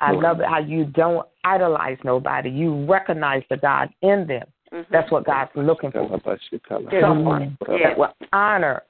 I 0.00 0.12
love 0.12 0.40
it 0.40 0.46
how 0.46 0.58
you 0.58 0.84
don't 0.84 1.26
idolize 1.44 1.98
nobody. 2.04 2.50
You 2.50 2.84
recognize 2.86 3.42
the 3.48 3.56
God 3.56 3.88
in 4.02 4.26
them. 4.26 4.46
Mm-hmm. 4.72 4.92
That's 4.92 5.10
what 5.10 5.24
God's 5.24 5.50
looking 5.54 5.92
for. 5.92 6.20
Someone 7.00 7.56
that 7.66 7.96
will 7.96 8.14
honor 8.32 8.82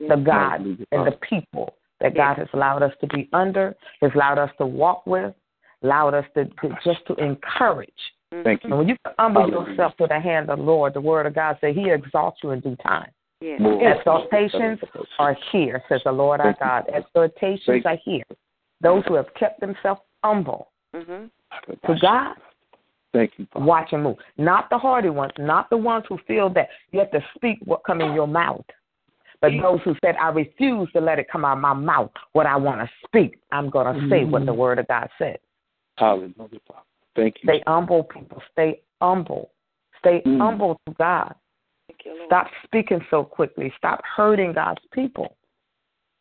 the 0.00 0.16
God 0.16 0.60
and 0.60 1.06
the 1.06 1.18
people 1.28 1.74
that 2.00 2.14
God 2.14 2.38
has 2.38 2.48
allowed 2.52 2.82
us 2.82 2.92
to 3.00 3.06
be 3.08 3.28
under, 3.32 3.74
has 4.00 4.10
allowed 4.14 4.38
us 4.38 4.50
to 4.58 4.66
walk 4.66 5.06
with, 5.06 5.34
allowed 5.82 6.14
us 6.14 6.24
to, 6.34 6.44
to 6.44 6.76
just 6.84 7.06
to 7.06 7.14
encourage. 7.14 7.90
Thank 8.30 8.64
you. 8.64 8.70
And 8.70 8.78
when 8.78 8.88
you 8.88 8.96
humble 9.18 9.48
yourself 9.48 9.96
to 9.96 10.06
the 10.06 10.20
hand 10.20 10.50
of 10.50 10.58
the 10.58 10.64
Lord, 10.64 10.94
the 10.94 11.00
word 11.00 11.26
of 11.26 11.34
God 11.34 11.56
says 11.60 11.74
He 11.74 11.90
exalts 11.90 12.38
you 12.42 12.50
in 12.50 12.60
due 12.60 12.76
time. 12.76 13.10
Yes. 13.40 13.60
Exaltations 13.60 14.80
are 15.18 15.36
here, 15.52 15.82
says 15.88 16.00
the 16.04 16.12
Lord 16.12 16.40
our 16.40 16.56
God. 16.58 16.84
Exhortations 16.92 17.84
are 17.84 17.98
here. 18.04 18.24
Those 18.80 19.04
who 19.06 19.14
have 19.14 19.32
kept 19.38 19.60
themselves 19.60 20.00
humble 20.24 20.70
mm-hmm. 20.94 21.26
to 21.86 21.98
God. 22.00 22.34
Thank 23.12 23.32
you. 23.36 23.46
Father. 23.52 23.64
Watch 23.64 23.88
and 23.92 24.02
move. 24.02 24.16
Not 24.36 24.68
the 24.70 24.78
hardy 24.78 25.10
ones, 25.10 25.32
not 25.38 25.70
the 25.70 25.76
ones 25.76 26.04
who 26.08 26.18
feel 26.26 26.50
that 26.50 26.68
you 26.90 26.98
have 26.98 27.10
to 27.12 27.24
speak 27.36 27.58
what 27.64 27.84
come 27.84 28.00
in 28.00 28.12
your 28.12 28.28
mouth. 28.28 28.64
But 29.40 29.52
those 29.62 29.78
who 29.84 29.94
said, 30.04 30.16
I 30.20 30.30
refuse 30.30 30.90
to 30.92 31.00
let 31.00 31.20
it 31.20 31.26
come 31.30 31.44
out 31.44 31.56
of 31.56 31.62
my 31.62 31.72
mouth 31.72 32.10
what 32.32 32.46
I 32.46 32.56
want 32.56 32.80
to 32.80 32.90
speak, 33.06 33.38
I'm 33.52 33.70
going 33.70 33.94
to 33.94 34.08
say 34.08 34.24
what 34.24 34.44
the 34.44 34.52
mm-hmm. 34.52 34.60
word 34.60 34.78
of 34.80 34.88
God 34.88 35.08
said. 35.16 35.38
Hallelujah. 35.98 36.34
Thank 37.16 37.36
you. 37.42 37.48
Stay 37.48 37.62
humble, 37.66 38.04
people. 38.04 38.42
Stay 38.52 38.80
humble. 39.02 39.50
Stay 39.98 40.22
mm. 40.24 40.38
humble 40.38 40.80
to 40.86 40.94
God. 40.94 41.34
You, 42.04 42.22
Stop 42.26 42.46
speaking 42.64 43.00
so 43.10 43.24
quickly. 43.24 43.72
Stop 43.76 44.00
hurting 44.16 44.52
God's 44.52 44.80
people. 44.92 45.36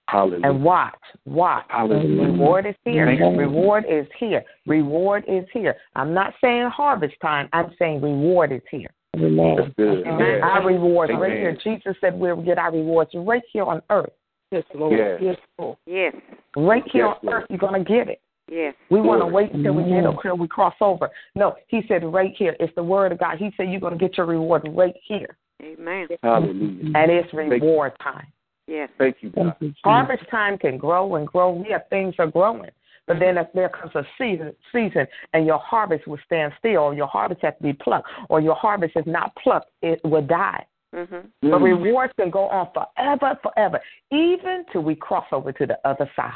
Hallelujah. 0.09 0.49
And 0.49 0.63
watch, 0.63 0.95
watch. 1.25 1.65
Hallelujah. 1.67 2.31
Reward 2.31 2.65
is 2.65 2.75
here. 2.85 3.05
Reward 3.05 3.83
is 3.89 4.07
here. 4.17 4.43
Reward 4.65 5.25
is 5.27 5.43
here. 5.53 5.75
I'm 5.95 6.13
not 6.13 6.33
saying 6.41 6.69
harvest 6.73 7.15
time. 7.21 7.49
I'm 7.51 7.71
saying 7.77 8.01
reward 8.01 8.53
is 8.53 8.61
here. 8.71 8.89
Amen. 9.15 9.73
Amen. 9.79 10.43
Our 10.43 10.65
rewards 10.65 11.09
Amen. 11.09 11.21
right 11.21 11.31
here. 11.31 11.57
Jesus 11.63 11.95
said 11.99 12.17
we'll 12.17 12.41
get 12.41 12.57
our 12.57 12.71
rewards 12.71 13.11
right 13.15 13.41
here 13.51 13.63
on 13.63 13.81
earth. 13.89 14.11
Yes, 14.51 14.63
Lord. 14.73 14.97
Yes, 14.97 15.19
yes 15.21 15.35
Lord. 15.59 15.77
Yes. 15.85 16.15
Right 16.55 16.83
here 16.91 17.07
yes, 17.07 17.17
on 17.21 17.25
Lord. 17.29 17.41
earth, 17.41 17.47
you're 17.49 17.59
going 17.59 17.83
to 17.83 17.89
get 17.89 18.07
it. 18.07 18.21
Yes. 18.49 18.73
We 18.89 19.01
want 19.01 19.21
to 19.21 19.27
wait 19.27 19.53
until 19.53 19.73
we 19.73 19.83
get 19.83 20.05
until 20.05 20.37
we 20.37 20.47
cross 20.47 20.75
over. 20.79 21.09
No, 21.35 21.55
he 21.67 21.81
said 21.87 22.03
right 22.05 22.33
here. 22.37 22.55
It's 22.59 22.73
the 22.75 22.83
word 22.83 23.11
of 23.11 23.19
God. 23.19 23.37
He 23.37 23.51
said 23.57 23.69
you're 23.69 23.81
going 23.81 23.97
to 23.97 23.99
get 23.99 24.17
your 24.17 24.25
reward 24.25 24.67
right 24.71 24.95
here. 25.05 25.37
Amen. 25.61 26.07
Hallelujah. 26.23 26.91
And 26.95 27.11
it's 27.11 27.33
reward 27.33 27.93
time. 28.01 28.27
Yes. 28.67 28.89
Thank 28.97 29.17
you, 29.21 29.31
God. 29.31 29.55
Harvest 29.83 30.23
time 30.29 30.57
can 30.57 30.77
grow 30.77 31.15
and 31.15 31.27
grow. 31.27 31.63
Yeah, 31.67 31.79
things 31.89 32.15
are 32.19 32.27
growing. 32.27 32.69
But 33.07 33.19
then 33.19 33.37
if 33.37 33.47
there 33.53 33.69
comes 33.69 33.95
a 33.95 34.03
season, 34.17 34.53
season 34.71 35.07
and 35.33 35.45
your 35.45 35.59
harvest 35.59 36.07
will 36.07 36.19
stand 36.25 36.51
still, 36.59 36.79
or 36.79 36.93
your 36.93 37.07
harvest 37.07 37.41
has 37.41 37.53
to 37.57 37.63
be 37.63 37.73
plucked, 37.73 38.09
or 38.29 38.41
your 38.41 38.55
harvest 38.55 38.93
is 38.97 39.05
not 39.07 39.33
plucked, 39.41 39.71
it 39.81 40.01
will 40.03 40.21
die. 40.21 40.65
Mm-hmm. 40.93 41.49
But 41.49 41.61
rewards 41.61 42.13
can 42.19 42.29
go 42.29 42.47
on 42.49 42.67
forever, 42.73 43.39
forever, 43.41 43.79
even 44.11 44.65
till 44.71 44.81
we 44.83 44.95
cross 44.95 45.25
over 45.31 45.51
to 45.53 45.65
the 45.65 45.77
other 45.85 46.09
side. 46.15 46.31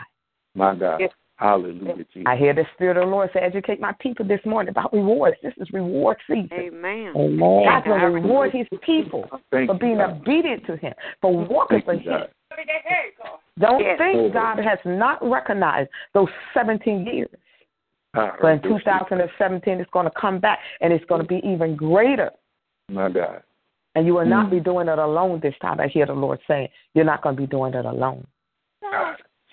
My 0.55 0.75
God. 0.75 1.01
Yes. 1.01 1.11
Hallelujah, 1.41 2.05
Jesus. 2.13 2.23
I 2.27 2.35
hear 2.37 2.53
the 2.53 2.65
Spirit 2.75 2.97
of 2.97 3.05
the 3.05 3.09
Lord 3.09 3.31
say, 3.33 3.39
educate 3.39 3.81
my 3.81 3.93
people 3.99 4.23
this 4.23 4.39
morning 4.45 4.69
about 4.69 4.93
rewards. 4.93 5.37
This 5.41 5.53
is 5.57 5.67
reward 5.73 6.17
season. 6.27 6.49
Amen. 6.53 7.13
Amen. 7.15 7.63
God's 7.65 7.87
going 7.87 7.99
to 7.99 8.07
reward 8.07 8.51
his 8.53 8.67
people 8.85 9.27
Thank 9.49 9.67
for 9.67 9.73
being 9.73 9.97
God. 9.97 10.21
obedient 10.21 10.67
to 10.67 10.77
him, 10.77 10.93
for 11.19 11.33
walking 11.33 11.81
Thank 11.83 12.03
for 12.03 12.11
him. 12.11 12.21
Don't 13.57 13.81
yes. 13.81 13.97
think 13.97 14.33
God 14.33 14.59
has 14.59 14.77
not 14.85 15.17
recognized 15.27 15.89
those 16.13 16.27
17 16.53 17.07
years. 17.07 17.29
But 18.13 18.47
in 18.47 18.61
2017, 18.61 19.79
it's 19.79 19.89
going 19.91 20.05
to 20.05 20.11
come 20.19 20.39
back 20.39 20.59
and 20.79 20.93
it's 20.93 21.05
going 21.05 21.21
to 21.21 21.27
be 21.27 21.41
even 21.43 21.75
greater. 21.75 22.29
My 22.89 23.09
God. 23.09 23.41
And 23.95 24.05
you 24.05 24.13
will 24.13 24.25
not 24.25 24.47
mm. 24.47 24.51
be 24.51 24.59
doing 24.59 24.87
it 24.87 24.99
alone 24.99 25.39
this 25.41 25.55
time. 25.61 25.79
I 25.79 25.87
hear 25.87 26.05
the 26.05 26.13
Lord 26.13 26.39
saying, 26.47 26.67
You're 26.93 27.05
not 27.05 27.23
going 27.23 27.35
to 27.35 27.41
be 27.41 27.47
doing 27.47 27.73
it 27.73 27.85
alone. 27.85 28.25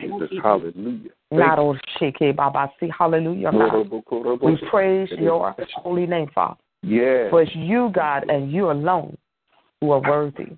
Jesus, 0.00 0.28
hallelujah. 0.42 1.10
Not 1.30 1.58
all 1.58 1.76
shake 1.98 2.18
Baba. 2.36 2.70
See, 2.80 2.90
hallelujah. 2.96 3.50
God. 3.52 4.42
We 4.42 4.56
praise 4.70 5.08
your 5.18 5.54
holy 5.76 6.06
name, 6.06 6.28
Father. 6.34 6.58
Yes. 6.82 7.30
For 7.30 7.42
it's 7.42 7.54
you, 7.54 7.90
God, 7.92 8.28
and 8.28 8.52
you 8.52 8.70
alone 8.70 9.16
who 9.80 9.90
are 9.90 10.00
worthy. 10.00 10.56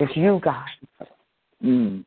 It's 0.00 0.16
you, 0.16 0.40
God. 0.42 0.64
Mm. 1.62 2.04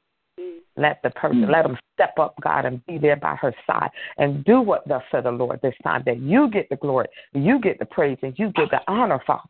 Let 0.77 1.01
the 1.03 1.09
person, 1.11 1.43
mm. 1.43 1.51
let 1.51 1.63
them 1.63 1.77
step 1.93 2.13
up, 2.19 2.35
God, 2.41 2.65
and 2.65 2.85
be 2.85 2.97
there 2.97 3.15
by 3.15 3.35
her 3.35 3.53
side 3.65 3.89
and 4.17 4.43
do 4.43 4.59
what 4.59 4.87
thus 4.87 5.03
said 5.11 5.23
the 5.23 5.31
Lord 5.31 5.59
this 5.61 5.75
time, 5.83 6.03
that 6.05 6.19
you 6.19 6.49
get 6.49 6.67
the 6.69 6.75
glory, 6.75 7.07
you 7.33 7.59
get 7.59 7.79
the 7.79 7.85
praise, 7.85 8.17
and 8.21 8.33
you 8.37 8.51
get 8.51 8.71
the 8.71 8.81
honor, 8.87 9.21
Father. 9.25 9.43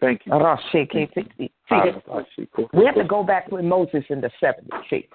Thank 0.00 0.22
you. 0.26 0.32
See, 1.38 1.48
we 2.72 2.84
have 2.84 2.94
to 2.94 3.04
go 3.04 3.24
back 3.24 3.50
with 3.50 3.64
Moses 3.64 4.04
in 4.08 4.20
the 4.20 4.30
70s. 4.42 4.68
See, 4.90 5.08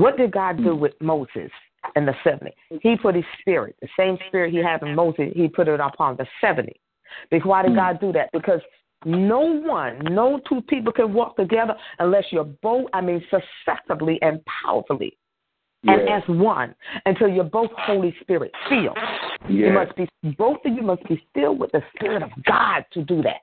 what 0.00 0.16
did 0.16 0.32
God 0.32 0.58
do 0.58 0.74
hmm. 0.74 0.80
with 0.80 0.92
Moses 1.00 1.50
in 1.96 2.06
the 2.06 2.14
70? 2.24 2.52
He 2.82 2.96
put 2.96 3.14
his 3.14 3.24
spirit, 3.40 3.76
the 3.80 3.88
same 3.98 4.18
spirit 4.28 4.52
he 4.52 4.62
had 4.62 4.82
in 4.82 4.94
Moses, 4.94 5.32
he 5.34 5.48
put 5.48 5.68
it 5.68 5.80
upon 5.80 6.16
the 6.16 6.26
70. 6.40 6.72
Because 7.30 7.46
why 7.46 7.62
did 7.62 7.72
hmm. 7.72 7.76
God 7.76 8.00
do 8.00 8.12
that? 8.12 8.30
Because 8.32 8.60
no 9.04 9.40
one, 9.40 9.98
no 10.10 10.40
two 10.48 10.60
people 10.62 10.92
can 10.92 11.14
walk 11.14 11.36
together 11.36 11.74
unless 11.98 12.24
you're 12.30 12.44
both, 12.44 12.86
I 12.92 13.00
mean, 13.00 13.24
successively 13.30 14.18
and 14.20 14.40
powerfully 14.62 15.16
and 15.84 16.08
as 16.08 16.22
one 16.28 16.74
until 17.06 17.28
you're 17.28 17.44
both 17.44 17.70
Holy 17.76 18.14
Spirit 18.20 18.52
filled. 18.68 18.98
You 19.48 19.72
must 19.72 19.96
be 19.96 20.08
both 20.36 20.58
of 20.64 20.74
you 20.74 20.82
must 20.82 21.02
be 21.08 21.22
filled 21.34 21.58
with 21.58 21.72
the 21.72 21.82
Spirit 21.94 22.22
of 22.22 22.30
God 22.44 22.84
to 22.92 23.02
do 23.02 23.22
that. 23.22 23.40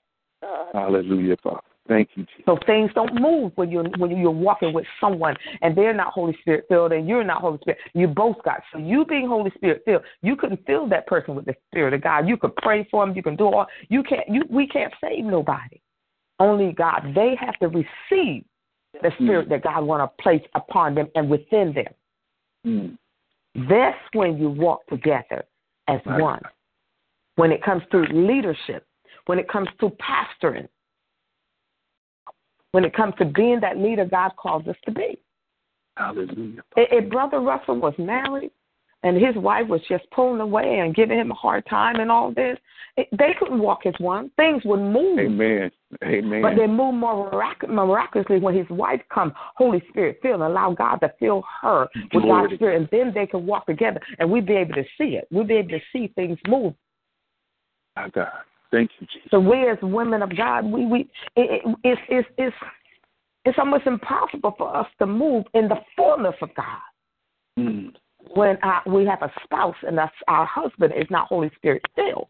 Hallelujah, 0.73 1.35
Father. 1.41 1.61
Thank 1.87 2.09
you, 2.15 2.23
Jesus. 2.23 2.43
So 2.45 2.57
things 2.65 2.91
don't 2.93 3.19
move 3.19 3.53
when 3.55 3.71
you're 3.71 3.85
when 3.97 4.15
you're 4.17 4.29
walking 4.31 4.73
with 4.73 4.85
someone 4.99 5.35
and 5.61 5.75
they're 5.75 5.93
not 5.93 6.13
Holy 6.13 6.37
Spirit 6.41 6.65
filled 6.67 6.91
and 6.91 7.07
you're 7.07 7.23
not 7.23 7.41
Holy 7.41 7.57
Spirit. 7.59 7.79
You 7.93 8.07
both 8.07 8.37
got 8.43 8.61
so 8.73 8.79
you 8.79 9.05
being 9.05 9.27
Holy 9.27 9.51
Spirit 9.55 9.83
filled, 9.85 10.03
you 10.21 10.35
couldn't 10.35 10.65
fill 10.65 10.87
that 10.89 11.07
person 11.07 11.35
with 11.35 11.45
the 11.45 11.55
Spirit 11.69 11.93
of 11.93 12.01
God. 12.01 12.27
You 12.27 12.37
could 12.37 12.55
pray 12.57 12.87
for 12.91 13.05
them, 13.05 13.15
you 13.15 13.23
can 13.23 13.35
do 13.35 13.45
all 13.45 13.67
you 13.89 14.03
can't 14.03 14.27
you 14.27 14.43
we 14.49 14.67
can't 14.67 14.93
save 15.01 15.23
nobody. 15.23 15.79
Only 16.39 16.73
God. 16.73 17.13
They 17.15 17.35
have 17.39 17.57
to 17.59 17.67
receive 17.67 18.43
the 19.01 19.11
Spirit 19.19 19.47
mm. 19.47 19.49
that 19.49 19.63
God 19.63 19.83
want 19.83 20.03
to 20.03 20.23
place 20.23 20.43
upon 20.55 20.95
them 20.95 21.07
and 21.15 21.29
within 21.29 21.73
them. 21.73 21.93
Mm. 22.65 22.97
That's 23.69 23.97
when 24.13 24.37
you 24.37 24.49
walk 24.49 24.85
together 24.87 25.43
as 25.87 25.99
right. 26.05 26.21
one. 26.21 26.41
When 27.35 27.51
it 27.51 27.63
comes 27.63 27.83
to 27.91 27.99
leadership, 28.11 28.85
when 29.27 29.39
it 29.39 29.47
comes 29.47 29.69
to 29.79 29.89
pastoring, 29.89 30.67
when 32.77 32.85
it 32.85 32.93
comes 32.93 33.15
to 33.17 33.25
being 33.25 33.59
that 33.59 33.79
leader 33.79 34.05
God 34.05 34.33
calls 34.37 34.67
us 34.67 34.75
to 34.85 34.91
be. 34.91 35.17
Hallelujah. 35.95 36.61
If 36.75 37.09
Brother 37.09 37.39
Russell 37.39 37.79
was 37.79 37.95
married 37.97 38.51
and 39.01 39.17
his 39.17 39.35
wife 39.35 39.67
was 39.67 39.81
just 39.89 40.03
pulling 40.11 40.41
away 40.41 40.77
and 40.83 40.93
giving 40.93 41.17
him 41.17 41.31
a 41.31 41.33
hard 41.33 41.65
time 41.67 41.95
and 41.95 42.11
all 42.11 42.31
this, 42.31 42.55
it, 42.95 43.07
they 43.17 43.31
couldn't 43.39 43.57
walk 43.57 43.87
as 43.87 43.95
one. 43.97 44.29
Things 44.35 44.61
would 44.63 44.79
move. 44.79 45.17
Amen. 45.17 45.71
Amen. 46.03 46.41
But 46.43 46.55
they 46.55 46.67
move 46.67 46.93
more 46.93 47.31
mirac- 47.31 47.67
miraculously 47.67 48.37
when 48.37 48.55
his 48.55 48.69
wife 48.69 49.01
comes, 49.11 49.33
Holy 49.55 49.81
Spirit 49.89 50.19
fill, 50.21 50.35
and 50.35 50.43
allow 50.43 50.71
God 50.71 50.97
to 50.97 51.11
fill 51.19 51.43
her 51.63 51.87
with 52.13 52.25
God's 52.25 52.53
Spirit, 52.53 52.79
and 52.79 52.87
then 52.91 53.11
they 53.11 53.25
can 53.25 53.47
walk 53.47 53.65
together, 53.65 53.99
and 54.19 54.29
we'd 54.29 54.45
be 54.45 54.53
able 54.53 54.75
to 54.75 54.85
see 54.99 55.15
it. 55.15 55.27
We'd 55.31 55.47
be 55.47 55.55
able 55.55 55.69
to 55.69 55.81
see 55.91 56.09
things 56.09 56.37
move. 56.47 56.75
My 57.95 58.09
God. 58.09 58.29
Thank 58.71 58.91
you, 58.99 59.07
Jesus. 59.07 59.29
So 59.31 59.39
we 59.39 59.69
as 59.69 59.77
women 59.81 60.21
of 60.21 60.35
God, 60.35 60.65
we 60.65 60.85
we 60.85 60.99
it, 61.35 61.63
it, 61.65 61.77
it's 61.83 62.01
it's 62.09 62.27
it's 62.37 62.55
it's 63.45 63.57
almost 63.57 63.87
impossible 63.87 64.53
for 64.57 64.75
us 64.75 64.87
to 64.99 65.05
move 65.05 65.45
in 65.53 65.67
the 65.69 65.77
fullness 65.95 66.35
of 66.41 66.49
God 66.55 66.81
mm. 67.57 67.93
when 68.33 68.57
uh, 68.61 68.79
we 68.85 69.05
have 69.05 69.21
a 69.21 69.31
spouse 69.43 69.75
and 69.87 69.97
our, 69.99 70.11
our 70.27 70.45
husband 70.45 70.93
is 70.97 71.07
not 71.09 71.27
Holy 71.27 71.49
Spirit 71.55 71.81
filled. 71.95 72.27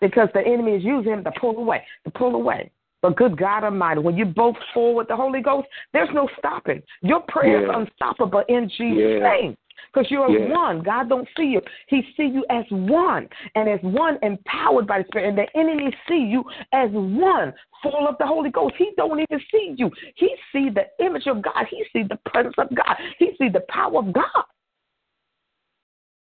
Because 0.00 0.28
the 0.34 0.40
enemy 0.40 0.72
is 0.72 0.84
using 0.84 1.12
him 1.12 1.24
to 1.24 1.32
pull 1.40 1.56
away, 1.56 1.84
to 2.04 2.10
pull 2.10 2.34
away. 2.34 2.70
But 3.02 3.16
good 3.16 3.36
God 3.36 3.64
Almighty, 3.64 4.00
when 4.00 4.16
you 4.16 4.24
both 4.24 4.56
full 4.72 4.94
with 4.94 5.08
the 5.08 5.16
Holy 5.16 5.40
Ghost, 5.40 5.68
there's 5.92 6.08
no 6.14 6.28
stopping. 6.38 6.82
Your 7.02 7.20
prayer 7.20 7.62
Yeah. 7.62 7.68
is 7.68 7.74
unstoppable 7.74 8.44
in 8.48 8.68
Jesus' 8.68 9.20
Yeah. 9.20 9.30
name. 9.30 9.56
Because 9.92 10.10
you're 10.10 10.28
Yeah. 10.28 10.52
one. 10.52 10.82
God 10.82 11.08
don't 11.08 11.28
see 11.36 11.46
you. 11.46 11.62
He 11.88 12.02
see 12.16 12.26
you 12.26 12.44
as 12.50 12.70
one. 12.70 13.28
And 13.54 13.68
as 13.68 13.82
one 13.82 14.18
empowered 14.22 14.86
by 14.86 15.02
the 15.02 15.04
Spirit. 15.08 15.28
And 15.28 15.38
the 15.38 15.56
enemy 15.56 15.94
see 16.08 16.24
you 16.24 16.44
as 16.72 16.90
one, 16.90 17.54
full 17.82 18.08
of 18.08 18.16
the 18.18 18.26
Holy 18.26 18.50
Ghost. 18.50 18.74
He 18.76 18.92
don't 18.96 19.20
even 19.20 19.40
see 19.50 19.74
you. 19.76 19.90
He 20.14 20.34
see 20.52 20.70
the 20.70 20.86
image 20.98 21.26
of 21.26 21.42
God. 21.42 21.66
He 21.68 21.84
see 21.92 22.02
the 22.02 22.18
presence 22.26 22.54
of 22.58 22.74
God. 22.74 22.96
He 23.18 23.36
see 23.36 23.48
the 23.48 23.64
power 23.68 23.98
of 23.98 24.12
God. 24.12 24.44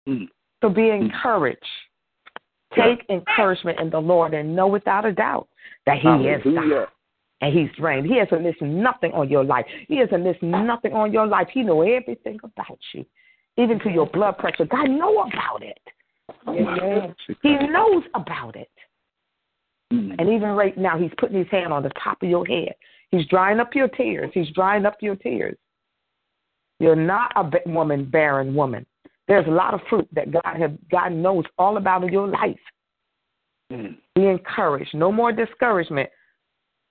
Mm. 0.09 0.29
So 0.63 0.69
be 0.69 0.91
encouraged. 0.91 1.65
Take 2.75 3.05
encouragement 3.09 3.79
in 3.79 3.91
the 3.91 4.01
Lord 4.01 4.35
and 4.35 4.55
know 4.55 4.67
without 4.67 5.05
a 5.05 5.13
doubt 5.13 5.49
that 5.87 5.99
He 5.99 6.09
is 6.09 6.43
God 6.43 6.89
and 7.41 7.57
He's 7.57 7.71
reigned. 7.79 8.07
He 8.07 8.19
hasn't 8.19 8.43
missed 8.43 8.63
nothing 8.63 9.13
on 9.13 9.29
your 9.29 9.45
life. 9.45 9.67
He 9.87 9.99
hasn't 9.99 10.25
missed 10.25 10.43
nothing 10.43 10.93
on 10.93 11.13
your 11.13 11.27
life. 11.27 11.49
He 11.53 11.63
know 11.63 11.83
everything 11.83 12.39
about 12.43 12.79
you, 12.93 13.05
even 13.57 13.79
to 13.81 13.91
your 13.91 14.07
blood 14.07 14.39
pressure. 14.39 14.65
God 14.65 14.91
know 14.91 15.23
about 15.23 15.63
it. 15.63 15.79
He 17.43 17.57
knows 17.69 18.03
about 18.15 18.57
it. 18.57 18.71
Mm. 19.93 20.17
And 20.19 20.29
even 20.29 20.51
right 20.51 20.77
now, 20.77 20.99
He's 20.99 21.11
putting 21.19 21.39
His 21.39 21.49
hand 21.51 21.73
on 21.73 21.83
the 21.83 21.91
top 22.03 22.23
of 22.23 22.29
your 22.29 22.47
head. 22.47 22.75
He's 23.11 23.27
drying 23.27 23.61
up 23.61 23.75
your 23.75 23.89
tears. 23.89 24.31
He's 24.35 24.51
drying 24.51 24.87
up 24.87 24.97
your 25.01 25.17
tears. 25.17 25.57
You're 26.81 26.97
not 26.97 27.33
a 27.37 27.69
woman, 27.69 28.05
barren 28.05 28.55
woman. 28.55 28.87
There's 29.29 29.47
a 29.47 29.51
lot 29.51 29.75
of 29.75 29.81
fruit 29.89 30.09
that 30.13 30.33
God 30.33 30.57
have 30.59 30.77
God 30.91 31.13
knows 31.13 31.45
all 31.59 31.77
about 31.77 32.03
in 32.03 32.13
your 32.13 32.29
life. 32.29 32.59
Mm. 33.73 33.97
Be 34.15 34.27
encouraged. 34.27 34.95
No 34.95 35.13
more 35.13 35.33
discouragement, 35.33 36.11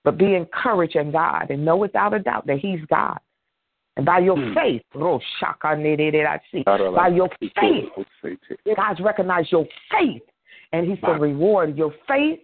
but 0.04 0.18
be 0.18 0.36
encouraged 0.36 0.96
in 0.96 1.12
God 1.12 1.50
and 1.50 1.64
know 1.64 1.78
without 1.78 2.14
a 2.14 2.20
doubt 2.20 2.48
that 2.48 2.60
He's 2.60 2.80
God. 2.90 3.20
And 3.96 4.06
by 4.06 4.20
your 4.20 4.38
Hmm. 4.38 4.54
faith, 4.54 4.82
by 6.96 7.08
your 7.10 7.30
faith, 7.60 7.90
God's 8.76 9.00
recognized 9.00 9.52
your 9.52 9.68
faith, 9.92 10.24
and 10.72 10.88
He's 10.88 11.00
going 11.02 11.18
to 11.20 11.22
reward 11.22 11.78
your 11.78 11.92
faith 12.08 12.40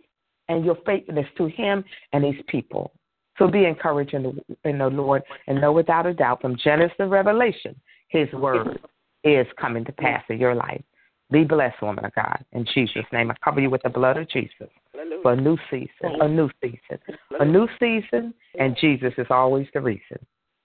and 0.47 0.63
your 0.63 0.75
faithfulness 0.85 1.27
to 1.37 1.47
Him 1.47 1.83
and 2.13 2.23
His 2.23 2.35
people. 2.47 2.91
So 3.37 3.47
be 3.47 3.65
encouraged 3.65 4.13
in 4.13 4.23
the, 4.23 4.69
in 4.69 4.77
the 4.79 4.89
Lord 4.89 5.23
and 5.47 5.61
know 5.61 5.71
without 5.71 6.05
a 6.05 6.13
doubt 6.13 6.41
from 6.41 6.55
Genesis 6.57 6.95
to 6.97 7.07
Revelation, 7.07 7.75
His 8.09 8.31
word 8.33 8.79
is 9.23 9.47
coming 9.57 9.85
to 9.85 9.91
pass 9.93 10.23
in 10.29 10.39
your 10.39 10.53
life. 10.55 10.83
Be 11.31 11.43
blessed, 11.43 11.81
woman 11.81 12.05
of 12.05 12.13
God. 12.15 12.43
In 12.53 12.65
Jesus' 12.73 13.05
name, 13.13 13.31
I 13.31 13.35
cover 13.43 13.59
you 13.61 13.69
with 13.69 13.83
the 13.83 13.89
blood 13.89 14.17
of 14.17 14.27
Jesus 14.29 14.69
for 15.21 15.33
a 15.33 15.35
new 15.35 15.57
season, 15.69 15.89
a 16.01 16.27
new 16.27 16.49
season, 16.61 16.99
a 17.39 17.45
new 17.45 17.67
season, 17.79 18.33
and 18.57 18.75
Jesus 18.79 19.13
is 19.17 19.27
always 19.29 19.67
the 19.73 19.81
reason. 19.81 20.17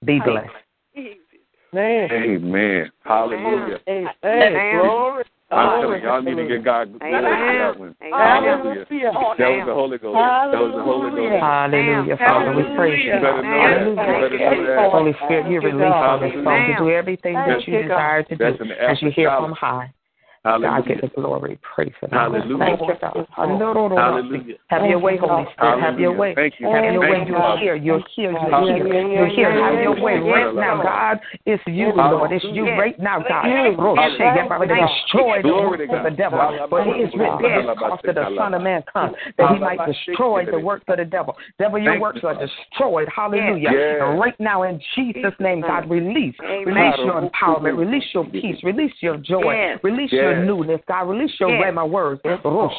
Be 0.05 0.21
blessed. 0.33 0.51
Man. 0.95 2.09
Amen. 2.13 2.91
Hallelujah. 3.03 3.81
Hey, 3.87 4.07
Amen. 4.23 4.81
glory. 4.81 5.25
I'm 5.51 5.83
telling 5.83 6.01
you, 6.01 6.09
y'all 6.09 6.23
need 6.23 6.37
to 6.37 6.47
get 6.47 6.65
God 6.65 6.99
glory 6.99 7.23
for 7.23 7.59
that 7.59 7.79
one. 7.79 7.97
Hallelujah. 8.01 8.87
That 8.91 9.15
was 9.15 9.63
the 9.67 9.75
Holy 9.75 9.99
Ghost. 9.99 10.15
That 10.15 10.63
was 10.63 10.73
the 10.75 10.83
Holy 10.83 11.11
Ghost. 11.11 11.43
Hallelujah, 11.43 12.17
Father. 12.19 12.55
We 12.55 12.63
praise 12.77 13.05
you. 13.05 13.15
You 13.15 13.21
better 13.21 13.43
know 13.43 13.63
that. 13.67 13.87
You 13.91 13.97
better 13.97 14.39
know 14.39 14.67
that. 14.67 14.91
Holy 14.91 15.15
Spirit, 15.19 15.51
you 15.51 15.61
release 15.61 15.99
on 15.99 16.23
this 16.23 16.35
phone 16.45 16.63
to 16.67 16.75
do 16.79 16.91
everything 16.91 17.35
that 17.35 17.67
you 17.67 17.83
desire 17.83 18.23
to 18.23 18.37
do 18.37 18.39
that's 18.39 18.99
as 18.99 19.03
you 19.03 19.11
hear 19.11 19.31
from 19.31 19.53
apostolic. 19.53 19.91
High. 20.45 20.59
God 20.59 20.63
Hallelujah. 20.63 21.01
get 21.01 21.15
the 21.15 21.21
glory. 21.21 21.59
Praise 21.63 21.93
the 22.01 22.09
Hallelujah. 22.11 22.59
Thank 22.59 22.81
you, 22.81 22.95
God. 23.01 23.27
Hallelujah. 23.35 24.55
Have 24.69 24.87
your 24.87 24.99
way, 24.99 25.17
Holy 25.17 25.45
Spirit. 25.53 25.81
Have 25.81 25.99
your 25.99 26.17
way. 26.17 26.35
Thank 26.35 26.55
you. 26.59 26.69
Have 26.69 26.85
your 26.93 27.01
way. 27.01 27.25
you, 27.27 27.35
You're 27.35 27.59
here. 27.59 27.75
You're 27.77 28.03
here. 28.15 28.33
You're 28.33 28.77
here. 28.77 29.09
You're 29.09 29.29
here. 29.29 29.53
Have 29.53 29.83
your 29.83 30.01
way 30.01 30.19
right 30.19 30.55
now, 30.55 30.83
God. 30.83 31.21
It's 31.47 31.63
you, 31.67 31.93
Lord. 31.95 32.33
It's 32.33 32.45
you 32.53 32.65
right 32.71 32.99
now, 32.99 33.21
God. 33.21 33.47
Yes. 33.47 33.75
Lord, 33.79 33.99
Yes. 33.99 34.11
shake 34.13 34.45
it, 34.45 34.49
Father, 34.49 34.67
to 34.67 34.75
Yes. 34.75 34.91
destroy 34.91 35.37
the 35.43 35.49
Glory 35.49 35.69
works 35.69 35.91
to 35.91 35.97
of 35.97 36.03
the 36.05 36.11
God. 36.11 36.17
devil. 36.17 36.69
For 36.69 36.81
it 36.81 37.01
is 37.01 37.15
written, 37.15 37.39
for 37.39 37.49
this 37.49 37.79
cause 37.79 38.01
the 38.03 38.37
Son 38.37 38.55
of 38.55 38.63
Man 38.63 38.83
comes, 38.93 39.15
that 39.39 39.51
he 39.55 39.59
might 39.59 39.85
destroy 39.87 40.45
the 40.45 40.59
works 40.59 40.85
of 40.89 40.99
the 40.99 41.05
devil. 41.05 41.37
Devil, 41.59 41.79
your 41.79 41.99
works 41.99 42.21
are 42.25 42.35
destroyed. 42.35 43.09
Hallelujah. 43.09 43.71
And 43.71 44.21
right 44.21 44.39
now, 44.39 44.63
in 44.63 44.81
Jesus' 44.95 45.35
name, 45.41 45.61
God, 45.61 45.89
release. 45.89 46.35
Release 46.41 46.99
your 46.99 47.23
empowerment. 47.23 47.79
Release 47.79 48.05
your 48.13 48.25
peace. 48.25 48.63
Release 48.63 48.93
your 49.01 49.17
joy. 49.17 49.77
Release 49.83 50.13
your 50.13 50.34
Newness, 50.43 50.81
God. 50.87 51.09
Release 51.09 51.33
your 51.39 51.51
Yes. 51.51 51.63
rhema 51.63 51.89
words. 51.89 52.21
De, 52.23 52.39
oh, 52.45 52.71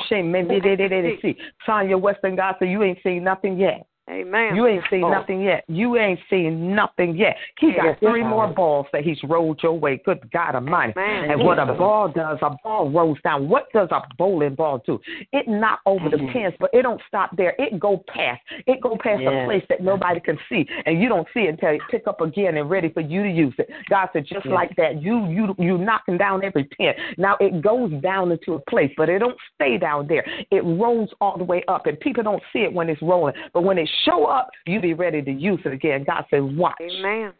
see. 1.21 1.37
Tanya 1.65 1.97
Western, 1.97 2.35
God 2.35 2.55
said, 2.59 2.69
You 2.69 2.83
ain't 2.83 2.99
seen 3.03 3.23
nothing 3.23 3.57
yet. 3.57 3.85
Amen. 4.07 4.55
You 4.55 4.67
ain't 4.67 4.83
seen 4.89 5.03
Oh. 5.03 5.09
nothing 5.09 5.41
yet. 5.41 5.63
You 5.67 5.97
ain't 5.97 6.19
seen 6.29 6.75
nothing 6.75 7.15
yet. 7.15 7.37
He 7.59 7.71
got 7.71 7.85
Yes. 7.85 7.97
three 7.99 8.23
more 8.23 8.47
balls 8.47 8.85
that 8.91 9.03
he's 9.03 9.23
rolled 9.23 9.63
your 9.63 9.73
way. 9.73 9.97
Good 9.97 10.29
God 10.31 10.53
Almighty. 10.53 10.93
Amen. 10.95 11.31
And 11.31 11.43
what 11.43 11.57
a 11.57 11.65
ball 11.73 12.09
does, 12.09 12.37
a 12.43 12.55
ball 12.63 12.89
rolls 12.91 13.19
down. 13.23 13.49
What 13.49 13.71
does 13.73 13.89
a 13.91 14.03
bowling 14.17 14.53
ball 14.53 14.83
do? 14.85 15.01
It 15.33 15.47
knock 15.47 15.79
over 15.87 16.09
the 16.09 16.17
mm. 16.17 16.31
pins, 16.31 16.53
but 16.59 16.69
it 16.71 16.83
don't 16.83 17.01
stop 17.07 17.35
there. 17.35 17.55
It 17.57 17.79
go 17.79 17.97
past. 18.07 18.43
It 18.67 18.79
go 18.79 18.95
past 18.95 19.23
a 19.23 19.45
place 19.45 19.65
that 19.69 19.81
nobody 19.81 20.19
can 20.19 20.37
see, 20.49 20.67
and 20.85 21.01
you 21.01 21.09
don't 21.09 21.27
see 21.33 21.41
it 21.41 21.49
until 21.49 21.69
it 21.69 21.81
pick 21.89 22.07
up 22.07 22.21
again 22.21 22.57
and 22.57 22.69
ready 22.69 22.89
for 22.89 23.01
you 23.01 23.23
to 23.23 23.29
use 23.29 23.55
it. 23.57 23.69
God 23.89 24.09
said, 24.13 24.25
just 24.27 24.45
like 24.45 24.75
that, 24.75 25.01
you 25.01 25.25
you 25.27 25.55
you 25.57 25.79
knocking 25.79 26.17
down 26.17 26.43
every 26.43 26.65
pin. 26.65 26.93
Now 27.17 27.37
it 27.39 27.61
goes 27.61 27.91
down 28.01 28.31
into 28.31 28.53
a 28.53 28.59
place, 28.69 28.91
but 28.97 29.09
it 29.09 29.17
don't 29.17 29.37
stay 29.55 29.79
down 29.79 30.05
there. 30.07 30.25
It 30.51 30.63
rolls 30.63 31.09
all 31.21 31.37
the 31.37 31.43
way 31.43 31.63
up, 31.67 31.87
and 31.87 31.99
people 31.99 32.21
don't 32.21 32.43
see 32.53 32.59
it 32.59 32.71
when 32.71 32.87
it's 32.87 33.01
rolling. 33.01 33.33
But 33.51 33.63
when 33.63 33.79
it 33.79 33.89
show 34.03 34.25
up, 34.25 34.49
you 34.65 34.79
be 34.79 34.93
ready 34.93 35.21
to 35.21 35.31
use 35.31 35.59
it 35.65 35.73
again. 35.73 36.03
God 36.05 36.25
says, 36.29 36.41
watch, 36.43 36.75
Amen. 36.81 37.33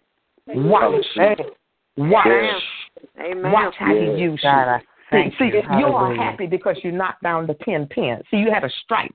watch, 0.47 1.05
watch, 1.97 2.27
Amen. 2.27 2.61
Amen. 3.19 3.51
watch 3.51 3.75
how 3.77 3.93
He 3.95 4.05
Yes. 4.05 4.19
use 4.19 4.39
God, 4.41 4.63
you. 4.63 4.69
I 4.69 4.81
thank 5.11 5.33
See, 5.37 5.45
you. 5.45 5.51
see 5.51 5.77
you 5.77 5.87
are 5.87 6.13
happy 6.15 6.47
because 6.47 6.77
you 6.83 6.91
knocked 6.91 7.23
down 7.23 7.47
the 7.47 7.55
ten 7.55 7.87
pins. 7.87 8.23
See, 8.31 8.37
you 8.37 8.51
had 8.51 8.63
a 8.63 8.69
strike. 8.83 9.13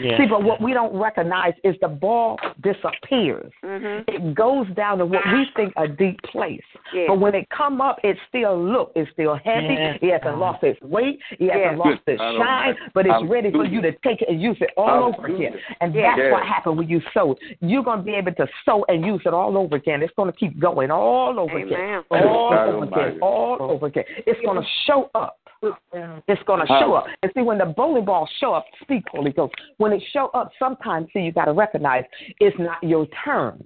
Yes. 0.00 0.18
See, 0.18 0.26
but 0.26 0.42
what 0.42 0.60
we 0.60 0.72
don't 0.72 0.96
recognize 0.96 1.52
is 1.64 1.76
the 1.80 1.88
ball 1.88 2.38
disappears. 2.62 3.52
Mhm. 3.62 4.04
It 4.08 4.34
goes 4.34 4.66
down 4.68 4.98
to 4.98 5.06
what 5.06 5.22
we 5.32 5.46
think 5.54 5.72
a 5.76 5.86
deep 5.86 6.20
place. 6.22 6.62
Yes. 6.94 7.08
But 7.08 7.18
when 7.18 7.34
it 7.34 7.48
come 7.50 7.80
up, 7.80 7.98
it 8.02 8.16
still 8.28 8.56
look, 8.58 8.92
it's 8.94 9.10
still 9.12 9.34
heavy. 9.34 9.74
Yes. 9.74 9.98
It 10.00 10.10
hasn't 10.12 10.38
lost 10.38 10.62
its 10.64 10.80
weight. 10.82 11.20
It 11.32 11.50
hasn't 11.50 11.76
Yes. 11.76 11.78
lost 11.78 12.00
its 12.06 12.22
shine. 12.22 12.76
But 12.94 13.06
it's 13.06 13.24
ready 13.24 13.50
for 13.50 13.64
you 13.64 13.80
to 13.82 13.92
take 14.04 14.22
it 14.22 14.28
and 14.28 14.40
use 14.40 14.56
it 14.60 14.70
all 14.76 15.04
over 15.04 15.22
Hallelujah. 15.22 15.48
again. 15.48 15.60
And 15.80 15.94
Yes. 15.94 16.16
that's 16.16 16.32
what 16.32 16.44
Yes. 16.44 16.52
happened 16.54 16.78
when 16.78 16.88
you 16.88 17.00
sow. 17.12 17.36
You're 17.60 17.82
going 17.82 17.98
to 17.98 18.04
be 18.04 18.14
able 18.14 18.32
to 18.32 18.48
sow 18.64 18.84
and 18.88 19.04
use 19.04 19.20
it 19.26 19.34
all 19.34 19.58
over 19.58 19.76
again. 19.76 20.02
It's 20.02 20.14
going 20.14 20.32
to 20.32 20.36
keep 20.38 20.58
going 20.58 20.90
all 20.90 21.38
over 21.38 21.58
again. 21.58 22.02
All 22.10 22.54
over 22.54 22.84
again. 22.84 23.18
All 23.20 23.56
over 23.60 23.86
again. 23.86 24.04
It's 24.26 24.40
going 24.40 24.60
to 24.60 24.66
show 24.86 25.10
up. 25.14 25.38
It's 25.62 26.42
going 26.44 26.60
to 26.60 26.66
show 26.66 26.94
up. 26.94 27.06
And 27.22 27.32
see, 27.34 27.42
when 27.42 27.58
the 27.58 27.66
bowling 27.66 28.04
ball 28.04 28.28
show 28.40 28.52
up, 28.54 28.64
speak, 28.82 29.04
Holy 29.10 29.32
Ghost. 29.32 29.54
When 29.78 29.92
it 29.92 30.02
show 30.12 30.28
up, 30.34 30.50
sometimes, 30.58 31.08
see, 31.12 31.20
you 31.20 31.32
got 31.32 31.44
to 31.46 31.52
recognize 31.52 32.04
it's 32.40 32.56
not 32.58 32.82
your 32.82 33.06
turn. 33.24 33.64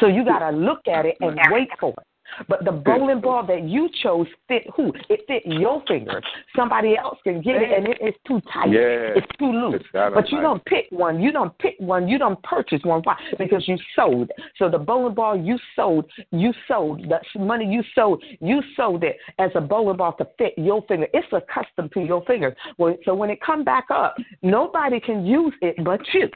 So 0.00 0.06
you 0.06 0.24
got 0.24 0.40
to 0.40 0.56
look 0.56 0.80
at 0.88 1.06
it 1.06 1.16
and 1.20 1.38
wait 1.50 1.68
for 1.78 1.90
it. 1.90 2.06
But 2.48 2.64
the 2.64 2.72
bowling 2.72 3.20
ball 3.20 3.46
that 3.46 3.62
you 3.62 3.88
chose 4.02 4.26
fit 4.46 4.64
who? 4.74 4.92
It 5.08 5.20
fit 5.26 5.42
your 5.46 5.82
fingers. 5.86 6.24
Somebody 6.56 6.96
else 6.96 7.18
can 7.24 7.42
get 7.42 7.56
it, 7.56 7.76
and 7.76 7.88
it 7.88 7.98
is 8.00 8.14
too 8.26 8.40
tight. 8.52 8.70
Yeah. 8.70 9.16
It's 9.16 9.26
too 9.38 9.50
loose. 9.50 9.80
It's 9.80 10.14
But 10.14 10.30
you 10.30 10.40
don't 10.40 10.64
pick 10.64 10.86
one. 10.90 11.20
You 11.20 11.32
don't 11.32 11.56
pick 11.58 11.74
one. 11.78 12.08
You 12.08 12.18
don't 12.18 12.42
purchase 12.42 12.80
one. 12.84 13.02
Why? 13.02 13.16
Because 13.38 13.66
you 13.66 13.76
sold. 13.96 14.30
So 14.56 14.68
the 14.68 14.78
bowling 14.78 15.14
ball 15.14 15.36
you 15.36 15.58
sold, 15.74 16.10
you 16.30 16.52
sold 16.66 17.02
the 17.08 17.38
money 17.38 17.66
you 17.66 17.82
sold. 17.94 18.22
You 18.40 18.62
sold 18.76 19.04
it 19.04 19.16
as 19.38 19.50
a 19.54 19.60
bowling 19.60 19.96
ball 19.96 20.14
to 20.14 20.26
fit 20.38 20.54
your 20.56 20.82
finger. 20.86 21.06
It's 21.12 21.26
accustomed 21.32 21.92
to 21.92 22.00
your 22.00 22.24
fingers. 22.24 22.54
Well, 22.78 22.96
so 23.04 23.14
when 23.14 23.30
it 23.30 23.40
come 23.40 23.64
back 23.64 23.86
up, 23.90 24.16
nobody 24.42 25.00
can 25.00 25.26
use 25.26 25.54
it 25.60 25.76
but 25.84 26.00
you. 26.12 26.28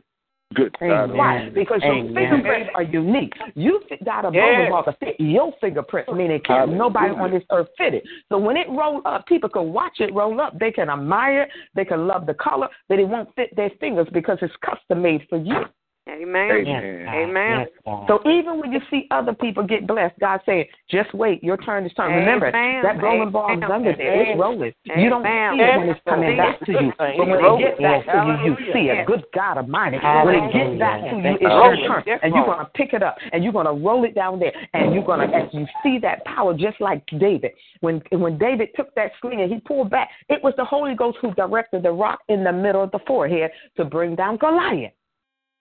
Good 0.55 0.75
Amen. 0.83 1.17
Why? 1.17 1.39
Almighty. 1.39 1.51
Because 1.51 1.81
your 1.83 1.95
Amen. 1.95 2.15
fingerprints 2.15 2.71
are 2.75 2.83
unique. 2.83 3.33
You 3.55 3.81
fit- 3.89 4.05
got 4.05 4.25
a 4.25 4.31
Yes. 4.33 4.57
bowling 4.57 4.71
ball 4.71 4.85
to 4.85 4.93
fit 4.95 5.17
your 5.19 5.53
fingerprints, 5.61 6.13
meaning 6.13 6.41
can't 6.41 6.73
nobody 6.73 7.15
on 7.15 7.31
this 7.31 7.45
earth 7.51 7.69
fit 7.77 7.95
it. 7.95 8.05
So 8.29 8.39
when 8.39 8.57
it 8.57 8.69
roll 8.69 9.01
up, 9.05 9.27
people 9.27 9.49
can 9.49 9.73
watch 9.73 10.01
it 10.01 10.13
roll 10.15 10.41
up. 10.41 10.59
They 10.59 10.73
can 10.73 10.91
admire 10.91 11.43
it. 11.43 11.51
They 11.75 11.85
can 11.85 12.07
love 12.07 12.27
the 12.27 12.35
color, 12.35 12.69
but 12.89 12.99
it 12.99 13.05
won't 13.09 13.35
fit 13.35 13.55
their 13.57 13.71
fingers 13.81 14.09
because 14.13 14.39
it's 14.43 14.55
custom 14.57 15.03
made 15.03 15.27
for 15.29 15.39
you. 15.39 15.65
Amen. 16.09 16.51
Amen. 16.51 17.07
Amen. 17.09 17.67
So 18.09 18.19
even 18.29 18.59
when 18.59 18.73
you 18.73 18.81
see 18.91 19.07
other 19.13 19.33
people 19.33 19.63
get 19.63 19.87
blessed, 19.87 20.19
God 20.19 20.41
saying, 20.45 20.65
just 20.91 21.15
wait, 21.15 21.45
your 21.45 21.57
turn 21.57 21.87
is 21.87 21.93
coming. 21.95 22.17
Remember, 22.17 22.49
Amen. 22.49 22.83
that 22.83 23.01
rolling 23.01 23.31
ball 23.31 23.57
is 23.57 23.63
under 23.63 23.95
there. 23.97 24.23
It's 24.23 24.39
rolling. 24.39 24.73
You 24.85 25.09
don't 25.09 25.25
Amen. 25.25 25.55
see 25.55 25.63
it 25.63 25.79
when 25.79 25.89
it's 25.91 26.01
coming 26.09 26.37
back 26.37 26.59
to 26.67 26.73
you. 26.73 26.93
But 26.99 27.17
when 27.17 27.39
it 27.39 27.59
gets 27.59 27.81
back 27.81 28.05
to 28.07 28.19
you, 28.27 28.51
you 28.51 28.73
see 28.73 28.91
it. 28.91 29.07
Good 29.07 29.23
God 29.33 29.59
Almighty. 29.59 29.99
When 29.99 30.35
it 30.35 30.53
gets 30.53 30.79
back 30.81 31.03
to 31.03 31.17
you, 31.17 31.39
it's 31.41 31.43
your 31.43 31.77
turn. 31.87 32.19
And 32.23 32.35
you're 32.35 32.47
going 32.47 32.59
to 32.59 32.71
pick 32.75 32.95
it 32.95 33.03
up 33.03 33.17
and 33.33 33.45
you're 33.45 33.53
going 33.53 33.67
to 33.67 33.73
roll 33.73 34.05
it 34.05 34.17
down 34.17 34.41
there. 34.41 34.53
And 34.75 34.93
you're 34.93 35.05
going 35.05 35.21
to, 35.21 35.37
as 35.37 35.49
you 35.53 35.67
see 35.85 35.99
that 36.03 36.25
power, 36.25 36.53
just 36.53 36.81
like 36.81 37.07
David. 37.21 37.53
When, 37.81 38.03
when 38.11 38.39
David 38.39 38.71
took 38.75 38.93
that 38.97 39.13
sling 39.21 39.41
and 39.41 39.53
he 39.53 39.61
pulled 39.61 39.91
back, 39.91 40.11
it 40.29 40.43
was 40.43 40.53
the 40.57 40.65
Holy 40.65 40.97
Ghost 40.97 41.19
who 41.23 41.33
directed 41.35 41.85
the 41.85 41.93
rock 41.93 42.21
in 42.29 42.43
the 42.43 42.53
middle 42.53 42.83
of 42.83 42.91
the 42.91 43.01
forehead 43.07 43.53
to 43.77 43.85
bring 43.85 44.17
down 44.17 44.37
Goliath. 44.37 44.93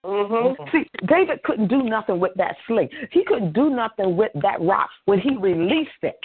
Mm-hmm. 0.05 0.63
See, 0.71 0.87
David 1.07 1.43
couldn't 1.43 1.67
do 1.67 1.83
nothing 1.83 2.19
with 2.19 2.31
that 2.35 2.55
sling. 2.67 2.89
He 3.11 3.23
couldn't 3.23 3.53
do 3.53 3.69
nothing 3.69 4.17
with 4.17 4.31
that 4.41 4.61
rock 4.61 4.89
when 5.05 5.19
he 5.19 5.35
released 5.35 5.91
it. 6.01 6.19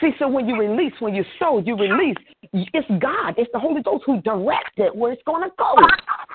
See, 0.00 0.10
so 0.18 0.28
when 0.28 0.48
you 0.48 0.58
release, 0.58 0.92
when 1.00 1.14
you 1.14 1.24
sow, 1.38 1.58
you 1.58 1.76
release. 1.76 2.16
It's 2.52 2.88
God. 3.00 3.34
It's 3.36 3.50
the 3.52 3.58
Holy 3.58 3.82
Ghost 3.82 4.04
who 4.06 4.20
directs 4.22 4.72
it 4.76 4.94
where 4.94 5.12
it's 5.12 5.22
going 5.26 5.42
to 5.42 5.54
go. 5.58 5.74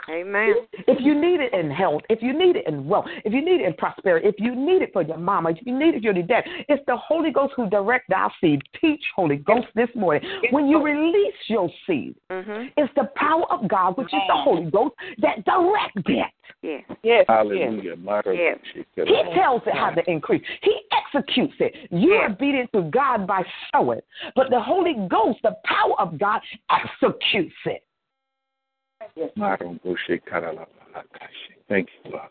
Amen. 0.09 0.53
If 0.87 0.99
you 1.01 1.19
need 1.19 1.39
it 1.39 1.53
in 1.53 1.71
health, 1.71 2.01
if 2.09 2.21
you 2.21 2.37
need 2.37 2.55
it 2.55 2.67
in 2.67 2.87
wealth, 2.87 3.05
if 3.23 3.33
you 3.33 3.43
need 3.43 3.61
it 3.61 3.67
in 3.67 3.73
prosperity, 3.73 4.27
if 4.27 4.35
you 4.37 4.55
need 4.55 4.81
it 4.81 4.91
for 4.93 5.01
your 5.01 5.17
mama, 5.17 5.51
if 5.51 5.57
you 5.65 5.77
need 5.77 5.95
it 5.95 6.03
for 6.03 6.11
your 6.11 6.23
dad, 6.23 6.43
it's 6.67 6.83
the 6.87 6.97
Holy 6.97 7.31
Ghost 7.31 7.53
who 7.55 7.69
directs 7.69 8.07
our 8.13 8.31
seed. 8.41 8.61
Teach 8.79 9.01
Holy 9.15 9.37
Ghost 9.37 9.67
this 9.75 9.89
morning. 9.95 10.21
When 10.51 10.67
you 10.67 10.83
release 10.83 11.33
your 11.47 11.69
seed, 11.87 12.15
Mm-hmm. 12.29 12.67
it's 12.77 12.91
the 12.95 13.09
power 13.15 13.45
of 13.51 13.67
God, 13.67 13.97
which 13.97 14.07
is 14.07 14.19
the 14.27 14.35
Holy 14.35 14.69
Ghost, 14.69 14.95
that 15.19 15.45
directs 15.45 16.01
it. 16.05 16.25
Yes. 16.61 16.81
Yes. 17.03 17.25
Hallelujah. 17.27 17.95
My 17.95 18.21
God. 18.21 18.31
Yes. 18.31 18.57
He 18.73 19.23
tells 19.35 19.61
it 19.65 19.75
how 19.75 19.91
to 19.91 20.01
increase. 20.09 20.41
He 20.61 20.75
executes 20.91 21.53
it. 21.59 21.73
You 21.91 22.13
are 22.13 22.31
obedient 22.31 22.71
to 22.73 22.83
God 22.83 23.27
by 23.27 23.43
sowing, 23.71 24.01
but 24.35 24.49
the 24.49 24.59
Holy 24.59 24.95
Ghost, 25.09 25.39
the 25.43 25.55
power 25.65 25.99
of 25.99 26.17
God, 26.17 26.41
executes 26.71 27.53
it. 27.65 27.83
Thank 31.69 31.89
you, 32.05 32.11
Lord. 32.11 32.29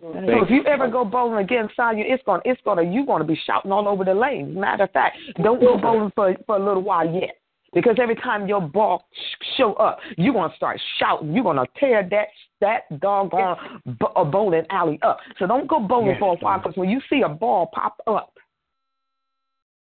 So 0.00 0.42
if 0.42 0.50
you 0.50 0.64
ever 0.64 0.88
go 0.88 1.04
bowling 1.04 1.44
again, 1.44 1.68
son, 1.76 1.96
you 1.96 2.04
it's 2.06 2.22
gonna 2.24 2.42
it's 2.44 2.60
gonna 2.64 2.82
you're 2.82 3.06
gonna 3.06 3.24
be 3.24 3.38
shouting 3.46 3.70
all 3.70 3.86
over 3.86 4.04
the 4.04 4.14
lane. 4.14 4.58
Matter 4.58 4.84
of 4.84 4.90
fact, 4.90 5.16
don't 5.42 5.60
go 5.60 5.76
bowling 5.76 6.10
for 6.14 6.34
for 6.46 6.56
a 6.56 6.64
little 6.64 6.82
while 6.82 7.08
yet. 7.08 7.36
Because 7.72 7.96
every 8.02 8.16
time 8.16 8.46
your 8.46 8.60
ball 8.60 9.06
sh- 9.12 9.46
show 9.56 9.72
up, 9.74 9.98
you're 10.18 10.34
gonna 10.34 10.52
start 10.56 10.80
shouting. 10.98 11.32
You're 11.32 11.44
gonna 11.44 11.64
tear 11.78 12.06
that 12.10 12.28
that 12.60 13.00
doggone 13.00 13.56
b- 13.86 13.92
a 14.02 14.20
uh, 14.20 14.24
bowling 14.24 14.64
alley 14.70 14.98
up. 15.02 15.18
So 15.38 15.46
don't 15.46 15.68
go 15.68 15.78
bowling 15.80 16.10
Yes, 16.10 16.18
for 16.18 16.34
a 16.34 16.38
while. 16.38 16.58
Because 16.58 16.76
when 16.76 16.90
you 16.90 17.00
see 17.08 17.22
a 17.22 17.28
ball 17.28 17.70
pop 17.72 17.96
up, 18.06 18.34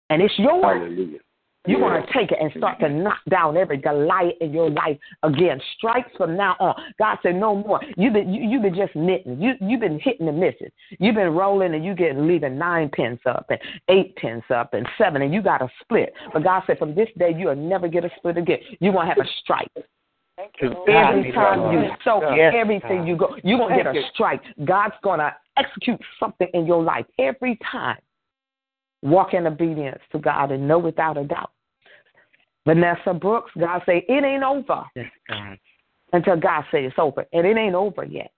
and 0.10 0.22
it's 0.22 0.34
yours, 0.38 0.64
Hallelujah. 0.64 1.20
You're 1.66 1.80
going 1.80 2.02
to 2.02 2.14
take 2.14 2.32
it 2.32 2.38
and 2.40 2.52
start 2.58 2.80
to 2.80 2.90
knock 2.90 3.18
down 3.30 3.58
every 3.58 3.78
Goliath 3.78 4.36
in 4.40 4.54
your 4.54 4.70
life 4.70 4.98
again. 5.24 5.60
Strikes 5.78 6.10
from 6.16 6.38
now 6.38 6.56
on. 6.60 6.76
God 6.98 7.18
said, 7.24 7.36
no 7.36 7.56
more. 7.56 7.82
You've 7.98 8.14
been, 8.14 8.34
you, 8.34 8.50
you've 8.50 8.62
been 8.62 8.76
just 8.76 8.96
knitting. 8.96 9.42
You, 9.42 9.54
you've 9.60 9.82
been 9.82 10.00
hitting 10.00 10.28
and 10.28 10.40
missing. 10.40 10.70
You've 11.00 11.16
been 11.16 11.34
rolling 11.34 11.74
and 11.74 11.84
you 11.84 11.94
getting 11.94 12.28
leaving 12.28 12.58
nine 12.58 12.90
pins 12.90 13.20
up 13.26 13.48
and 13.50 13.60
eight 13.90 14.16
pins 14.16 14.44
up 14.54 14.74
and 14.74 14.88
seven, 14.98 15.22
and 15.22 15.34
you 15.34 15.42
got 15.42 15.62
a 15.62 15.70
split. 15.82 16.14
But 16.32 16.44
God 16.44 16.64
said, 16.68 16.78
from 16.80 16.96
this 16.96 17.10
day, 17.18 17.34
you'll 17.38 17.56
never 17.56 17.88
get 17.88 18.06
a 18.06 18.10
split 18.18 18.38
again. 18.38 18.60
You're 18.80 18.94
going 18.94 19.08
to 19.08 19.14
have 19.14 19.26
a 19.26 19.30
strike. 19.42 19.72
Every 20.62 21.32
time 21.32 21.72
you 21.74 21.90
sow, 22.04 22.22
Yes, 22.36 22.54
everything 22.56 23.08
you 23.08 23.18
go, 23.18 23.36
you're 23.44 23.58
going 23.58 23.78
to 23.78 23.84
get 23.84 23.96
a 23.96 24.08
strike. 24.14 24.42
God's 24.66 24.94
going 25.04 25.20
to 25.20 25.34
execute 25.58 26.00
something 26.20 26.48
in 26.54 26.66
your 26.66 26.84
life 26.84 27.06
every 27.20 27.58
time. 27.72 27.98
Walk 29.02 29.34
in 29.34 29.48
obedience 29.48 30.02
to 30.12 30.20
God 30.20 30.52
and 30.52 30.68
know 30.68 30.80
without 30.80 31.18
a 31.18 31.24
doubt. 31.24 31.52
Vanessa 32.66 33.14
Brooks, 33.14 33.52
God 33.58 33.82
say 33.86 34.06
it 34.08 34.24
ain't 34.24 34.44
over. 34.44 34.84
Yes, 34.96 35.06
God. 35.30 35.58
until 36.14 36.38
God 36.38 36.64
say 36.72 36.86
it's 36.86 36.96
over, 36.98 37.26
and 37.34 37.46
it 37.46 37.58
ain't 37.58 37.76
over 37.76 38.04
yet. 38.04 38.32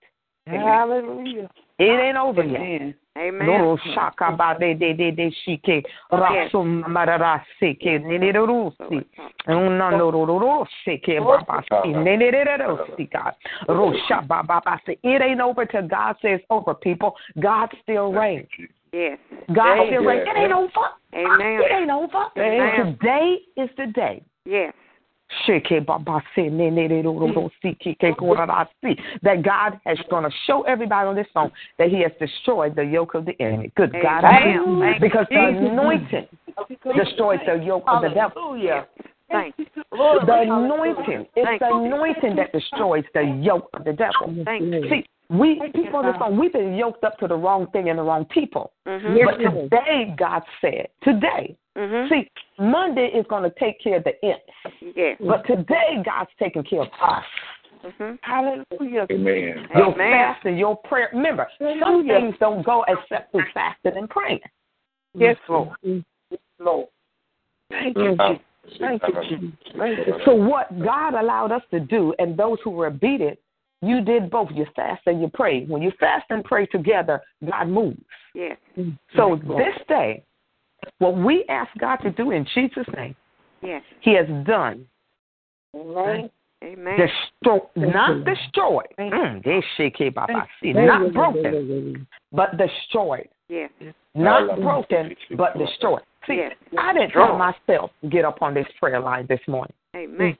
Hallelujah. 0.45 1.49
It 1.77 1.83
ain't 1.83 2.17
over 2.17 2.43
yet. 2.43 2.95
Amen. 3.17 3.47
Loro 3.47 3.77
shaka 3.93 4.35
ba 4.35 4.55
de 4.59 4.73
de 4.73 4.93
de 4.93 5.11
de 5.11 5.31
shike 5.43 5.85
rasum 6.11 6.83
marara 6.87 7.41
seke 7.61 8.01
ne 8.01 8.17
ne 8.17 8.31
ro 8.31 8.73
si. 8.89 9.01
Una 9.47 9.91
no 9.91 10.09
ro 10.09 10.25
ro 10.25 10.39
ro 10.39 10.65
seke 10.85 11.19
ba 11.19 11.43
ba 11.45 11.61
si 11.83 11.89
ne 11.89 12.15
ne 12.15 12.31
ne 12.31 12.57
ro 12.57 12.85
si 12.97 13.09
God. 13.11 13.33
Ro 13.67 13.93
sha 14.07 14.21
ba 14.21 14.41
ba 14.41 14.61
ba 14.63 14.79
si. 14.85 14.97
It 15.03 15.21
ain't 15.21 15.41
over 15.41 15.65
till 15.65 15.87
God 15.87 16.15
says 16.21 16.39
over 16.49 16.73
people. 16.73 17.15
God 17.39 17.69
still 17.83 18.11
reigns 18.11 18.47
Yes. 18.91 19.19
God 19.53 19.87
still 19.87 20.03
reigns 20.03 20.27
it 20.27 20.37
ain't 20.37 20.51
over 20.51 20.69
Amen. 21.13 21.61
it 21.61 21.71
ain't 21.71 21.91
over 21.91 22.25
Amen. 22.37 22.97
today 22.97 23.37
is 23.57 23.69
the 23.77 23.87
day 23.87 24.23
Yes. 24.45 24.73
That 29.21 29.43
God 29.43 29.79
has 29.85 29.97
going 30.09 30.23
to 30.23 30.31
show 30.47 30.63
everybody 30.63 31.07
on 31.07 31.15
this 31.15 31.27
phone 31.33 31.51
that 31.77 31.89
He 31.89 32.01
has 32.01 32.11
destroyed 32.19 32.75
the 32.75 32.83
yoke 32.83 33.13
of 33.13 33.25
the 33.25 33.39
enemy. 33.39 33.71
Good 33.75 33.93
God, 34.01 34.23
Amen. 34.23 34.79
Thank 34.81 35.01
you, 35.01 35.07
because 35.07 35.27
the 35.29 35.39
anointing 35.39 36.27
destroys 36.97 37.39
the 37.45 37.63
yoke 37.63 37.83
of 37.87 38.01
the 38.01 38.09
devil. 38.09 38.31
Hallelujah. 38.35 38.87
Thank 39.29 39.55
you. 39.59 39.65
The 39.91 40.41
anointing 40.41 41.27
It's 41.35 41.45
Thank 41.45 41.59
the 41.59 41.67
anointing 41.67 42.35
that 42.35 42.51
destroys 42.51 43.03
the 43.13 43.39
yoke 43.43 43.69
of 43.73 43.83
the 43.83 43.93
devil. 43.93 44.43
Thank 44.45 44.63
you. 44.63 44.89
See, 44.89 45.05
we 45.29 45.61
people 45.75 45.97
on 45.99 46.05
this 46.05 46.15
phone, 46.17 46.37
we've 46.39 46.53
been 46.53 46.75
yoked 46.75 47.03
up 47.03 47.17
to 47.19 47.27
the 47.27 47.35
wrong 47.35 47.67
thing 47.71 47.89
and 47.89 47.99
the 47.99 48.03
wrong 48.03 48.25
people. 48.25 48.71
Mm-hmm. 48.87 49.17
But 49.25 49.37
today, 49.37 50.15
God 50.17 50.43
said, 50.61 50.87
today, 51.03 51.55
Mm-hmm. 51.77 52.13
see, 52.13 52.29
Monday 52.57 53.09
is 53.15 53.25
going 53.29 53.43
to 53.43 53.53
take 53.57 53.81
care 53.81 53.97
of 53.97 54.03
the 54.03 54.11
imps. 54.21 54.95
Yes. 54.97 55.17
But 55.25 55.45
today, 55.47 56.01
God's 56.03 56.29
taking 56.37 56.63
care 56.63 56.81
of 56.81 56.87
us. 57.01 57.23
Mm-hmm. 57.85 58.15
Hallelujah. 58.21 59.07
Amen. 59.09 59.67
Your 59.75 59.93
Amen. 59.93 60.11
fasting, 60.11 60.57
your 60.57 60.75
prayer. 60.75 61.09
Remember, 61.13 61.47
some 61.57 62.05
things 62.05 62.35
don't 62.39 62.65
go 62.65 62.83
except 62.87 63.31
through 63.31 63.45
fasting 63.53 63.93
and 63.95 64.09
praying. 64.09 64.41
Yes, 65.13 65.37
Lord. 65.47 65.69
Lord. 66.59 66.87
Thank 67.69 67.95
you, 67.97 68.15
Mm. 68.17 68.39
Jesus. 68.65 68.77
Thank 68.79 69.01
you, 69.07 69.51
Jesus. 69.73 70.13
So 70.25 70.33
what 70.33 70.67
God 70.83 71.13
allowed 71.13 71.51
us 71.53 71.61
to 71.71 71.79
do, 71.79 72.13
and 72.19 72.35
those 72.35 72.57
who 72.63 72.71
were 72.71 72.87
obedient, 72.87 73.39
you 73.81 74.01
did 74.01 74.29
both. 74.29 74.49
You 74.53 74.65
fast 74.75 75.01
and 75.05 75.21
you 75.21 75.29
pray. 75.33 75.65
When 75.65 75.81
you 75.81 75.91
fast 75.99 76.25
and 76.29 76.43
pray 76.43 76.65
together, 76.65 77.21
God 77.49 77.69
moves. 77.69 78.01
Yes. 78.33 78.57
So 79.15 79.39
this 79.57 79.75
day, 79.87 80.23
what 80.99 81.17
we 81.17 81.45
ask 81.49 81.69
God 81.79 81.97
to 81.97 82.11
do 82.11 82.31
in 82.31 82.45
Jesus' 82.53 82.87
name, 82.95 83.15
Yes. 83.61 83.83
He 84.01 84.15
has 84.15 84.27
done. 84.45 84.85
Amen. 85.75 86.29
Amen. 86.63 86.97
Destroy, 86.97 87.59
not 87.75 88.25
destroyed. 88.25 88.87
Mm, 88.99 89.43
they 89.43 89.63
shake 89.77 90.01
it, 90.01 90.13
Baba. 90.13 90.45
See, 90.61 90.73
not 90.73 91.13
broken, 91.13 92.05
but 92.33 92.57
destroyed. 92.57 93.29
Yes. 93.47 93.71
Not 94.13 94.59
broken, 94.59 95.15
but 95.37 95.57
destroyed. 95.57 96.01
See, 96.27 96.35
Yes. 96.35 96.55
I 96.77 96.93
didn't 96.93 97.11
try 97.11 97.35
myself 97.37 97.91
get 98.09 98.25
up 98.25 98.41
on 98.41 98.53
this 98.53 98.67
prayer 98.79 98.99
line 98.99 99.25
this 99.27 99.39
morning. 99.47 99.73
Amen. 99.95 100.37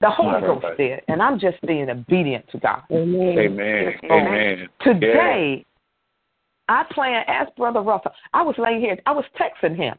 The 0.00 0.10
Holy 0.10 0.40
Ghost 0.40 0.66
did, 0.76 1.02
and 1.08 1.22
I'm 1.22 1.38
just 1.38 1.60
being 1.62 1.88
obedient 1.88 2.48
to 2.50 2.58
God. 2.58 2.82
Amen. 2.90 3.98
Amen. 4.10 4.68
Today, 4.80 5.64
I 6.68 6.84
plan, 6.90 7.24
as 7.28 7.48
Brother 7.56 7.80
Russell, 7.80 8.12
I 8.32 8.42
was 8.42 8.56
laying 8.58 8.80
here, 8.80 8.98
I 9.06 9.12
was 9.12 9.24
texting 9.38 9.76
him. 9.76 9.96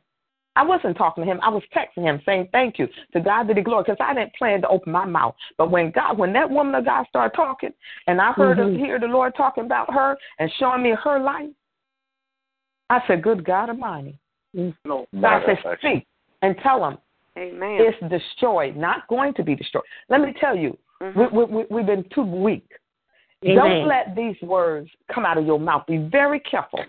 I 0.58 0.64
wasn't 0.64 0.98
talking 0.98 1.26
to 1.26 1.30
him. 1.30 1.40
I 1.42 1.50
was 1.50 1.64
texting 1.76 2.04
him 2.04 2.22
saying 2.26 2.48
thank 2.52 2.80
you 2.80 2.88
to 3.14 3.20
God 3.20 3.48
be 3.48 3.54
the 3.54 3.62
glory 3.62 3.84
because 3.84 3.98
I 4.00 4.14
didn't 4.14 4.34
plan 4.36 4.62
to 4.62 4.70
open 4.70 4.92
my 4.92 5.06
mouth. 5.06 5.36
But 5.58 5.70
when 5.70 5.92
God, 5.92 6.18
when 6.18 6.32
that 6.34 6.50
woman 6.50 6.76
of 6.76 6.86
God 6.86 7.06
started 7.10 7.36
talking, 7.36 7.74
and 8.08 8.22
I 8.22 8.32
heard 8.32 8.58
Mhm. 8.58 8.78
hear 8.78 8.98
the 8.98 9.08
Lord 9.08 9.36
talking 9.36 9.66
about 9.66 9.94
her 9.94 10.18
and 10.40 10.52
showing 10.54 10.82
me 10.82 10.92
her 10.92 11.20
life, 11.20 11.50
I 12.90 13.06
said, 13.06 13.22
"Good 13.22 13.44
God 13.44 13.70
Almighty!" 13.70 14.18
Lord. 14.86 15.08
God 15.20 15.44
said, 15.46 15.78
"Speak 15.80 16.08
and 16.42 16.56
tell 16.64 16.80
them. 16.80 16.98
Amen. 17.38 17.80
it's 17.82 18.10
destroyed, 18.10 18.76
not 18.78 19.08
going 19.08 19.34
to 19.36 19.44
be 19.44 19.56
destroyed." 19.56 19.84
Let 20.10 20.22
me 20.22 20.34
tell 20.40 20.56
you, 20.56 20.78
Mhm. 21.02 21.32
we, 21.32 21.38
we, 21.38 21.46
we, 21.46 21.66
we've 21.70 21.86
been 21.86 22.06
too 22.14 22.24
weak. 22.24 22.68
Don't 23.44 23.88
let 23.88 24.16
these 24.16 24.36
words 24.42 24.90
come 25.14 25.26
out 25.26 25.38
of 25.38 25.46
your 25.46 25.60
mouth. 25.60 25.86
Be 25.86 25.98
very 25.98 26.40
careful. 26.40 26.80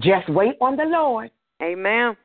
Just 0.00 0.28
wait 0.30 0.54
on 0.60 0.76
the 0.76 0.84
Lord. 0.84 1.30
Amen. 1.62 2.16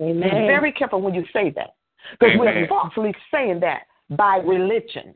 Amen. 0.00 0.22
Be 0.22 0.46
very 0.46 0.72
careful 0.72 1.00
when 1.02 1.14
you 1.14 1.24
say 1.32 1.50
that. 1.50 1.74
Because 2.12 2.36
we're 2.38 2.48
Amen. 2.48 2.68
falsely 2.68 3.14
saying 3.30 3.60
that 3.60 3.82
by 4.10 4.36
religion. 4.38 5.14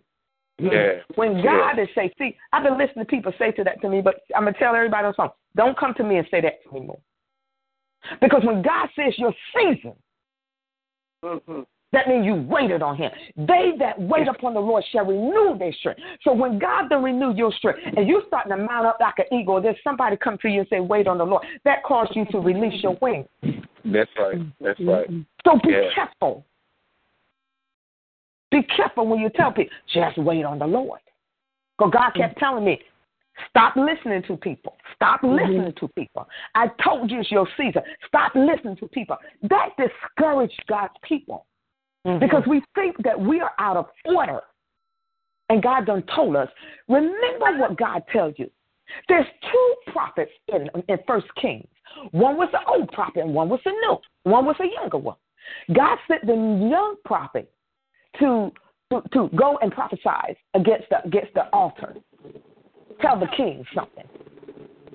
Yeah. 0.59 1.01
When 1.15 1.43
God 1.43 1.79
is 1.79 1.89
say, 1.95 2.13
see, 2.19 2.37
I've 2.53 2.65
been 2.65 2.77
listening 2.77 3.05
to 3.05 3.11
people 3.11 3.33
say 3.39 3.53
to 3.53 3.65
that 3.65 3.81
to 3.83 3.89
me, 3.89 4.01
but 4.01 4.23
I'm 4.35 4.45
gonna 4.45 4.59
tell 4.59 4.75
everybody 4.75 5.05
on 5.05 5.13
the 5.13 5.15
phone, 5.15 5.31
don't 5.57 5.79
come 5.79 5.95
to 5.95 6.05
me 6.05 6.17
and 6.17 6.27
say 6.31 6.41
that 6.41 6.55
anymore. 6.71 6.99
Because 8.21 8.43
when 8.45 8.63
God 8.63 8.89
says 8.97 9.15
your 9.19 9.35
season, 9.55 9.95
Mhm. 11.25 11.67
That 11.91 12.07
means 12.07 12.27
you 12.27 12.35
waited 12.35 12.83
on 12.83 12.97
him. 12.97 13.11
They 13.37 13.73
that 13.79 13.99
wait 13.99 14.29
upon 14.29 14.53
the 14.53 14.61
Lord 14.61 14.85
shall 14.93 15.07
renew 15.07 15.57
their 15.57 15.73
strength. 15.73 16.01
So 16.21 16.35
when 16.35 16.59
God 16.59 16.89
then 16.91 17.03
renew 17.03 17.33
your 17.35 17.51
strength 17.53 17.81
and 17.97 18.07
you 18.07 18.23
starting 18.27 18.51
to 18.51 18.59
mount 18.59 18.87
up 18.87 18.99
like 19.01 19.19
an 19.19 19.25
eagle, 19.33 19.61
there's 19.63 19.83
somebody 19.83 20.17
come 20.17 20.37
to 20.43 20.49
you 20.49 20.61
and 20.61 20.69
say, 20.69 20.81
wait 20.81 21.07
on 21.07 21.17
the 21.17 21.25
Lord. 21.25 21.47
That 21.65 21.83
caused 21.85 22.15
you 22.15 22.27
to 22.27 22.41
release 22.41 22.83
your 22.83 22.99
wings. 23.01 23.27
That's 23.87 24.11
right. 24.19 24.39
That's 24.61 24.79
right. 24.81 25.09
So 25.47 25.59
be 25.65 25.73
Yeah. 25.73 25.91
careful. 25.95 26.45
Be 28.51 28.63
careful 28.65 29.07
when 29.07 29.21
you 29.21 29.31
tell 29.31 29.53
people, 29.53 29.75
just 29.87 30.19
wait 30.19 30.45
on 30.45 30.59
the 30.59 30.67
Lord. 30.67 31.01
Because 31.79 31.93
God 31.93 32.11
kept 32.11 32.39
telling 32.39 32.65
me, 32.65 32.83
stop 33.49 33.77
listening 33.77 34.23
to 34.25 34.37
people. 34.37 34.77
Stop 34.95 35.23
mm-hmm. 35.23 35.37
listening 35.37 35.73
to 35.79 35.89
people. 35.89 36.29
I 36.55 36.69
told 36.83 37.11
you 37.11 37.21
it's 37.21 37.31
your 37.31 37.49
season. 37.57 37.83
Stop 38.07 38.33
listening 38.35 38.77
to 38.77 38.89
people. 38.89 39.17
That 39.43 39.71
discouraged 39.77 40.63
God's 40.69 40.95
people 41.03 41.47
mm-hmm. 42.07 42.19
because 42.19 42.43
we 42.47 42.63
think 42.75 42.97
that 43.05 43.19
we 43.19 43.41
are 43.41 43.53
out 43.59 43.77
of 43.77 43.87
order. 44.05 44.41
And 45.51 45.63
God 45.63 45.87
done 45.87 46.05
told 46.15 46.37
us, 46.37 46.49
remember 46.89 47.59
what 47.59 47.79
God 47.79 48.03
tells 48.13 48.35
you. 48.37 48.51
There's 49.09 49.27
two 49.51 49.93
prophets 49.93 50.33
in, 50.49 50.69
in 50.89 50.99
First 51.07 51.27
Kings. 51.41 51.67
One 52.11 52.37
was 52.37 52.49
the 52.53 52.61
old 52.69 52.91
prophet 52.93 53.21
and 53.21 53.35
one 53.35 53.49
was 53.49 53.61
the 53.65 53.71
new. 53.71 53.97
One 54.25 54.45
was 54.45 54.57
a 54.61 54.67
younger 54.81 54.99
one. 54.99 55.17
God 55.75 55.99
sent 56.07 56.27
the 56.27 56.35
young 56.35 56.97
prophet 57.05 57.51
to 58.19 58.53
to, 58.91 59.03
to 59.13 59.29
go 59.37 59.59
and 59.61 59.71
prophesy 59.71 60.39
against 60.55 60.89
the 60.91 61.05
against 61.05 61.35
the 61.35 61.49
altar. 61.53 61.95
Tell 63.01 63.19
the 63.19 63.29
king 63.37 63.65
something. 63.75 64.05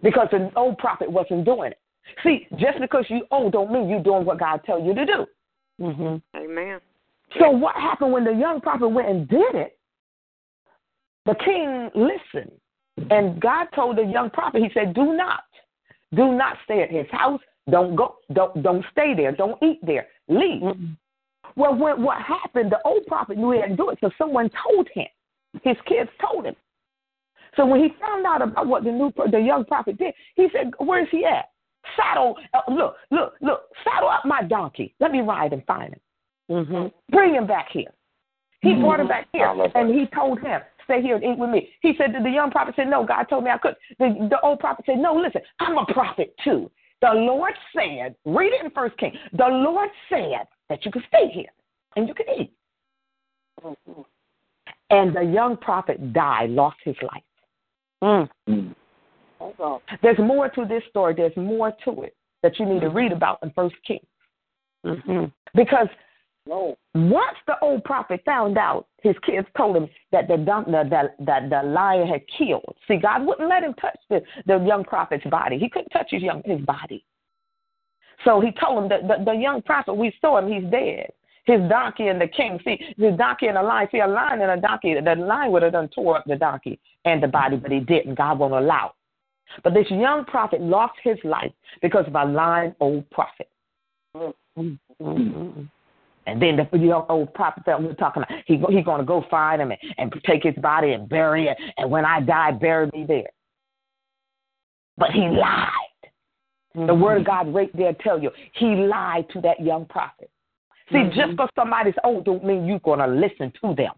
Because 0.01 0.27
the 0.31 0.51
old 0.55 0.77
prophet 0.77 1.09
wasn't 1.09 1.45
doing 1.45 1.71
it. 1.71 1.79
See, 2.23 2.47
just 2.57 2.79
because 2.79 3.05
you 3.09 3.25
old 3.31 3.53
don't 3.53 3.71
mean 3.71 3.89
you're 3.89 4.03
doing 4.03 4.25
what 4.25 4.39
God 4.39 4.61
tells 4.65 4.85
you 4.85 4.93
to 4.93 5.05
do. 5.05 5.25
Mm-hmm. 5.81 6.37
Amen. 6.37 6.79
So 7.39 7.49
what 7.49 7.75
happened 7.75 8.11
when 8.11 8.25
the 8.25 8.33
young 8.33 8.61
prophet 8.61 8.87
went 8.87 9.09
and 9.09 9.27
did 9.27 9.55
it? 9.55 9.77
The 11.25 11.35
king 11.35 11.89
listened, 11.95 12.51
and 13.09 13.41
God 13.41 13.67
told 13.73 13.97
the 13.97 14.03
young 14.03 14.29
prophet, 14.29 14.61
He 14.61 14.69
said, 14.73 14.93
"Do 14.93 15.13
not, 15.13 15.43
do 16.13 16.33
not 16.33 16.57
stay 16.65 16.83
at 16.83 16.91
his 16.91 17.07
house. 17.11 17.39
Don't 17.69 17.95
go. 17.95 18.17
Don't 18.33 18.61
don't 18.61 18.85
stay 18.91 19.13
there. 19.15 19.31
Don't 19.31 19.61
eat 19.63 19.79
there. 19.83 20.07
Leave." 20.27 20.61
Well, 21.55 21.75
when, 21.75 22.03
what 22.03 22.21
happened? 22.21 22.71
The 22.71 22.79
old 22.83 23.05
prophet 23.07 23.37
knew 23.37 23.51
he 23.51 23.61
had 23.61 23.69
to 23.69 23.75
do 23.75 23.89
it, 23.89 23.99
so 24.01 24.09
someone 24.17 24.49
told 24.67 24.87
him. 24.93 25.07
His 25.63 25.77
kids 25.87 26.09
told 26.19 26.45
him. 26.45 26.55
So 27.55 27.65
when 27.65 27.81
he 27.81 27.89
found 27.99 28.25
out 28.25 28.41
about 28.41 28.67
what 28.67 28.83
the 28.83 28.91
new 28.91 29.11
the 29.31 29.39
young 29.39 29.65
prophet 29.65 29.97
did, 29.97 30.13
he 30.35 30.47
said, 30.53 30.71
"Where's 30.79 31.07
he 31.11 31.25
at? 31.25 31.49
Saddle. 31.97 32.37
Uh, 32.53 32.61
look, 32.71 32.95
look, 33.11 33.33
look. 33.41 33.63
Saddle 33.83 34.09
up 34.09 34.25
my 34.25 34.41
donkey. 34.41 34.95
Let 34.99 35.11
me 35.11 35.21
ride 35.21 35.53
and 35.53 35.65
find 35.65 35.93
him." 35.93 35.99
Mm-hmm. 36.49 37.15
Bring 37.15 37.35
him 37.35 37.47
back 37.47 37.67
here. 37.71 37.93
He 38.61 38.75
brought 38.75 39.01
him 39.01 39.07
back 39.09 39.27
here, 39.33 39.53
and 39.75 39.93
he 39.93 40.05
told 40.15 40.39
him, 40.39 40.61
"Stay 40.85 41.01
here 41.01 41.15
and 41.15 41.23
eat 41.23 41.37
with 41.37 41.49
me." 41.49 41.69
He 41.81 41.93
said, 41.97 42.13
"The 42.23 42.29
young 42.29 42.49
prophet 42.49 42.75
said, 42.77 42.87
no, 42.87 43.05
God 43.05 43.25
told 43.25 43.43
me 43.43 43.51
I 43.51 43.57
could." 43.57 43.75
The, 43.99 44.27
the 44.29 44.39
old 44.39 44.59
prophet 44.59 44.85
said, 44.85 44.99
"No, 44.99 45.13
listen, 45.13 45.41
I'm 45.59 45.77
a 45.77 45.85
prophet 45.93 46.33
too. 46.43 46.71
The 47.01 47.11
Lord 47.13 47.53
said, 47.75 48.15
read 48.23 48.53
it 48.53 48.63
in 48.63 48.71
First 48.71 48.97
King. 48.97 49.11
The 49.33 49.47
Lord 49.47 49.89
said 50.09 50.47
that 50.69 50.85
you 50.85 50.91
can 50.91 51.03
stay 51.09 51.29
here 51.33 51.51
and 51.97 52.07
you 52.07 52.13
can 52.13 52.25
eat." 52.39 52.53
And 54.89 55.13
the 55.13 55.23
young 55.23 55.57
prophet 55.57 56.13
died, 56.13 56.49
lost 56.49 56.77
his 56.85 56.95
life. 57.01 57.23
Mm. 58.03 58.75
There's 60.01 60.19
more 60.19 60.49
to 60.49 60.65
this 60.65 60.83
story. 60.89 61.13
There's 61.15 61.35
more 61.37 61.71
to 61.85 62.03
it 62.03 62.15
that 62.41 62.59
you 62.59 62.65
need 62.65 62.81
to 62.81 62.89
read 62.89 63.11
about 63.11 63.39
in 63.41 63.51
First 63.51 63.75
Kings. 63.87 64.05
Mm-hmm. 64.85 65.25
Because 65.55 65.87
once 66.45 67.37
the 67.47 67.57
old 67.61 67.83
prophet 67.85 68.21
found 68.25 68.57
out, 68.57 68.87
his 69.01 69.15
kids 69.25 69.47
told 69.55 69.77
him 69.77 69.87
that 70.11 70.27
the, 70.27 70.37
the, 70.37 70.63
the, 70.67 71.09
the, 71.19 71.47
the 71.49 71.67
lion 71.67 72.07
had 72.07 72.21
killed. 72.37 72.75
See, 72.87 72.97
God 72.97 73.25
wouldn't 73.25 73.47
let 73.47 73.63
him 73.63 73.73
touch 73.75 73.97
the, 74.09 74.21
the 74.45 74.57
young 74.65 74.83
prophet's 74.83 75.25
body. 75.25 75.57
He 75.57 75.69
couldn't 75.69 75.89
touch 75.89 76.07
his 76.09 76.21
young 76.21 76.41
his 76.45 76.59
body. 76.61 77.05
So 78.25 78.41
he 78.41 78.51
told 78.51 78.83
him 78.83 78.89
that 78.89 79.07
the, 79.07 79.23
the 79.23 79.37
young 79.37 79.61
prophet, 79.61 79.93
we 79.93 80.13
saw 80.19 80.39
him, 80.39 80.51
he's 80.51 80.69
dead. 80.69 81.11
His 81.45 81.59
donkey 81.69 82.07
and 82.07 82.21
the 82.21 82.27
king. 82.27 82.59
See, 82.63 82.79
his 82.97 83.17
donkey 83.17 83.47
and 83.47 83.57
the 83.57 83.63
lion. 83.63 83.89
See, 83.91 83.99
a 83.99 84.07
lion 84.07 84.41
and 84.41 84.51
a 84.51 84.61
donkey, 84.61 84.95
the 84.99 85.15
lion 85.15 85.51
would 85.51 85.63
have 85.63 85.73
done 85.73 85.89
tore 85.89 86.17
up 86.17 86.23
the 86.25 86.37
donkey 86.37 86.79
and 87.05 87.21
the 87.21 87.27
body, 87.27 87.57
but 87.57 87.71
he 87.71 87.79
didn't. 87.79 88.15
God 88.15 88.39
won't 88.39 88.53
allow. 88.53 88.93
But 89.63 89.73
this 89.73 89.89
young 89.89 90.25
prophet 90.25 90.61
lost 90.61 90.93
his 91.03 91.17
life 91.23 91.51
because 91.81 92.07
of 92.07 92.15
a 92.15 92.25
lying 92.25 92.73
old 92.79 93.09
prophet. 93.11 93.49
Mm-hmm. 94.15 95.63
And 96.25 96.41
then 96.41 96.67
the 96.71 96.77
young 96.77 97.05
old 97.09 97.33
prophet 97.33 97.63
that 97.65 97.81
we're 97.81 97.93
talking 97.95 98.23
about, 98.23 98.43
he 98.45 98.55
he's 98.69 98.85
going 98.85 98.99
to 98.99 99.05
go 99.05 99.25
find 99.29 99.61
him 99.61 99.71
and, 99.71 99.79
and 99.97 100.13
take 100.25 100.43
his 100.43 100.55
body 100.55 100.93
and 100.93 101.09
bury 101.09 101.47
it. 101.47 101.57
And 101.77 101.91
when 101.91 102.05
I 102.05 102.21
die, 102.21 102.51
bury 102.51 102.89
me 102.93 103.05
there. 103.05 103.29
But 104.97 105.11
he 105.11 105.27
lied. 105.27 105.69
Mm-hmm. 106.75 106.87
The 106.87 106.95
word 106.95 107.21
of 107.21 107.25
God 107.25 107.53
right 107.53 107.75
there 107.75 107.93
tell 108.01 108.21
you 108.21 108.31
he 108.53 108.75
lied 108.75 109.25
to 109.31 109.41
that 109.41 109.59
young 109.59 109.85
prophet. 109.85 110.29
See, 110.91 110.97
mm-hmm. 110.97 111.17
just 111.17 111.31
because 111.31 111.49
somebody's 111.55 111.93
old 112.03 112.25
don't 112.25 112.43
mean 112.43 112.65
you're 112.65 112.79
going 112.79 112.99
to 112.99 113.07
listen 113.07 113.51
to 113.61 113.75
them. 113.75 113.93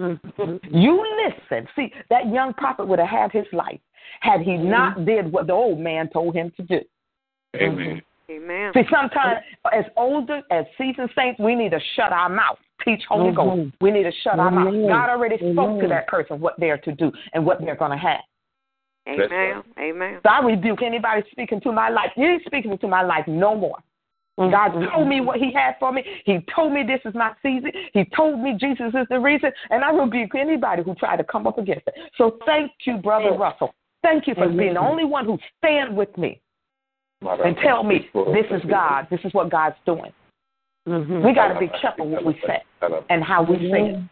Mm-hmm. 0.00 0.74
You 0.76 1.04
listen. 1.26 1.68
See, 1.76 1.92
that 2.08 2.30
young 2.32 2.54
prophet 2.54 2.86
would 2.86 2.98
have 2.98 3.08
had 3.08 3.32
his 3.32 3.46
life 3.52 3.80
had 4.20 4.40
he 4.40 4.56
not 4.56 5.04
did 5.04 5.30
what 5.30 5.46
the 5.46 5.52
old 5.52 5.78
man 5.78 6.08
told 6.10 6.34
him 6.34 6.52
to 6.56 6.62
do. 6.62 6.80
Amen. 7.56 8.02
Amen. 8.30 8.72
See, 8.74 8.82
sometimes 8.90 9.40
as 9.72 9.84
older, 9.96 10.40
as 10.50 10.64
seasoned 10.78 11.10
saints, 11.16 11.40
we 11.40 11.54
need 11.54 11.70
to 11.70 11.80
shut 11.96 12.12
our 12.12 12.28
mouth. 12.28 12.58
Teach 12.84 13.02
Holy 13.08 13.32
mm-hmm. 13.32 13.62
Ghost. 13.62 13.74
We 13.80 13.90
need 13.90 14.04
to 14.04 14.12
shut 14.22 14.38
our 14.38 14.50
mouth. 14.50 14.72
God 14.88 15.10
already 15.10 15.36
spoke 15.36 15.80
to 15.80 15.88
that 15.88 16.06
person 16.06 16.40
what 16.40 16.54
they're 16.58 16.78
to 16.78 16.92
do 16.92 17.12
and 17.34 17.44
what 17.44 17.60
they're 17.60 17.76
going 17.76 17.90
to 17.90 17.98
have. 17.98 18.20
Amen. 19.08 19.62
Amen. 19.78 20.20
So 20.22 20.30
I 20.30 20.44
rebuke 20.44 20.82
anybody 20.82 21.22
speaking 21.30 21.60
to 21.62 21.72
my 21.72 21.88
life. 21.88 22.10
You 22.16 22.26
ain't 22.26 22.44
speaking 22.46 22.76
to 22.78 22.88
my 22.88 23.02
life 23.02 23.26
no 23.26 23.54
more. 23.56 23.78
God 24.38 24.72
told 24.92 25.08
me 25.08 25.20
what 25.20 25.38
He 25.38 25.52
had 25.52 25.74
for 25.78 25.92
me. 25.92 26.02
He 26.24 26.38
told 26.54 26.72
me 26.72 26.82
this 26.82 27.00
is 27.04 27.14
my 27.14 27.32
season. 27.42 27.72
He 27.92 28.04
told 28.16 28.40
me 28.40 28.56
Jesus 28.58 28.92
is 28.94 29.06
the 29.10 29.20
reason, 29.20 29.52
and 29.70 29.84
I 29.84 29.90
rebuke 29.90 30.34
anybody 30.34 30.82
who 30.82 30.94
tried 30.94 31.16
to 31.16 31.24
come 31.24 31.46
up 31.46 31.58
against 31.58 31.86
it. 31.88 31.94
So 32.16 32.38
thank 32.46 32.72
you, 32.86 32.96
Brother 32.96 33.32
Russell. 33.36 33.74
Thank 34.02 34.26
you 34.26 34.34
for 34.34 34.48
being 34.48 34.74
the 34.74 34.80
only 34.80 35.04
one 35.04 35.26
who 35.26 35.38
stand 35.58 35.94
with 35.94 36.16
me 36.16 36.40
and 37.22 37.56
tell 37.58 37.84
me 37.84 38.08
this 38.14 38.46
is 38.50 38.62
God. 38.68 39.08
This 39.10 39.20
is 39.24 39.34
what 39.34 39.50
God's 39.50 39.76
doing. 39.84 40.12
Mm-hmm. 40.88 41.22
We 41.22 41.34
got 41.34 41.52
to 41.52 41.60
be 41.60 41.68
careful 41.80 42.08
what 42.08 42.24
we 42.24 42.40
say 42.46 42.62
and 43.10 43.22
how 43.22 43.42
we 43.42 43.56
say 43.70 43.90
it. 43.90 44.02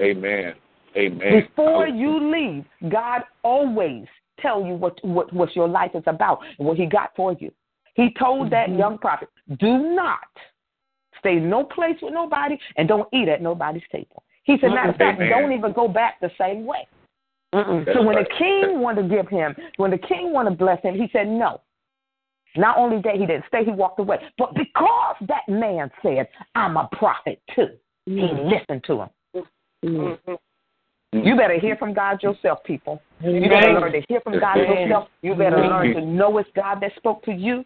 Amen. 0.00 0.54
Amen. 0.96 1.40
Before 1.48 1.88
you 1.88 2.32
leave, 2.32 2.64
God 2.92 3.22
always 3.42 4.06
tell 4.38 4.64
you 4.64 4.74
what 4.74 5.04
what 5.04 5.32
what 5.32 5.56
your 5.56 5.66
life 5.66 5.90
is 5.94 6.04
about 6.06 6.38
and 6.58 6.68
what 6.68 6.76
He 6.76 6.86
got 6.86 7.10
for 7.16 7.32
you. 7.40 7.50
He 7.94 8.14
told 8.18 8.50
that 8.50 8.68
Mm-hmm. 8.68 8.78
young 8.78 8.98
prophet, 8.98 9.28
"Do 9.58 9.94
not 9.94 10.18
stay 11.18 11.36
no 11.36 11.64
place 11.64 11.96
with 12.02 12.12
nobody 12.12 12.58
and 12.76 12.88
don't 12.88 13.08
eat 13.12 13.28
at 13.28 13.42
nobody's 13.42 13.82
table." 13.90 14.22
He 14.44 14.58
said, 14.60 14.70
"Matter 14.70 14.90
of 14.90 14.96
fact, 14.96 15.18
don't 15.18 15.52
even 15.52 15.72
go 15.72 15.88
back 15.88 16.20
the 16.20 16.30
same 16.38 16.66
way." 16.66 16.86
That's 17.52 17.94
so 17.94 18.02
when 18.02 18.16
the 18.16 18.26
king 18.36 18.80
wanted 18.80 19.08
to 19.08 19.14
give 19.14 19.28
him, 19.28 19.54
when 19.76 19.90
the 19.92 19.98
king 19.98 20.32
wanted 20.32 20.50
to 20.50 20.56
bless 20.56 20.82
him, 20.82 20.94
he 20.94 21.08
said 21.12 21.28
no. 21.28 21.60
Not 22.56 22.78
only 22.78 23.00
that 23.02 23.14
he 23.14 23.26
didn't 23.26 23.44
stay, 23.48 23.64
he 23.64 23.70
walked 23.70 23.98
away. 23.98 24.18
But 24.38 24.54
because 24.54 25.16
that 25.28 25.48
man 25.48 25.90
said, 26.02 26.28
I'm 26.54 26.76
a 26.76 26.88
prophet 26.92 27.40
too, 27.54 27.68
he 28.06 28.12
mm-hmm. 28.12 28.48
listened 28.48 28.84
to 28.84 29.02
him. 29.02 29.08
Mm-hmm. 29.84 30.34
You 31.24 31.36
better 31.36 31.60
hear 31.60 31.76
from 31.76 31.94
God 31.94 32.22
yourself, 32.22 32.64
people. 32.64 33.00
You 33.20 33.48
better 33.48 33.72
learn 33.72 33.92
to 33.92 34.02
hear 34.08 34.20
from 34.20 34.40
God 34.40 34.56
yourself. 34.56 35.08
You 35.22 35.34
better 35.36 35.58
learn 35.58 35.94
to 35.94 36.00
know 36.04 36.38
it's 36.38 36.50
God 36.56 36.80
that 36.80 36.90
spoke 36.96 37.22
to 37.24 37.32
you. 37.32 37.64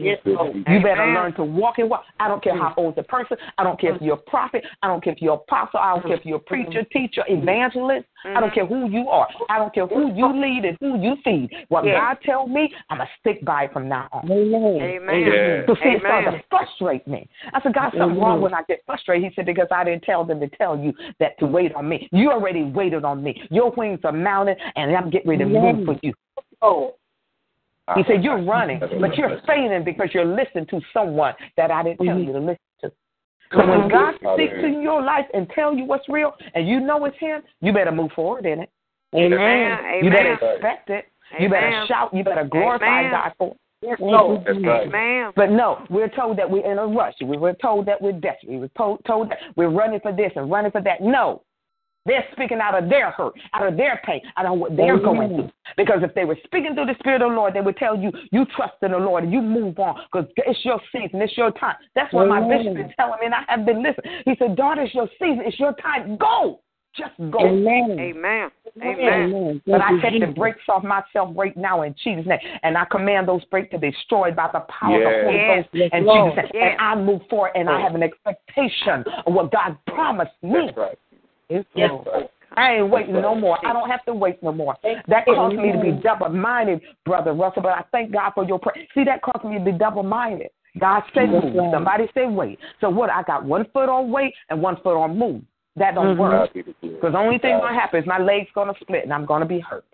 You 0.00 0.82
better 0.82 1.06
learn 1.12 1.34
to 1.34 1.44
walk 1.44 1.78
in 1.78 1.88
what 1.88 2.04
I 2.18 2.28
don't 2.28 2.42
care 2.42 2.56
how 2.56 2.74
old 2.76 2.96
the 2.96 3.02
person. 3.02 3.36
I 3.58 3.64
don't 3.64 3.80
care 3.80 3.94
if 3.94 4.02
you're 4.02 4.14
a 4.14 4.30
prophet. 4.30 4.64
I 4.82 4.88
don't 4.88 5.02
care 5.02 5.12
if 5.12 5.22
you're 5.22 5.34
apostle. 5.34 5.80
I 5.80 5.94
don't 5.94 6.06
care 6.06 6.16
if 6.16 6.24
you're 6.24 6.36
a 6.36 6.40
preacher, 6.40 6.84
teacher, 6.92 7.22
evangelist. 7.28 8.06
I 8.24 8.40
don't 8.40 8.52
care 8.52 8.66
who 8.66 8.90
you 8.90 9.08
are. 9.08 9.28
I 9.48 9.58
don't 9.58 9.72
care 9.72 9.86
who 9.86 10.14
you 10.14 10.40
lead 10.40 10.64
and 10.64 10.76
who 10.80 11.00
you 11.00 11.16
feed. 11.24 11.50
What 11.68 11.84
Yes. 11.84 11.96
God 11.98 12.18
tells 12.24 12.50
me, 12.50 12.72
I'm 12.90 12.98
gonna 12.98 13.08
stick 13.20 13.44
by 13.44 13.64
it 13.64 13.72
from 13.72 13.88
now 13.88 14.08
on. 14.12 14.30
Amen. 14.30 15.20
Yeah. 15.20 15.66
So 15.66 15.74
see, 15.76 15.90
it 15.90 16.00
started 16.00 16.28
Amen. 16.28 16.40
to 16.40 16.46
frustrate 16.50 17.06
me. 17.06 17.28
I 17.52 17.60
said, 17.62 17.74
God, 17.74 17.92
something 17.96 18.20
wrong 18.20 18.40
when 18.40 18.54
I 18.54 18.62
get 18.68 18.82
frustrated. 18.84 19.30
He 19.30 19.34
said, 19.34 19.46
because 19.46 19.68
I 19.70 19.84
didn't 19.84 20.02
tell 20.02 20.24
them 20.24 20.40
to 20.40 20.48
tell 20.48 20.78
you 20.78 20.92
that 21.18 21.38
to 21.38 21.46
wait 21.46 21.74
on 21.74 21.88
me. 21.88 22.08
You 22.12 22.30
already 22.30 22.64
waited 22.64 23.04
on 23.04 23.22
me. 23.22 23.42
Your 23.50 23.70
wings 23.70 24.00
are 24.04 24.12
mounted, 24.12 24.58
and 24.76 24.94
I'm 24.94 25.10
getting 25.10 25.30
ready 25.30 25.44
to 25.44 25.50
move 25.50 25.86
for 25.86 25.96
you. 26.02 26.12
Oh. 26.62 26.96
He 27.96 28.02
said, 28.06 28.22
You're 28.22 28.42
running, 28.42 28.80
but 28.80 29.16
you're 29.16 29.40
fainting 29.46 29.84
because 29.84 30.08
you're 30.12 30.24
listening 30.24 30.66
to 30.66 30.80
someone 30.92 31.34
that 31.56 31.70
I 31.70 31.82
didn't 31.82 31.98
tell 31.98 32.16
mm-hmm. 32.16 32.26
you 32.26 32.32
to 32.32 32.38
listen 32.38 32.58
to. 32.82 32.92
So 33.52 33.58
when 33.58 33.80
mm-hmm. 33.80 33.88
God 33.90 34.34
speaks 34.34 34.54
in 34.62 34.80
your 34.82 35.02
life 35.02 35.26
and 35.34 35.48
tell 35.54 35.74
you 35.74 35.84
what's 35.84 36.08
real 36.08 36.32
and 36.54 36.68
you 36.68 36.80
know 36.80 37.04
it's 37.04 37.18
him, 37.18 37.42
you 37.60 37.72
better 37.72 37.92
move 37.92 38.12
forward 38.12 38.46
in 38.46 38.60
it. 38.60 38.70
Amen. 39.14 40.04
You 40.04 40.10
better 40.10 40.38
Amen. 40.40 40.54
expect 40.54 40.90
it. 40.90 41.06
You 41.38 41.48
better 41.48 41.84
shout. 41.88 42.14
You 42.14 42.24
better 42.24 42.44
glorify 42.44 43.00
Amen. 43.00 43.12
God 43.12 43.32
for 43.38 43.50
it. 43.52 43.56
Yes, 43.82 43.98
mm-hmm. 43.98 44.04
Lord. 44.04 44.44
That's 44.46 44.58
right. 44.64 44.90
Ma'am. 44.90 45.32
But 45.34 45.50
no, 45.50 45.84
we're 45.88 46.08
told 46.08 46.38
that 46.38 46.48
we're 46.48 46.70
in 46.70 46.78
a 46.78 46.86
rush. 46.86 47.14
We 47.24 47.38
were 47.38 47.54
told 47.54 47.86
that 47.86 48.00
we're 48.00 48.12
desperate. 48.12 48.50
We 48.50 48.58
were 48.58 48.70
told, 48.76 49.02
told 49.06 49.30
that 49.30 49.38
we're 49.56 49.70
running 49.70 50.00
for 50.00 50.12
this 50.12 50.32
and 50.36 50.50
running 50.50 50.70
for 50.70 50.82
that. 50.82 51.00
No. 51.00 51.42
They're 52.06 52.24
speaking 52.32 52.58
out 52.62 52.80
of 52.80 52.88
their 52.88 53.10
hurt, 53.10 53.34
out 53.52 53.66
of 53.66 53.76
their 53.76 54.00
pain, 54.04 54.20
out 54.36 54.46
of 54.46 54.58
what 54.58 54.76
they're 54.76 54.98
going 54.98 55.28
through. 55.28 55.50
Because 55.76 55.98
if 56.02 56.14
they 56.14 56.24
were 56.24 56.38
speaking 56.44 56.74
through 56.74 56.86
the 56.86 56.96
Spirit 56.98 57.22
of 57.22 57.30
the 57.30 57.36
Lord, 57.36 57.54
they 57.54 57.60
would 57.60 57.76
tell 57.76 57.96
you, 57.96 58.10
you 58.32 58.46
trust 58.56 58.74
in 58.82 58.92
the 58.92 58.98
Lord 58.98 59.24
and 59.24 59.32
you 59.32 59.42
move 59.42 59.78
on 59.78 60.00
because 60.10 60.28
it's 60.36 60.64
your 60.64 60.80
season, 60.92 61.20
it's 61.20 61.36
your 61.36 61.50
time. 61.52 61.76
That's 61.94 62.12
what 62.12 62.28
my 62.28 62.40
bishop 62.40 62.78
is 62.78 62.92
telling 62.98 63.20
me, 63.20 63.26
and 63.26 63.34
I 63.34 63.42
have 63.48 63.66
been 63.66 63.82
listening. 63.82 64.22
He 64.24 64.34
said, 64.38 64.56
daughter, 64.56 64.82
it's 64.82 64.94
your 64.94 65.08
season, 65.18 65.42
it's 65.44 65.58
your 65.60 65.74
time. 65.74 66.16
Go. 66.16 66.60
Just 66.96 67.12
go. 67.30 67.38
Amen. 67.46 67.96
Amen. 68.00 68.50
Amen. 68.82 69.62
But 69.64 69.80
I 69.80 69.92
take 70.02 70.20
the 70.20 70.32
brakes 70.34 70.58
off 70.68 70.82
myself 70.82 71.30
right 71.36 71.56
now 71.56 71.82
in 71.82 71.94
Jesus' 72.02 72.26
name. 72.26 72.40
And 72.64 72.76
I 72.76 72.84
command 72.84 73.28
those 73.28 73.44
brakes 73.44 73.70
to 73.70 73.78
be 73.78 73.92
destroyed 73.92 74.34
by 74.34 74.50
the 74.52 74.60
power 74.60 74.98
yes. 74.98 75.06
of 75.06 75.12
the 75.12 75.22
Holy 75.22 75.36
yes. 75.36 75.66
Ghost 75.72 75.92
and 75.92 76.04
Jesus' 76.04 76.50
name. 76.52 76.62
Yes. 76.62 76.76
And 76.78 76.80
I 76.80 76.96
move 76.96 77.20
forward 77.30 77.52
and 77.54 77.68
I 77.68 77.80
have 77.80 77.94
an 77.94 78.02
expectation 78.02 79.04
of 79.24 79.32
what 79.32 79.52
God 79.52 79.78
promised 79.86 80.32
me. 80.42 80.66
That's 80.66 80.76
right. 80.76 80.98
Yes. 81.50 81.90
I 82.56 82.74
ain't 82.76 82.90
waiting 82.90 83.14
no 83.14 83.34
more. 83.34 83.58
I 83.64 83.72
don't 83.72 83.88
have 83.88 84.04
to 84.06 84.14
wait 84.14 84.42
no 84.42 84.52
more. 84.52 84.76
That 84.82 85.24
caused 85.24 85.56
me 85.56 85.72
to 85.72 85.80
be 85.80 85.92
double 86.02 86.28
minded, 86.30 86.80
Brother 87.04 87.32
Russell, 87.32 87.62
but 87.62 87.72
I 87.72 87.84
thank 87.92 88.12
God 88.12 88.32
for 88.34 88.44
your 88.44 88.58
prayer. 88.58 88.84
See, 88.94 89.04
that 89.04 89.22
caused 89.22 89.44
me 89.44 89.58
to 89.58 89.64
be 89.64 89.72
double 89.72 90.02
minded. 90.02 90.48
God 90.78 91.02
said 91.14 91.30
move. 91.30 91.54
Somebody 91.72 92.08
say 92.14 92.26
wait. 92.26 92.58
So 92.80 92.90
what? 92.90 93.10
I 93.10 93.22
got 93.22 93.44
one 93.44 93.66
foot 93.72 93.88
on 93.88 94.10
wait 94.10 94.34
and 94.50 94.62
one 94.62 94.76
foot 94.82 94.96
on 94.96 95.18
move. 95.18 95.42
That 95.76 95.94
don't 95.94 96.16
mm-hmm. 96.16 96.20
work. 96.20 96.52
Because 96.54 97.12
the 97.12 97.18
only 97.18 97.38
thing 97.38 97.58
gonna 97.58 97.74
happen 97.74 98.00
is 98.00 98.06
my 98.06 98.18
leg's 98.18 98.48
gonna 98.54 98.74
split 98.80 99.04
and 99.04 99.12
I'm 99.12 99.26
gonna 99.26 99.46
be 99.46 99.60
hurt. 99.60 99.84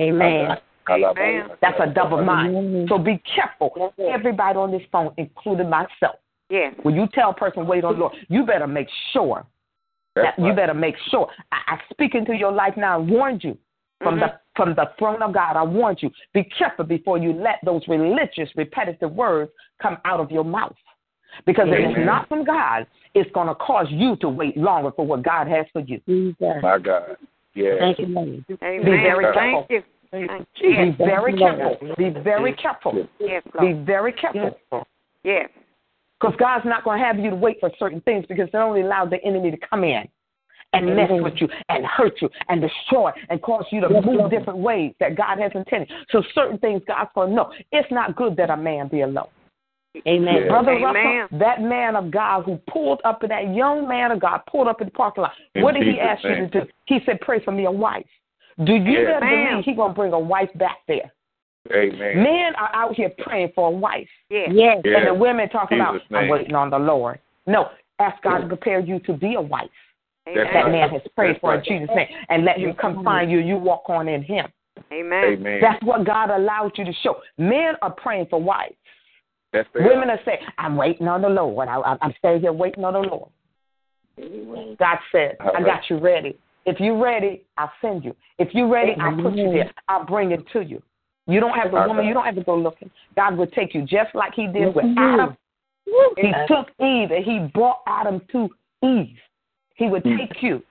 Amen. 0.00 0.56
Amen. 0.88 1.48
That's 1.62 1.78
a 1.80 1.92
double 1.92 2.22
mind. 2.22 2.88
So 2.88 2.98
be 2.98 3.22
careful. 3.34 3.92
Everybody 3.98 4.58
on 4.58 4.70
this 4.70 4.82
phone, 4.92 5.12
including 5.16 5.70
myself. 5.70 6.16
Yes. 6.50 6.74
When 6.82 6.94
you 6.94 7.06
tell 7.14 7.30
a 7.30 7.34
person 7.34 7.66
wait 7.66 7.84
on 7.84 7.94
the 7.94 8.00
Lord, 8.00 8.14
you 8.28 8.44
better 8.44 8.66
make 8.66 8.88
sure 9.12 9.46
that 10.14 10.38
you 10.38 10.52
better 10.54 10.74
make 10.74 10.94
sure. 11.10 11.28
I, 11.52 11.74
I 11.74 11.78
speak 11.90 12.14
into 12.14 12.34
your 12.34 12.52
life 12.52 12.74
now 12.76 13.00
and 13.00 13.10
warned 13.10 13.42
you 13.44 13.56
from 13.98 14.14
mm-hmm. 14.14 14.20
the 14.20 14.40
from 14.56 14.74
the 14.74 14.90
throne 14.98 15.22
of 15.22 15.34
God. 15.34 15.56
I 15.56 15.62
warned 15.62 15.98
you. 16.00 16.10
Be 16.32 16.44
careful 16.56 16.84
before 16.84 17.18
you 17.18 17.32
let 17.32 17.58
those 17.64 17.82
religious, 17.88 18.48
repetitive 18.56 19.10
words 19.12 19.50
come 19.82 19.98
out 20.04 20.20
of 20.20 20.30
your 20.30 20.44
mouth. 20.44 20.76
Because 21.46 21.66
Amen. 21.66 21.80
if 21.80 21.96
it's 21.96 22.06
not 22.06 22.28
from 22.28 22.44
God, 22.44 22.86
it's 23.14 23.30
going 23.32 23.48
to 23.48 23.54
cause 23.56 23.86
you 23.90 24.14
to 24.16 24.28
wait 24.28 24.56
longer 24.56 24.92
for 24.94 25.04
what 25.04 25.24
God 25.24 25.48
has 25.48 25.66
for 25.72 25.80
you. 25.80 26.00
My 26.62 26.78
God. 26.78 27.16
Yeah. 27.54 27.78
Thank 27.80 27.98
you, 27.98 28.04
Amen. 28.06 28.44
Be 28.48 28.56
very 28.56 29.32
careful. 29.32 29.66
Thank 29.68 29.70
you. 29.70 29.82
Thank 30.10 30.48
you. 30.60 30.92
Be 30.92 31.04
very 31.04 31.36
careful. 31.36 31.94
Be 31.96 32.10
very 32.10 32.54
careful. 32.54 33.08
Yes, 33.18 33.42
Be 33.60 33.72
very 33.72 34.12
careful. 34.12 34.86
Yes. 35.24 35.48
Because 36.24 36.38
God's 36.38 36.64
not 36.64 36.84
going 36.84 36.98
to 36.98 37.04
have 37.04 37.18
you 37.18 37.30
to 37.30 37.36
wait 37.36 37.58
for 37.60 37.70
certain 37.78 38.00
things 38.02 38.24
because 38.28 38.48
it 38.48 38.56
only 38.56 38.80
allows 38.80 39.10
the 39.10 39.22
enemy 39.24 39.50
to 39.50 39.58
come 39.58 39.84
in 39.84 40.04
and 40.72 40.86
mess 40.96 41.10
with 41.10 41.34
you 41.36 41.48
and 41.68 41.84
hurt 41.84 42.14
you 42.20 42.28
and 42.48 42.60
destroy 42.60 43.10
and 43.28 43.40
cause 43.42 43.64
you 43.70 43.80
to 43.80 43.88
move 43.88 44.30
different 44.30 44.58
ways 44.58 44.92
that 45.00 45.16
God 45.16 45.38
has 45.38 45.52
intended. 45.54 45.90
So 46.10 46.22
certain 46.34 46.58
things 46.58 46.82
God's 46.86 47.10
going 47.14 47.30
to 47.30 47.34
know. 47.34 47.52
It's 47.72 47.90
not 47.90 48.16
good 48.16 48.36
that 48.36 48.50
a 48.50 48.56
man 48.56 48.88
be 48.88 49.02
alone. 49.02 49.28
Amen. 50.08 50.34
Yeah. 50.42 50.48
Brother 50.48 50.72
Amen. 50.72 50.82
Russell, 50.82 51.38
that 51.38 51.60
man 51.60 51.94
of 51.94 52.10
God 52.10 52.44
who 52.44 52.58
pulled 52.68 53.00
up, 53.04 53.22
in 53.22 53.28
that 53.28 53.54
young 53.54 53.86
man 53.86 54.10
of 54.10 54.20
God 54.20 54.40
pulled 54.50 54.66
up 54.66 54.80
in 54.80 54.88
the 54.88 54.92
parking 54.92 55.22
lot. 55.22 55.32
In 55.54 55.62
what 55.62 55.74
did 55.74 55.84
he 55.84 56.00
ask 56.00 56.24
name. 56.24 56.44
you 56.44 56.48
to 56.48 56.60
do? 56.60 56.70
He 56.86 56.98
said, 57.06 57.20
pray 57.20 57.44
for 57.44 57.52
me 57.52 57.66
a 57.66 57.70
wife. 57.70 58.06
Do 58.64 58.72
you 58.72 59.02
yeah. 59.02 59.20
believe 59.20 59.64
he's 59.64 59.76
going 59.76 59.90
to 59.90 59.94
bring 59.94 60.12
a 60.12 60.18
wife 60.18 60.50
back 60.56 60.78
there? 60.88 61.12
Amen. 61.72 62.22
Men 62.22 62.52
are 62.58 62.74
out 62.74 62.94
here 62.94 63.10
praying 63.18 63.52
for 63.54 63.68
a 63.68 63.70
wife. 63.70 64.08
Yes. 64.28 64.50
yes. 64.52 64.82
And 64.84 65.06
the 65.08 65.14
women 65.14 65.48
talking 65.48 65.78
Jesus 65.78 66.02
about, 66.08 66.10
name. 66.10 66.24
I'm 66.24 66.28
waiting 66.28 66.54
on 66.54 66.70
the 66.70 66.78
Lord. 66.78 67.18
No, 67.46 67.70
ask 67.98 68.22
God 68.22 68.40
to 68.40 68.48
prepare 68.48 68.80
you 68.80 68.98
to 69.00 69.14
be 69.14 69.34
a 69.34 69.40
wife. 69.40 69.70
Amen. 70.28 70.44
That 70.52 70.70
man 70.70 70.90
has 70.90 71.02
prayed 71.14 71.34
That's 71.34 71.40
for 71.40 71.50
right. 71.50 71.66
in 71.66 71.80
Jesus' 71.80 71.94
name. 71.94 72.08
And 72.28 72.44
let 72.44 72.58
him 72.58 72.74
come 72.78 73.04
find 73.04 73.30
you. 73.30 73.38
You 73.38 73.56
walk 73.56 73.84
on 73.88 74.08
in 74.08 74.22
him. 74.22 74.46
Amen. 74.92 75.24
Amen. 75.24 75.60
That's 75.60 75.82
what 75.82 76.06
God 76.06 76.30
allows 76.30 76.72
you 76.76 76.84
to 76.84 76.92
show. 77.02 77.16
Men 77.38 77.74
are 77.82 77.92
praying 77.92 78.26
for 78.30 78.40
wives. 78.40 78.74
Women 79.74 80.10
are 80.10 80.18
saying, 80.24 80.38
I'm 80.58 80.76
waiting 80.76 81.06
on 81.06 81.22
the 81.22 81.28
Lord. 81.28 81.68
I, 81.68 81.96
am 82.00 82.12
staying 82.18 82.40
here 82.40 82.52
waiting 82.52 82.84
on 82.84 82.94
the 82.94 83.00
Lord. 83.00 83.30
God 84.78 84.98
said, 85.12 85.36
I 85.40 85.62
got 85.62 85.88
you 85.88 85.98
ready. 85.98 86.36
If 86.66 86.80
you're 86.80 86.98
ready, 87.00 87.44
I'll 87.56 87.72
send 87.80 88.04
you. 88.04 88.16
If 88.38 88.48
you're 88.52 88.68
ready, 88.68 88.92
I'll 89.00 89.16
put 89.16 89.34
you 89.34 89.52
there. 89.52 89.72
I'll 89.88 90.06
bring 90.06 90.32
it 90.32 90.44
to 90.52 90.62
you. 90.62 90.82
You 91.26 91.40
don't 91.40 91.54
have 91.54 91.70
to, 91.70 91.84
woman, 91.86 92.06
you 92.06 92.12
don't 92.12 92.24
have 92.24 92.34
to 92.34 92.44
go 92.44 92.56
looking. 92.56 92.90
God 93.16 93.36
will 93.36 93.46
take 93.46 93.74
you 93.74 93.82
just 93.82 94.14
like 94.14 94.34
He 94.34 94.46
did 94.46 94.74
with 94.74 94.84
Adam. 94.98 95.36
He 96.16 96.32
took 96.48 96.68
Eve 96.80 97.10
and 97.10 97.24
He 97.24 97.50
brought 97.54 97.80
Adam 97.86 98.20
to 98.32 98.48
Eve. 98.82 99.16
He 99.76 99.88
would 99.88 100.04
take 100.04 100.42
you. 100.42 100.62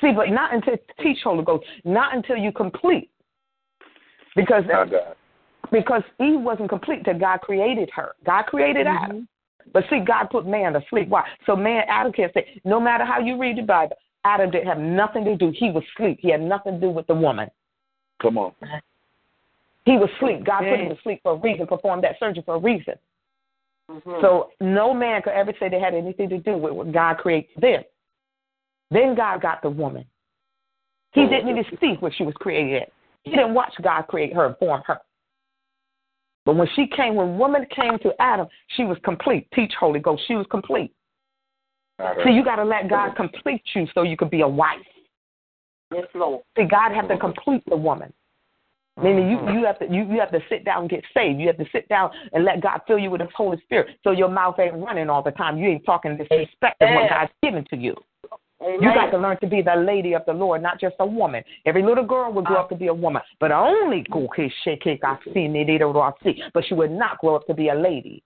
See, 0.00 0.12
but 0.12 0.30
not 0.30 0.54
until 0.54 0.74
teach 1.02 1.18
Holy 1.24 1.44
Ghost, 1.44 1.64
not 1.84 2.14
until 2.14 2.36
you 2.36 2.52
complete. 2.52 3.10
Because 4.36 4.64
because 5.70 6.02
Eve 6.20 6.40
wasn't 6.40 6.68
complete 6.68 7.04
till 7.04 7.18
God 7.18 7.40
created 7.40 7.90
her. 7.94 8.14
God 8.24 8.44
created 8.44 8.86
mm-hmm. 8.86 9.04
Adam. 9.04 9.28
But 9.72 9.84
see, 9.90 10.00
God 10.00 10.28
put 10.30 10.46
man 10.46 10.72
to 10.72 10.82
sleep. 10.90 11.08
Why? 11.08 11.24
So 11.46 11.54
man, 11.54 11.84
Adam 11.88 12.12
can't 12.12 12.32
say, 12.34 12.60
no 12.64 12.80
matter 12.80 13.04
how 13.04 13.20
you 13.20 13.38
read 13.38 13.58
the 13.58 13.62
Bible, 13.62 13.96
Adam 14.24 14.50
didn't 14.50 14.66
have 14.66 14.78
nothing 14.78 15.24
to 15.24 15.36
do. 15.36 15.52
He 15.54 15.70
was 15.70 15.84
asleep. 15.96 16.18
He 16.20 16.30
had 16.30 16.40
nothing 16.40 16.74
to 16.74 16.80
do 16.80 16.90
with 16.90 17.06
the 17.06 17.14
woman. 17.14 17.48
Come 18.20 18.38
on. 18.38 18.52
He 19.84 19.92
was 19.92 20.08
asleep. 20.16 20.44
God 20.44 20.60
put 20.60 20.78
him 20.78 20.88
to 20.88 21.02
sleep 21.02 21.20
for 21.22 21.32
a 21.32 21.36
reason, 21.36 21.66
performed 21.66 22.04
that 22.04 22.18
surgery 22.18 22.42
for 22.44 22.56
a 22.56 22.58
reason. 22.58 22.94
Mm-hmm. 23.90 24.20
So 24.20 24.50
no 24.60 24.94
man 24.94 25.22
could 25.22 25.32
ever 25.32 25.52
say 25.58 25.68
they 25.68 25.80
had 25.80 25.94
anything 25.94 26.28
to 26.28 26.38
do 26.38 26.56
with 26.56 26.72
what 26.72 26.92
God 26.92 27.18
created 27.18 27.50
them. 27.60 27.82
Then 28.90 29.14
God 29.14 29.40
got 29.42 29.62
the 29.62 29.70
woman. 29.70 30.04
He 31.12 31.26
didn't 31.26 31.48
even 31.48 31.64
see 31.80 31.94
where 31.98 32.12
she 32.12 32.22
was 32.22 32.34
created 32.36 32.82
at. 32.82 32.92
He 33.24 33.32
didn't 33.32 33.54
watch 33.54 33.72
God 33.82 34.02
create 34.02 34.32
her 34.32 34.46
and 34.46 34.56
form 34.58 34.82
her. 34.86 34.98
But 36.46 36.56
when 36.56 36.68
she 36.74 36.86
came, 36.86 37.16
when 37.16 37.36
woman 37.36 37.66
came 37.74 37.98
to 37.98 38.12
Adam, 38.20 38.46
she 38.76 38.84
was 38.84 38.96
complete. 39.04 39.48
Teach 39.54 39.72
Holy 39.78 40.00
Ghost, 40.00 40.22
she 40.26 40.34
was 40.34 40.46
complete. 40.50 40.92
See, 42.24 42.30
you 42.30 42.42
got 42.42 42.56
to 42.56 42.64
let 42.64 42.88
God 42.88 43.14
complete 43.14 43.62
you 43.74 43.86
so 43.94 44.02
you 44.02 44.16
could 44.16 44.30
be 44.30 44.40
a 44.40 44.48
wife. 44.48 44.78
Yes, 45.92 46.06
Lord. 46.14 46.42
See, 46.56 46.64
God 46.64 46.92
has 46.92 47.06
to 47.08 47.18
complete 47.18 47.62
the 47.68 47.76
woman. 47.76 48.12
Meaning 49.02 49.30
you, 49.30 49.38
you 49.52 49.66
have 49.66 49.78
to 49.78 49.86
you, 49.86 50.04
you 50.04 50.20
have 50.20 50.30
to 50.32 50.40
sit 50.48 50.64
down 50.64 50.82
and 50.82 50.90
get 50.90 51.04
saved. 51.14 51.40
You 51.40 51.46
have 51.48 51.58
to 51.58 51.66
sit 51.72 51.88
down 51.88 52.10
and 52.32 52.44
let 52.44 52.60
God 52.60 52.80
fill 52.86 52.98
you 52.98 53.10
with 53.10 53.20
His 53.20 53.30
Holy 53.34 53.58
Spirit, 53.62 53.96
so 54.04 54.10
your 54.10 54.28
mouth 54.28 54.58
ain't 54.58 54.74
running 54.74 55.08
all 55.08 55.22
the 55.22 55.30
time. 55.32 55.58
You 55.58 55.68
ain't 55.68 55.84
talking 55.84 56.16
disrespect 56.16 56.82
of 56.82 56.90
what 56.90 57.08
God's 57.08 57.32
given 57.42 57.64
to 57.70 57.76
you. 57.76 57.94
Amen. 58.62 58.82
You 58.82 58.94
got 58.94 59.10
to 59.10 59.18
learn 59.18 59.38
to 59.40 59.46
be 59.46 59.62
the 59.62 59.74
lady 59.74 60.12
of 60.12 60.22
the 60.26 60.34
Lord, 60.34 60.62
not 60.62 60.78
just 60.78 60.94
a 61.00 61.06
woman. 61.06 61.42
Every 61.64 61.82
little 61.82 62.04
girl 62.04 62.30
will 62.30 62.42
grow 62.42 62.60
up 62.60 62.68
to 62.68 62.76
be 62.76 62.88
a 62.88 62.94
woman, 62.94 63.22
but 63.38 63.52
only 63.52 64.04
cool 64.12 64.28
case 64.36 64.52
I 65.02 65.16
see 65.32 65.48
but 66.52 66.64
she 66.66 66.74
would 66.74 66.90
not 66.90 67.18
grow 67.18 67.36
up 67.36 67.46
to 67.46 67.54
be 67.54 67.68
a 67.68 67.74
lady. 67.74 68.22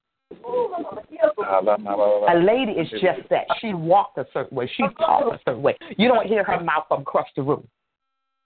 A 2.28 2.34
lady 2.36 2.72
is 2.72 2.90
just 2.90 3.28
that. 3.30 3.46
She 3.60 3.74
walked 3.74 4.18
a 4.18 4.26
certain 4.32 4.56
way. 4.56 4.68
She 4.76 4.82
talked 4.98 5.34
a 5.34 5.38
certain 5.44 5.62
way. 5.62 5.76
You 5.96 6.08
don't 6.08 6.26
hear 6.26 6.42
her 6.44 6.60
mouth 6.60 6.84
from 6.88 7.02
across 7.02 7.28
the 7.36 7.42
room. 7.42 7.68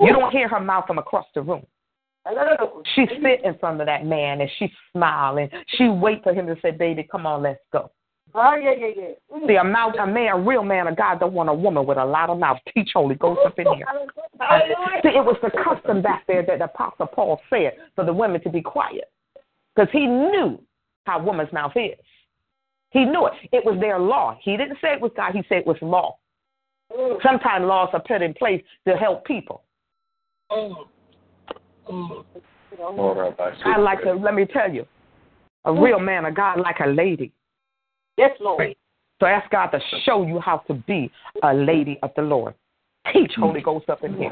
You 0.01 0.13
don't 0.13 0.31
hear 0.31 0.49
her 0.49 0.61
mouth 0.61 0.87
from 0.87 0.99
across 0.99 1.27
the 1.35 1.43
room. 1.43 1.67
She 2.95 3.07
sit 3.23 3.45
in 3.45 3.59
front 3.59 3.81
of 3.81 3.87
that 3.87 4.05
man 4.05 4.41
and 4.41 4.51
she 4.59 4.71
smiling. 4.93 5.49
she 5.77 5.89
wait 5.89 6.23
for 6.23 6.33
him 6.35 6.47
to 6.47 6.57
say, 6.61 6.71
"Baby, 6.71 7.09
come 7.11 7.27
on, 7.27 7.43
let's 7.43 7.61
go." 7.73 7.91
Oh, 8.35 8.55
yeah, 8.55 8.75
yeah, 8.79 8.91
yeah. 8.95 9.37
Mm. 9.37 9.47
See, 9.47 9.55
a 9.57 9.65
mouth, 9.65 9.95
a 10.01 10.07
man, 10.07 10.33
a 10.35 10.39
real 10.39 10.63
man 10.63 10.87
of 10.87 10.97
God 10.97 11.21
don't 11.21 11.33
want 11.33 11.49
a 11.49 11.55
woman 11.55 11.87
with 11.87 11.97
a 11.97 12.05
lot 12.05 12.29
of 12.29 12.39
mouth. 12.39 12.59
Teach 12.75 12.91
Holy 12.95 13.15
Ghost 13.15 13.41
up 13.47 13.59
in 13.59 13.67
here. 13.75 13.87
See, 15.03 15.09
it 15.09 15.25
was 15.25 15.37
the 15.43 15.51
custom 15.65 16.03
back 16.03 16.27
there 16.27 16.45
that 16.45 16.59
the 16.59 16.65
Apostle 16.67 17.07
Paul 17.07 17.41
said 17.49 17.73
for 17.95 18.05
the 18.05 18.13
women 18.13 18.43
to 18.43 18.51
be 18.51 18.61
quiet. 18.61 19.11
Because 19.75 19.91
he 19.93 20.07
knew 20.07 20.61
how 21.07 21.23
woman's 21.23 21.53
mouth 21.53 21.73
is. 21.77 21.99
He 22.91 23.05
knew 23.05 23.27
it. 23.27 23.33
It 23.53 23.65
was 23.65 23.79
their 23.81 23.99
law. 23.99 24.39
He 24.43 24.57
didn't 24.57 24.79
say 24.81 24.93
it 24.93 25.01
was 25.01 25.13
God, 25.17 25.33
he 25.33 25.43
said 25.49 25.59
it 25.59 25.67
was 25.67 25.77
law. 25.81 26.19
Mm. 26.93 27.23
Sometimes 27.23 27.65
laws 27.65 27.91
are 27.93 28.03
put 28.07 28.23
in 28.23 28.35
place 28.35 28.63
to 28.87 28.97
help 28.97 29.25
people. 29.25 29.63
Mm. 30.51 30.75
Mm-hmm. 31.89 33.01
I 33.65 33.79
like 33.79 34.03
to, 34.03 34.13
let 34.13 34.35
me 34.35 34.45
tell 34.45 34.71
you, 34.71 34.87
a 35.65 35.71
mm-hmm. 35.71 35.83
real 35.83 35.99
man 35.99 36.25
of 36.25 36.35
God 36.35 36.61
like 36.61 36.77
a 36.85 36.89
lady. 36.89 37.33
Yes, 38.17 38.31
Lord. 38.41 38.75
So 39.21 39.27
ask 39.27 39.51
God 39.51 39.69
to 39.69 39.81
show 40.05 40.25
you 40.27 40.39
how 40.39 40.59
to 40.69 40.75
be 40.75 41.11
a 41.43 41.53
lady 41.53 41.99
of 42.03 42.11
the 42.17 42.23
Lord. 42.23 42.55
Teach 43.13 43.33
Holy 43.37 43.61
Ghost 43.61 43.89
up 43.89 44.05
in 44.05 44.15
here. 44.17 44.31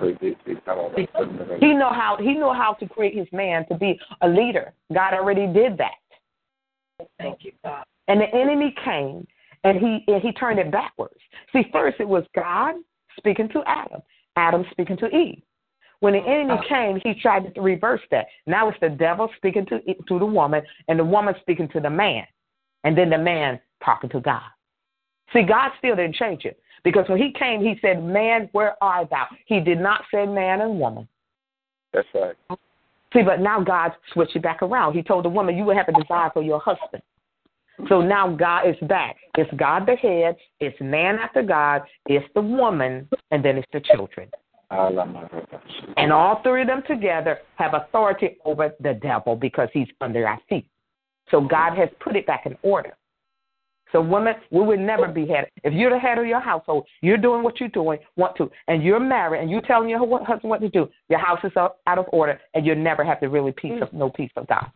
He 1.61 1.73
know 1.73 1.91
how 1.91 2.19
he 2.21 2.35
know 2.35 2.53
how 2.53 2.75
to 2.75 2.87
create 2.87 3.17
his 3.17 3.27
man 3.33 3.67
to 3.69 3.75
be 3.77 3.99
a 4.21 4.29
leader. 4.29 4.75
God 4.93 5.15
already 5.15 5.47
did 5.47 5.79
that. 5.79 7.07
Thank 7.19 7.39
you, 7.43 7.53
God. 7.65 7.85
And 8.09 8.21
the 8.21 8.27
enemy 8.35 8.75
came 8.85 9.27
and 9.65 9.79
he 9.79 10.05
and 10.13 10.23
he 10.23 10.33
turned 10.33 10.59
it 10.59 10.71
backwards. 10.71 11.17
See, 11.53 11.63
first 11.73 11.97
it 12.01 12.09
was 12.09 12.25
God 12.35 12.75
speaking 13.17 13.49
to 13.51 13.63
Adam, 13.67 14.03
Adam 14.37 14.65
speaking 14.71 14.97
to 14.99 15.07
Eve. 15.07 15.43
When 16.01 16.13
the 16.13 16.21
enemy 16.21 16.59
ah. 16.59 16.69
came, 16.69 17.01
he 17.03 17.15
tried 17.15 17.55
to 17.55 17.61
reverse 17.61 18.01
that. 18.11 18.27
Now 18.47 18.69
it's 18.69 18.79
the 18.81 18.91
devil 18.91 19.31
speaking 19.37 19.67
to 19.67 19.81
to 19.81 20.19
the 20.19 20.27
woman, 20.27 20.63
and 20.89 20.99
the 20.99 21.05
woman 21.05 21.35
speaking 21.41 21.69
to 21.69 21.81
the 21.81 21.91
man, 21.91 22.25
and 22.85 22.97
then 22.97 23.11
the 23.11 23.19
man 23.19 23.61
talking 23.85 24.11
to 24.11 24.21
God. 24.21 24.43
See, 25.33 25.43
God 25.43 25.71
still 25.79 25.97
didn't 25.97 26.17
change 26.17 26.45
it 26.45 26.59
because 26.85 27.09
when 27.09 27.19
He 27.19 27.33
came, 27.33 27.63
He 27.63 27.79
said, 27.81 28.03
"Man, 28.03 28.49
where 28.53 28.77
art 28.83 29.11
thou?" 29.11 29.27
He 29.47 29.61
did 29.61 29.81
not 29.81 30.03
say 30.13 30.27
man 30.27 30.61
and 30.61 30.79
woman. 30.79 31.09
That's 31.93 32.09
right. 32.15 32.37
See, 33.13 33.23
but 33.23 33.41
now 33.41 33.63
God 33.63 33.93
switched 34.13 34.37
it 34.37 34.43
back 34.43 34.63
around. 34.63 34.95
He 34.95 35.03
told 35.03 35.25
the 35.25 35.31
woman, 35.31 35.57
"You 35.57 35.65
will 35.65 35.77
have 35.77 35.89
a 35.89 35.93
desire 35.93 36.31
for 36.33 36.43
your 36.43 36.61
husband." 36.61 37.03
So 37.89 38.01
now 38.01 38.35
God 38.35 38.69
is 38.69 38.77
back. 38.89 39.17
It's 39.37 39.51
God 39.57 39.87
the 39.87 39.97
head, 39.97 40.37
it's 40.61 40.81
man 40.81 41.19
after 41.19 41.43
God, 41.43 41.83
it's 42.07 42.27
the 42.35 42.41
woman, 42.41 43.09
and 43.31 43.45
then 43.45 43.59
it's 43.59 43.69
the 43.73 43.81
children. 43.81 44.31
And 45.97 46.13
all 46.13 46.43
three 46.43 46.63
of 46.63 46.67
them 46.67 46.83
together 46.89 47.39
have 47.57 47.75
authority 47.75 48.37
over 48.45 48.73
the 48.81 48.95
devil 48.95 49.37
because 49.37 49.69
he's 49.73 49.89
under 50.01 50.27
our 50.27 50.41
feet. 50.49 50.67
So 51.31 51.41
God 51.41 51.77
has 51.77 51.89
put 52.01 52.17
it 52.17 52.27
back 52.27 52.47
in 52.47 52.57
order. 52.63 52.97
So 53.93 54.01
women, 54.01 54.35
we 54.51 54.63
would 54.63 54.81
never 54.81 55.07
be 55.09 55.27
head. 55.27 55.47
If 55.63 55.73
you're 55.73 55.91
the 55.91 55.99
head 55.99 56.19
of 56.19 56.27
your 56.27 56.41
household, 56.41 56.87
you're 57.03 57.17
doing 57.17 57.45
what 57.45 57.61
you're 57.61 57.69
doing, 57.69 57.99
want 58.17 58.37
to, 58.37 58.51
and 58.67 58.83
you're 58.83 58.99
married, 59.01 59.41
and 59.41 59.51
you're 59.51 59.63
telling 59.63 59.89
your 59.89 60.01
husband 60.25 60.51
what 60.51 60.61
to 60.61 60.69
do. 60.69 60.89
Your 61.09 61.21
house 61.21 61.39
is 61.45 61.53
out 61.57 61.79
of 61.87 62.07
order, 62.13 62.41
and 62.55 62.67
you'll 62.67 62.77
never 62.77 63.05
have 63.05 63.19
the 63.21 63.29
really 63.29 63.53
peace 63.53 63.81
of 63.81 63.93
no 63.93 64.11
peace 64.11 64.31
of 64.37 64.49
God. 64.49 64.67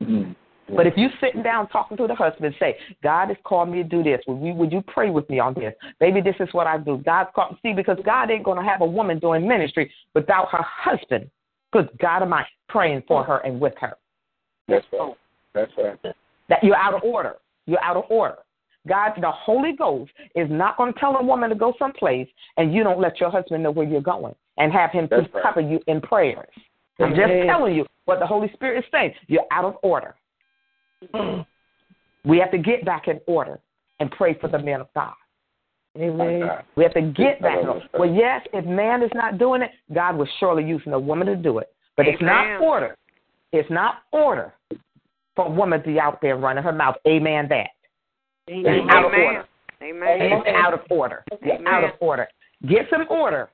Mm. 0.00 0.36
But 0.68 0.86
if 0.86 0.94
you're 0.96 1.10
sitting 1.20 1.42
down 1.42 1.68
talking 1.68 1.96
to 1.98 2.06
the 2.06 2.14
husband 2.14 2.54
say, 2.58 2.76
God 3.02 3.28
has 3.28 3.36
called 3.44 3.68
me 3.68 3.82
to 3.82 3.88
do 3.88 4.02
this, 4.02 4.20
would 4.26 4.44
you, 4.44 4.54
would 4.54 4.72
you 4.72 4.82
pray 4.86 5.10
with 5.10 5.28
me 5.28 5.38
on 5.38 5.54
this? 5.54 5.74
Maybe 6.00 6.20
this 6.20 6.36
is 6.40 6.48
what 6.52 6.66
I 6.66 6.78
do. 6.78 7.02
God's 7.04 7.30
called 7.34 7.56
see 7.62 7.72
because 7.72 7.98
God 8.04 8.30
ain't 8.30 8.44
going 8.44 8.58
to 8.58 8.64
have 8.68 8.80
a 8.80 8.86
woman 8.86 9.18
doing 9.18 9.46
ministry 9.46 9.92
without 10.14 10.48
her 10.50 10.62
husband. 10.62 11.30
Good 11.72 11.90
God 11.98 12.22
am 12.22 12.32
I 12.32 12.44
praying 12.68 13.02
for 13.06 13.24
her 13.24 13.38
and 13.38 13.60
with 13.60 13.74
her. 13.80 13.94
That's 14.68 14.86
right. 14.92 15.14
That's 15.54 15.72
right. 15.76 15.98
That 16.48 16.62
you're 16.62 16.76
out 16.76 16.94
of 16.94 17.02
order. 17.02 17.34
You're 17.66 17.82
out 17.82 17.96
of 17.96 18.04
order. 18.08 18.36
God, 18.86 19.12
the 19.18 19.30
Holy 19.30 19.72
Ghost 19.72 20.12
is 20.34 20.48
not 20.50 20.76
going 20.76 20.92
to 20.92 20.98
tell 20.98 21.16
a 21.16 21.22
woman 21.22 21.48
to 21.50 21.56
go 21.56 21.72
someplace 21.78 22.28
and 22.56 22.74
you 22.74 22.82
don't 22.84 23.00
let 23.00 23.18
your 23.18 23.30
husband 23.30 23.62
know 23.62 23.70
where 23.70 23.86
you're 23.86 24.02
going 24.02 24.34
and 24.58 24.72
have 24.72 24.90
him 24.90 25.08
to 25.08 25.16
right. 25.16 25.42
cover 25.42 25.60
you 25.60 25.80
in 25.86 26.00
prayers. 26.00 26.48
I'm 27.00 27.14
just 27.14 27.32
telling 27.46 27.74
you 27.74 27.86
what 28.04 28.20
the 28.20 28.26
Holy 28.26 28.50
Spirit 28.52 28.78
is 28.78 28.84
saying. 28.92 29.14
You're 29.26 29.46
out 29.50 29.64
of 29.64 29.76
order. 29.82 30.14
We 32.24 32.38
have 32.38 32.50
to 32.52 32.58
get 32.58 32.84
back 32.84 33.08
in 33.08 33.20
order 33.26 33.60
and 34.00 34.10
pray 34.10 34.36
for 34.40 34.48
the 34.48 34.58
men 34.58 34.80
of 34.80 34.88
God. 34.94 35.12
Amen. 35.96 36.48
We 36.76 36.82
have 36.82 36.94
to 36.94 37.02
get 37.02 37.40
back 37.40 37.62
in 37.62 37.68
order. 37.68 37.86
Well, 37.98 38.10
yes, 38.10 38.42
if 38.52 38.64
man 38.64 39.02
is 39.02 39.10
not 39.14 39.38
doing 39.38 39.62
it, 39.62 39.70
God 39.92 40.16
will 40.16 40.28
surely 40.40 40.64
use 40.64 40.82
a 40.86 40.98
woman 40.98 41.26
to 41.28 41.36
do 41.36 41.58
it. 41.58 41.72
But 41.96 42.06
Amen. 42.06 42.14
it's 42.14 42.22
not 42.22 42.60
order. 42.60 42.96
It's 43.52 43.70
not 43.70 44.02
order 44.10 44.52
for 45.36 45.46
a 45.46 45.50
woman 45.50 45.80
to 45.80 45.86
be 45.86 46.00
out 46.00 46.20
there 46.20 46.36
running 46.36 46.64
her 46.64 46.72
mouth. 46.72 46.96
Amen. 47.06 47.46
That. 47.48 47.68
Amen. 48.50 48.74
It's 48.74 48.94
out 48.94 49.04
of 49.04 49.12
order. 49.12 49.44
Amen. 49.82 50.18
It's 50.20 50.48
out 50.48 50.74
of 50.74 50.80
order. 50.90 51.24
Amen. 51.44 51.66
out 51.68 51.84
of 51.84 51.90
order. 52.00 52.26
Get 52.66 52.86
some 52.90 53.06
order. 53.08 53.50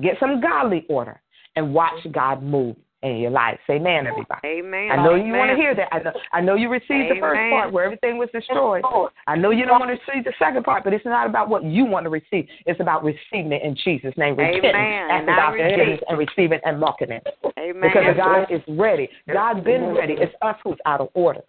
Get 0.00 0.14
some 0.18 0.40
godly 0.40 0.86
order 0.88 1.20
and 1.54 1.74
watch 1.74 2.04
God 2.10 2.42
move 2.42 2.74
in 3.02 3.16
your 3.16 3.30
life. 3.30 3.58
Say 3.66 3.74
amen, 3.74 4.06
everybody. 4.06 4.46
Amen. 4.46 4.90
I 4.90 4.96
know 4.96 5.14
amen. 5.14 5.26
you 5.26 5.32
want 5.34 5.50
to 5.50 5.56
hear 5.56 5.74
that. 5.74 5.88
I 5.92 5.98
know, 5.98 6.12
I 6.32 6.40
know 6.40 6.54
you 6.54 6.68
received 6.68 6.90
amen. 6.90 7.16
the 7.16 7.20
first 7.20 7.50
part 7.50 7.72
where 7.72 7.84
everything 7.84 8.18
was 8.18 8.28
destroyed. 8.32 8.82
I 9.26 9.36
know 9.36 9.50
you 9.50 9.66
don't 9.66 9.80
want 9.80 9.90
to 9.90 9.98
receive 9.98 10.24
the 10.24 10.32
second 10.38 10.64
part, 10.64 10.84
but 10.84 10.92
it's 10.92 11.04
not 11.04 11.26
about 11.26 11.48
what 11.48 11.64
you 11.64 11.84
want 11.84 12.04
to 12.04 12.10
receive. 12.10 12.46
It's 12.66 12.80
about 12.80 13.04
receiving 13.04 13.52
it 13.52 13.62
in 13.62 13.76
Jesus' 13.82 14.14
name. 14.16 14.36
Repenting, 14.36 14.74
asking 14.74 15.26
God 15.26 15.50
forgiveness, 15.52 16.00
and 16.08 16.18
receiving 16.18 16.60
and 16.64 16.80
walking 16.80 17.10
it. 17.10 17.26
Amen. 17.58 17.82
Because 17.82 18.16
God 18.16 18.46
is 18.50 18.62
ready. 18.68 19.08
God's 19.32 19.64
been 19.64 19.94
ready. 19.94 20.14
It's 20.18 20.34
us 20.42 20.56
who's 20.62 20.78
out 20.86 21.00
of 21.00 21.08
order. 21.14 21.40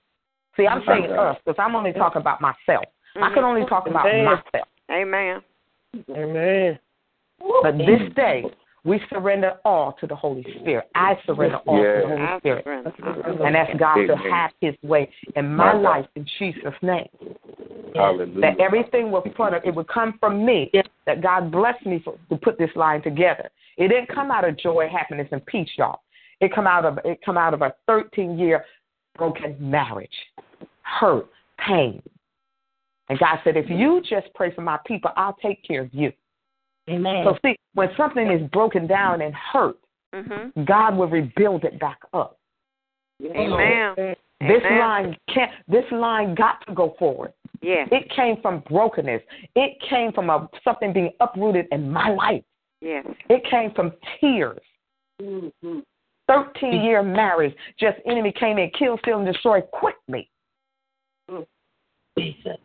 See, 0.58 0.68
I'm 0.68 0.84
saying 0.88 1.12
us 1.12 1.38
because 1.46 1.58
I'm 1.58 1.76
only 1.76 1.94
talking 1.94 2.22
about 2.22 2.42
myself. 2.42 2.86
Mm-hmm. 3.16 3.24
I 3.24 3.34
can 3.34 3.44
only 3.44 3.66
talk 3.68 3.88
about 3.88 4.06
myself. 4.06 4.68
Amen. 4.92 5.42
Amen. 6.10 6.80
But 7.62 7.78
this 7.78 8.14
day, 8.16 8.44
we 8.86 9.00
surrender 9.10 9.54
all 9.64 9.94
to 10.02 10.08
the 10.08 10.16
Holy 10.16 10.46
Spirit. 10.60 10.90
I 10.94 11.18
surrender 11.26 11.58
all 11.66 11.82
yes. 11.82 12.04
to 12.04 12.10
the 12.10 12.18
Holy 12.18 12.40
Spirit. 12.40 13.42
And 13.46 13.56
ask 13.56 13.80
God 13.80 13.96
to 14.08 14.16
have 14.30 14.52
his 14.60 14.76
way 14.84 15.10
in 15.36 15.56
my 15.56 15.74
life 15.74 16.06
in 16.16 16.26
Jesus' 16.38 16.74
name. 16.82 17.08
Hallelujah. 17.96 18.42
That 18.42 18.60
everything 18.60 19.12
will 19.12 19.22
product, 19.22 19.66
it 19.66 19.74
would 19.74 19.88
come 19.88 20.18
from 20.20 20.46
me. 20.46 20.70
That 21.06 21.22
God 21.22 21.52
blessed 21.52 21.86
me 21.86 22.02
for, 22.04 22.18
to 22.30 22.36
put 22.36 22.58
this 22.58 22.72
line 22.76 23.02
together. 23.02 23.50
It 23.78 23.88
didn't 23.88 24.14
come 24.14 24.32
out 24.32 24.48
of 24.48 24.58
joy, 24.58 24.88
happiness, 24.92 25.28
and 25.32 25.46
peace, 25.46 25.70
y'all. 25.78 26.02
It 26.42 26.54
come 26.54 26.68
out 26.68 26.84
of 26.84 27.00
it 27.06 27.20
come 27.24 27.38
out 27.38 27.54
of 27.54 27.62
a 27.62 27.74
13 27.88 28.38
year 28.38 28.66
broken 29.16 29.56
marriage, 29.60 30.10
hurt, 30.82 31.28
pain. 31.66 32.02
And 33.10 33.20
God 33.20 33.40
said, 33.44 33.58
if 33.58 33.70
you 33.70 34.02
just 34.02 34.28
pray 34.34 34.54
for 34.54 34.62
my 34.62 34.80
people, 34.86 35.12
I'll 35.16 35.38
take 35.42 35.64
care 35.64 35.82
of 35.82 35.94
you. 35.94 36.12
Amen. 36.90 37.24
So 37.26 37.38
see, 37.46 37.56
when 37.74 37.90
something 37.96 38.32
is 38.32 38.50
broken 38.52 38.88
down 38.88 39.22
and 39.22 39.34
hurt, 39.34 39.78
mm-hmm. 40.14 40.64
God 40.64 40.98
will 40.98 41.08
rebuild 41.08 41.64
it 41.64 41.80
back 41.80 42.00
up. 42.14 42.38
Amen. 43.24 44.16
This 44.42 44.62
Amen. 44.66 44.80
line 44.80 45.18
can't. 45.34 45.52
This 45.68 45.86
line 45.92 46.36
got 46.36 46.66
to 46.68 46.74
go 46.74 46.96
forward. 47.00 47.32
Yes. 47.62 47.88
It 47.92 48.12
came 48.14 48.42
from 48.42 48.62
brokenness. 48.70 49.22
It 49.56 49.78
came 49.90 50.12
from 50.12 50.30
a, 50.30 50.50
something 50.64 50.92
being 50.92 51.12
uprooted 51.22 51.68
in 51.72 51.90
my 51.90 52.10
life. 52.10 52.44
Yes. 52.82 53.06
It 53.30 53.44
came 53.50 53.72
from 53.74 53.94
tears. 54.20 54.60
Mm-hmm. 55.22 55.80
13 56.28 56.84
year 56.84 57.04
marriage, 57.04 57.54
just 57.80 57.98
enemy 58.06 58.34
came 58.38 58.58
in, 58.58 58.70
killed, 58.78 59.00
steal, 59.02 59.20
and 59.20 59.32
destroy 59.32 59.62
quickly. 59.62 60.30
Jesus. 62.18 62.58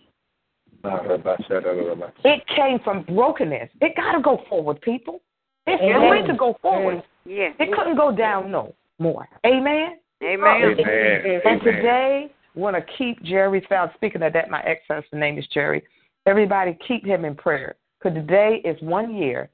It 2.24 2.42
came 2.54 2.78
from 2.84 3.02
brokenness. 3.02 3.70
It 3.80 3.96
got 3.96 4.12
to 4.12 4.22
go 4.22 4.42
forward, 4.48 4.80
people. 4.80 5.20
It's 5.66 5.80
going 5.80 6.26
to 6.26 6.36
go 6.36 6.56
forward. 6.62 7.02
Yes. 7.24 7.54
It 7.58 7.74
couldn't 7.76 7.96
go 7.96 8.14
down 8.14 8.50
no 8.50 8.74
more. 8.98 9.28
Amen. 9.44 9.98
Amen. 10.22 10.76
Amen. 10.78 11.40
And 11.44 11.60
today, 11.62 12.32
we 12.54 12.62
want 12.62 12.76
to 12.76 12.84
keep 12.96 13.22
Jerry 13.22 13.64
found. 13.68 13.90
Speaking 13.94 14.22
of 14.22 14.32
that, 14.32 14.50
my 14.50 14.62
ex 14.62 14.82
husband's 14.88 15.20
name 15.20 15.38
is 15.38 15.46
Jerry. 15.52 15.82
Everybody, 16.26 16.76
keep 16.86 17.04
him 17.04 17.24
in 17.24 17.34
prayer 17.34 17.76
because 17.98 18.16
today 18.16 18.60
is 18.64 18.76
one 18.80 19.14
year 19.14 19.50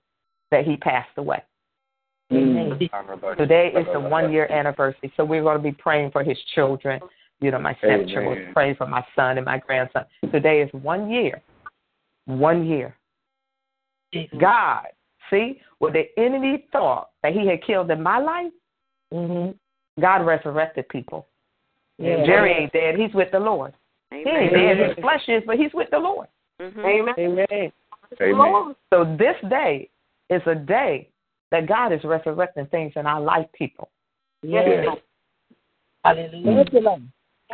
that 0.50 0.64
he 0.64 0.76
passed 0.76 1.10
away. 1.16 1.42
Mm. 2.32 2.78
Today 3.36 3.72
is 3.76 3.86
the 3.92 4.00
one 4.00 4.32
year 4.32 4.50
anniversary, 4.50 5.12
so 5.16 5.24
we're 5.24 5.42
going 5.42 5.56
to 5.56 5.62
be 5.62 5.72
praying 5.72 6.10
for 6.10 6.24
his 6.24 6.38
children. 6.54 7.00
You 7.40 7.50
know, 7.50 7.58
my 7.58 7.74
stepchildren 7.74 8.26
was 8.26 8.38
praying 8.52 8.76
for 8.76 8.86
my 8.86 9.04
son 9.14 9.36
and 9.36 9.44
my 9.44 9.58
grandson. 9.58 10.04
Today 10.32 10.62
is 10.62 10.70
one 10.72 11.10
year. 11.10 11.42
One 12.26 12.66
year. 12.66 12.96
God, 14.40 14.86
see, 15.30 15.60
what 15.78 15.92
the 15.92 16.04
enemy 16.16 16.66
thought 16.72 17.10
that 17.22 17.32
he 17.32 17.46
had 17.46 17.64
killed 17.64 17.90
in 17.90 18.02
my 18.02 18.18
life, 18.18 18.52
mm-hmm. 19.12 19.50
God 20.00 20.24
resurrected 20.24 20.88
people. 20.88 21.26
Yeah. 21.98 22.24
Jerry 22.24 22.52
ain't 22.52 22.72
dead. 22.72 22.96
He's 22.96 23.12
with 23.14 23.30
the 23.32 23.40
Lord. 23.40 23.74
Amen. 24.12 24.24
He 24.24 24.30
ain't 24.30 24.78
dead. 24.78 24.88
His 24.88 25.02
flesh 25.02 25.22
is, 25.28 25.42
but 25.46 25.56
he's 25.56 25.72
with 25.74 25.90
the 25.90 25.98
Lord. 25.98 26.28
Mm-hmm. 26.60 26.80
Amen. 26.80 27.14
Amen. 27.18 27.72
Amen. 28.22 28.74
So 28.92 29.16
this 29.18 29.36
day 29.50 29.90
is 30.30 30.42
a 30.46 30.54
day 30.54 31.08
that 31.50 31.66
God 31.66 31.92
is 31.92 32.00
resurrecting 32.04 32.66
things 32.66 32.92
in 32.96 33.06
our 33.06 33.20
life, 33.20 33.46
people. 33.52 33.90
Yes. 34.42 34.64
Yes. 34.66 34.96
Hallelujah. 36.04 36.64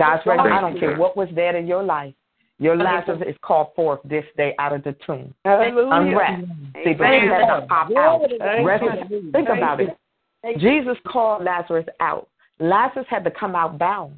God's 0.01 0.25
ready. 0.25 0.49
I 0.49 0.61
don't 0.63 0.81
care 0.81 0.97
what 0.97 1.15
was 1.15 1.29
dead 1.35 1.55
in 1.55 1.67
your 1.67 1.83
life. 1.83 2.15
Your 2.59 2.77
Lazarus 2.77 3.23
is 3.27 3.37
called 3.43 3.69
forth 3.77 4.01
this 4.05 4.25
day 4.37 4.55
out 4.59 4.73
of 4.73 4.83
the 4.83 4.95
tomb. 5.07 5.35
Hallelujah. 5.45 5.91
Unwrapped. 5.93 6.45
See, 6.85 6.95
but 6.95 7.05
you 7.05 7.31
have 7.31 7.63
to 7.63 7.67
pop 7.67 7.91
out. 7.97 8.23
Think 9.33 9.49
about 9.49 9.81
it. 9.81 9.97
Jesus 10.59 10.97
called 11.07 11.45
Lazarus 11.45 11.87
out. 12.01 12.29
Lazarus 12.59 13.07
had 13.11 13.25
to 13.25 13.31
come 13.31 13.55
out 13.55 13.79
bound. 13.79 14.15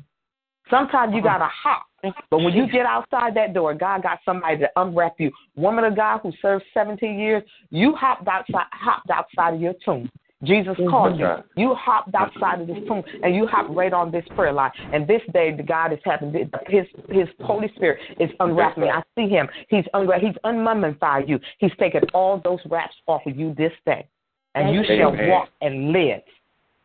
Sometimes 0.70 1.14
you 1.14 1.22
got 1.22 1.38
to 1.38 1.48
hop. 1.52 1.86
But 2.30 2.38
when 2.38 2.52
you 2.52 2.68
get 2.70 2.86
outside 2.86 3.34
that 3.36 3.54
door, 3.54 3.74
God 3.74 4.02
got 4.02 4.18
somebody 4.24 4.58
to 4.58 4.70
unwrap 4.76 5.14
you. 5.18 5.30
Woman 5.56 5.84
of 5.84 5.94
God 5.96 6.20
who 6.22 6.32
served 6.40 6.64
17 6.74 7.18
years, 7.18 7.42
you 7.70 7.94
hopped 7.94 8.26
outside, 8.26 8.66
hopped 8.72 9.10
outside 9.10 9.54
of 9.54 9.60
your 9.60 9.74
tomb. 9.84 10.10
Jesus 10.44 10.76
called 10.90 11.18
you. 11.18 11.28
You 11.56 11.74
hopped 11.74 12.14
outside 12.14 12.60
of 12.60 12.66
this 12.66 12.78
tomb 12.86 13.02
and 13.22 13.34
you 13.34 13.46
hopped 13.46 13.70
right 13.70 13.92
on 13.92 14.10
this 14.10 14.24
prayer 14.34 14.52
line. 14.52 14.72
And 14.92 15.06
this 15.06 15.22
day, 15.32 15.54
the 15.56 15.62
God 15.62 15.92
is 15.92 16.00
having 16.04 16.32
his 16.32 16.86
His 17.08 17.28
Holy 17.40 17.70
Spirit 17.76 18.00
is 18.18 18.30
unwrapping 18.40 18.84
me. 18.84 18.90
I 18.90 19.02
see 19.16 19.28
Him. 19.28 19.48
He's 19.68 19.84
unwrap. 19.94 20.20
He's 20.20 20.34
unmummified 20.44 21.28
you. 21.28 21.38
He's 21.58 21.70
taken 21.78 22.02
all 22.12 22.40
those 22.42 22.58
wraps 22.68 22.94
off 23.06 23.22
of 23.26 23.36
you 23.36 23.54
this 23.56 23.72
day, 23.86 24.06
and 24.54 24.74
you 24.74 24.82
shall 24.86 25.14
walk 25.28 25.48
and 25.60 25.92
live. 25.92 26.22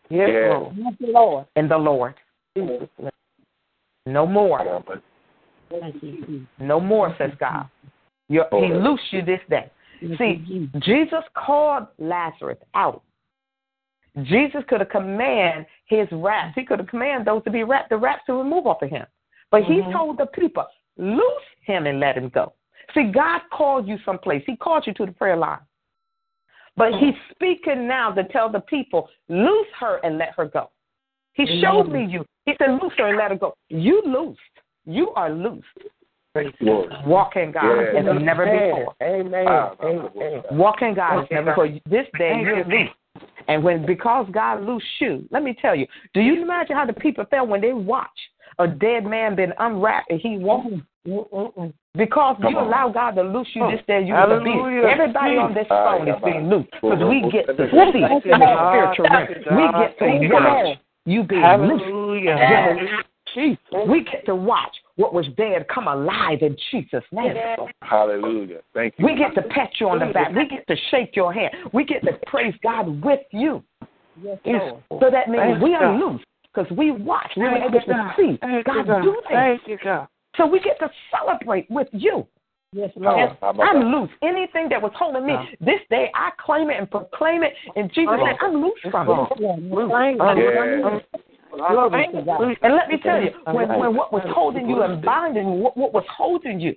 Yes, 0.10 0.30
Lord. 1.02 1.48
In 1.56 1.68
the 1.68 1.78
Lord. 1.78 2.16
No 4.06 4.26
more. 4.26 4.84
No 6.60 6.80
more, 6.80 7.16
says 7.18 7.32
God. 7.40 7.66
You're, 8.30 8.48
he 8.52 8.74
loosed 8.74 9.04
you 9.12 9.22
this 9.24 9.40
day. 9.50 9.72
See, 10.18 10.70
Jesus 10.80 11.24
called 11.34 11.88
Lazarus 11.98 12.60
out 12.76 13.02
Jesus 14.24 14.64
could 14.68 14.80
have 14.80 14.90
commanded 14.90 15.66
his 15.86 16.08
rats. 16.12 16.54
He 16.56 16.66
could 16.66 16.80
have 16.80 16.88
commanded 16.88 17.28
those 17.28 17.44
to 17.44 17.52
be 17.52 17.64
wrapped, 17.64 17.90
the 17.90 17.98
rats 17.98 18.24
to 18.28 18.34
remove 18.34 18.66
off 18.66 18.82
of 18.82 18.90
him. 18.90 19.06
But 19.52 19.64
mm-hmm. 19.64 19.88
he 19.88 19.94
told 19.94 20.18
the 20.18 20.26
people, 20.28 20.66
loose 20.98 21.24
him 21.62 21.86
and 21.86 22.00
let 22.00 22.18
him 22.18 22.30
go. 22.30 22.54
See, 22.94 23.12
God 23.14 23.42
called 23.52 23.88
you 23.88 23.98
someplace. 24.06 24.44
He 24.46 24.56
called 24.56 24.86
you 24.88 24.94
to 24.96 25.06
the 25.06 25.12
prayer 25.12 25.38
line. 25.38 25.60
But 26.76 26.94
he's 27.00 27.16
speaking 27.32 27.88
now 27.88 28.12
to 28.12 28.24
tell 28.26 28.52
the 28.52 28.60
people, 28.62 29.10
loose 29.30 29.68
her 29.80 30.00
and 30.04 30.18
let 30.18 30.30
her 30.38 30.46
go. 30.46 30.70
He 31.34 31.62
showed 31.62 31.92
me 31.92 32.06
you. 32.06 32.26
He 32.46 32.54
said, 32.58 32.80
loose 32.82 32.94
her 32.98 33.10
and 33.10 33.18
let 33.18 33.32
her 33.32 33.38
go. 33.38 33.56
You 33.70 34.02
loosed. 34.06 34.40
You 34.86 35.10
are 35.16 35.30
loosed. 35.30 35.66
Walk 37.06 37.36
in 37.36 37.52
God 37.52 37.82
yes. 37.94 38.06
as 38.08 38.22
never 38.22 38.46
before. 38.46 38.96
Amen. 39.02 39.48
Amen. 39.84 40.42
Walk 40.52 40.82
in 40.82 40.94
God 40.94 41.24
as 41.24 41.28
never 41.32 41.52
before. 41.52 41.68
This 41.90 42.06
day 42.18 42.40
you're 42.42 42.64
loose. 42.64 42.90
And 43.48 43.64
when 43.64 43.86
because 43.86 44.28
God 44.32 44.64
loosed 44.64 44.86
you, 45.00 45.28
let 45.32 45.44
me 45.44 45.56
tell 45.62 45.76
you, 45.76 45.88
do 46.14 46.22
you 46.22 46.42
imagine 46.42 46.76
how 46.76 46.86
the 46.86 46.94
people 46.94 47.26
felt 47.30 47.48
when 47.48 47.62
they 47.62 47.74
watch 47.74 48.08
a 48.60 48.68
dead 48.68 49.06
man 49.06 49.36
been 49.36 49.54
unwrapped 49.60 50.12
and 50.12 50.20
he 50.20 50.38
walked? 50.38 50.68
Because 51.98 52.36
Come 52.42 52.52
you 52.52 52.58
on. 52.60 52.68
allow 52.68 52.90
God 52.90 53.12
to 53.12 53.24
loose 53.24 53.48
you 53.54 53.72
this 53.72 53.80
day, 53.88 54.04
you 54.04 54.14
will 54.14 54.44
be. 54.44 54.52
Everybody 54.86 55.38
on 55.38 55.54
this 55.54 55.68
phone 55.70 56.08
is 56.08 56.16
being 56.24 56.50
loose 56.50 56.66
because 56.74 57.00
we 57.08 57.22
get 57.32 57.48
to 57.48 57.56
see 57.56 58.30
in 58.30 58.40
the 58.40 58.56
spiritual 58.70 59.08
realm. 59.10 59.28
We 59.56 59.64
get 59.80 59.98
to 60.00 60.06
watch 60.34 60.78
you 61.06 61.24
being 61.24 61.44
loose. 61.62 63.06
We 63.88 64.04
get 64.04 64.26
to 64.26 64.36
watch 64.36 64.76
what 64.96 65.14
was 65.14 65.28
dead 65.38 65.68
come 65.74 65.88
alive 65.88 66.42
in 66.42 66.58
Jesus' 66.72 67.04
name. 67.12 67.36
Hallelujah. 67.82 68.62
Thank 68.74 68.96
you. 68.98 69.06
We 69.06 69.16
get 69.16 69.36
to 69.36 69.42
pat 69.50 69.70
you 69.80 69.90
on 69.90 70.00
the 70.00 70.14
back. 70.14 70.34
We 70.34 70.48
get 70.48 70.66
to 70.68 70.76
shake 70.92 71.16
your 71.16 71.34
hand. 71.34 71.54
We 71.74 71.84
get 71.86 72.04
to 72.04 72.14
praise 72.28 72.56
God 72.64 73.04
with 73.04 73.22
you. 73.32 73.64
Yes, 74.24 74.40
so 74.90 75.10
that 75.12 75.30
means 75.30 75.62
we 75.62 75.76
are 75.76 75.96
loose 75.96 76.24
because 76.54 76.72
we 76.76 76.90
watch. 76.92 77.32
We 77.38 77.44
were 77.44 77.58
able 77.58 77.80
to 77.80 78.14
see 78.18 78.40
God 78.66 78.86
do 79.04 79.22
things. 79.30 79.62
So 80.36 80.46
we 80.48 80.60
get 80.60 80.80
to 80.80 80.90
celebrate 81.12 81.70
with 81.70 81.88
you. 81.92 82.26
Yes, 82.74 82.92
Lord. 82.96 83.38
I'm 83.42 83.92
loose. 83.92 84.10
Anything 84.22 84.68
that 84.70 84.82
was 84.82 84.92
holding 84.96 85.26
me 85.26 85.36
this 85.62 85.80
day, 85.90 86.12
I 86.14 86.32
claim 86.40 86.70
it 86.70 86.78
and 86.78 86.90
proclaim 86.90 87.44
it 87.44 87.54
in 87.76 87.90
Jesus' 87.90 88.18
name. 88.18 88.36
I'm 88.42 88.62
loose 88.62 88.74
from 88.92 89.08
it. 89.10 89.30
And 91.52 92.74
let 92.76 92.88
me 92.90 92.98
tell 93.02 93.22
you, 93.22 93.32
when, 93.46 93.70
when 93.70 93.96
what 93.96 94.12
was 94.12 94.24
holding 94.28 94.70
you 94.70 94.82
and 94.82 95.02
binding 95.02 95.60
what, 95.60 95.78
what 95.78 95.94
was 95.94 96.06
holding 96.16 96.60
you, 96.60 96.76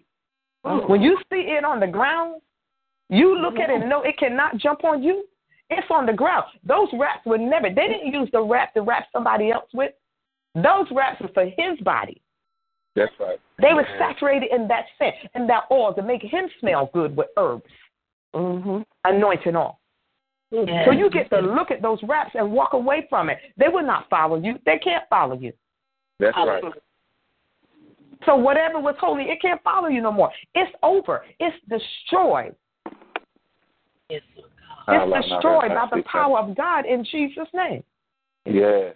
when 0.63 1.03
you 1.03 1.17
see 1.33 1.41
it 1.41 1.65
on 1.65 1.81
the 1.81 1.87
ground, 1.87 2.41
you 3.09 3.37
look 3.39 3.57
at 3.57 3.71
it 3.71 3.81
and 3.81 3.91
know 3.91 4.03
it 4.03 4.17
cannot 4.19 4.57
jump 4.59 4.85
on 4.85 5.03
you. 5.03 5.25
It's 5.69 5.87
on 5.91 6.07
the 6.07 6.13
ground. 6.13 6.47
Those 6.65 6.89
wraps 6.99 7.25
were 7.27 7.39
never, 7.39 7.69
they 7.69 7.87
didn't 7.87 8.13
use 8.13 8.29
the 8.33 8.43
wrap 8.43 8.75
to 8.75 8.83
wrap 8.83 9.07
somebody 9.13 9.51
else 9.51 9.69
with. 9.73 9.93
Those 10.55 10.87
wraps 10.93 11.21
were 11.21 11.31
for 11.33 11.45
his 11.45 11.79
body. 11.83 12.21
That's 12.97 13.13
right. 13.21 13.39
They 13.61 13.73
were 13.73 13.87
saturated 13.99 14.51
in 14.53 14.67
that 14.69 14.87
scent 14.99 15.15
and 15.35 15.49
that 15.49 15.65
oil 15.71 15.95
to 15.95 16.03
make 16.03 16.23
him 16.23 16.49
smell 16.59 16.91
good 16.93 17.17
with 17.17 17.29
herbs, 17.37 17.71
mm-hmm. 18.35 18.83
anointing 19.05 19.57
oil. 19.57 19.80
Yes. 20.51 20.85
So 20.87 20.91
you 20.93 21.11
get 21.11 21.31
to 21.31 21.41
look 21.41 21.71
at 21.71 21.81
those 21.81 21.99
wraps 22.03 22.33
and 22.35 22.51
walk 22.51 22.73
away 22.73 23.07
from 23.09 23.31
it. 23.31 23.39
They 23.57 23.69
will 23.69 23.87
not 23.87 24.09
follow 24.11 24.37
you. 24.41 24.55
They 24.67 24.79
can't 24.79 25.05
follow 25.09 25.39
you. 25.39 25.53
That's 26.19 26.37
right. 26.37 26.63
So 28.27 28.37
whatever 28.37 28.81
was 28.81 28.97
holy, 29.01 29.25
it 29.25 29.41
can't 29.41 29.63
follow 29.63 29.89
you 29.89 30.03
no 30.03 30.13
more. 30.13 30.31
It's 30.55 30.71
over. 30.83 31.25
It's 31.39 31.57
destroyed. 31.69 32.55
Yes. 34.11 34.23
It's 34.89 35.29
destroyed 35.29 35.71
by 35.71 35.87
the 35.91 36.03
power 36.03 36.39
of 36.41 36.57
God 36.57 36.85
in 36.85 37.05
Jesus' 37.11 37.49
name. 37.55 37.85
Yes. 38.45 38.95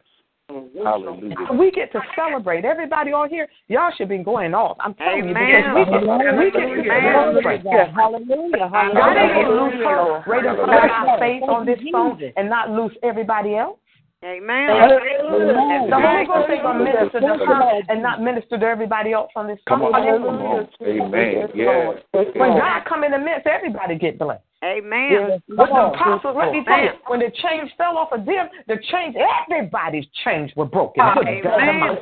Hallelujah. 0.48 1.36
We 1.58 1.70
get 1.70 1.90
to 1.92 2.00
celebrate. 2.14 2.64
Everybody 2.66 3.12
on 3.12 3.30
here, 3.30 3.48
y'all 3.68 3.90
should 3.96 4.10
be 4.10 4.18
going 4.18 4.52
off. 4.52 4.76
I'm 4.80 4.94
telling 4.94 5.30
Amen. 5.30 5.32
you 5.32 5.84
because 5.84 6.04
we 6.36 6.50
get, 6.52 6.68
we 6.68 6.82
get 6.84 7.00
to 7.00 7.12
celebrate. 7.16 7.62
Hallelujah. 7.64 8.68
Hallelujah. 8.68 8.94
God 8.94 9.16
ain't 9.16 9.48
lose 9.48 9.80
her 9.80 10.24
right 10.26 10.44
in 10.44 10.54
front 10.56 10.90
our 10.90 11.18
face 11.18 11.42
on 11.48 11.64
this 11.64 11.78
phone 11.90 12.20
and 12.36 12.50
not 12.50 12.70
lose 12.70 12.92
everybody 13.02 13.56
else. 13.56 13.78
Amen. 14.24 14.70
Amen. 14.70 15.90
The 15.90 16.00
Holy 16.00 16.24
Ghost 16.24 16.48
ain't 16.50 16.62
gonna 16.62 16.84
minister 16.84 17.20
to 17.20 17.44
her 17.44 17.80
and 17.88 18.02
not 18.02 18.22
minister 18.22 18.58
to 18.58 18.64
everybody 18.64 19.12
else 19.12 19.30
on 19.36 19.46
this 19.46 19.58
phone. 19.68 19.80
Come 19.80 19.92
on, 19.92 19.92
come 19.92 20.40
on. 20.40 20.68
Amen. 20.80 21.48
Yeah. 21.54 21.92
When 22.12 22.56
God 22.56 22.84
come 22.88 23.04
in 23.04 23.12
the 23.12 23.18
midst, 23.18 23.46
everybody 23.46 23.98
get 23.98 24.18
blessed. 24.18 24.40
Amen. 24.64 25.42
But 25.48 25.68
the 25.68 25.92
apostles, 25.92 26.36
let 26.38 26.52
me 26.52 26.64
tell 26.64 26.82
you, 26.82 26.90
when 27.06 27.20
the 27.20 27.30
chains 27.30 27.70
fell 27.76 27.98
off 27.98 28.12
of 28.12 28.24
them, 28.24 28.48
the 28.66 28.76
chains, 28.90 29.14
everybody's 29.46 30.06
chains 30.24 30.50
were 30.56 30.64
broken. 30.64 31.04
Ah, 31.04 31.14
amen. 31.20 31.98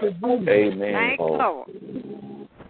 Amen. 0.48 0.93
Thank 0.93 1.20
Lord. 1.20 1.68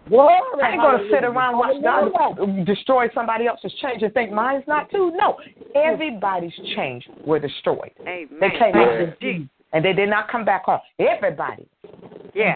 Glory. 0.09 0.63
I 0.63 0.71
ain't 0.71 0.81
going 0.81 0.97
to 0.97 1.09
sit 1.15 1.23
around 1.23 1.57
watch 1.57 1.81
God 1.81 2.65
destroy 2.65 3.07
somebody 3.13 3.47
else's 3.47 3.73
change 3.81 4.01
and 4.03 4.13
think 4.13 4.31
mine's 4.31 4.63
not 4.67 4.89
too. 4.89 5.11
No, 5.15 5.37
everybody's 5.75 6.53
change 6.75 7.07
were 7.25 7.39
destroyed. 7.39 7.91
Amen. 8.01 8.27
They 8.39 8.49
came 8.49 8.75
out 8.75 9.49
and 9.73 9.83
they 9.85 9.93
did 9.93 10.09
not 10.09 10.29
come 10.29 10.43
back 10.43 10.65
home. 10.65 10.79
Everybody. 10.99 11.67
Yeah. 12.35 12.55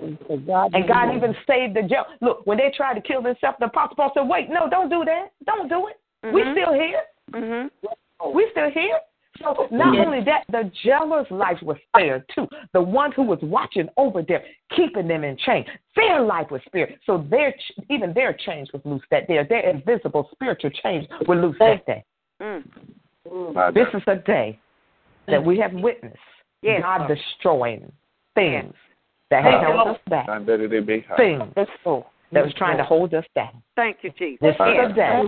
And 0.00 0.88
God 0.88 1.14
even 1.14 1.36
saved 1.46 1.76
the 1.76 1.82
jail. 1.82 2.04
Look, 2.20 2.46
when 2.46 2.58
they 2.58 2.72
tried 2.76 2.94
to 2.94 3.00
kill 3.00 3.22
themselves, 3.22 3.58
the 3.60 3.66
apostle 3.66 3.96
Paul 3.96 4.10
said, 4.14 4.28
"Wait, 4.28 4.50
no, 4.50 4.68
don't 4.68 4.88
do 4.88 5.04
that. 5.04 5.32
Don't 5.44 5.68
do 5.68 5.86
it. 5.88 6.00
Mm-hmm. 6.24 6.34
We 6.34 6.42
still 6.52 6.74
here. 6.74 7.02
Mm-hmm. 7.32 8.34
We 8.34 8.48
still 8.52 8.70
here." 8.70 8.98
So 9.40 9.68
not 9.70 9.94
yes. 9.94 10.04
only 10.04 10.24
that, 10.24 10.44
the 10.50 10.70
jailer's 10.82 11.30
life 11.30 11.58
was 11.62 11.76
spared 11.88 12.24
too. 12.34 12.48
The 12.72 12.82
one 12.82 13.12
who 13.12 13.22
was 13.22 13.38
watching 13.40 13.88
over 13.96 14.22
them, 14.22 14.40
keeping 14.74 15.06
them 15.06 15.22
in 15.22 15.36
chains, 15.36 15.66
their 15.94 16.20
life 16.22 16.50
was 16.50 16.60
spared. 16.66 16.98
So 17.06 17.24
their 17.30 17.54
even 17.88 18.12
their 18.12 18.32
chains 18.32 18.68
was 18.72 18.82
loose 18.84 19.02
that 19.10 19.28
day. 19.28 19.38
Their 19.48 19.70
invisible 19.70 20.28
spiritual 20.32 20.70
chains 20.82 21.06
were 21.26 21.36
loose 21.36 21.56
that 21.60 21.86
day. 21.86 22.04
Mm. 22.42 23.74
This 23.74 23.86
is 23.94 24.02
a 24.06 24.16
day 24.16 24.58
that 25.26 25.44
we 25.44 25.58
have 25.58 25.72
witnessed 25.72 26.16
yes. 26.62 26.82
God 26.82 27.06
destroying 27.06 27.92
things 28.34 28.74
that 29.30 29.44
have 29.44 29.62
held 29.62 29.88
us 29.88 30.00
back. 30.08 30.26
Things 31.16 31.42
that 32.32 32.44
was 32.44 32.52
trying 32.54 32.76
to 32.76 32.84
hold 32.84 33.14
us 33.14 33.24
down. 33.34 33.62
Thank 33.76 33.98
you, 34.02 34.10
Jesus. 34.18 34.38
This 34.40 34.54
is 34.54 34.60
a 34.60 34.92
day. 34.94 35.22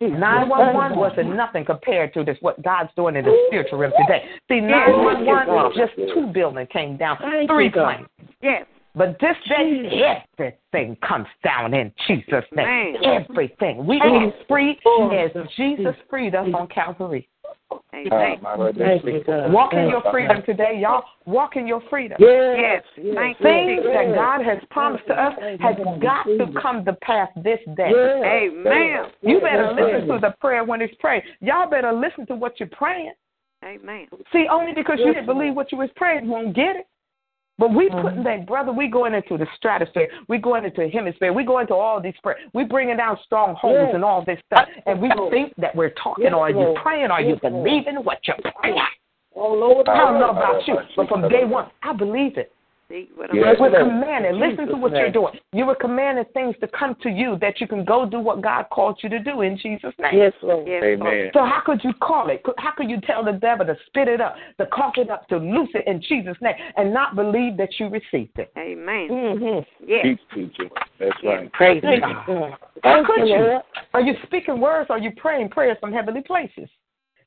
911 0.00 0.98
wasn't 0.98 1.34
nothing 1.34 1.64
compared 1.64 2.14
to 2.14 2.24
this, 2.24 2.36
what 2.40 2.62
God's 2.62 2.90
doing 2.96 3.16
in 3.16 3.24
the 3.24 3.46
spiritual 3.48 3.78
realm 3.78 3.92
today. 4.06 4.24
See, 4.48 4.60
911, 4.60 5.72
just 5.76 5.96
two 6.14 6.26
buildings 6.32 6.68
came 6.72 6.96
down, 6.96 7.18
three 7.48 7.70
planes. 7.70 8.06
Yes. 8.42 8.66
But 8.96 9.18
this 9.20 9.36
day, 9.48 10.22
everything 10.38 10.96
comes 11.06 11.26
down 11.42 11.74
in 11.74 11.92
Jesus' 12.06 12.44
name. 12.54 12.96
Everything. 13.02 13.84
We 13.86 14.00
are 14.00 14.32
free 14.48 14.78
as 15.12 15.30
Jesus 15.56 15.96
freed 16.08 16.36
us 16.36 16.46
on 16.54 16.68
Calvary. 16.68 17.28
Amen. 17.94 18.38
Walk 19.52 19.72
in 19.72 19.88
your 19.88 20.02
freedom 20.10 20.42
today, 20.44 20.78
y'all. 20.80 21.04
Walk 21.26 21.56
in 21.56 21.66
your 21.66 21.82
freedom. 21.88 22.16
Yes. 22.20 22.82
yes. 22.96 23.36
Things 23.40 23.82
that 23.84 24.14
God 24.14 24.44
has 24.44 24.58
promised 24.70 25.06
to 25.06 25.14
us 25.14 25.32
has 25.60 25.76
got 26.00 26.24
to 26.24 26.46
come 26.60 26.84
to 26.84 26.92
pass 26.94 27.28
this 27.36 27.60
day. 27.76 27.92
Amen. 28.24 29.10
You 29.22 29.40
better 29.40 29.72
listen 29.72 30.08
to 30.08 30.18
the 30.20 30.34
prayer 30.40 30.64
when 30.64 30.82
it's 30.82 30.94
prayed. 31.00 31.22
Y'all 31.40 31.70
better 31.70 31.92
listen 31.92 32.26
to 32.26 32.34
what 32.34 32.58
you're 32.60 32.68
praying. 32.68 33.12
Amen. 33.64 34.08
See, 34.32 34.46
only 34.50 34.72
because 34.74 34.98
you 34.98 35.14
didn't 35.14 35.26
believe 35.26 35.54
what 35.54 35.72
you 35.72 35.78
was 35.78 35.88
praying, 35.96 36.26
you 36.26 36.30
won't 36.30 36.54
get 36.54 36.76
it. 36.76 36.86
But 37.58 37.72
we 37.72 37.88
mm-hmm. 37.88 38.02
putting 38.02 38.24
that, 38.24 38.46
brother, 38.46 38.72
we 38.72 38.88
going 38.88 39.14
into 39.14 39.38
the 39.38 39.46
stratosphere. 39.56 40.08
We 40.28 40.38
going 40.38 40.64
into 40.64 40.82
the 40.82 40.88
hemisphere. 40.88 41.32
We 41.32 41.44
going 41.44 41.62
into 41.62 41.74
all 41.74 42.00
these 42.00 42.14
prayers. 42.22 42.40
We 42.52 42.64
bringing 42.64 42.96
down 42.96 43.18
strongholds 43.24 43.78
yes. 43.86 43.94
and 43.94 44.04
all 44.04 44.24
this 44.24 44.38
stuff. 44.46 44.68
And 44.86 45.00
we 45.00 45.10
think 45.30 45.52
that 45.58 45.74
we're 45.74 45.94
talking 46.02 46.24
yes, 46.24 46.34
are 46.34 46.50
you 46.50 46.74
praying? 46.82 47.10
Are 47.10 47.22
you 47.22 47.38
believing 47.40 47.96
what 48.02 48.18
you're 48.26 48.36
praying? 48.60 48.78
Oh, 49.36 49.52
Lord, 49.52 49.88
I 49.88 49.98
don't 49.98 50.20
know 50.20 50.30
about 50.30 50.66
you, 50.66 50.76
but 50.96 51.08
from 51.08 51.28
day 51.28 51.44
one, 51.44 51.68
I 51.82 51.92
believe 51.92 52.38
it. 52.38 52.52
See 52.88 53.08
yes, 53.32 53.56
we're 53.58 53.70
commanding. 53.70 54.38
Listen 54.38 54.66
to 54.66 54.76
what 54.76 54.92
you're 54.92 55.10
doing. 55.10 55.32
You 55.52 55.64
were 55.64 55.74
commanding 55.74 56.26
things 56.34 56.54
to 56.60 56.68
come 56.68 56.94
to 57.02 57.08
you 57.08 57.38
that 57.40 57.58
you 57.58 57.66
can 57.66 57.82
go 57.82 58.04
do 58.04 58.20
what 58.20 58.42
God 58.42 58.66
called 58.70 58.98
you 59.02 59.08
to 59.08 59.18
do 59.18 59.40
in 59.40 59.56
Jesus' 59.56 59.94
name. 59.98 60.18
Yes, 60.18 60.32
Lord. 60.42 60.68
Yes, 60.68 60.82
Amen. 60.84 61.30
So 61.32 61.40
how 61.40 61.62
could 61.64 61.82
you 61.82 61.94
call 61.94 62.28
it? 62.28 62.42
How 62.58 62.72
could 62.76 62.90
you 62.90 63.00
tell 63.00 63.24
the 63.24 63.32
devil 63.32 63.64
to 63.64 63.74
spit 63.86 64.08
it 64.08 64.20
up, 64.20 64.36
to 64.60 64.66
cough 64.66 64.94
it 64.98 65.08
up, 65.08 65.26
to 65.28 65.38
loose 65.38 65.70
it 65.72 65.84
in 65.86 66.02
Jesus' 66.02 66.36
name, 66.42 66.54
and 66.76 66.92
not 66.92 67.16
believe 67.16 67.56
that 67.56 67.70
you 67.78 67.88
received 67.88 68.38
it? 68.38 68.52
Amen. 68.58 69.08
Mm-hmm. 69.10 69.88
Yes. 69.88 70.04
Teach, 70.04 70.20
teacher. 70.34 70.70
That's 71.00 71.16
right. 71.24 71.50
Praise 71.54 71.82
God. 71.82 72.58
How 72.82 73.02
could 73.06 73.26
you? 73.28 73.60
Are 73.94 74.02
you 74.02 74.12
speaking 74.26 74.60
words? 74.60 74.88
Or 74.90 74.96
are 74.96 74.98
you 74.98 75.12
praying 75.16 75.48
prayers 75.48 75.78
from 75.80 75.90
heavenly 75.90 76.22
places? 76.22 76.68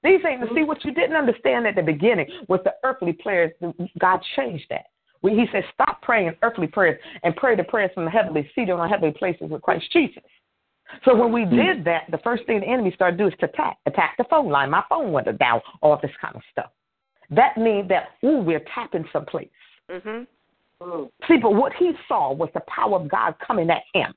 These 0.04 0.20
ain't 0.30 0.42
to 0.42 0.54
see 0.54 0.64
what 0.64 0.86
you 0.86 0.94
didn't 0.94 1.16
understand 1.16 1.66
at 1.66 1.76
the 1.76 1.82
beginning 1.82 2.28
with 2.48 2.64
the 2.64 2.74
earthly 2.84 3.14
prayers. 3.14 3.52
God 3.98 4.20
changed 4.36 4.66
that. 4.70 4.86
We, 5.22 5.32
he 5.32 5.46
said, 5.52 5.64
stop 5.74 6.02
praying 6.02 6.36
earthly 6.42 6.68
prayers 6.68 7.00
and 7.24 7.36
pray 7.36 7.56
the 7.56 7.64
prayers 7.64 7.92
from 7.94 8.06
the 8.06 8.12
heavenly 8.12 8.50
seated 8.54 8.72
on 8.72 8.80
the 8.80 8.88
heavenly 8.88 9.14
places 9.18 9.50
with 9.50 9.62
Christ 9.62 9.92
Jesus. 9.92 10.24
So 11.04 11.16
when 11.16 11.34
we 11.34 11.44
did 11.44 11.84
that, 11.86 12.04
the 12.12 12.20
first 12.20 12.46
thing 12.46 12.62
the 12.62 12.68
enemy 12.68 12.92
started 12.96 13.18
to 13.18 13.24
do 13.24 13.28
is 13.28 13.34
to 13.40 13.46
attack, 13.46 13.78
attack 13.86 14.16
the 14.18 14.24
phone 14.30 14.50
line. 14.50 14.70
My 14.70 14.84
phone 14.88 15.12
went 15.12 15.28
down, 15.38 15.62
all 15.82 16.00
this 16.02 16.12
kind 16.22 16.36
of 16.36 16.42
stuff. 16.52 16.72
that 17.30 17.58
means 17.58 17.90
that 17.90 18.10
ooh, 18.24 18.40
we're 18.40 18.64
tapping 18.74 19.06
someplace. 19.12 19.50
Mm-hmm. 19.92 21.04
See, 21.28 21.38
but 21.42 21.56
what 21.56 21.74
he 21.78 21.92
saw 22.08 22.32
was 22.34 22.50
the 22.54 22.62
power 22.68 23.00
of 23.00 23.10
God 23.10 23.36
coming 23.46 23.70
at 23.70 23.82
him. 23.94 24.14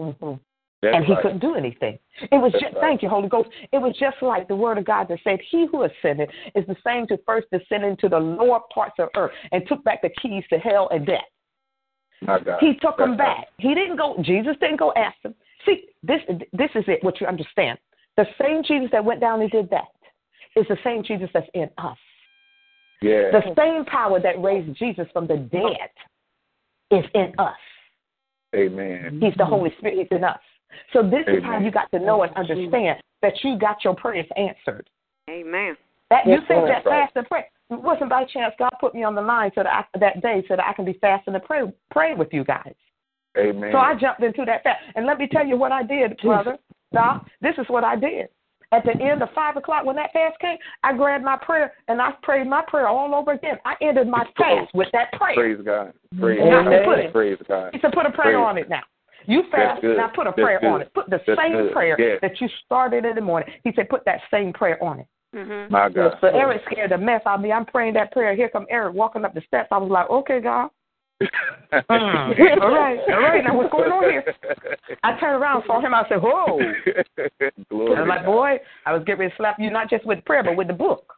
Mm-hmm. 0.00 0.34
That's 0.80 0.94
and 0.94 1.04
he 1.04 1.12
right. 1.12 1.22
couldn't 1.22 1.40
do 1.40 1.56
anything. 1.56 1.98
It 2.20 2.36
was 2.36 2.52
That's 2.52 2.64
just 2.64 2.74
right. 2.76 2.82
thank 2.82 3.02
you, 3.02 3.08
Holy 3.08 3.28
Ghost. 3.28 3.48
It 3.72 3.78
was 3.78 3.96
just 3.98 4.16
like 4.22 4.46
the 4.46 4.54
word 4.54 4.78
of 4.78 4.84
God 4.84 5.08
that 5.08 5.18
said, 5.24 5.40
He 5.50 5.66
who 5.70 5.82
ascended 5.82 6.30
is 6.54 6.64
the 6.66 6.76
same 6.86 7.06
to 7.08 7.18
first 7.26 7.48
descend 7.50 7.84
into 7.84 8.08
the 8.08 8.18
lower 8.18 8.60
parts 8.72 8.94
of 9.00 9.08
earth 9.16 9.32
and 9.50 9.66
took 9.66 9.82
back 9.82 10.02
the 10.02 10.10
keys 10.22 10.44
to 10.50 10.58
hell 10.58 10.88
and 10.92 11.04
death. 11.04 11.20
He 12.60 12.74
took 12.80 12.96
them 12.96 13.16
That's 13.16 13.20
right. 13.20 13.36
back. 13.38 13.46
He 13.58 13.74
didn't 13.74 13.96
go. 13.96 14.16
Jesus 14.22 14.56
didn't 14.60 14.78
go 14.78 14.92
ask 14.94 15.16
him. 15.22 15.34
See, 15.66 15.84
this 16.02 16.20
this 16.52 16.70
is 16.74 16.84
it. 16.88 17.02
What 17.02 17.20
you 17.20 17.26
understand? 17.26 17.78
The 18.16 18.26
same 18.40 18.62
Jesus 18.64 18.88
that 18.92 19.04
went 19.04 19.20
down 19.20 19.40
and 19.40 19.50
did 19.50 19.70
that 19.70 19.94
is 20.56 20.66
the 20.68 20.78
same 20.82 21.04
Jesus 21.04 21.28
that's 21.32 21.46
in 21.54 21.70
us. 21.78 21.96
Yeah. 23.02 23.30
The 23.30 23.54
same 23.56 23.84
power 23.84 24.20
that 24.20 24.42
raised 24.42 24.76
Jesus 24.76 25.06
from 25.12 25.26
the 25.26 25.36
dead 25.36 25.90
is 26.90 27.04
in 27.14 27.32
us. 27.38 27.56
Amen. 28.56 29.20
He's 29.22 29.34
the 29.36 29.44
Holy 29.44 29.72
Spirit 29.78 29.98
is 29.98 30.08
in 30.10 30.24
us. 30.24 30.40
So 30.92 31.02
this 31.02 31.24
is 31.26 31.42
how 31.42 31.58
you 31.58 31.70
got 31.70 31.90
to 31.92 31.98
know 31.98 32.22
and 32.22 32.34
understand 32.36 33.02
that 33.22 33.32
you 33.42 33.58
got 33.58 33.84
your 33.84 33.94
prayers 33.94 34.26
answered. 34.36 34.88
Amen. 35.30 35.76
That 36.10 36.26
you 36.26 36.32
Yes, 36.32 36.42
think 36.48 36.58
Lord. 36.60 36.70
that 36.70 36.84
fast 36.84 37.16
and 37.16 37.26
pray. 37.28 37.44
It 37.70 37.80
wasn't 37.82 38.08
by 38.08 38.24
chance 38.24 38.54
God 38.58 38.70
put 38.80 38.94
me 38.94 39.02
on 39.02 39.14
the 39.14 39.20
line 39.20 39.50
so 39.54 39.62
that 39.62 39.72
I, 39.72 39.98
that 39.98 40.22
day 40.22 40.42
so 40.48 40.56
that 40.56 40.64
I 40.64 40.72
can 40.72 40.86
be 40.86 40.94
fasting 40.94 41.34
and 41.34 41.44
pray 41.44 41.62
pray 41.90 42.14
with 42.14 42.32
you 42.32 42.44
guys. 42.44 42.74
Amen. 43.36 43.72
So 43.72 43.78
I 43.78 43.94
jumped 43.94 44.22
into 44.22 44.44
that 44.46 44.62
fast. 44.62 44.82
And 44.94 45.06
let 45.06 45.18
me 45.18 45.28
tell 45.30 45.46
you 45.46 45.56
what 45.56 45.70
I 45.70 45.82
did, 45.82 46.16
brother. 46.22 46.56
Doc, 46.94 47.26
this 47.42 47.54
is 47.58 47.66
what 47.68 47.84
I 47.84 47.96
did. 47.96 48.28
At 48.72 48.84
the 48.84 48.92
end 49.02 49.22
of 49.22 49.30
five 49.34 49.56
o'clock 49.56 49.84
when 49.84 49.96
that 49.96 50.12
fast 50.12 50.38
came, 50.40 50.56
I 50.82 50.94
grabbed 50.94 51.24
my 51.24 51.36
prayer 51.36 51.72
and 51.88 52.00
I 52.00 52.12
prayed 52.22 52.46
my 52.46 52.62
prayer 52.66 52.88
all 52.88 53.14
over 53.14 53.32
again. 53.32 53.58
I 53.64 53.74
ended 53.80 54.08
my 54.08 54.24
fast 54.36 54.74
with 54.74 54.88
that 54.92 55.12
prayer. 55.12 55.34
Praise 55.34 55.58
God. 55.64 55.92
Praise 56.18 56.40
God. 56.40 56.64
said, 56.70 56.84
put 56.84 56.98
it. 56.98 57.12
Praise 57.12 57.38
God. 57.46 57.70
He 57.72 57.80
said, 57.80 57.92
put 57.92 58.06
a 58.06 58.10
prayer 58.10 58.36
Praise. 58.36 58.46
on 58.46 58.58
it 58.58 58.68
now. 58.68 58.82
You 59.28 59.42
fast, 59.50 59.84
and 59.84 60.00
I 60.00 60.08
put 60.08 60.26
a 60.26 60.30
That's 60.30 60.40
prayer 60.42 60.64
on 60.64 60.80
it. 60.80 60.92
Put 60.94 61.10
the 61.10 61.20
That's 61.26 61.38
same 61.38 61.52
good. 61.52 61.72
prayer 61.72 61.96
Yes. 61.98 62.18
that 62.22 62.40
you 62.40 62.48
started 62.64 63.04
in 63.04 63.14
the 63.14 63.20
morning. 63.20 63.50
He 63.62 63.72
said, 63.76 63.90
put 63.90 64.02
that 64.06 64.20
same 64.30 64.54
prayer 64.54 64.82
on 64.82 65.00
it. 65.00 65.06
Mm-hmm. 65.36 65.70
My 65.70 65.90
God. 65.90 66.16
So 66.22 66.28
Eric 66.28 66.62
scared 66.70 66.92
the 66.92 66.98
mess 66.98 67.20
out 67.26 67.34
of 67.36 67.40
me. 67.42 67.52
I'm 67.52 67.66
praying 67.66 67.92
that 67.94 68.10
prayer. 68.10 68.34
Here 68.34 68.48
come 68.48 68.64
Eric 68.70 68.94
walking 68.94 69.26
up 69.26 69.34
the 69.34 69.42
steps. 69.46 69.68
I 69.70 69.76
was 69.76 69.90
like, 69.90 70.08
okay, 70.10 70.40
God. 70.40 70.70
Mm. 71.70 71.90
all 72.62 72.70
right, 72.70 72.98
all 73.12 73.20
right. 73.20 73.44
Now 73.44 73.54
what's 73.54 73.70
going 73.70 73.90
on 73.90 74.04
here? 74.04 74.24
I 75.02 75.20
turned 75.20 75.42
around, 75.42 75.64
saw 75.66 75.80
him. 75.82 75.92
I 75.92 76.08
said, 76.08 76.22
whoa. 76.22 76.58
Glory 77.68 77.96
I 77.96 78.00
was 78.00 78.08
like, 78.08 78.24
boy, 78.24 78.56
I 78.86 78.94
was 78.94 79.02
getting 79.04 79.20
ready 79.20 79.30
to 79.32 79.36
slap 79.36 79.56
you 79.58 79.70
not 79.70 79.90
just 79.90 80.06
with 80.06 80.24
prayer, 80.24 80.42
but 80.42 80.56
with 80.56 80.68
the 80.68 80.72
book. 80.72 81.12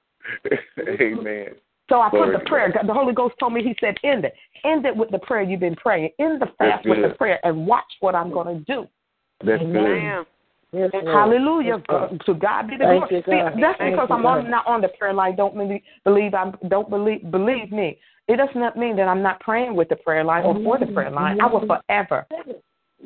Amen. 1.01 1.51
So 1.89 2.01
I 2.01 2.11
put 2.11 2.33
the 2.33 2.43
prayer. 2.47 2.73
God. 2.73 2.89
The 2.89 2.95
Holy 2.95 3.13
Ghost 3.13 3.35
told 3.39 3.53
me, 3.53 3.63
He 3.63 3.77
said, 3.81 3.97
end 4.03 4.25
it. 4.25 4.35
End 4.65 4.85
it 4.87 4.97
with 4.97 5.11
the 5.11 5.19
prayer 5.19 5.43
you've 5.43 5.61
been 5.61 5.77
praying. 5.77 6.11
End 6.19 6.41
the 6.41 6.47
That's 6.47 6.57
fast 6.59 6.87
with 6.87 7.03
the 7.03 7.15
prayer 7.17 7.39
and 7.45 7.67
watch 7.67 7.85
what 8.01 8.15
I'm 8.15 8.31
going 8.31 8.59
to 8.59 8.65
do. 8.65 8.87
That's 9.45 9.63
good. 9.63 9.77
Amen. 9.77 10.25
Yes, 10.73 10.91
Hallelujah. 11.13 11.79
Yes, 11.79 11.87
Uh, 11.89 12.09
to 12.27 12.35
God 12.35 12.69
be 12.69 12.77
the 12.77 12.85
Thank 12.85 13.11
glory. 13.11 13.17
you, 13.17 13.23
See, 13.27 13.61
that's 13.61 13.79
Thank 13.79 13.93
because 13.93 14.07
you, 14.09 14.15
I'm 14.15 14.25
on, 14.25 14.49
not 14.49 14.67
on 14.69 14.81
the 14.81 14.89
prayer 14.89 15.13
line. 15.13 15.35
Don't 15.35 15.57
believe, 15.57 15.81
believe 16.05 16.33
I'm 16.33 16.57
don't 16.69 16.89
believe 16.89 17.29
believe 17.31 17.73
me. 17.73 17.99
It 18.29 18.37
does 18.37 18.51
not 18.55 18.77
mean 18.77 18.95
that 18.97 19.09
I'm 19.09 19.23
not 19.23 19.41
praying 19.41 19.75
with 19.75 19.89
the 19.89 19.97
prayer 19.97 20.23
line 20.23 20.45
or 20.45 20.55
for 20.63 20.79
the 20.79 20.87
prayer 20.87 21.11
line. 21.11 21.41
I 21.41 21.47
will 21.47 21.67
forever. 21.67 22.27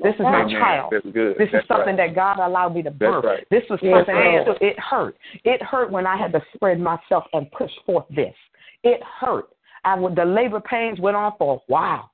This 0.02 0.14
is 0.16 0.20
my 0.20 0.42
Amen. 0.42 0.60
child. 0.60 0.92
That's 0.92 1.06
good. 1.14 1.36
This 1.38 1.46
is 1.48 1.52
That's 1.52 1.68
something 1.68 1.96
right. 1.96 2.08
that 2.08 2.14
God 2.14 2.38
allowed 2.38 2.74
me 2.74 2.82
to 2.82 2.90
That's 2.90 3.00
birth. 3.00 3.24
right. 3.24 3.46
This 3.50 3.62
was 3.70 3.78
Yes, 3.80 3.94
something 3.96 4.14
Lord. 4.14 4.46
that 4.46 4.62
it 4.62 4.78
hurt. 4.78 5.16
It 5.44 5.62
hurt 5.62 5.90
when 5.90 6.06
I 6.06 6.16
had 6.16 6.32
to 6.32 6.42
spread 6.54 6.78
myself 6.80 7.24
and 7.32 7.50
push 7.52 7.70
forth 7.86 8.04
this. 8.10 8.34
It 8.82 9.00
hurt. 9.02 9.53
I 9.84 9.94
would, 9.98 10.16
the 10.16 10.24
labor 10.24 10.60
pains 10.60 10.98
went 11.00 11.16
on 11.16 11.32
for 11.38 11.56
a 11.56 11.58
while. 11.66 12.10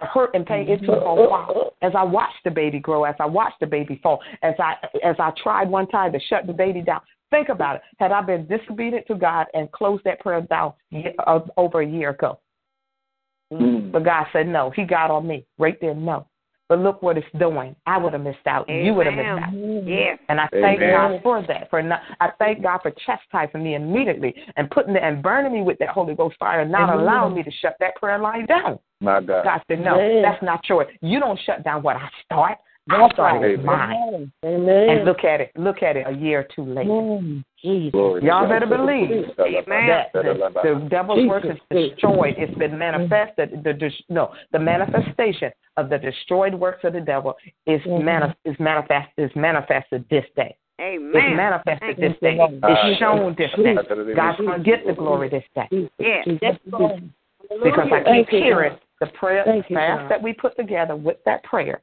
The 0.00 0.06
hurt 0.06 0.30
and 0.34 0.44
pain 0.44 0.68
it 0.68 0.80
took 0.80 1.02
a 1.02 1.14
while. 1.14 1.74
As 1.82 1.92
I 1.96 2.02
watched 2.02 2.42
the 2.44 2.50
baby 2.50 2.78
grow, 2.80 3.04
as 3.04 3.14
I 3.20 3.26
watched 3.26 3.60
the 3.60 3.66
baby 3.66 4.00
fall, 4.02 4.20
as 4.42 4.54
I 4.58 4.74
as 5.04 5.14
I 5.18 5.32
tried 5.42 5.68
one 5.68 5.86
time 5.86 6.12
to 6.12 6.20
shut 6.28 6.46
the 6.46 6.52
baby 6.52 6.82
down. 6.82 7.00
Think 7.30 7.48
about 7.48 7.76
it. 7.76 7.82
Had 7.98 8.12
I 8.12 8.20
been 8.20 8.46
disobedient 8.46 9.06
to 9.06 9.14
God 9.14 9.46
and 9.54 9.70
closed 9.72 10.04
that 10.04 10.20
prayer 10.20 10.40
down 10.42 10.72
uh, 11.26 11.40
over 11.56 11.80
a 11.80 11.86
year 11.86 12.10
ago, 12.10 12.38
Mm. 13.52 13.92
but 13.92 14.04
God 14.04 14.26
said 14.32 14.48
no. 14.48 14.70
He 14.70 14.84
got 14.84 15.10
on 15.10 15.26
me 15.26 15.46
right 15.58 15.78
there. 15.80 15.94
No. 15.94 16.26
But 16.74 16.80
look 16.80 17.02
what 17.02 17.16
it's 17.16 17.26
doing. 17.38 17.76
I 17.86 17.98
would 17.98 18.14
have 18.14 18.22
missed 18.22 18.48
out. 18.48 18.68
You 18.68 18.94
would 18.94 19.06
have 19.06 19.14
missed 19.14 19.28
out. 19.28 19.54
Amen. 19.54 19.84
Yes. 19.86 20.18
And 20.28 20.40
I 20.40 20.48
thank 20.50 20.80
Amen. 20.80 20.90
God 20.92 21.20
for 21.22 21.40
that. 21.46 21.70
For 21.70 21.80
not, 21.80 22.00
I 22.20 22.30
thank 22.40 22.64
God 22.64 22.80
for 22.82 22.92
chastising 23.06 23.62
me 23.62 23.76
immediately 23.76 24.34
and 24.56 24.68
putting 24.72 24.96
it 24.96 25.02
and 25.04 25.22
burning 25.22 25.52
me 25.52 25.62
with 25.62 25.78
that 25.78 25.90
Holy 25.90 26.16
Ghost 26.16 26.34
fire 26.36 26.62
and 26.62 26.72
not 26.72 26.90
Amen. 26.90 26.98
allowing 26.98 27.32
me 27.36 27.44
to 27.44 27.50
shut 27.62 27.76
that 27.78 27.94
prayer 27.94 28.18
line 28.18 28.46
down. 28.46 28.80
My 28.98 29.20
God. 29.20 29.44
God 29.44 29.62
said, 29.68 29.84
No, 29.84 30.00
Amen. 30.00 30.22
that's 30.22 30.42
not 30.42 30.68
yours. 30.68 30.88
You 31.00 31.20
don't 31.20 31.38
shut 31.46 31.62
down 31.62 31.84
what 31.84 31.94
I 31.94 32.08
start. 32.24 32.58
Started 32.86 33.18
right. 33.18 33.56
with 33.56 33.64
mine. 33.64 34.32
Amen. 34.44 34.88
And 34.90 35.04
look 35.06 35.24
at 35.24 35.40
it. 35.40 35.52
Look 35.56 35.82
at 35.82 35.96
it 35.96 36.06
a 36.06 36.12
year 36.12 36.40
or 36.40 36.48
two 36.54 36.64
later. 36.64 36.90
Mm, 36.90 37.42
Jesus. 37.62 37.92
Y'all 37.94 38.46
better 38.46 38.66
believe 38.66 39.24
Amen. 39.38 39.88
that 39.88 40.12
the, 40.12 40.50
the 40.62 40.86
devil's 40.90 41.26
work 41.26 41.44
is 41.46 41.56
destroyed. 41.70 42.34
It's 42.36 42.56
been 42.58 42.78
manifested. 42.78 43.62
The, 43.64 43.72
the 43.72 43.90
no, 44.10 44.34
the 44.52 44.58
manifestation 44.58 45.50
of 45.78 45.88
the 45.88 45.96
destroyed 45.96 46.54
works 46.54 46.84
of 46.84 46.92
the 46.92 47.00
devil 47.00 47.34
is 47.66 47.80
Mhm. 47.82 48.02
manif- 48.02 48.34
is 48.44 48.56
manifest 48.60 49.08
is 49.16 49.30
manifested 49.34 50.04
this 50.10 50.26
day. 50.36 50.54
It's 50.78 51.16
Amen. 51.16 51.36
manifested 51.36 51.96
this 51.96 52.16
day. 52.20 52.36
It's 52.38 52.98
shown 52.98 53.34
this 53.38 53.50
day. 53.56 53.76
God's 54.14 54.38
gonna 54.40 54.62
get 54.62 54.86
the 54.86 54.92
glory 54.92 55.30
this 55.30 55.44
day 55.54 55.68
Jesus. 55.70 55.90
Jesus. 56.26 56.58
Lord. 56.70 57.02
because 57.62 57.88
I 57.92 58.24
keep 58.24 58.28
hearing 58.28 58.76
the 59.00 59.06
prayer 59.06 59.44
you, 59.54 59.62
fast 59.74 60.08
that 60.10 60.22
we 60.22 60.34
put 60.34 60.54
together 60.56 60.96
with 60.96 61.16
that 61.24 61.42
prayer 61.44 61.80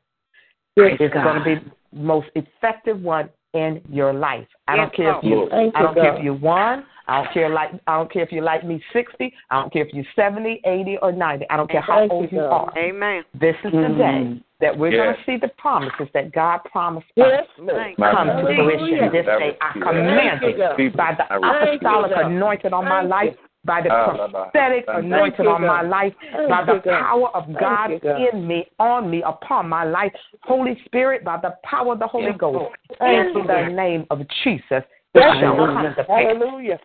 Yes, 0.76 0.98
is 1.00 1.12
God. 1.14 1.24
going 1.24 1.38
to 1.38 1.44
be 1.44 1.56
the 1.56 2.00
most 2.04 2.28
effective 2.36 3.02
one 3.02 3.30
in 3.54 3.82
your 3.90 4.14
life. 4.14 4.48
I 4.68 4.76
don't 4.78 4.86
Yes, 4.88 4.96
care 4.96 5.18
if 5.18 5.24
you 5.24 5.48
Thank 5.50 5.76
I 5.76 5.82
don't 5.82 5.94
care 5.96 6.18
if 6.18 6.24
you 6.24 6.34
one. 6.34 6.86
I 7.08 7.24
don't 7.24 7.34
care 7.34 7.50
like 7.50 7.72
I 7.88 7.98
don't 7.98 8.12
care 8.12 8.24
if 8.24 8.32
you 8.32 8.42
like 8.42 8.66
me 8.66 8.82
sixty. 8.94 9.34
I 9.50 9.60
don't 9.60 9.74
care 9.74 9.86
if 9.86 9.94
you're 9.94 10.06
70, 10.16 10.62
80 10.64 10.98
or 11.02 11.12
ninety. 11.12 11.46
I 11.50 11.58
don't 11.58 11.70
care 11.70 11.82
how 11.82 12.00
Thank 12.00 12.12
old 12.12 12.32
you, 12.32 12.40
you 12.40 12.46
are. 12.46 12.72
Amen. 12.78 13.24
This 13.34 13.56
is 13.66 13.72
the 13.72 13.78
Mhm. 13.78 13.98
day 13.98 14.42
that 14.62 14.78
we're 14.78 14.92
going 14.92 15.16
to 15.16 15.24
see 15.26 15.38
the 15.38 15.50
promises 15.58 16.08
that 16.14 16.32
God 16.32 16.60
promised 16.72 17.08
Yes, 17.16 17.44
us 17.44 17.48
Thank 17.68 17.98
come 17.98 18.28
God. 18.28 18.42
to 18.42 18.54
Hallelujah. 18.54 18.78
fruition 18.78 19.12
this 19.12 19.26
That 19.26 19.40
day. 19.40 19.58
I 19.60 19.72
command 19.74 20.44
it 20.44 20.58
God. 20.58 20.78
People, 20.78 20.98
by 20.98 21.16
the 21.16 21.34
I 21.34 21.36
receive 21.36 21.52
Thank 21.60 21.82
you, 21.82 21.88
apostolic 21.88 22.12
God. 22.12 22.32
anointing 22.32 22.74
on 22.74 22.86
my 22.86 23.00
Thank 23.02 23.10
life, 23.10 23.36
by 23.64 23.82
the 23.82 23.92
Ah, 23.92 24.28
prophetic 24.28 24.86
anointing 24.88 25.48
on 25.48 25.62
my 25.62 25.82
life, 25.82 26.14
by 26.50 26.64
the 26.66 26.82
power 26.84 27.30
of 27.36 27.46
God 27.60 27.92
in 27.92 28.48
me, 28.48 28.68
on 28.80 29.10
me, 29.10 29.22
upon 29.24 29.70
my 29.70 29.84
life. 29.84 30.12
Holy 30.42 30.82
Spirit, 30.86 31.24
by 31.24 31.38
the 31.38 31.56
power 31.64 31.94
of 31.94 32.00
the 32.00 32.08
Holy 32.08 32.34
Ghost, 32.34 32.74
in 33.02 33.34
the 33.48 33.70
name 33.72 34.06
of 34.10 34.22
Jesus, 34.44 34.84
it 35.14 35.40
shall 35.40 35.56
come 35.56 35.94
to 35.96 36.04
pass. 36.04 36.08
Hallelujah. 36.08 36.80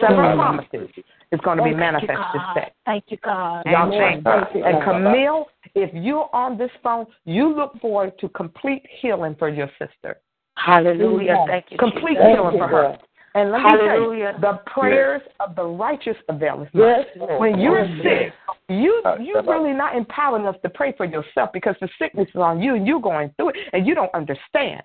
Several 0.00 0.36
promises 0.36 0.88
is 1.32 1.40
going 1.40 1.58
to 1.58 1.64
be 1.64 1.74
manifest 1.74 2.20
this 2.32 2.42
day. 2.54 2.72
Thank 2.84 3.04
you, 3.08 3.16
God. 3.24 3.64
Y'all 3.66 3.92
Amen. 3.92 4.24
And 4.64 4.84
Camille, 4.84 5.46
if 5.74 5.90
you're 5.94 6.28
on 6.34 6.58
this 6.58 6.70
phone, 6.82 7.06
you 7.24 7.54
look 7.54 7.78
forward 7.80 8.18
to 8.20 8.28
complete 8.30 8.82
healing 9.00 9.34
for 9.38 9.48
your 9.48 9.70
sister. 9.78 10.20
Hallelujah. 10.56 11.44
Thank 11.46 11.66
you. 11.70 11.78
Complete 11.78 12.18
healing 12.18 12.58
for 12.58 12.68
her. 12.68 12.98
And 13.34 13.52
let 13.52 13.62
me 13.62 13.70
tell 13.70 13.78
you, 13.78 13.88
Hallelujah. 13.88 14.38
the 14.40 14.60
prayers 14.66 15.22
of 15.40 15.54
the 15.54 15.64
righteous 15.64 16.16
availeth 16.28 16.72
much. 16.74 17.06
Yes, 17.16 17.38
When 17.38 17.58
you're 17.58 17.84
Yes. 17.84 18.02
sick, 18.02 18.32
you 18.68 19.02
uh, 19.04 19.16
you're 19.20 19.42
really 19.42 19.72
not 19.72 19.94
empowered 19.96 20.40
enough 20.40 20.60
to 20.62 20.70
pray 20.70 20.92
for 20.96 21.04
yourself 21.04 21.50
because 21.52 21.76
the 21.80 21.88
sickness 21.98 22.28
is 22.28 22.36
on 22.40 22.60
you 22.60 22.74
and 22.74 22.86
you're 22.86 23.00
going 23.00 23.30
through 23.36 23.50
it 23.50 23.56
and 23.72 23.86
you 23.86 23.94
don't 23.94 24.12
understand. 24.14 24.82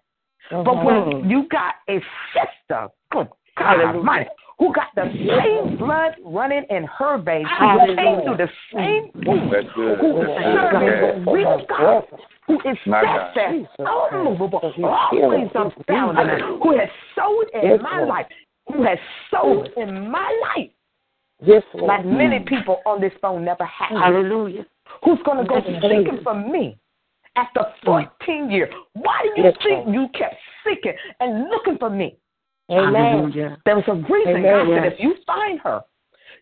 But 0.52 0.84
when 0.84 0.96
mm-hmm. 0.96 1.30
you 1.30 1.48
got 1.50 1.76
a 1.90 2.02
sister, 2.34 2.90
good 3.12 3.30
God 3.58 3.78
Hallelujah. 3.78 3.98
Almighty, 3.98 4.30
who 4.60 4.74
got 4.74 4.88
the 4.96 5.12
same 5.14 5.78
blood 5.78 6.14
running 6.24 6.64
in 6.70 6.84
her 6.86 7.18
veins, 7.18 7.48
who 7.60 7.96
came 7.96 8.22
through 8.24 8.38
the 8.38 8.50
same 8.74 9.12
That's 9.52 9.68
who 9.76 10.26
That's 10.26 10.34
serving 10.44 11.26
real 11.26 11.66
God, 11.68 12.04
who 12.48 12.56
is 12.60 12.78
steadfast, 12.82 13.70
unmovable, 13.80 14.74
always 15.12 15.48
abounding, 15.56 16.60
who 16.62 16.78
has 16.78 16.90
sowed 17.16 17.50
in 17.54 17.82
my 17.82 18.04
life, 18.04 18.28
who 18.72 18.84
has 18.84 18.98
sowed 19.32 19.70
in 19.78 20.10
my 20.10 20.42
life. 20.56 20.70
Yes, 21.46 21.64
like 21.74 22.06
many 22.06 22.40
people 22.40 22.82
on 22.86 23.02
this 23.02 23.12
phone 23.22 23.44
never 23.44 23.66
have. 23.66 23.90
Hallelujah. 23.90 24.66
Who's 25.04 25.20
going 25.26 25.40
to 25.40 25.50
go 25.50 25.62
seeking 25.82 26.20
for 26.24 26.36
me 26.36 26.78
after 27.36 27.62
14 27.84 28.50
years? 28.50 28.74
Why 28.94 29.24
do 29.24 29.42
you 29.42 29.48
Yes, 29.48 29.56
think 29.62 29.88
you 29.94 30.08
kept 30.18 30.36
seeking 30.64 30.94
and 31.20 31.50
looking 31.50 31.78
for 31.78 31.90
me? 31.90 32.18
Amen. 32.72 33.32
There 33.66 33.76
was 33.76 33.84
a 33.88 33.94
reason 33.94 34.38
Amen, 34.38 34.44
God 34.44 34.76
said 34.76 34.84
yes. 34.86 34.94
if 34.94 35.00
you 35.00 35.16
find 35.26 35.60
her, 35.62 35.82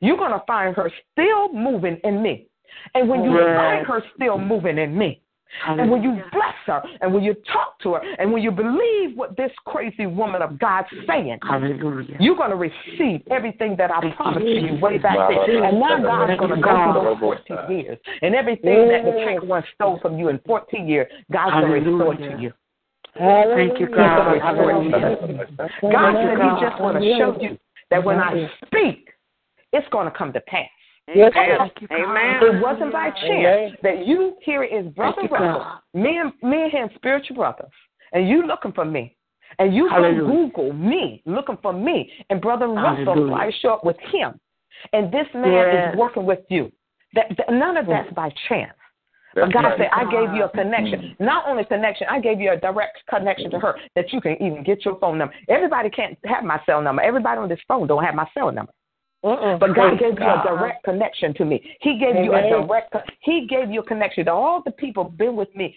you're 0.02 0.18
going 0.18 0.32
to 0.32 0.44
find 0.46 0.76
her 0.76 0.92
still 1.12 1.52
moving 1.54 2.00
in 2.04 2.22
me. 2.22 2.48
And 2.96 3.10
when 3.10 3.24
you 3.24 3.38
Yes. 3.38 3.58
find 3.58 3.86
her 3.88 4.04
still 4.16 4.38
moving 4.38 4.78
in 4.78 4.98
me, 4.98 5.22
And 5.68 5.92
when 5.92 6.02
you 6.02 6.22
bless 6.32 6.56
her, 6.66 6.82
and 7.02 7.14
when 7.14 7.24
you 7.24 7.34
talk 7.52 7.78
to 7.80 7.96
her, 7.96 8.02
and 8.20 8.32
when 8.32 8.42
you 8.42 8.52
believe 8.52 9.18
what 9.18 9.36
this 9.36 9.52
crazy 9.66 10.06
woman 10.06 10.42
of 10.42 10.58
God's 10.58 10.88
saying, 11.06 11.40
Hallelujah. 11.44 12.16
you're 12.20 12.38
going 12.38 12.52
to 12.52 12.56
receive 12.56 13.22
everything 13.30 13.76
that 13.76 13.92
I 13.92 14.12
promised 14.12 14.46
you 14.46 14.76
way 14.76 14.98
back 14.98 15.18
then. 15.30 15.64
And 15.64 15.80
now 15.80 16.02
God's 16.02 16.40
going 16.40 16.56
to 16.56 16.62
go 16.62 16.94
through 16.94 17.04
those 17.04 17.20
14 17.48 17.78
years. 17.78 17.98
And 18.22 18.34
everything 18.34 18.88
that 18.90 19.04
the 19.04 19.12
cankerworm 19.12 19.64
stole 19.76 20.00
from 20.00 20.18
you 20.18 20.30
in 20.30 20.40
14 20.48 20.88
years, 20.88 21.12
God's 21.32 21.52
going 21.52 21.84
to 21.84 21.90
restore 21.90 22.14
it 22.14 22.36
to 22.36 22.42
you. 22.42 22.54
Thank 23.18 23.80
you, 23.80 23.88
God. 23.88 24.40
Hallelujah. 24.40 25.18
God 25.82 26.14
said 26.16 26.38
He 26.38 26.66
just 26.66 26.82
want 26.82 26.98
to 26.98 27.18
show 27.18 27.38
you 27.42 27.58
that 27.90 28.04
when 28.04 28.20
I 28.20 28.50
speak, 28.66 29.10
it's 29.74 29.88
going 29.90 30.06
to 30.12 30.18
come 30.18 30.34
to 30.34 30.42
pass. 30.42 30.68
Yes, 31.14 31.34
Amen. 31.36 31.70
Amen. 31.92 32.40
It 32.42 32.62
wasn't 32.62 32.94
by 32.94 33.10
chance 33.10 33.76
that 33.84 34.06
you 34.06 34.38
here 34.44 34.64
is 34.64 34.86
brother 34.94 35.24
Russell, 35.30 35.82
me 35.94 36.18
and 36.18 36.32
me 36.42 36.64
and 36.64 36.72
him 36.72 36.90
spiritual 36.96 37.36
brothers, 37.36 37.72
and 38.14 38.30
you 38.30 38.46
looking 38.46 38.72
for 38.72 38.86
me, 38.86 39.18
and 39.60 39.76
you 39.76 39.90
go 39.90 40.14
Google 40.14 40.72
me 40.72 41.22
looking 41.26 41.58
for 41.62 41.74
me, 41.74 42.10
and 42.30 42.40
brother 42.40 42.68
Russell 42.68 43.06
Hallelujah. 43.06 43.28
fly 43.28 43.52
show 43.62 43.74
up 43.74 43.84
with 43.84 43.98
him, 44.12 44.40
and 44.94 45.12
this 45.12 45.28
man 45.34 45.52
Yes. 45.52 45.94
is 45.94 46.00
working 46.00 46.26
with 46.26 46.40
you. 46.50 46.72
That, 47.14 47.26
that 47.38 47.52
none 47.52 47.76
of 47.76 47.88
that's 47.88 48.14
by 48.14 48.34
chance. 48.48 48.72
But 49.34 49.54
God 49.54 49.64
right. 49.64 49.78
said, 49.78 49.90
I 49.94 50.04
gave 50.12 50.34
you 50.34 50.44
a 50.44 50.50
connection. 50.50 51.16
Not 51.20 51.48
only 51.48 51.64
connection, 51.64 52.08
I 52.10 52.20
gave 52.20 52.40
you 52.40 52.52
a 52.52 52.58
direct 52.58 53.00
connection 53.10 53.50
to 53.52 53.60
her 53.60 53.76
that 53.96 54.12
you 54.12 54.22
can 54.22 54.34
even 54.42 54.64
get 54.64 54.84
your 54.84 55.00
phone 55.00 55.18
number. 55.18 55.34
Everybody 55.48 55.90
can't 55.90 56.18
have 56.26 56.44
my 56.44 56.62
cell 56.66 56.82
number. 56.82 57.02
Everybody 57.02 57.40
on 57.40 57.50
this 57.50 57.60
phone 57.68 57.88
don't 57.88 58.04
have 58.04 58.16
my 58.16 58.28
cell 58.34 58.52
number. 58.52 58.72
But 59.24 59.76
God 59.76 60.00
gave 60.00 60.20
you 60.20 60.26
a 60.26 60.42
direct 60.44 60.84
connection 60.84 61.34
to 61.36 61.46
me. 61.46 61.62
He 61.82 62.00
gave 62.00 62.16
you 62.16 62.34
a 62.34 62.40
Amen. 62.40 62.68
direct. 62.68 62.96
He 63.22 63.48
gave 63.48 63.70
you 63.70 63.82
a 63.82 63.84
connection 63.84 64.26
to 64.26 64.32
all 64.32 64.62
the 64.64 64.72
people 64.72 65.04
been 65.04 65.36
with 65.36 65.56
me 65.56 65.76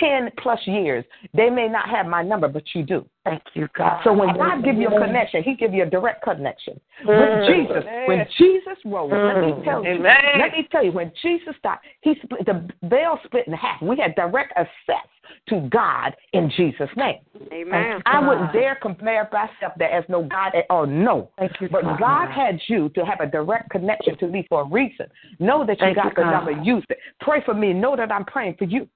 ten 0.00 0.30
plus 0.38 0.60
years. 0.66 1.04
They 1.34 1.50
may 1.50 1.68
not 1.68 1.88
have 1.88 2.06
my 2.06 2.22
number, 2.22 2.48
but 2.48 2.62
you 2.74 2.82
do. 2.82 3.06
Thank 3.24 3.42
you, 3.54 3.68
God. 3.76 4.00
So 4.04 4.12
when 4.12 4.36
God 4.36 4.64
give 4.64 4.76
you 4.76 4.88
a 4.88 4.98
connection, 4.98 5.42
He 5.42 5.54
give 5.54 5.74
you 5.74 5.82
a 5.82 5.86
direct 5.86 6.22
connection 6.22 6.80
with 7.04 7.30
Mm. 7.30 7.46
Jesus. 7.46 7.84
When 8.06 8.26
Jesus 8.38 8.78
rose, 8.84 9.10
let 9.12 9.40
me 9.40 9.64
tell 9.64 9.84
you. 9.84 10.02
Let 10.02 10.52
me 10.52 10.68
tell 10.70 10.84
you. 10.84 10.92
When 10.92 11.12
Jesus 11.22 11.54
died, 11.62 11.78
He 12.00 12.14
split 12.22 12.46
the 12.46 12.68
veil 12.84 13.18
split 13.24 13.46
in 13.46 13.52
half. 13.52 13.82
We 13.82 13.96
had 13.96 14.14
direct 14.14 14.52
access 14.56 15.08
to 15.48 15.60
God 15.70 16.14
in 16.32 16.50
Jesus' 16.50 16.90
name. 16.96 17.18
Amen. 17.52 18.02
I 18.06 18.26
wouldn't 18.26 18.52
dare 18.52 18.76
compare 18.76 19.28
myself 19.32 19.72
there 19.76 19.90
as 19.90 20.04
no 20.08 20.22
God 20.22 20.54
at 20.54 20.66
all. 20.70 20.86
No. 20.86 21.30
Thank 21.38 21.60
you, 21.60 21.68
But 21.68 21.82
God. 21.82 21.98
God 21.98 22.30
had 22.30 22.60
you 22.68 22.88
to 22.90 23.04
have 23.04 23.20
a 23.20 23.26
direct 23.26 23.70
connection 23.70 24.16
to 24.18 24.28
me 24.28 24.46
for 24.48 24.62
a 24.62 24.64
reason. 24.64 25.06
Know 25.38 25.64
that 25.66 25.80
you 25.80 25.86
Thank 25.86 25.96
got 25.96 26.04
you, 26.06 26.10
the 26.16 26.22
God. 26.22 26.30
number. 26.30 26.50
Use 26.62 26.84
it. 26.88 26.98
Pray 27.20 27.42
for 27.44 27.54
me. 27.54 27.72
Know 27.72 27.96
that 27.96 28.12
I'm 28.12 28.24
praying 28.24 28.56
for 28.58 28.64
you. 28.64 28.88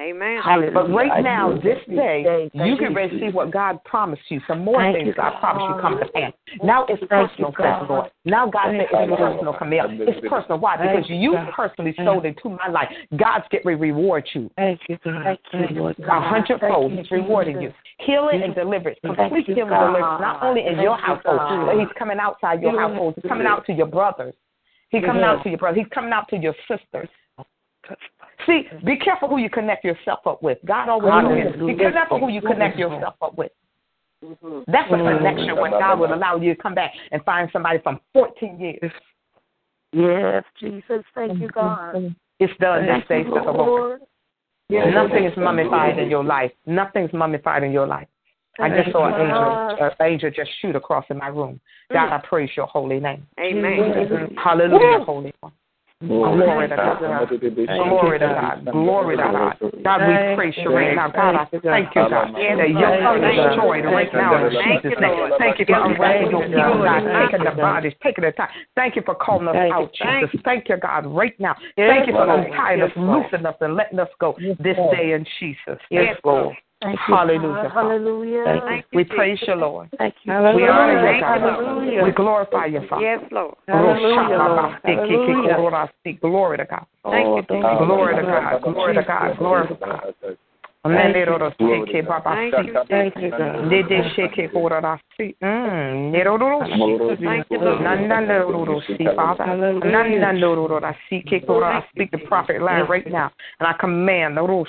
Amen. 0.00 0.40
Hallelujah. 0.42 0.72
But 0.72 0.90
right 0.90 1.22
now, 1.22 1.54
this 1.54 1.78
day, 1.86 2.24
Thank 2.24 2.54
you 2.54 2.72
you. 2.72 2.76
can 2.78 2.94
ready 2.94 3.20
to 3.20 3.30
what 3.32 3.50
God 3.50 3.84
promised 3.84 4.22
you. 4.30 4.40
Some 4.48 4.64
more 4.64 4.80
Thank 4.80 4.96
things 4.96 5.06
you, 5.08 5.14
God 5.14 5.32
God. 5.32 5.40
promised 5.40 5.66
you 5.68 5.82
come 5.82 5.98
to 5.98 6.12
pass. 6.12 6.32
Now 6.64 6.86
it's 6.88 7.02
personal, 7.02 7.50
you, 7.50 7.56
God. 7.58 7.90
Lord. 7.90 8.10
Now 8.24 8.48
God 8.48 8.72
said 8.72 8.88
Thank 8.88 8.88
it's 8.90 9.10
you, 9.10 9.16
Lord. 9.16 9.32
personal, 9.32 9.52
Camille. 9.52 9.86
It's 9.90 10.28
personal. 10.28 10.58
Why? 10.58 10.76
Because 10.78 11.10
you, 11.10 11.16
you 11.16 11.32
God. 11.32 11.52
personally 11.54 11.94
sold 12.02 12.24
into 12.24 12.48
my 12.48 12.68
life. 12.68 12.88
God's 13.16 13.44
getting 13.50 13.66
ready 13.66 13.78
to 13.78 13.82
reward 13.92 14.26
you. 14.32 14.50
Thank 14.56 14.80
you, 14.88 14.96
God. 15.04 15.36
Thank 15.52 15.70
you, 15.70 15.76
Lord. 15.76 15.98
A 15.98 16.20
hundredfold. 16.20 16.92
He's 16.92 17.10
rewarding 17.10 17.60
you. 17.60 17.70
Healing 17.98 18.42
and 18.42 18.54
deliverance. 18.54 18.98
Complete 19.04 19.46
healing 19.46 19.68
and 19.68 19.84
deliverance. 19.84 20.20
Not 20.20 20.42
only 20.42 20.64
in 20.64 20.80
your 20.80 20.96
household, 20.96 21.40
but 21.66 21.78
he's 21.78 21.92
coming 21.98 22.18
outside 22.18 22.62
your 22.62 22.78
household. 22.80 23.14
He's 23.20 23.28
coming 23.28 23.46
out 23.46 23.66
to 23.66 23.72
your 23.72 23.86
brothers. 23.86 24.34
He's 24.88 25.04
coming 25.04 25.22
out 25.22 25.38
mm-hmm. 25.38 25.42
to 25.44 25.48
your 25.50 25.58
brothers. 25.58 25.78
He's 25.84 25.92
coming 25.92 26.12
out 26.12 26.26
to 26.30 26.36
your 26.36 26.54
sisters. 26.66 27.08
See, 28.46 28.62
be 28.84 28.96
careful 28.96 29.28
who 29.28 29.38
you 29.38 29.50
connect 29.50 29.84
yourself 29.84 30.20
up 30.26 30.42
with. 30.42 30.58
God 30.64 30.88
always. 30.88 31.54
Be 31.56 31.74
careful 31.76 32.20
who 32.20 32.28
you 32.28 32.40
connect 32.40 32.78
yourself 32.78 33.14
up 33.22 33.36
with. 33.36 33.52
Mm-hmm. 34.24 34.60
That's 34.70 34.90
a 34.90 34.94
Mm. 34.94 35.18
connection 35.18 35.56
when 35.56 35.70
God 35.70 35.98
will 35.98 36.12
allow 36.12 36.36
you 36.36 36.54
to 36.54 36.62
come 36.62 36.74
back 36.74 36.92
and 37.10 37.24
find 37.24 37.50
somebody 37.52 37.78
from 37.78 38.00
14 38.12 38.60
years. 38.60 38.92
Yes, 39.92 40.44
Jesus. 40.58 41.04
Thank 41.14 41.40
you, 41.40 41.48
mm-hmm. 41.48 42.04
God. 42.06 42.14
It's 42.38 42.52
done 42.58 42.86
Thank 42.86 43.08
day, 43.08 43.18
you, 43.18 43.34
says 43.34 43.44
the 43.44 43.52
Lord. 43.52 44.00
Lord. 44.70 44.94
Nothing 44.94 45.24
is 45.24 45.36
mummified 45.36 45.98
in 45.98 46.10
your 46.10 46.22
life. 46.22 46.52
Nothing's 46.66 47.12
mummified 47.12 47.62
in 47.64 47.72
your 47.72 47.86
life. 47.86 48.06
I 48.58 48.68
just 48.68 48.92
saw 48.92 49.06
an 49.06 49.14
angel, 49.14 49.76
an 49.80 49.90
angel 50.02 50.30
just 50.30 50.50
shoot 50.60 50.76
across 50.76 51.04
in 51.08 51.16
my 51.16 51.28
room. 51.28 51.60
Mm. 51.90 51.94
God, 51.94 52.12
I 52.12 52.18
praise 52.18 52.50
your 52.56 52.66
holy 52.66 53.00
name. 53.00 53.26
Amen. 53.38 54.36
Hallelujah, 54.36 55.04
holy 55.04 55.32
one. 55.40 55.52
Glory 56.00 56.68
to 56.68 56.76
God. 56.76 56.98
Glory 56.98 58.18
to 58.18 58.26
God. 58.26 58.72
Glory 58.72 59.16
to 59.18 59.22
God. 59.22 59.84
God, 59.84 60.00
we 60.00 60.34
praise 60.34 60.54
you 60.56 60.70
right 60.72 60.96
now. 60.96 61.10
God, 61.10 61.34
I 61.36 61.44
thank 61.44 61.94
you, 61.94 62.08
God, 62.08 62.32
that 62.32 62.70
your 62.70 63.02
tongue 63.04 63.22
is 63.22 63.36
destroyed 63.36 63.84
right 63.84 64.08
now 64.14 64.46
in 64.46 64.52
Jesus' 64.64 64.96
name. 64.98 65.30
Thank 65.38 65.58
you 65.58 65.66
for 65.66 65.76
unwrapping 65.76 66.30
your 66.30 66.40
Thank 66.40 66.52
you, 66.52 66.56
people, 66.56 66.84
God. 66.84 67.28
Taking 67.28 67.44
the 67.44 67.50
bodies, 67.50 67.92
taking 68.02 68.24
the 68.24 68.32
time. 68.32 68.48
Thank 68.74 68.96
you 68.96 69.02
for 69.04 69.14
calling 69.14 69.48
us 69.48 69.56
out, 69.56 69.92
Jesus. 69.92 70.40
Thank 70.42 70.70
you, 70.70 70.78
God, 70.78 71.04
right 71.04 71.38
now. 71.38 71.54
Thank 71.76 72.06
you 72.06 72.14
for 72.14 72.24
untying 72.24 72.80
us, 72.80 72.90
Yes, 72.96 73.04
loosening 73.04 73.44
us, 73.44 73.56
and 73.60 73.74
letting 73.76 73.98
us 73.98 74.08
go 74.18 74.36
this 74.40 74.76
day 74.90 75.12
in 75.12 75.26
Jesus. 75.38 75.78
Yes, 75.90 76.16
Lord. 76.24 76.56
Thank 76.82 76.98
you, 77.08 77.14
Hallelujah, 77.14 77.62
God. 77.64 77.72
Hallelujah. 77.72 78.44
Thank 78.44 78.62
you. 78.62 78.68
Thank 78.68 78.84
you, 78.92 78.98
We 78.98 79.04
praise 79.04 79.38
you, 79.46 79.54
Lord. 79.54 79.90
Thank 79.98 80.14
you. 80.24 80.32
We 80.32 80.66
honor 80.66 81.12
you, 81.12 81.20
God. 81.20 81.40
Hallelujah. 81.40 82.04
We 82.04 82.10
glorify 82.12 82.66
you, 82.66 82.80
Father. 82.88 83.02
Yes, 83.02 83.20
Lord. 83.30 83.54
Hallelujah. 83.66 84.78
Hallelujah. 84.82 85.56
Glory 86.20 86.56
to 86.56 86.64
God. 86.64 86.86
Thank 87.04 87.26
you, 87.36 87.42
thank 87.48 87.64
you. 87.64 87.86
Glory 87.86 88.14
to 88.16 88.22
God. 88.22 88.62
Glory 88.62 88.94
to 88.94 89.02
God. 89.02 89.38
Glory 89.38 89.68
to 89.68 89.74
God. 89.74 90.14
Thank 90.82 91.14
you. 91.14 91.22
Sheke 91.60 92.08
Baba 92.08 92.34
Thank 92.34 92.54
Si. 92.54 92.72
you, 92.72 92.84
Thank 92.88 93.16
you, 93.16 93.30
God. 93.30 93.64
Sheke 94.16 94.50
horara 94.50 94.98
si. 95.16 95.36
Neroro 95.42 96.64
shi. 96.64 97.16
Thank 97.22 97.46
you, 97.50 97.58
Lord. 97.58 97.82
Nanda 97.82 98.14
neroro 98.16 98.80
si, 98.86 99.04
Father. 99.14 99.46
Nanda 99.84 100.32
neroro 100.32 100.80
ra 100.80 100.94
si. 101.08 101.20
Ke 101.20 101.44
horara. 101.46 101.82
I 101.82 101.86
speak 101.90 102.10
the 102.12 102.18
prophet 102.26 102.62
line 102.62 102.86
right 102.88 103.06
now. 103.10 103.30
And 103.58 103.68
I 103.68 103.74
command 103.74 104.38
the 104.38 104.42
ro 104.42 104.64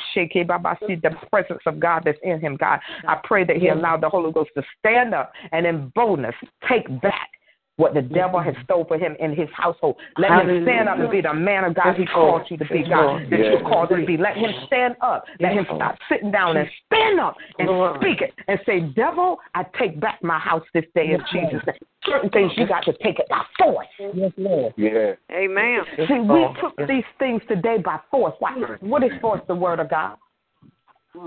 Baba 0.47 0.77
Si, 0.85 0.95
the 0.95 1.11
presence 1.31 1.61
of 1.65 1.79
God 1.79 2.03
that's 2.03 2.19
in 2.23 2.41
him, 2.41 2.57
God. 2.57 2.79
I 3.07 3.17
pray 3.23 3.45
that 3.45 3.55
he 3.55 3.69
allowed 3.69 4.01
the 4.01 4.09
Holy 4.09 4.33
Ghost 4.33 4.51
to 4.57 4.63
stand 4.79 5.13
up 5.13 5.31
and 5.53 5.65
in 5.65 5.91
boldness 5.95 6.35
take 6.67 6.87
back 7.01 7.29
what 7.77 7.93
the 7.93 8.01
devil 8.01 8.39
has 8.39 8.53
stole 8.63 8.85
for 8.85 8.97
him 8.97 9.15
in 9.19 9.35
his 9.35 9.47
household. 9.53 9.95
Let 10.17 10.31
him 10.31 10.63
stand 10.63 10.89
up 10.89 10.99
and 10.99 11.09
be 11.09 11.21
the 11.21 11.33
man 11.33 11.63
of 11.63 11.75
God 11.75 11.95
he 11.95 12.05
called 12.05 12.43
you 12.49 12.57
to 12.57 12.65
be, 12.65 12.83
God, 12.87 13.29
that 13.31 13.39
you 13.39 13.59
called 13.67 13.91
him 13.91 14.01
to 14.01 14.05
be. 14.05 14.17
Let 14.17 14.37
him 14.37 14.51
stand 14.67 14.95
up. 15.01 15.25
Let 15.39 15.53
him 15.53 15.65
stop 15.65 15.97
sitting 16.09 16.31
down 16.31 16.57
and 16.57 16.69
stand 16.85 17.19
up 17.19 17.35
and 17.59 17.69
speak 17.99 18.21
it 18.21 18.33
and 18.47 18.59
say, 18.65 18.81
Devil, 18.81 19.37
I 19.55 19.63
take 19.79 19.99
back 19.99 20.21
my 20.21 20.39
house 20.39 20.63
this 20.73 20.85
day 20.93 21.11
in 21.11 21.21
Jesus' 21.31 21.61
name. 21.65 21.77
Certain 22.05 22.29
things 22.31 22.51
you 22.57 22.67
got 22.67 22.83
to 22.85 22.93
take 23.03 23.19
it 23.19 23.27
by 23.29 23.43
force. 23.59 23.87
Yes, 24.13 24.31
Lord. 24.37 24.73
Yeah. 24.75 25.13
Amen. 25.31 25.79
See, 26.07 26.19
we 26.19 26.47
took 26.59 26.75
these 26.87 27.03
things 27.19 27.41
today 27.47 27.77
by 27.77 27.99
force. 28.09 28.33
Why? 28.39 28.55
What 28.81 29.03
is 29.03 29.11
force? 29.21 29.41
The 29.47 29.55
word 29.55 29.79
of 29.79 29.89
God. 29.89 30.17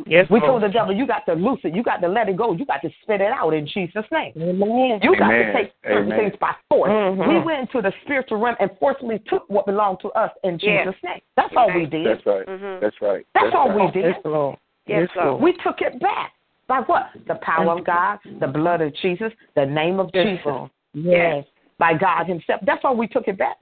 Yes, 0.06 0.26
We 0.30 0.40
told 0.40 0.62
the 0.62 0.68
devil, 0.68 0.94
you 0.94 1.06
got 1.06 1.26
to 1.26 1.34
loose 1.34 1.60
it. 1.62 1.74
You 1.74 1.82
got 1.82 1.98
to 1.98 2.08
let 2.08 2.28
it 2.28 2.36
go. 2.36 2.52
You 2.52 2.64
got 2.64 2.80
to 2.82 2.90
spit 3.02 3.20
it 3.20 3.32
out 3.32 3.52
in 3.52 3.66
Jesus' 3.66 4.04
name. 4.10 4.32
Amen. 4.36 5.00
You 5.02 5.16
got 5.18 5.28
to 5.28 5.52
take 5.52 5.72
certain 5.84 6.04
Amen. 6.12 6.18
things 6.18 6.32
by 6.40 6.54
force. 6.68 6.90
Mhm. 6.90 7.28
We 7.28 7.38
went 7.44 7.60
into 7.60 7.82
the 7.82 7.92
spiritual 8.02 8.38
realm 8.38 8.56
and 8.60 8.70
forcefully 8.78 9.18
took 9.28 9.44
what 9.48 9.66
belonged 9.66 10.00
to 10.00 10.08
us 10.12 10.32
in 10.42 10.58
Yes. 10.62 10.86
Jesus' 10.86 11.02
name. 11.02 11.20
That's 11.36 11.54
all 11.56 11.70
we 11.70 11.86
did. 11.86 12.06
That's 12.06 12.24
right. 12.26 12.46
Mhm. 12.46 12.80
That's 12.80 13.00
right. 13.02 13.26
That's 13.34 13.54
all 13.54 13.68
right. 13.68 13.94
we 13.94 14.00
did. 14.02 14.14
Yes, 14.14 14.24
Lord. 14.24 14.58
Yes, 14.86 15.08
Lord. 15.16 15.42
We 15.42 15.52
took 15.54 15.80
it 15.80 15.98
back. 16.00 16.32
By 16.66 16.80
what? 16.80 17.10
The 17.26 17.34
power 17.36 17.78
of 17.78 17.84
God, 17.84 18.20
the 18.40 18.48
blood 18.48 18.80
of 18.80 18.94
Jesus, 18.94 19.32
the 19.54 19.66
name 19.66 20.00
of 20.00 20.10
Yes, 20.14 20.26
Jesus, 20.26 20.46
Lord. 20.46 20.70
Yes. 20.94 21.44
by 21.78 21.92
God 21.92 22.26
Himself. 22.26 22.60
That's 22.62 22.82
all 22.84 22.96
we 22.96 23.06
took 23.06 23.28
it 23.28 23.36
back. 23.36 23.58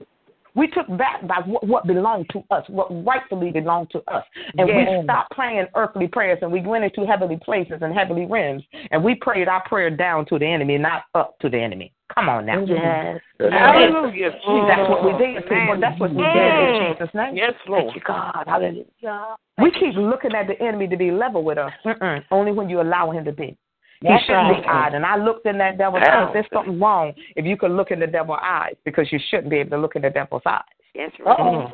We 0.55 0.67
took 0.67 0.87
back 0.97 1.25
by 1.27 1.41
what, 1.45 1.65
what 1.65 1.87
belonged 1.87 2.29
to 2.31 2.43
us, 2.51 2.63
what 2.67 2.87
rightfully 3.05 3.51
belonged 3.51 3.89
to 3.91 3.99
us. 4.07 4.23
And 4.57 4.67
we 4.67 5.03
stopped 5.03 5.31
praying 5.31 5.67
earthly 5.75 6.07
prayers 6.07 6.39
and 6.41 6.51
we 6.51 6.61
went 6.61 6.83
into 6.83 7.05
heavenly 7.05 7.39
places 7.43 7.79
and 7.81 7.93
heavenly 7.93 8.25
realms 8.25 8.63
and 8.91 9.03
we 9.03 9.15
prayed 9.15 9.47
our 9.47 9.67
prayer 9.67 9.89
down 9.89 10.25
to 10.27 10.37
the 10.37 10.45
enemy, 10.45 10.77
not 10.77 11.03
up 11.15 11.39
to 11.39 11.49
the 11.49 11.57
enemy. 11.57 11.93
Come 12.13 12.29
on 12.29 12.45
now. 12.45 12.63
Yes. 12.63 13.21
That's 13.39 13.51
right. 13.51 13.89
Hallelujah. 13.89 14.31
That's 14.67 14.89
what 14.89 15.03
we 15.03 15.25
did, 15.25 15.43
people. 15.43 15.77
That's 15.79 15.99
what 15.99 16.13
we 16.13 16.23
did 16.23 16.35
in 16.35 16.93
Jesus' 16.93 17.13
name. 17.15 17.35
Yes, 17.35 17.53
Lord. 17.67 17.85
Thank 17.85 17.95
you, 17.95 18.01
God. 18.05 18.43
Hallelujah. 18.45 19.35
We 19.61 19.71
keep 19.71 19.95
looking 19.95 20.33
at 20.35 20.47
the 20.47 20.61
enemy 20.61 20.87
to 20.87 20.97
be 20.97 21.11
level 21.11 21.43
with 21.43 21.57
us. 21.57 21.71
Mm-mm. 21.85 22.23
Only 22.29 22.51
when 22.51 22.69
you 22.69 22.81
allow 22.81 23.11
him 23.11 23.25
to 23.25 23.31
be. 23.31 23.57
He 24.03 24.09
That's 24.09 24.25
shouldn't 24.25 24.49
right. 24.51 24.61
be 24.61 24.67
eyed. 24.67 24.93
And 24.95 25.05
I 25.05 25.15
looked 25.15 25.45
in 25.45 25.57
that 25.59 25.77
devil's 25.77 26.03
eyes. 26.05 26.27
There's 26.33 26.45
something 26.51 26.77
wrong 26.77 27.13
if 27.37 27.45
you 27.45 27.55
could 27.55 27.71
look 27.71 27.89
in 27.89 28.01
the 28.01 28.07
devil's 28.07 28.39
eyes 28.43 28.75
because 28.83 29.09
you 29.13 29.19
shouldn't 29.29 29.49
be 29.49 29.59
able 29.59 29.69
to 29.71 29.77
look 29.77 29.95
in 29.95 30.01
the 30.01 30.09
devil's 30.09 30.41
eyes. 30.45 30.61
That's 30.93 31.13
right. 31.25 31.39
Uh-oh. 31.39 31.71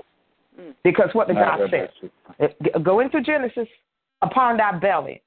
Because 0.84 1.10
what 1.14 1.28
the 1.28 1.34
God 1.34 1.60
said. 1.72 1.90
Uh, 2.40 2.80
Go 2.80 3.00
into 3.00 3.20
Genesis. 3.22 3.68
Upon 4.22 4.58
thy 4.58 4.78
belly. 4.78 5.24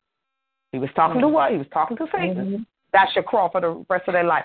He 0.70 0.78
was 0.78 0.90
talking 0.94 1.20
to 1.20 1.28
what? 1.28 1.50
He 1.50 1.58
was 1.58 1.66
talking 1.72 1.96
to 1.96 2.06
Satan. 2.14 2.64
That 2.92 3.08
should 3.12 3.24
crawl 3.24 3.50
for 3.50 3.60
the 3.60 3.84
rest 3.90 4.06
of 4.06 4.12
their 4.12 4.22
life. 4.22 4.44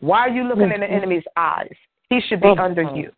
Why 0.00 0.20
are 0.20 0.28
you 0.28 0.44
looking 0.44 0.70
in 0.70 0.80
the 0.80 0.90
enemy's 0.90 1.24
eyes? 1.36 1.72
He 2.10 2.20
should 2.28 2.40
be 2.40 2.48
under 2.48 2.82
you. 2.82 3.10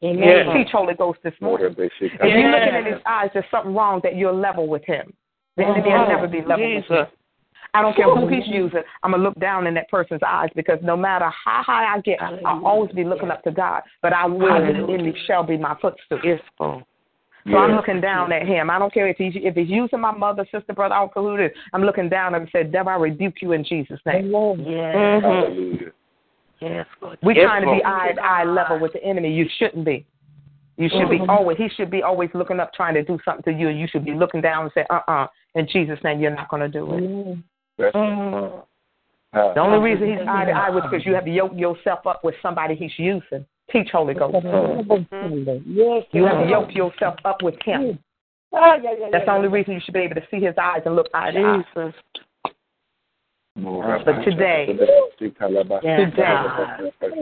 Yes. 0.00 0.46
Teach 0.54 0.68
Holy 0.72 0.94
Ghost 0.94 1.18
this 1.24 1.34
morning. 1.40 1.74
If 1.76 1.92
you're 2.00 2.50
looking 2.50 2.74
in 2.74 2.84
his 2.86 3.02
eyes, 3.04 3.30
there's 3.34 3.44
something 3.50 3.74
wrong 3.74 4.00
that 4.04 4.16
you're 4.16 4.32
level 4.32 4.66
with 4.66 4.84
him. 4.84 5.12
The 5.56 5.64
enemy 5.64 5.90
will 5.90 6.06
never 6.06 6.28
be 6.28 6.40
level 6.40 6.74
with 6.76 6.84
you. 6.88 6.96
I 7.74 7.82
don't 7.82 7.94
care 7.94 8.08
who 8.08 8.26
he's 8.28 8.46
using. 8.46 8.80
I'm 9.02 9.12
gonna 9.12 9.22
look 9.22 9.38
down 9.38 9.66
in 9.66 9.74
that 9.74 9.88
person's 9.88 10.22
eyes 10.26 10.48
because 10.56 10.78
no 10.82 10.96
matter 10.96 11.26
how 11.44 11.62
high 11.62 11.94
I 11.94 12.00
get, 12.00 12.20
I'll 12.20 12.64
always 12.64 12.92
be 12.92 13.04
looking 13.04 13.30
up 13.30 13.42
to 13.44 13.50
God. 13.50 13.82
But 14.02 14.12
I 14.12 14.26
will, 14.26 14.48
and 14.48 14.74
the 14.74 14.92
enemy 14.92 15.14
shall 15.26 15.42
be 15.42 15.56
my 15.56 15.76
footstool. 15.80 16.20
Yes, 16.24 16.40
So 16.58 17.56
I'm 17.56 17.76
looking 17.76 18.00
down 18.00 18.32
at 18.32 18.46
him. 18.46 18.70
I 18.70 18.78
don't 18.78 18.92
care 18.92 19.08
if 19.08 19.16
he's 19.16 19.32
if 19.36 19.54
he's 19.54 19.68
using 19.68 20.00
my 20.00 20.12
mother, 20.12 20.46
sister, 20.50 20.72
brother, 20.72 20.94
I 20.94 21.00
don't 21.00 21.14
care 21.14 21.22
who 21.22 21.34
it 21.36 21.46
is. 21.46 21.52
I'm 21.72 21.82
looking 21.82 22.08
down 22.08 22.34
and 22.34 22.48
said, 22.52 22.72
Devil, 22.72 22.92
I 22.92 22.96
rebuke 22.96 23.40
you 23.40 23.52
in 23.52 23.64
Jesus' 23.64 24.00
name. 24.06 24.30
Yes. 24.58 25.22
Hallelujah. 25.22 25.92
Yes, 26.60 26.86
Lord. 27.00 27.18
We're 27.22 27.36
Yes, 27.36 27.44
trying 27.44 27.62
to 27.62 27.70
be 27.70 27.82
eye 27.84 28.12
to 28.14 28.22
eye 28.22 28.44
level 28.44 28.80
with 28.80 28.92
the 28.92 29.04
enemy. 29.04 29.32
You 29.32 29.46
shouldn't 29.58 29.84
be. 29.84 30.04
You 30.76 30.88
should 30.88 31.10
be 31.10 31.20
always. 31.28 31.58
He 31.58 31.68
should 31.76 31.90
be 31.90 32.02
always 32.02 32.30
looking 32.34 32.60
up, 32.60 32.72
trying 32.72 32.94
to 32.94 33.02
do 33.02 33.18
something 33.24 33.52
to 33.52 33.58
you, 33.58 33.68
and 33.68 33.78
you 33.78 33.88
should 33.90 34.04
be 34.04 34.12
looking 34.12 34.40
down 34.40 34.64
and 34.64 34.72
say, 34.72 34.84
"Uh, 34.90 35.00
uh 35.08 35.26
In 35.54 35.66
Jesus' 35.66 35.98
name, 36.04 36.20
you're 36.20 36.34
not 36.34 36.48
going 36.48 36.62
to 36.62 36.68
do 36.68 36.94
it." 36.94 37.38
That's 37.78 37.94
Mm. 39.34 39.54
The 39.54 39.60
only 39.60 39.78
reason 39.78 40.08
he's 40.08 40.26
eye 40.26 40.46
to 40.46 40.52
eye 40.52 40.70
with 40.70 40.84
because 40.84 41.04
you 41.04 41.14
have 41.14 41.24
to 41.26 41.30
yoke 41.30 41.52
yourself 41.54 42.06
up 42.06 42.24
with 42.24 42.34
somebody 42.42 42.74
he's 42.74 42.98
using. 42.98 43.44
Teach 43.70 43.90
Holy 43.90 44.14
Ghost. 44.14 44.36
Yes. 45.66 46.04
You 46.12 46.24
have 46.24 46.42
to 46.44 46.48
yoke 46.48 46.74
yourself 46.74 47.16
up 47.24 47.42
with 47.42 47.54
him. 47.62 47.98
Ah, 48.54 48.76
yeah, 48.82 48.94
yeah, 48.98 49.08
That's 49.12 49.26
the 49.26 49.32
only 49.32 49.48
reason 49.48 49.74
you 49.74 49.80
should 49.84 49.92
be 49.92 50.00
able 50.00 50.14
to 50.14 50.26
see 50.30 50.40
his 50.40 50.54
eyes 50.56 50.80
and 50.86 50.96
look 50.96 51.08
eye 51.12 51.30
to 51.32 51.38
eye. 51.38 51.92
But 53.58 54.22
today, 54.24 54.66
Today, 55.18 55.34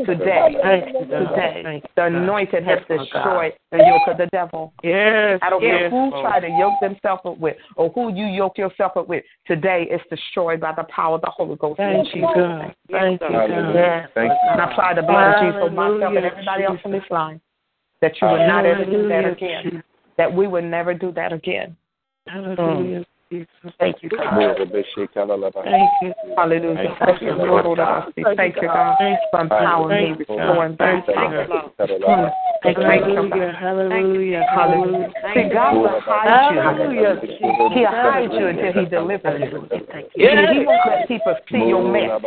today, 0.04 0.92
today, 1.16 1.82
the 1.96 2.04
anointed 2.04 2.64
has 2.64 2.78
destroyed 2.88 3.54
the 3.72 3.78
yoke 3.78 4.08
of 4.08 4.18
the 4.18 4.26
devil. 4.32 4.72
Yes. 4.82 5.38
I 5.42 5.50
don't 5.50 5.60
care 5.60 5.88
who 5.88 6.10
tried 6.10 6.40
to 6.40 6.48
yoke 6.48 6.74
themselves 6.80 7.22
up 7.24 7.38
with 7.38 7.56
or 7.76 7.90
who 7.90 8.12
you 8.14 8.26
yoke 8.26 8.58
yourself 8.58 8.92
up 8.96 9.08
with. 9.08 9.24
Today 9.46 9.86
it's 9.90 10.04
destroyed 10.10 10.60
by 10.60 10.72
the 10.76 10.84
power 10.84 11.14
of 11.14 11.22
the 11.22 11.30
Holy 11.30 11.56
Ghost. 11.56 11.80
in 11.80 12.04
Thank 12.04 12.14
you, 12.14 12.22
God. 12.22 12.74
Thank 12.90 13.20
you, 13.20 13.28
God. 13.28 14.08
Thank 14.14 14.32
you. 14.32 14.50
And 14.50 14.60
I 14.60 14.70
apply 14.70 14.94
the 14.94 15.02
blood 15.02 15.34
of 15.34 15.42
Jesus 15.42 15.62
over 15.62 15.74
myself 15.74 16.14
and 16.16 16.24
everybody 16.24 16.64
else 16.64 16.80
on 16.84 16.92
this 16.92 17.04
line. 17.10 17.40
That 18.02 18.12
you 18.20 18.28
would 18.28 18.46
not 18.46 18.66
ever 18.66 18.84
do 18.84 19.08
that 19.08 19.24
again. 19.24 19.82
That 20.18 20.32
we 20.32 20.46
would 20.46 20.64
never 20.64 20.92
do 20.92 21.12
that 21.12 21.32
again. 21.32 21.76
Hallelujah, 22.26 23.06
Jesus. 23.30 23.48
Thank 23.78 24.02
you, 24.02 24.10
God. 24.10 24.56
Thank 25.64 25.90
you. 26.02 26.12
Hallelujah. 26.36 26.96
Thank 27.04 27.22
you, 27.22 27.34
Lord. 27.34 27.64
Thank 28.22 28.38
you, 28.38 28.62
God, 28.62 28.96
for 29.32 29.44
me, 29.88 29.88
Thank 29.88 30.16
you. 30.18 30.66
Thank 30.78 31.08
you, 31.08 31.16
Mm. 31.16 31.26
God. 31.58 32.32
Thank 32.62 32.80
you, 32.80 32.86
Hallelujah, 32.86 33.52
hallelujah, 33.52 34.46
Hallelujah. 34.48 35.12
See, 35.34 35.48
God 35.52 35.76
will 35.76 36.00
hide 36.00 36.52
you. 36.52 36.60
He'll 37.74 37.86
hide 37.86 38.32
you 38.32 38.46
until 38.46 38.72
He 38.72 38.86
delivers 38.86 39.40
you. 39.40 39.68
He 40.14 40.64
won't 40.64 40.86
let 40.86 41.08
people 41.08 41.34
see 41.50 41.58
your 41.58 41.82
mess 41.82 42.20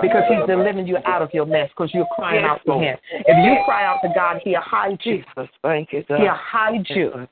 because 0.00 0.24
He's 0.28 0.46
delivering 0.46 0.86
you 0.86 0.98
out 1.04 1.22
of 1.22 1.30
your 1.34 1.46
mess 1.46 1.68
because 1.70 1.92
you're 1.92 2.06
crying 2.14 2.44
out 2.44 2.60
to 2.66 2.72
Him. 2.78 2.96
If 3.12 3.44
you 3.44 3.56
cry 3.64 3.84
out 3.84 3.98
to 4.02 4.08
God, 4.14 4.40
He'll 4.42 4.60
hide 4.60 4.98
you. 5.04 5.22
Thank 5.62 5.92
you, 5.92 6.04
God. 6.08 6.18
He'll 6.18 6.34
hide 6.34 6.86
you 6.88 7.26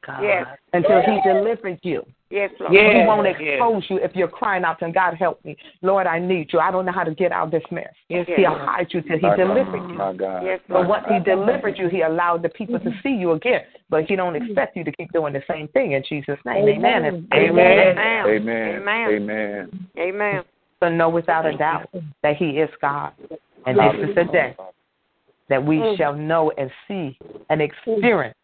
until 0.73 1.03
He 1.03 1.21
delivers 1.25 1.79
you. 1.83 2.05
Yes, 2.33 2.51
Lord. 2.59 2.73
He 2.73 2.79
won't 2.79 3.27
yes. 3.27 3.37
expose 3.39 3.83
you 3.91 3.99
if 3.99 4.17
you're 4.17 4.27
crying 4.27 4.65
out 4.65 4.79
to 4.79 4.87
him, 4.87 4.93
God 4.93 5.15
help 5.15 5.45
me. 5.45 5.55
Lord, 5.83 6.07
I 6.07 6.19
need 6.19 6.49
you. 6.51 6.61
I 6.61 6.71
don't 6.71 6.87
know 6.87 6.93
how 6.93 7.05
to 7.05 7.15
get 7.15 7.31
out 7.31 7.49
of 7.49 7.51
this 7.51 7.63
mess. 7.71 7.93
Yes, 8.09 8.27
He'll 8.27 8.53
Lord. 8.53 8.63
hide 8.63 8.87
you 8.89 9.03
till 9.03 9.19
he 9.19 9.37
delivers 9.37 9.83
you. 9.87 9.95
My 9.95 10.15
God. 10.15 10.43
Yes, 10.43 10.61
Lord. 10.67 10.85
But 10.85 10.89
once 10.89 11.05
he 11.11 11.31
delivered 11.31 11.77
you, 11.77 11.91
he 11.91 12.01
allowed 12.01 12.43
the 12.43 12.49
people 12.49 12.79
to 12.79 12.87
mm-hmm. 12.87 12.99
see 13.03 13.15
you 13.15 13.33
again. 13.33 13.61
But 13.91 14.05
he 14.05 14.17
don't 14.17 14.33
mm-hmm. 14.33 14.47
expect 14.47 14.79
you 14.79 14.85
to 14.85 14.93
keep 14.93 15.13
doing 15.13 15.35
the 15.35 15.43
same 15.47 15.69
thing 15.69 15.93
in 15.93 16.03
Jesus' 16.09 16.39
name. 16.47 16.67
Amen. 16.67 17.05
Amen. 17.05 17.29
Amen. 17.35 17.99
Amen. 18.27 18.83
Amen. 18.89 19.89
Amen. 19.99 20.43
So 20.81 20.89
know 20.89 21.11
without 21.11 21.45
a 21.45 21.55
doubt 21.55 21.91
that 22.23 22.37
he 22.37 22.47
is 22.47 22.71
God. 22.81 23.13
And 23.67 23.79
this 23.79 24.09
is 24.09 24.15
the 24.15 24.25
day 24.33 24.57
that 25.51 25.63
we 25.63 25.77
mm-hmm. 25.77 25.97
shall 26.01 26.15
know 26.15 26.51
and 26.57 26.71
see 26.89 27.19
and 27.51 27.61
experience 27.61 28.37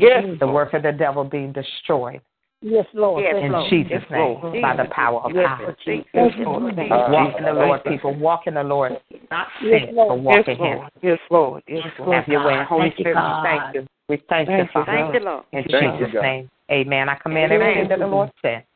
Yes, 0.00 0.24
the 0.40 0.46
work 0.46 0.74
of 0.74 0.82
the 0.82 0.92
devil 0.92 1.24
being 1.24 1.52
destroyed 1.52 2.20
Yes, 2.60 2.86
Lord. 2.92 3.22
Yes, 3.22 3.34
Yes, 3.36 3.44
in 3.44 3.52
Lord. 3.52 3.70
Jesus' 3.70 3.90
Yes, 3.92 4.10
name 4.10 4.38
Lord. 4.42 4.62
by 4.62 4.76
the 4.76 4.88
power 4.90 5.20
of 5.20 5.32
Yes, 5.32 5.46
God. 5.46 5.76
Jesus. 5.84 6.06
Yes, 6.12 6.32
Lord. 6.38 6.76
Walk 6.76 7.34
in 7.38 7.44
the 7.44 7.52
Lord, 7.52 7.84
people. 7.84 8.14
Walk 8.18 8.46
in 8.46 8.54
the 8.54 8.64
Lord. 8.64 8.92
Not 9.30 9.46
sin, 9.60 9.94
Lord. 9.94 10.08
but 10.08 10.20
walk 10.20 10.46
Yes, 10.46 10.58
in 10.58 10.64
Him. 10.64 10.78
Yes, 11.02 11.18
Lord. 11.30 11.62
Yes, 11.68 11.86
Lord. 11.98 12.14
Have 12.14 12.28
your 12.28 12.44
way. 12.44 12.64
Holy 12.68 12.88
Thank 12.88 12.98
you, 12.98 13.02
Spirit, 13.04 13.16
we 13.16 13.48
thank 13.48 13.74
you. 13.74 13.86
We 14.08 14.16
thank, 14.28 14.48
Thank 14.48 14.58
you, 14.58 14.80
you, 14.80 14.86
Father. 14.86 14.92
Thank 14.92 15.14
you, 15.14 15.20
Lord. 15.20 15.44
In 15.52 15.64
Thank 15.70 15.98
Jesus' 15.98 16.14
God. 16.14 16.22
name. 16.22 16.50
Amen. 16.70 17.08
I 17.08 17.14
command 17.14 17.52
Amen. 17.52 17.68
everything 17.68 17.88
that 17.88 17.98
the 18.00 18.06
Lord 18.06 18.30
said 18.42 18.50
Thank 18.50 18.64
you. 18.64 18.68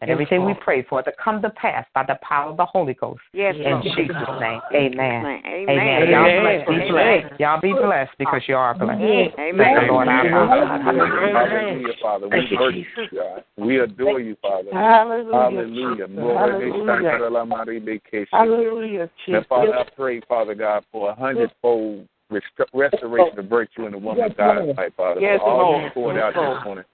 And 0.00 0.10
everything 0.10 0.44
we 0.44 0.54
pray 0.54 0.82
for 0.82 1.02
to 1.02 1.12
come 1.22 1.42
to 1.42 1.50
pass 1.50 1.86
by 1.94 2.04
the 2.06 2.18
power 2.22 2.50
of 2.50 2.56
the 2.56 2.64
Holy 2.64 2.94
Ghost. 2.94 3.20
Yes, 3.32 3.54
In 3.56 3.72
Lord. 3.72 3.84
Jesus' 3.84 4.16
name. 4.40 4.60
Amen. 4.74 5.24
Amen. 5.24 5.68
Amen. 5.68 6.08
Y'all 6.08 6.40
blessed. 6.40 6.68
Be 6.68 6.74
Amen. 6.74 6.88
blessed. 6.90 7.40
Y'all 7.40 7.60
be 7.60 7.72
blessed 7.72 8.12
because 8.18 8.42
you 8.46 8.56
are 8.56 8.74
blessed. 8.74 9.00
Amen. 9.00 9.30
Thank 9.36 9.56
the 9.56 9.92
Lord 9.92 10.08
our 10.08 10.30
God. 10.30 10.82
Hallelujah, 10.86 11.92
Father. 12.00 12.28
We 12.28 12.46
you, 12.50 12.58
worship 12.58 12.84
you, 12.96 13.18
God. 13.18 13.44
We 13.56 13.80
adore 13.80 14.20
you, 14.20 14.36
Father. 14.40 14.70
Hallelujah. 14.72 15.34
Hallelujah. 15.34 16.06
Hallelujah. 16.08 17.20
Hallelujah, 18.32 19.10
Now, 19.28 19.44
Father, 19.48 19.74
I 19.74 19.84
pray, 19.96 20.20
Father 20.28 20.54
God, 20.54 20.84
for 20.92 21.10
a 21.10 21.14
hundredfold 21.14 22.06
restoration 22.30 23.38
of 23.38 23.44
virtue 23.46 23.86
in 23.86 23.92
the 23.92 23.98
woman 23.98 24.30
of 24.30 24.36
God's 24.36 24.76
life, 24.76 24.92
Father. 24.96 25.20
Yes, 25.20 25.40
for 25.40 25.50
all 25.50 25.72
Lord. 25.72 25.92
poured 25.94 26.16
Yes, 26.16 26.24
out 26.24 26.36
Lord. 26.36 26.56
this 26.58 26.64
morning. 26.64 26.84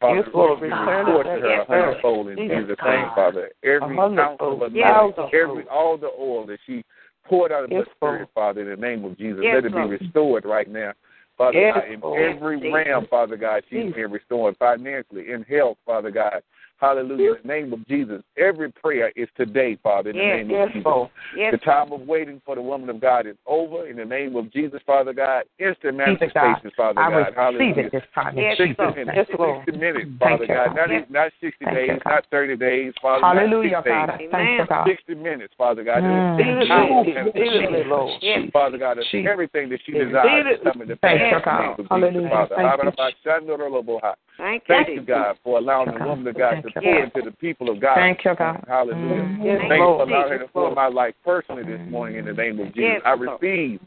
Father, 0.00 0.16
Yes, 0.16 0.28
Lord. 0.34 0.60
we 0.60 0.68
Return 0.68 1.06
report 1.06 1.26
to 1.26 1.40
back. 1.40 1.68
her 1.68 1.85
Yes, 2.24 2.38
in 2.38 2.48
Jesus' 2.48 2.78
name, 2.84 3.10
Father. 3.14 3.50
Every 3.62 3.98
ounce 3.98 4.38
of 4.40 4.62
anointing, 4.62 5.30
every 5.32 5.66
all 5.68 5.96
the 5.98 6.10
oil 6.18 6.46
that 6.46 6.58
she 6.66 6.84
poured 7.24 7.52
out 7.52 7.64
of 7.64 7.70
Yes, 7.70 7.84
the 7.84 7.90
Spirit, 7.96 8.28
Father, 8.34 8.62
in 8.62 8.68
the 8.80 8.86
name 8.86 9.04
of 9.04 9.18
Jesus, 9.18 9.40
Yes, 9.42 9.54
let 9.54 9.64
it 9.64 9.74
be 9.74 9.82
restored 9.82 10.44
right 10.44 10.68
now. 10.68 10.92
Father 11.36 11.58
Yes, 11.58 11.74
God, 11.74 11.84
in 11.88 12.34
every 12.36 12.72
realm, 12.72 13.06
Father 13.10 13.36
God, 13.36 13.62
she's 13.68 13.92
being 13.92 14.10
restored 14.10 14.56
financially, 14.58 15.30
in 15.30 15.42
health, 15.42 15.76
Father 15.84 16.10
God. 16.10 16.42
Hallelujah. 16.78 17.32
In 17.32 17.36
the 17.42 17.48
name 17.48 17.72
of 17.72 17.86
Jesus. 17.86 18.22
Every 18.36 18.70
prayer 18.70 19.10
is 19.16 19.28
today, 19.36 19.78
Father, 19.82 20.10
in 20.10 20.16
the 20.16 20.22
Yes, 20.22 20.36
name 20.36 20.50
Yes, 20.50 20.66
of 20.66 20.72
Jesus. 20.74 20.86
Lord. 20.86 21.10
Yes. 21.34 21.52
The 21.52 21.58
time 21.58 21.92
of 21.92 22.02
waiting 22.02 22.40
for 22.44 22.54
the 22.54 22.62
woman 22.62 22.90
of 22.90 23.00
God 23.00 23.26
is 23.26 23.36
over. 23.46 23.86
In 23.86 23.96
the 23.96 24.04
name 24.04 24.36
of 24.36 24.52
Jesus, 24.52 24.80
Father 24.86 25.12
God, 25.12 25.44
instant 25.58 25.96
Receive 25.96 26.20
it, 26.20 26.34
God. 26.34 26.42
manifestations, 26.42 26.72
Father 26.76 27.00
I 27.00 27.10
God. 27.10 27.34
Hallelujah. 27.34 27.86
it 27.86 27.92
this 27.92 28.02
time 28.14 28.36
Yes, 28.36 28.58
60 28.58 28.68
Jesus' 28.68 28.96
minutes. 28.96 29.16
Yes, 29.16 29.38
Lord. 29.38 29.64
60 29.66 29.78
minutes, 29.80 30.10
Father 30.18 30.46
God. 30.46 30.66
God. 30.66 30.76
Not, 30.76 30.90
Yes. 30.90 31.06
not 31.08 31.32
60 31.40 31.64
Thank 31.64 31.76
days, 31.76 32.00
God. 32.04 32.10
not 32.10 32.26
30 32.30 32.56
days, 32.56 32.94
Father. 33.00 33.24
Hallelujah, 33.24 33.70
not 33.70 33.84
6 33.84 33.90
God. 33.90 34.18
days. 34.18 34.28
Thank 34.30 34.58
you, 34.58 34.66
God. 34.66 34.86
60 34.86 35.14
minutes, 35.14 35.54
Father 35.56 35.84
God. 35.84 36.02
Mm. 36.02 36.38
It 36.38 36.58
was 36.58 36.68
power 36.68 37.00
and 37.00 37.34
Immediately, 37.36 37.84
Lord. 37.84 38.20
Jesus, 38.20 38.50
Father 38.52 38.78
God, 38.78 38.98
everything 39.14 39.68
that 39.70 39.80
she 39.86 39.92
desires 39.92 40.58
to 40.62 40.72
come 40.72 40.82
into 40.82 40.96
pass. 40.96 41.16
Thank 41.16 41.20
you, 41.20 41.26
in 41.26 41.32
the 41.32 41.40
God. 41.40 41.60
name 41.60 41.70
of 41.70 41.76
Jesus, 41.76 41.88
Hallelujah. 42.92 44.16
Father. 44.36 44.60
Thank 44.66 44.88
you, 44.88 44.96
Thank 44.96 44.98
you. 44.98 45.02
God, 45.02 45.36
for 45.42 45.58
allowing 45.58 45.98
the 45.98 46.04
woman 46.04 46.26
of 46.26 46.36
God 46.36 46.50
to 46.50 46.62
Thank 46.62 46.74
you, 46.76 46.80
pour 46.82 46.94
God. 46.94 47.04
into 47.04 47.30
the 47.30 47.36
people 47.36 47.70
of 47.70 47.80
God. 47.80 47.94
Thank 47.96 48.24
you, 48.24 48.34
God. 48.36 48.64
Hallelujah. 48.68 49.22
Mm. 49.22 49.44
Yes, 49.44 49.58
Thank 49.68 49.72
you 49.72 49.78
for 49.78 50.02
allowing 50.02 50.32
her 50.32 50.38
to 50.38 50.48
pour 50.48 50.74
my 50.74 50.88
life 50.88 51.14
personally 51.24 51.64
this 51.64 51.80
morning 51.90 52.18
in 52.18 52.24
the 52.26 52.32
name 52.32 52.60
of 52.60 52.66
Jesus. 52.74 52.76
Yes, 52.76 53.00
I 53.04 53.14
Lord. 53.14 53.42
receive, 53.42 53.80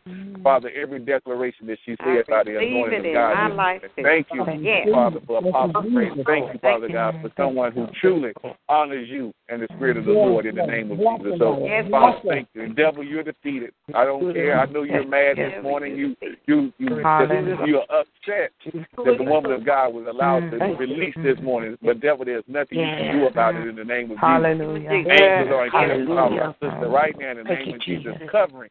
Father, 0.43 0.69
every 0.75 0.99
declaration 0.99 1.67
that 1.67 1.77
she 1.85 1.95
I 1.99 2.15
said 2.17 2.25
by 2.27 2.43
the 2.43 2.51
receive 2.51 2.71
anointing 2.75 2.93
it 2.93 2.99
of 2.99 3.05
in 3.05 3.13
God. 3.13 3.33
my 3.33 3.53
life. 3.53 3.81
Thank 3.95 4.27
you, 4.33 4.45
Yes. 4.61 4.87
Father, 4.91 5.19
for 5.25 5.39
Apostle 5.39 5.83
Praise. 5.83 6.11
Thank 6.25 6.53
you, 6.53 6.59
Father 6.59 6.89
God, 6.89 7.15
for 7.21 7.31
someone 7.37 7.71
who 7.71 7.87
truly 7.99 8.33
honors 8.67 9.07
you 9.09 9.33
and 9.49 9.61
the 9.61 9.67
Spirit 9.75 9.97
of 9.97 10.05
the 10.05 10.11
Lord 10.11 10.45
in 10.45 10.55
the 10.55 10.65
name 10.65 10.91
of 10.91 10.97
Jesus. 10.97 11.39
So, 11.39 11.65
Yes, 11.65 11.85
Father, 11.91 12.19
Lord. 12.23 12.27
thank 12.27 12.47
you. 12.53 12.63
And 12.63 12.75
devil, 12.75 13.03
you're 13.03 13.23
defeated. 13.23 13.71
I 13.93 14.05
don't 14.05 14.33
care. 14.33 14.59
I 14.59 14.65
know 14.65 14.83
you're 14.83 15.07
mad 15.07 15.37
this 15.37 15.63
morning. 15.63 15.95
You, 15.97 16.15
you, 16.47 16.71
you, 16.77 16.95
Hallelujah. 17.03 17.65
you're 17.65 17.83
upset 17.83 18.51
that 18.63 19.17
the 19.17 19.23
woman 19.23 19.51
of 19.51 19.65
God 19.65 19.93
was 19.93 20.05
allowed 20.09 20.38
Mm. 20.41 20.79
release 20.79 21.15
this 21.23 21.37
morning. 21.43 21.77
But 21.81 22.01
devil, 22.01 22.25
there's 22.25 22.43
nothing 22.47 22.79
you 22.79 22.85
can 22.85 23.19
do 23.19 23.27
about 23.27 23.55
it 23.55 23.67
in 23.67 23.75
the 23.75 23.83
name 23.83 24.05
of 24.05 24.17
Jesus. 24.17 24.21
Hallelujah. 24.21 24.89
Angels 24.91 25.49
are 25.53 25.65
encamped 25.65 26.09
around 26.09 26.35
my 26.35 26.53
sister 26.53 26.89
right 26.89 27.15
now 27.19 27.31
in 27.31 27.37
the 27.37 27.43
Thank 27.43 27.65
name 27.65 27.75
of 27.75 27.81
Jesus, 27.81 28.13
Jesus. 28.13 28.29
covering 28.31 28.69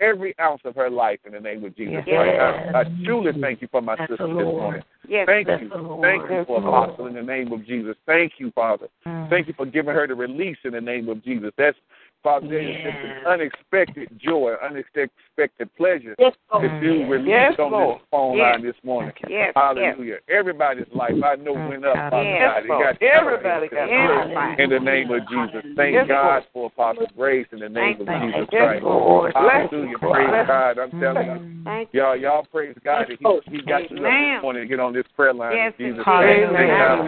every 0.00 0.38
ounce 0.38 0.60
of 0.64 0.74
her 0.74 0.90
life 0.90 1.20
in 1.24 1.32
the 1.32 1.40
name 1.40 1.64
of 1.64 1.76
Jesus. 1.76 2.04
Yes. 2.06 2.72
I, 2.74 2.80
I 2.80 2.84
truly 3.04 3.32
thank 3.40 3.62
you 3.62 3.68
for 3.70 3.80
my 3.80 3.96
That's 3.96 4.12
sister 4.12 4.26
this 4.26 4.34
morning. 4.34 4.82
Yes. 5.08 5.26
Thank 5.26 5.46
That's 5.46 5.62
you. 5.62 5.68
Thank 6.02 6.22
you 6.22 6.36
That's 6.36 6.46
for 6.46 6.60
the 6.60 6.66
Lord. 6.66 6.90
Apostle 6.90 7.06
in 7.06 7.14
the 7.14 7.22
name 7.22 7.52
of 7.52 7.64
Jesus. 7.64 7.96
Thank 8.06 8.32
you, 8.38 8.50
Father. 8.54 8.88
Mm. 9.06 9.30
Thank 9.30 9.48
you 9.48 9.54
for 9.54 9.66
giving 9.66 9.94
her 9.94 10.06
the 10.06 10.14
release 10.14 10.58
in 10.64 10.72
the 10.72 10.80
name 10.80 11.08
of 11.08 11.24
Jesus. 11.24 11.50
That's 11.56 11.78
Father, 12.26 12.48
there 12.48 12.58
is 12.58 12.74
just 12.82 12.98
an 13.06 13.24
unexpected 13.24 14.08
joy, 14.18 14.54
unexpected 14.60 15.70
pleasure 15.76 16.16
yes, 16.18 16.34
that 16.50 16.82
you 16.82 17.06
released 17.06 17.28
yes, 17.28 17.54
on 17.60 17.70
Lord. 17.70 18.00
this 18.00 18.06
phone 18.10 18.36
yes. 18.36 18.42
line 18.42 18.66
this 18.66 18.74
morning. 18.82 19.12
Yes, 19.28 19.52
Hallelujah. 19.54 20.16
Everybody's 20.28 20.90
life, 20.92 21.14
I 21.24 21.36
know, 21.36 21.52
went 21.52 21.86
up, 21.86 21.94
yes, 21.94 22.66
God. 22.66 22.98
Got 22.98 23.00
Everybody 23.00 23.68
got 23.68 23.86
yes, 23.86 24.58
In 24.58 24.70
the 24.70 24.80
name 24.80 25.08
of 25.12 25.22
Jesus. 25.30 25.62
Thank 25.76 25.94
yes, 25.94 26.08
God 26.08 26.42
for 26.52 26.66
Apostle 26.66 27.06
Grace 27.16 27.46
in 27.52 27.60
the 27.60 27.68
name 27.68 28.00
of 28.00 28.08
Jesus 28.08 28.50
Christ. 28.50 28.82
Hallelujah. 28.82 29.98
Praise 30.02 30.46
God. 30.48 30.78
I'm 30.82 30.90
telling 30.98 31.30
you. 31.30 31.86
Y'all, 31.92 32.16
y'all 32.16 32.44
praise 32.50 32.74
God 32.82 33.06
that 33.06 33.18
He, 33.22 33.56
he 33.56 33.62
got 33.62 33.88
you 33.88 33.98
up 33.98 34.02
this 34.02 34.42
morning 34.42 34.62
to 34.62 34.68
get 34.68 34.80
on 34.80 34.92
this 34.92 35.06
prayer 35.14 35.32
line. 35.32 35.54
Yes, 35.54 35.74
Jesus. 35.78 36.02
Hallelujah. 36.04 37.06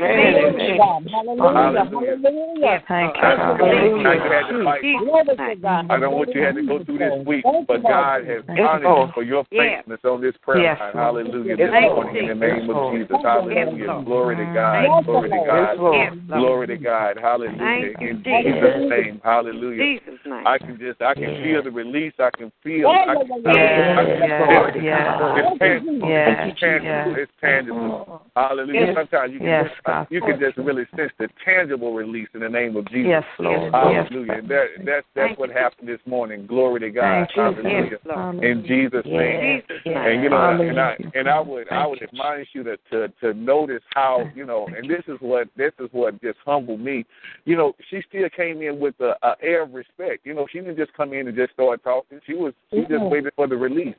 Hallelujah. 1.42 2.84
Thank 2.86 3.18
you. 3.18 5.07
I 5.90 5.98
don't 5.98 6.14
want 6.14 6.34
you 6.34 6.42
had 6.42 6.54
to 6.54 6.66
go 6.66 6.84
through 6.84 6.98
this 6.98 7.26
week, 7.26 7.44
but 7.66 7.82
God 7.82 8.26
has 8.26 8.42
honored 8.48 8.82
you 8.84 9.12
for 9.14 9.22
your 9.22 9.44
faithfulness 9.50 10.00
on 10.04 10.20
this 10.20 10.34
prayer 10.42 10.76
line. 10.78 10.92
Hallelujah. 10.92 11.56
This 11.56 11.70
morning 11.70 12.28
in 12.28 12.38
the 12.38 12.46
name 12.46 12.70
of 12.70 12.92
Jesus. 12.92 13.16
Hallelujah. 13.22 14.02
Glory 14.04 14.36
to 14.36 14.44
God. 14.54 15.04
Glory 15.04 15.30
to 15.30 15.36
God. 15.46 15.76
Glory 16.28 16.66
to 16.66 16.76
God. 16.76 17.16
Hallelujah. 17.20 17.94
In 18.00 18.22
Jesus' 18.24 18.90
name. 18.90 19.20
Hallelujah. 19.24 20.00
I 20.46 20.58
can 20.58 20.78
just 20.78 21.00
I 21.02 21.14
can 21.14 21.42
feel 21.42 21.62
the 21.62 21.70
release. 21.70 22.12
I 22.18 22.30
can 22.36 22.52
feel 22.62 22.88
I 22.88 23.14
can 23.14 23.26
feel 23.26 24.66
it. 24.68 24.76
It's 25.38 25.58
tangible. 25.58 26.08
It's 26.08 26.60
tangible. 26.60 27.16
It's 27.16 27.32
tangible. 27.40 28.22
Hallelujah. 28.36 28.94
Sometimes 28.94 29.32
you 29.32 29.40
can 29.40 29.70
you 30.10 30.20
can 30.20 30.38
just 30.38 30.56
really 30.58 30.86
sense 30.96 31.12
the 31.18 31.28
tangible 31.44 31.94
release 31.94 32.28
in 32.34 32.40
the 32.40 32.48
name 32.48 32.76
of 32.76 32.86
Jesus. 32.88 33.08
Yes, 33.08 33.24
Lord. 33.38 33.72
Hallelujah. 33.72 34.42
That, 34.88 35.04
that's 35.14 35.28
that's 35.28 35.38
what 35.38 35.50
happened 35.50 35.88
this 35.88 36.00
morning. 36.06 36.46
Glory 36.46 36.80
to 36.80 36.90
God. 36.90 37.28
Hallelujah. 37.34 37.98
In 38.42 38.64
Jesus' 38.66 39.04
name. 39.04 39.62
And 39.84 40.22
you 40.22 40.30
know, 40.30 40.60
and 40.60 40.80
I 40.80 40.96
and 41.14 41.28
I 41.28 41.40
would 41.40 41.68
I 41.70 41.86
would 41.86 42.02
admonish 42.02 42.48
you 42.54 42.62
to, 42.64 42.76
to 42.90 43.08
to 43.20 43.34
notice 43.34 43.82
how 43.94 44.24
you 44.34 44.46
know, 44.46 44.66
and 44.66 44.88
this 44.88 45.02
is 45.06 45.18
what 45.20 45.48
this 45.56 45.72
is 45.78 45.88
what 45.92 46.20
just 46.22 46.38
humbled 46.44 46.80
me. 46.80 47.04
You 47.44 47.56
know, 47.56 47.74
she 47.90 48.00
still 48.08 48.28
came 48.34 48.62
in 48.62 48.80
with 48.80 48.94
a, 49.00 49.14
a 49.22 49.34
air 49.42 49.62
of 49.62 49.74
respect. 49.74 50.24
You 50.24 50.34
know, 50.34 50.46
she 50.50 50.60
didn't 50.60 50.76
just 50.76 50.94
come 50.94 51.12
in 51.12 51.28
and 51.28 51.36
just 51.36 51.52
start 51.52 51.82
talking. 51.84 52.20
She 52.26 52.34
was 52.34 52.54
she 52.70 52.80
just 52.88 53.02
waited 53.02 53.32
for 53.36 53.46
the 53.46 53.56
release. 53.56 53.96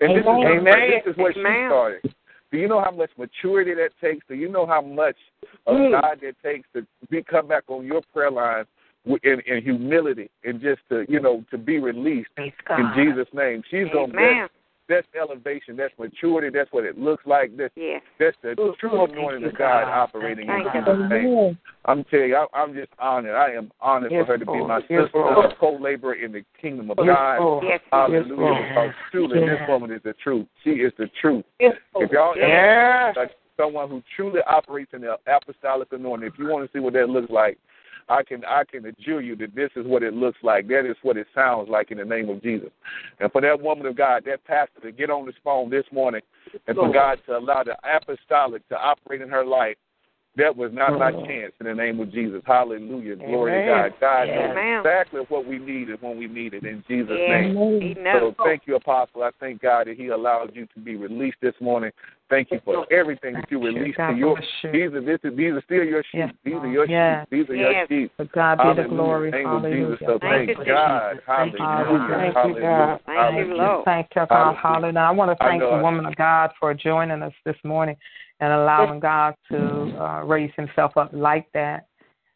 And 0.00 0.16
this 0.16 0.22
is, 0.22 0.26
Amen. 0.26 0.64
this 0.64 1.12
is 1.12 1.18
what 1.18 1.34
she 1.34 1.40
started. 1.40 2.14
Do 2.52 2.58
you 2.58 2.68
know 2.68 2.82
how 2.82 2.90
much 2.90 3.10
maturity 3.16 3.74
that 3.74 3.90
takes? 4.00 4.24
Do 4.28 4.34
you 4.34 4.48
know 4.48 4.66
how 4.66 4.80
much 4.80 5.16
of 5.66 5.76
mm. 5.76 6.00
God 6.00 6.20
that 6.22 6.34
takes 6.42 6.68
to 6.74 6.86
be 7.08 7.22
come 7.22 7.48
back 7.48 7.64
on 7.68 7.84
your 7.84 8.02
prayer 8.12 8.30
line 8.30 8.64
in, 9.06 9.40
in 9.46 9.62
humility 9.62 10.30
and 10.44 10.60
just 10.60 10.80
to 10.90 11.04
you 11.08 11.20
know 11.20 11.44
to 11.50 11.58
be 11.58 11.78
released 11.78 12.30
in 12.38 12.52
Jesus' 12.96 13.28
name? 13.32 13.62
She's 13.70 13.86
gonna 13.92 14.12
get 14.12 14.50
that's 14.90 15.06
elevation. 15.18 15.76
That's 15.76 15.94
maturity. 15.98 16.50
That's 16.52 16.70
what 16.72 16.84
it 16.84 16.98
looks 16.98 17.24
like. 17.24 17.56
That's 17.56 17.72
yes. 17.76 18.02
that's 18.18 18.36
the 18.42 18.74
true 18.78 19.04
anointing 19.04 19.48
of 19.48 19.56
God 19.56 19.84
operating 19.84 20.48
in 20.48 20.64
Jesus' 20.64 21.08
name. 21.08 21.58
I'm 21.84 22.04
telling 22.04 22.30
you, 22.30 22.46
I, 22.52 22.62
am 22.62 22.74
just 22.74 22.90
honored. 22.98 23.36
I 23.36 23.52
am 23.52 23.70
honored 23.80 24.10
yes, 24.10 24.26
for 24.26 24.32
her 24.32 24.38
to 24.38 24.44
be 24.44 24.64
my 24.66 24.80
yes, 24.90 25.04
sister, 25.04 25.20
a 25.20 25.54
co-laborer 25.58 26.14
in 26.14 26.32
the 26.32 26.42
kingdom 26.60 26.90
of 26.90 26.96
God. 26.96 27.62
Yes, 27.62 27.80
Hallelujah. 27.92 28.68
Because 28.68 28.90
truly, 29.12 29.40
this 29.40 29.60
woman 29.68 29.92
is 29.92 30.00
the 30.04 30.12
truth. 30.22 30.46
She 30.64 30.70
is 30.70 30.92
the 30.98 31.08
truth. 31.20 31.44
If 31.60 31.74
y'all 32.10 32.34
ever 32.34 33.12
like 33.16 33.30
someone 33.56 33.88
who 33.88 34.02
truly 34.16 34.40
operates 34.46 34.90
in 34.92 35.02
the 35.02 35.16
apostolic 35.26 35.88
anointing, 35.92 36.26
if 36.26 36.38
you 36.38 36.48
want 36.48 36.66
to 36.66 36.76
see 36.76 36.82
what 36.82 36.94
that 36.94 37.08
looks 37.08 37.30
like, 37.30 37.58
I 38.10 38.24
can 38.24 38.44
I 38.44 38.64
can 38.64 38.84
assure 38.86 39.20
you 39.20 39.36
that 39.36 39.54
this 39.54 39.70
is 39.76 39.86
what 39.86 40.02
it 40.02 40.12
looks 40.12 40.38
like. 40.42 40.66
That 40.66 40.84
is 40.84 40.96
what 41.02 41.16
it 41.16 41.28
sounds 41.32 41.68
like 41.68 41.92
in 41.92 41.98
the 41.98 42.04
name 42.04 42.28
of 42.28 42.42
Jesus. 42.42 42.70
And 43.20 43.30
for 43.30 43.40
that 43.40 43.60
woman 43.60 43.86
of 43.86 43.96
God, 43.96 44.24
that 44.26 44.44
pastor 44.44 44.80
to 44.82 44.90
get 44.90 45.10
on 45.10 45.26
this 45.26 45.36
phone 45.44 45.70
this 45.70 45.84
morning 45.92 46.20
and 46.66 46.76
for 46.76 46.92
God 46.92 47.20
to 47.26 47.38
allow 47.38 47.62
the 47.62 47.76
apostolic 47.84 48.68
to 48.68 48.76
operate 48.76 49.20
in 49.20 49.28
her 49.28 49.44
life, 49.44 49.76
that 50.36 50.56
was 50.56 50.70
not 50.72 50.96
by 50.98 51.10
mm. 51.10 51.26
chance 51.26 51.52
in 51.60 51.66
the 51.66 51.74
name 51.74 51.98
of 51.98 52.12
Jesus. 52.12 52.40
Hallelujah. 52.46 53.16
Glory 53.16 53.62
to 53.62 53.66
God. 53.66 54.00
God 54.00 54.28
knows 54.28 54.78
exactly 54.78 55.20
what 55.28 55.44
we 55.44 55.58
needed 55.58 56.00
when 56.00 56.16
we 56.16 56.28
needed 56.28 56.64
it 56.64 56.68
in 56.68 56.84
Jesus' 56.86 57.16
name. 57.16 57.96
So 58.12 58.34
thank 58.44 58.62
you, 58.66 58.76
Apostle. 58.76 59.24
I 59.24 59.30
thank 59.40 59.60
God 59.60 59.88
that 59.88 59.96
He 59.96 60.08
allowed 60.08 60.54
you 60.54 60.66
to 60.74 60.80
be 60.80 60.96
released 60.96 61.38
this 61.42 61.54
morning. 61.60 61.90
Thank 62.28 62.52
you 62.52 62.60
for 62.64 62.86
everything 62.92 63.34
that 63.34 63.50
you 63.50 63.60
released 63.60 63.96
to 63.96 64.14
your 64.16 64.38
these 64.72 64.92
are 64.92 65.00
this 65.00 65.18
is, 65.24 65.36
these 65.36 65.50
are 65.50 65.62
still 65.64 65.82
your 65.82 66.04
sheep. 66.12 66.30
These 66.44 66.54
are 66.54 66.68
your 66.68 66.86
sheep. 66.86 67.28
These 67.28 67.50
are 67.50 67.56
your 67.56 67.86
sheep. 67.88 68.16
To 68.18 68.24
God 68.26 68.58
be 68.58 68.62
Hallelujah. 68.62 68.82
the 68.82 68.88
glory. 68.88 69.30
Name 69.32 69.46
Hallelujah. 69.46 69.86
Jesus. 69.90 70.06
So 70.06 70.18
thank, 70.20 70.56
thank 70.56 70.68
God. 70.68 71.20
Thank 71.26 71.56
Hallelujah. 71.58 72.32
Thank 72.32 72.56
you, 72.56 72.62
God. 72.62 73.00
Thank 73.04 73.48
you, 73.48 73.54
Lord. 73.54 73.84
Thank 73.84 74.06
you, 74.14 74.26
God. 74.28 74.56
Hallelujah. 74.62 75.00
I 75.00 75.10
want 75.10 75.36
to 75.36 75.44
thank 75.44 75.60
the 75.60 75.80
woman 75.82 76.06
of 76.06 76.14
God 76.14 76.50
for 76.60 76.72
joining 76.72 77.20
us 77.22 77.32
this 77.44 77.56
morning 77.64 77.96
and 78.40 78.52
allowing 78.52 79.00
God 79.00 79.34
to 79.50 79.58
uh, 80.00 80.24
raise 80.24 80.50
himself 80.56 80.96
up 80.96 81.10
like 81.12 81.46
that. 81.52 81.86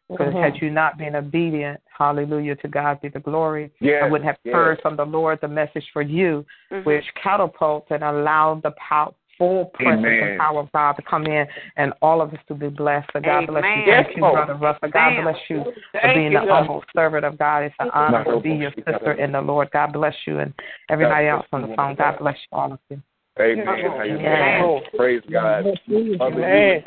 Because 0.09 0.33
mm-hmm. 0.33 0.37
had 0.37 0.61
you 0.61 0.69
not 0.69 0.99
been 0.99 1.15
obedient, 1.15 1.81
hallelujah, 1.97 2.55
to 2.57 2.67
God 2.67 3.01
be 3.01 3.09
the 3.09 3.19
glory, 3.19 3.71
yes, 3.79 4.03
I 4.05 4.07
wouldn't 4.07 4.27
have 4.27 4.37
yes. 4.43 4.53
heard 4.53 4.79
from 4.81 4.95
the 4.95 5.03
Lord 5.03 5.39
the 5.41 5.47
message 5.47 5.85
for 5.91 6.03
you, 6.03 6.45
mm-hmm. 6.71 6.87
which 6.87 7.03
catapulted 7.21 8.03
and 8.03 8.03
allowed 8.03 8.61
the 8.61 8.71
power, 8.77 9.15
full 9.37 9.65
presence 9.73 10.05
Amen. 10.05 10.29
and 10.29 10.39
power 10.39 10.59
of 10.59 10.71
God 10.71 10.93
to 10.93 11.01
come 11.01 11.25
in 11.25 11.47
and 11.77 11.93
all 12.01 12.21
of 12.21 12.31
us 12.33 12.39
to 12.47 12.53
be 12.53 12.69
blessed. 12.69 13.09
So 13.13 13.19
God 13.19 13.43
Amen. 13.43 13.47
bless 13.47 13.63
you. 13.63 13.83
Yes, 13.85 14.05
Thank 14.05 14.17
you, 14.17 14.21
Brother 14.21 14.55
Russell. 14.55 14.89
God 14.91 15.07
Amen. 15.07 15.23
bless 15.23 15.37
you 15.49 15.63
Thank 15.91 16.03
for 16.03 16.13
being 16.13 16.31
you, 16.31 16.39
the 16.39 16.53
humble 16.53 16.83
servant 16.95 17.25
of 17.25 17.37
God. 17.37 17.63
It's 17.63 17.75
an 17.79 17.89
honor 17.93 18.23
to 18.25 18.39
be 18.39 18.51
your 18.51 18.71
sister 18.71 19.13
in 19.13 19.31
the 19.31 19.41
Lord. 19.41 19.69
God 19.71 19.93
bless 19.93 20.15
you 20.27 20.39
and 20.39 20.53
everybody 20.89 21.27
else 21.27 21.45
on 21.51 21.67
the 21.67 21.75
phone. 21.75 21.95
God 21.95 22.19
bless 22.19 22.35
you, 22.35 22.57
all 22.57 22.73
of 22.73 22.79
you. 22.89 23.01
Amen. 23.39 23.67
Amen. 23.67 24.81
Praise 24.95 25.21
God. 25.31 25.65
Mother, 25.65 25.77
you, 25.87 26.81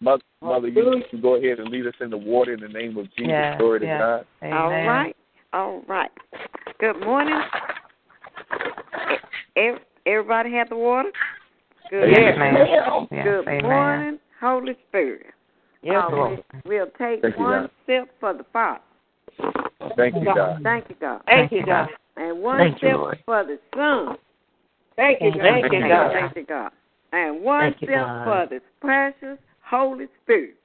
Mother, 0.00 0.22
Mother, 0.40 0.68
you 0.68 1.02
can 1.10 1.20
go 1.20 1.34
ahead 1.34 1.58
and 1.58 1.68
lead 1.70 1.86
us 1.86 1.94
in 2.00 2.10
the 2.10 2.16
water 2.16 2.54
in 2.54 2.60
the 2.60 2.68
name 2.68 2.96
of 2.96 3.06
Jesus. 3.16 3.30
Yes, 3.30 3.58
Glory 3.58 3.80
to. 3.80 3.86
God. 3.86 4.26
Amen. 4.42 4.54
All 4.54 4.70
right. 4.70 5.16
All 5.52 5.82
right. 5.88 6.10
Good 6.78 7.00
morning. 7.00 7.40
Everybody 10.06 10.52
have 10.52 10.68
the 10.68 10.76
water? 10.76 11.10
Good. 11.90 12.10
Yes, 12.10 12.38
ma'am. 12.38 13.08
Yes, 13.10 13.24
Good 13.24 13.48
amen. 13.48 13.62
morning, 13.62 14.18
Holy 14.40 14.76
Spirit. 14.88 15.26
Yes, 15.82 16.04
um, 16.06 16.12
Lord. 16.12 16.44
We'll 16.64 16.86
take 16.98 17.22
Thank 17.22 17.38
one 17.38 17.62
God. 17.62 17.70
sip 17.86 18.10
for 18.20 18.34
the 18.34 18.44
Father. 18.52 18.80
Thank 19.96 20.14
you, 20.14 20.24
God. 20.24 20.60
Thank 20.62 20.88
you, 20.90 20.96
God. 21.00 21.22
Thank 21.26 21.52
you, 21.52 21.64
God. 21.64 21.88
And 22.16 22.40
one 22.40 22.58
Thank 22.58 22.82
you, 22.82 22.88
sip 22.90 22.96
Lord. 22.96 23.18
for 23.24 23.44
the 23.44 23.58
Son. 23.74 24.16
Thank 24.98 25.20
you, 25.22 25.30
Thank 25.40 25.72
you, 25.72 25.88
God. 25.88 26.12
Thank 26.12 26.36
you, 26.36 26.44
God. 26.44 26.72
And 27.12 27.40
one 27.40 27.70
Thank 27.70 27.82
you, 27.82 27.88
sip 27.88 27.96
God. 27.96 28.24
for 28.24 28.54
the 28.54 28.60
precious 28.80 29.38
Holy 29.64 30.06
Spirit. 30.24 30.56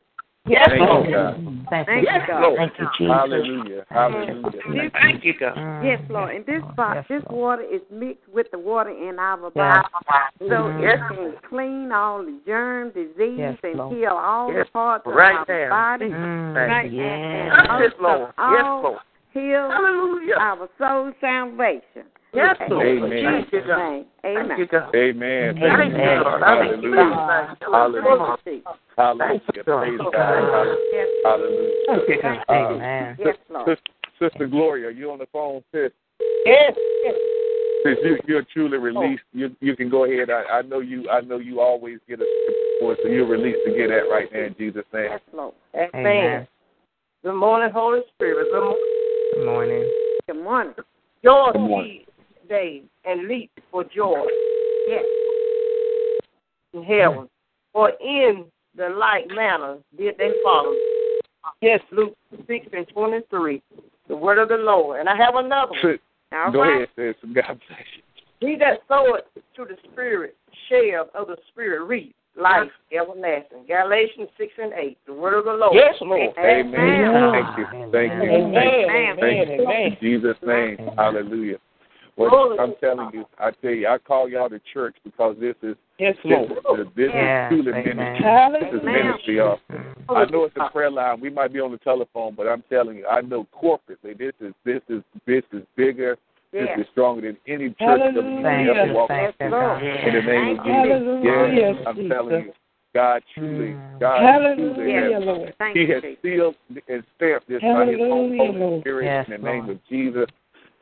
Yes, 0.45 0.68
Thank 0.68 0.81
Lord. 0.81 1.05
you, 1.07 1.14
God. 1.15 1.35
Thank 1.69 1.88
Thank 1.88 2.07
you, 2.10 2.14
you, 2.15 2.27
God. 2.27 2.55
Thank 2.57 2.73
you, 2.80 2.88
Jesus. 2.97 3.14
Hallelujah. 3.14 3.85
Hallelujah. 3.89 4.51
This- 4.51 4.91
Thank 4.91 5.23
you, 5.23 5.34
God. 5.39 5.55
Mm, 5.55 5.84
Yes, 5.85 6.01
Lord. 6.10 6.35
And 6.35 6.45
this 6.45 6.61
bo- 6.76 6.93
yes, 6.95 7.05
this 7.07 7.23
water 7.30 7.61
is 7.61 7.81
mixed 7.91 8.27
with 8.27 8.49
the 8.51 8.57
water 8.57 8.89
in 8.89 9.19
our 9.19 9.38
body, 9.51 9.53
Yes. 9.55 10.31
so 10.39 10.45
Mhm. 10.45 10.84
it 10.84 10.99
can 11.07 11.31
clean 11.47 11.91
all 11.93 12.23
the 12.23 12.34
germ, 12.45 12.89
disease, 12.89 13.38
Yes, 13.39 13.57
and 13.64 13.76
Lord. 13.76 13.93
heal 13.95 14.18
all 14.18 14.51
Yes, 14.51 14.65
the 14.65 14.72
parts 14.73 15.05
of 15.07 15.15
right 15.15 15.38
our 15.38 15.45
there. 15.45 15.69
body. 15.69 16.10
Mm, 16.10 16.55
Right. 16.55 16.91
yes. 16.91 17.19
And, 17.19 17.53
and 17.53 17.68
Yes, 17.80 17.91
most 17.93 17.99
Lord. 18.01 18.22
of 18.22 18.34
Yes, 18.51 18.64
all, 18.65 18.81
Lord. 18.81 18.99
heal 19.31 19.69
Hallelujah. 19.72 20.35
our 20.39 20.68
soul 20.77 21.14
salvation. 21.22 22.03
Yes, 22.34 22.55
In 22.65 22.73
Lord. 22.73 22.88
Amen. 22.88 23.45
Jesus' 23.51 23.65
name. 23.68 24.05
Amen. 24.26 24.47
Thank 24.47 24.60
you, 24.60 24.68
God. 24.68 24.95
Amen. 24.95 25.57
Amen. 25.57 25.77
Thank 25.77 25.93
you, 25.93 25.99
God. 25.99 26.41
Hallelujah. 26.41 27.57
Hallelujah. 27.61 28.35
Hallelujah. 28.97 29.64
Praise 29.64 29.99
God. 30.11 30.77
Yes, 30.91 31.07
Hallelujah. 31.23 31.73
Thank 31.88 32.10
you, 32.10 32.22
God. 32.22 32.43
Amen. 32.49 33.15
yes, 33.19 33.35
Lord. 33.49 33.77
Sister, 33.77 34.31
Sister 34.31 34.47
Gloria, 34.47 34.88
are 34.88 34.91
you 34.91 35.11
on 35.11 35.19
the 35.19 35.27
phone, 35.31 35.64
sis? 35.72 35.91
Yes. 36.45 36.73
Since 37.85 37.99
you, 38.03 38.18
you're 38.27 38.45
truly 38.53 38.77
released, 38.77 39.23
you 39.34 39.53
you 39.60 39.76
can 39.76 39.89
go 39.89 40.05
ahead. 40.05 40.30
I, 40.30 40.60
I 40.60 40.61
know 40.61 40.80
you. 40.80 41.10
I 41.10 41.19
know 41.19 41.38
you 41.38 41.60
always 41.60 41.99
get 42.07 42.22
a 42.22 42.26
for 42.80 42.95
so 43.03 43.10
you're 43.10 43.27
released 43.27 43.60
to 43.65 43.72
get 43.76 43.89
that 43.89 44.10
right 44.10 44.31
now 44.31 44.45
in 44.45 44.55
Jesus' 44.57 44.85
name. 44.93 45.07
Yes, 45.11 45.19
Lord. 45.34 45.53
Amen. 45.76 46.47
Good 47.23 47.35
morning, 47.35 47.72
Holy 47.73 48.01
Spirit. 48.15 48.47
Good 48.51 48.61
morning. 48.61 48.85
Good 49.35 49.45
morning. 49.45 49.91
Good 50.27 50.41
morning. 50.41 50.73
Joy 51.23 51.51
Good 51.53 51.60
morning. 51.60 52.01
Day 52.47 52.83
and 53.05 53.27
leap 53.27 53.51
for 53.71 53.83
joy 53.83 54.25
Yes. 54.87 55.03
in 56.73 56.83
heaven. 56.83 57.29
For 57.71 57.89
in 58.01 58.45
the 58.75 58.89
like 58.89 59.27
manner 59.29 59.77
did 59.97 60.17
they 60.17 60.31
follow. 60.43 60.73
Yes, 61.61 61.79
Luke 61.91 62.15
6 62.47 62.67
and 62.73 62.87
23, 62.89 63.61
the 64.07 64.15
word 64.15 64.37
of 64.37 64.49
the 64.49 64.57
Lord. 64.57 64.99
And 64.99 65.09
I 65.09 65.15
have 65.15 65.35
another 65.35 65.71
one. 65.83 65.99
All 66.33 66.51
Go 66.51 66.61
right. 66.61 66.89
ahead, 66.97 67.15
sis. 67.21 67.33
God 67.33 67.59
bless 67.67 67.85
you. 67.95 68.03
He 68.39 68.57
that 68.57 68.79
soweth 68.87 69.23
to 69.55 69.65
the 69.65 69.77
Spirit 69.91 70.35
share 70.67 71.01
of 71.01 71.27
the 71.27 71.37
Spirit 71.51 71.85
reap. 71.85 72.15
life 72.35 72.69
everlasting. 72.91 73.65
Galatians 73.67 74.27
6 74.37 74.53
and 74.57 74.73
8, 74.73 74.97
the 75.05 75.13
word 75.13 75.37
of 75.37 75.45
the 75.45 75.53
Lord. 75.53 75.75
Yes, 75.75 75.93
Lord. 76.01 76.33
Amen. 76.39 76.73
Amen. 76.73 77.31
Thank 77.31 77.57
you. 77.57 77.65
Thank 77.91 78.13
you. 78.13 78.29
Amen. 78.31 78.53
Thank 78.53 78.73
you. 78.73 78.87
Thank 79.21 79.47
you. 79.49 79.65
Amen. 79.65 79.85
In 79.85 79.97
Jesus' 80.01 80.37
name. 80.45 80.77
Hallelujah. 80.97 81.57
Well, 82.15 82.56
I'm 82.60 82.73
telling 82.80 83.10
you, 83.14 83.26
I 83.40 83.52
tell 83.52 83.72
you, 83.72 83.88
I 83.88 83.98
call 83.98 84.30
y'all 84.30 84.49
to 84.49 84.60
church 84.73 84.95
because 85.03 85.35
this 85.40 85.56
is 85.64 85.76
Yes, 85.99 86.15
this 86.23 86.23
Lord. 86.26 86.52
is, 86.52 86.88
this 86.95 87.11
Yes, 87.14 87.52
is 87.52 87.64
truly 87.64 87.72
amen. 87.72 87.95
ministry. 87.98 88.26
This 88.60 88.80
is 88.80 88.84
ministry, 88.84 89.38
y'all. 89.38 89.60
I 90.10 90.26
know 90.26 90.44
it's 90.45 90.56
a 90.57 90.69
prayer 90.72 90.91
line. 90.91 91.19
We 91.22 91.30
might 91.30 91.53
be 91.53 91.60
on 91.60 91.72
the 91.72 91.77
telephone, 91.77 92.35
but 92.35 92.48
I'm 92.48 92.64
telling 92.69 92.98
you, 92.98 93.07
I 93.07 93.22
know 93.22 93.48
corporately, 93.53 94.18
this 94.18 94.34
is 94.40 94.53
this 94.65 94.81
is 94.90 95.02
this 95.26 95.44
is 95.52 95.64
bigger. 95.76 96.18
This 96.52 96.69
Yes. 96.69 96.80
is 96.81 96.88
stronger 96.91 97.22
than 97.22 97.38
any 97.48 97.69
church 97.69 98.14
that 98.14 98.14
we 98.14 98.69
ever 98.69 98.94
walked 98.94 99.10
thank 99.10 99.35
you, 99.40 99.48
In 99.48 100.14
the 100.14 100.22
name 100.22 100.49
of 100.49 100.57
Jesus. 100.64 100.76
Hallelujah, 100.76 101.52
Yes, 101.52 101.76
Jesus. 101.76 101.88
I'm 101.88 102.10
telling 102.10 102.41
you, 102.45 102.53
God 102.94 103.23
truly, 103.34 103.73
Mm. 103.73 103.99
God 103.99 104.19
truly 104.56 104.91
Hallelujah, 104.91 105.15
has 105.15 105.23
Lord. 105.23 105.56
He 105.73 105.88
has 105.88 106.02
Jesus. 106.03 106.22
sealed 106.22 106.56
and 106.88 107.03
stamped 107.15 107.48
this 107.48 107.61
by 107.64 107.85
his 107.88 107.99
own 108.02 108.38
Holy 108.38 108.81
Spirit 108.81 109.06
Yes, 109.06 109.27
in 109.27 109.31
the 109.31 109.49
name 109.49 109.65
Lord. 109.65 109.77
of 109.77 109.85
Jesus. 109.85 110.30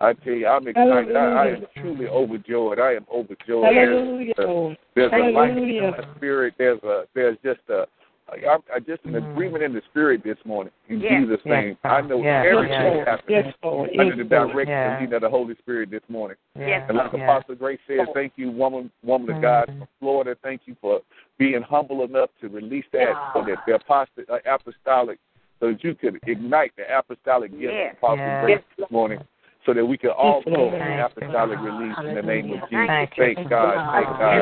I 0.02 0.14
tell 0.14 0.34
you, 0.34 0.48
I'm 0.48 0.68
excited. 0.68 1.16
I, 1.16 1.20
I 1.20 1.48
am 1.50 1.66
truly 1.78 2.08
overjoyed. 2.08 2.80
I 2.80 2.94
am 2.94 3.06
overjoyed. 3.14 3.76
Hallelujah, 3.76 4.34
Lord. 4.40 4.78
There's 4.96 5.12
a 5.14 5.18
light 5.18 5.52
in 5.52 5.56
Hallelujah. 5.58 5.92
the 5.98 6.16
spirit. 6.18 6.54
There's 6.58 6.82
a 6.84 7.04
there's 7.14 7.38
just 7.44 7.60
a 7.70 7.86
I'm, 8.32 8.62
I'm 8.74 8.86
just 8.86 9.04
an 9.04 9.12
Mm. 9.12 9.32
agreement 9.34 9.62
in 9.62 9.74
the 9.74 9.82
spirit 9.90 10.24
this 10.24 10.38
morning 10.46 10.72
in 10.88 11.02
Yes. 11.02 11.22
Jesus' 11.22 11.42
name. 11.46 11.78
God. 11.84 11.92
I 11.92 12.02
know 12.08 12.24
Yes, 12.24 12.46
everything 12.50 12.72
yes. 12.72 12.94
Lord. 12.94 13.08
happens 13.08 13.30
Yes, 13.30 13.56
Lord. 13.62 13.90
under 13.90 14.04
Yes, 14.06 14.18
the 14.18 14.24
direction 14.24 14.68
Yeah. 14.70 14.92
and 14.92 15.02
leading 15.02 15.14
of 15.16 15.22
the 15.22 15.30
Holy 15.30 15.56
Spirit 15.56 15.92
this 15.92 16.04
morning. 16.08 16.38
Yes, 16.58 16.86
And 16.88 16.98
like 16.98 17.12
yes. 17.12 17.24
Apostle 17.24 17.56
Grace 17.56 17.80
said, 17.88 18.08
thank 18.14 18.32
you, 18.38 18.50
woman, 18.52 18.90
woman 19.04 19.36
of 19.36 19.42
God 19.42 19.66
from 19.66 19.86
Florida. 20.00 20.38
Thank 20.44 20.62
you 20.66 20.78
for 20.80 21.02
being 21.38 21.62
humble 21.62 22.04
enough 22.06 22.30
to 22.40 22.48
release 22.48 22.86
that 22.94 23.12
so 23.34 23.44
that 23.44 23.58
the 23.68 23.74
apost- 23.80 24.30
uh, 24.30 24.38
apostolic, 24.46 25.20
so 25.60 25.72
that 25.72 25.84
you 25.84 25.94
could 25.94 26.18
ignite 26.26 26.72
the 26.78 26.84
apostolic 26.98 27.52
gift 27.52 27.74
Yes. 27.74 27.96
of 27.96 27.98
Apostle 27.98 28.26
Yes. 28.28 28.44
Grace 28.46 28.64
this 28.78 28.92
morning, 28.92 29.20
so 29.66 29.74
that 29.74 29.86
we 29.86 29.98
can 29.98 30.10
all 30.10 30.42
go 30.44 30.52
Lord. 30.52 30.74
in 30.74 30.80
Thank 30.80 31.12
apostolic 31.12 31.60
release 31.60 31.96
in 32.08 32.16
the 32.16 32.22
name 32.22 32.52
of 32.52 32.70
Jesus. 32.70 32.88
Thank. 32.88 33.16
Thank 33.16 33.50
God. 33.50 33.94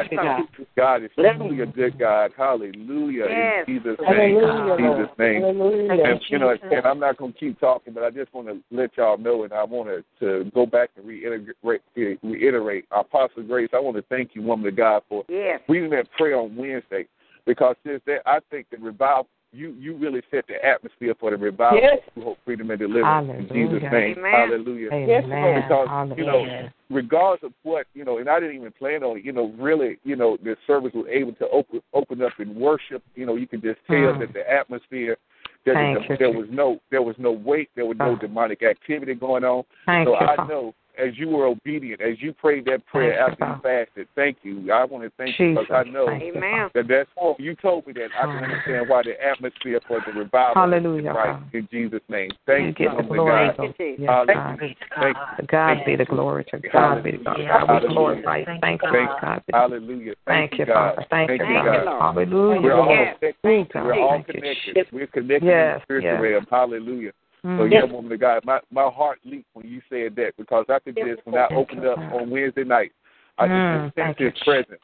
Thank 0.09 0.21
God. 0.21 0.41
God. 0.77 1.03
Is 1.03 1.11
truly 1.15 1.61
a 1.61 1.65
good 1.65 1.99
God. 1.99 2.31
Hallelujah. 2.37 3.25
Yes. 3.29 3.65
In 3.67 3.75
Jesus' 3.75 3.97
name. 3.99 4.39
Hallelujah, 4.39 4.73
In 4.73 4.97
Jesus' 4.97 5.17
name. 5.19 5.41
Hallelujah. 5.41 6.03
And 6.05 6.21
you 6.29 6.39
know, 6.39 6.55
and 6.71 6.85
I'm 6.85 6.99
not 6.99 7.17
going 7.17 7.33
to 7.33 7.39
keep 7.39 7.59
talking, 7.59 7.93
but 7.93 8.03
I 8.03 8.11
just 8.11 8.33
want 8.33 8.47
to 8.47 8.61
let 8.71 8.95
y'all 8.97 9.17
know, 9.17 9.43
and 9.43 9.53
I 9.53 9.63
want 9.63 9.89
to, 9.89 10.03
to 10.19 10.49
go 10.51 10.65
back 10.65 10.91
and 10.95 11.05
reiterate, 11.05 11.81
reiterate. 12.23 12.85
Apostle 12.91 13.43
Grace, 13.43 13.69
I 13.73 13.79
want 13.79 13.97
to 13.97 14.03
thank 14.03 14.31
you, 14.33 14.41
woman 14.41 14.67
of 14.67 14.75
God, 14.77 15.03
for 15.09 15.25
Yes. 15.27 15.61
reading 15.67 15.89
that 15.91 16.09
prayer 16.17 16.37
on 16.37 16.55
Wednesday, 16.55 17.07
because 17.45 17.75
since 17.85 18.01
that, 18.05 18.21
I 18.25 18.39
think 18.49 18.67
the 18.69 18.77
revival, 18.77 19.27
you 19.51 19.75
you 19.79 19.97
really 19.97 20.21
set 20.29 20.45
the 20.47 20.63
atmosphere 20.63 21.15
for 21.19 21.31
the 21.31 21.37
revival 21.37 21.79
Yes. 21.81 21.99
of 22.15 22.23
Hope, 22.23 22.37
Freedom, 22.45 22.69
and 22.69 22.79
Deliverance 22.79 23.29
in 23.29 23.47
Jesus' 23.47 23.81
name. 23.91 24.17
Amen. 24.17 24.31
Hallelujah. 24.31 24.89
Yes. 24.91 25.23
Because 25.25 26.17
you 26.17 26.25
know, 26.25 26.69
regardless 26.89 27.43
of 27.43 27.53
what 27.63 27.87
you 27.93 28.05
know, 28.05 28.19
and 28.19 28.29
I 28.29 28.39
didn't 28.39 28.55
even 28.55 28.71
plan 28.71 29.03
on 29.03 29.17
it. 29.17 29.25
You 29.25 29.31
know, 29.31 29.53
really, 29.57 29.97
you 30.03 30.15
know, 30.15 30.37
the 30.43 30.55
service 30.67 30.91
was 30.93 31.07
able 31.09 31.33
to 31.33 31.47
open 31.49 31.81
open 31.93 32.21
up 32.21 32.33
in 32.39 32.55
worship. 32.55 33.03
You 33.15 33.25
know, 33.25 33.35
you 33.35 33.47
can 33.47 33.61
just 33.61 33.79
tell 33.87 33.95
Mm. 34.13 34.19
that 34.19 34.33
the 34.33 34.49
atmosphere. 34.51 35.17
That 35.65 35.73
Thank 35.73 36.07
the, 36.07 36.13
you, 36.13 36.17
there 36.17 36.31
was 36.31 36.47
no 36.49 36.79
there 36.89 37.01
was 37.01 37.15
no 37.17 37.31
weight, 37.31 37.69
there 37.75 37.85
was 37.85 37.97
no 37.97 38.11
Oh. 38.11 38.15
demonic 38.15 38.63
activity 38.63 39.13
going 39.13 39.43
on. 39.43 39.65
Thank 39.85 40.07
so 40.07 40.11
you, 40.11 40.25
I 40.25 40.47
know 40.47 40.73
as 40.99 41.17
you 41.17 41.29
were 41.29 41.45
obedient, 41.45 42.01
as 42.01 42.21
you 42.21 42.33
prayed 42.33 42.65
that 42.65 42.85
prayer 42.87 43.15
Thank 43.17 43.31
after 43.31 43.45
you 43.45 43.61
fasted, 43.61 44.07
thank 44.15 44.37
you. 44.43 44.71
I 44.71 44.83
want 44.85 45.03
to 45.03 45.11
thank 45.17 45.39
you 45.39 45.55
because 45.55 45.67
I 45.71 45.89
know 45.89 46.09
Amen. 46.09 46.69
that 46.73 46.87
that's 46.87 47.09
all. 47.15 47.35
you 47.39 47.55
told 47.55 47.87
me 47.87 47.93
that 47.93 48.09
I 48.17 48.25
can 48.25 48.43
understand 48.43 48.89
why 48.89 49.03
the 49.03 49.21
atmosphere 49.23 49.79
for 49.87 49.99
the 50.05 50.11
revival 50.19 50.55
Hallelujah, 50.55 51.11
is 51.11 51.15
right 51.15 51.41
in 51.53 51.67
Jesus' 51.71 52.01
name. 52.09 52.31
Thank 52.45 52.79
You 52.79 52.85
you, 52.85 52.91
get 52.91 52.97
the 52.97 53.03
glory. 53.03 53.47
God. 53.47 53.55
Thank 53.57 53.79
you, 53.79 53.85
Jesus. 53.85 54.03
Yes, 54.03 54.27
God. 54.27 54.59
Thank 54.99 55.17
To 55.37 55.45
God 55.45 55.77
be 55.85 55.95
the 55.95 56.05
glory. 56.05 56.45
To 56.45 56.59
God 56.71 57.03
be 57.03 57.11
the 57.11 57.17
glory. 57.17 57.45
God, 57.47 57.61
we 57.61 57.67
Hallelujah. 57.67 57.89
glorify 57.89 58.37
you. 58.37 58.45
Thank 58.45 58.81
you, 58.81 58.89
Thank 58.91 59.09
God. 59.21 59.43
Hallelujah. 59.53 60.13
Thank 60.25 60.59
you, 60.59 60.65
Father. 60.65 61.05
Thank 61.09 61.29
you, 61.29 61.35
you, 61.37 61.53
God. 61.53 61.85
God. 61.85 62.01
Hallelujah. 62.01 62.61
We're 62.61 62.73
all 62.73 62.87
connected. 62.87 63.35
Thank 63.43 63.73
We're 63.73 63.99
all 63.99 64.23
connected. 64.23 64.75
Jesus. 64.75 64.87
We're 64.91 65.07
connected 65.07 65.47
Yes, 65.47 65.73
in 65.73 65.79
the 65.79 65.81
spiritual 65.83 66.11
yes. 66.11 66.21
realm. 66.21 66.47
Hallelujah. 66.49 67.11
So 67.43 67.63
Mm. 67.63 67.71
yeah, 67.71 67.83
woman 67.83 68.11
of 68.11 68.19
God, 68.19 68.43
my 68.45 68.59
my 68.71 68.89
heart 68.89 69.19
leaped 69.23 69.49
when 69.53 69.67
you 69.67 69.81
said 69.89 70.15
that 70.15 70.33
because 70.37 70.65
I 70.69 70.79
could 70.79 70.95
just 70.95 71.25
when 71.25 71.35
I 71.37 71.47
opened 71.55 71.85
up 71.85 71.97
on 72.11 72.29
Wednesday 72.29 72.63
night, 72.63 72.91
I 73.37 73.47
Mm, 73.47 73.83
just 73.85 73.95
sense 73.95 73.95
thank 73.95 74.19
you, 74.19 74.29
His 74.31 74.39
presence. 74.43 74.81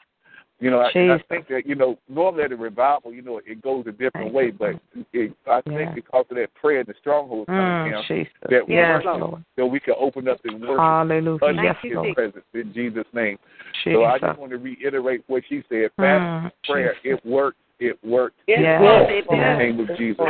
You 0.60 0.72
know, 0.72 0.80
I, 0.80 1.16
I 1.16 1.18
think 1.28 1.50
that 1.50 1.64
you 1.66 1.76
know 1.76 2.00
normally 2.08 2.44
at 2.44 2.52
a 2.54 2.56
revival, 2.56 3.14
you 3.14 3.22
know, 3.22 3.42
it 3.46 3.62
goes 3.62 3.86
a 3.88 3.92
different 3.92 4.14
Thank 4.14 4.34
way, 4.34 4.52
but 4.52 4.80
it, 5.12 5.36
I 5.46 5.62
think 5.62 5.78
Yeah. 5.80 5.94
because 5.94 6.26
of 6.30 6.38
that 6.38 6.54
prayer 6.56 6.80
and 6.80 6.88
the 6.88 6.94
stronghold 7.00 7.48
coming 7.48 7.66
Mm, 7.66 7.92
down, 7.92 8.04
Jesus. 8.08 8.32
that 8.50 8.68
we 8.68 8.76
Yes, 8.76 9.04
worship, 9.04 9.44
that 9.58 9.66
we 9.66 9.80
can 9.82 9.96
open 10.00 10.30
up 10.30 10.40
and 10.46 10.62
worship 10.62 10.80
Hallelujah. 10.80 11.40
under 11.44 11.64
Yes, 11.64 11.76
His 11.84 11.94
Lord. 11.96 12.16
presence 12.16 12.46
in 12.54 12.74
Jesus' 12.74 13.06
name. 13.14 13.38
Jesus. 13.84 14.00
So 14.00 14.06
I 14.06 14.18
just 14.18 14.40
want 14.40 14.52
to 14.52 14.58
reiterate 14.58 15.26
what 15.28 15.44
she 15.50 15.62
said. 15.68 15.92
Fast 15.98 16.24
Mm, 16.24 16.52
prayer, 16.64 16.96
Jesus. 17.04 17.20
it 17.24 17.26
worked. 17.30 17.60
It 17.80 17.98
worked. 18.04 18.38
Yes, 18.48 18.60
It 18.60 18.64
yes, 18.64 18.82
worked. 18.82 19.12
yes. 19.12 19.26
In 19.30 19.40
the 19.40 19.58
name 19.58 19.80
of 19.80 19.98
Jesus. 19.98 20.26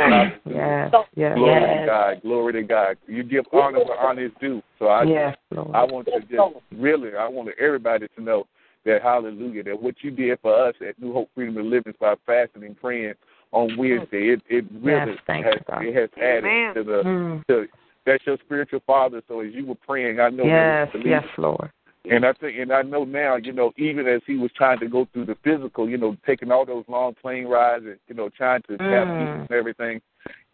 Yes, 0.46 0.92
yes. 1.14 1.34
Glory 1.34 1.60
yes. 1.62 1.80
to 1.80 1.86
God. 1.86 2.22
Glory 2.22 2.52
to 2.54 2.62
God. 2.62 2.96
You 3.06 3.22
give 3.22 3.44
honor 3.52 3.84
where 3.84 3.98
honor 3.98 4.24
is 4.24 4.32
due. 4.40 4.62
So 4.78 4.86
I 4.86 5.04
Yes, 5.04 5.36
Lord. 5.50 5.74
I 5.74 5.84
want 5.84 6.06
to 6.06 6.20
just 6.20 6.56
really 6.72 7.10
I 7.14 7.28
want 7.28 7.50
everybody 7.60 8.06
to 8.16 8.22
know 8.22 8.46
that 8.84 9.02
hallelujah, 9.02 9.62
that 9.64 9.80
what 9.80 9.94
you 10.02 10.10
did 10.10 10.38
for 10.40 10.68
us 10.68 10.74
at 10.86 11.00
New 11.00 11.12
Hope 11.12 11.28
Freedom 11.34 11.56
and 11.58 11.70
Living 11.70 11.94
by 12.00 12.14
fasting 12.24 12.64
and 12.64 12.80
praying 12.80 13.14
on 13.52 13.76
Wednesday, 13.76 14.30
it 14.30 14.42
it 14.48 14.64
really 14.82 15.14
Yes, 15.28 15.44
has 15.44 15.58
it 15.82 15.94
has 15.94 16.10
added 16.16 16.44
Amen. 16.44 16.74
to 16.74 16.82
the 16.84 17.02
Mm. 17.04 17.46
to 17.46 17.66
that's 18.04 18.24
your 18.26 18.38
spiritual 18.44 18.80
father. 18.86 19.22
So 19.28 19.40
as 19.40 19.52
you 19.52 19.66
were 19.66 19.74
praying, 19.74 20.20
I 20.20 20.30
know 20.30 20.44
Yes, 20.44 20.88
that 20.92 20.98
was 20.98 21.06
yes, 21.06 21.24
Lord. 21.38 21.70
And 22.10 22.24
I 22.24 22.32
think, 22.32 22.58
and 22.58 22.72
I 22.72 22.82
know 22.82 23.04
now, 23.04 23.36
you 23.36 23.52
know, 23.52 23.72
even 23.76 24.06
as 24.06 24.20
he 24.26 24.36
was 24.36 24.50
trying 24.56 24.78
to 24.80 24.88
go 24.88 25.06
through 25.12 25.26
the 25.26 25.36
physical, 25.42 25.88
you 25.88 25.98
know, 25.98 26.16
taking 26.26 26.50
all 26.50 26.64
those 26.64 26.84
long 26.88 27.14
plane 27.20 27.46
rides 27.46 27.84
and 27.86 27.98
you 28.08 28.14
know, 28.14 28.28
trying 28.28 28.62
to 28.62 28.72
have 28.90 29.08
Mm. 29.08 29.18
meetings 29.20 29.46
and 29.48 29.58
everything. 29.58 30.00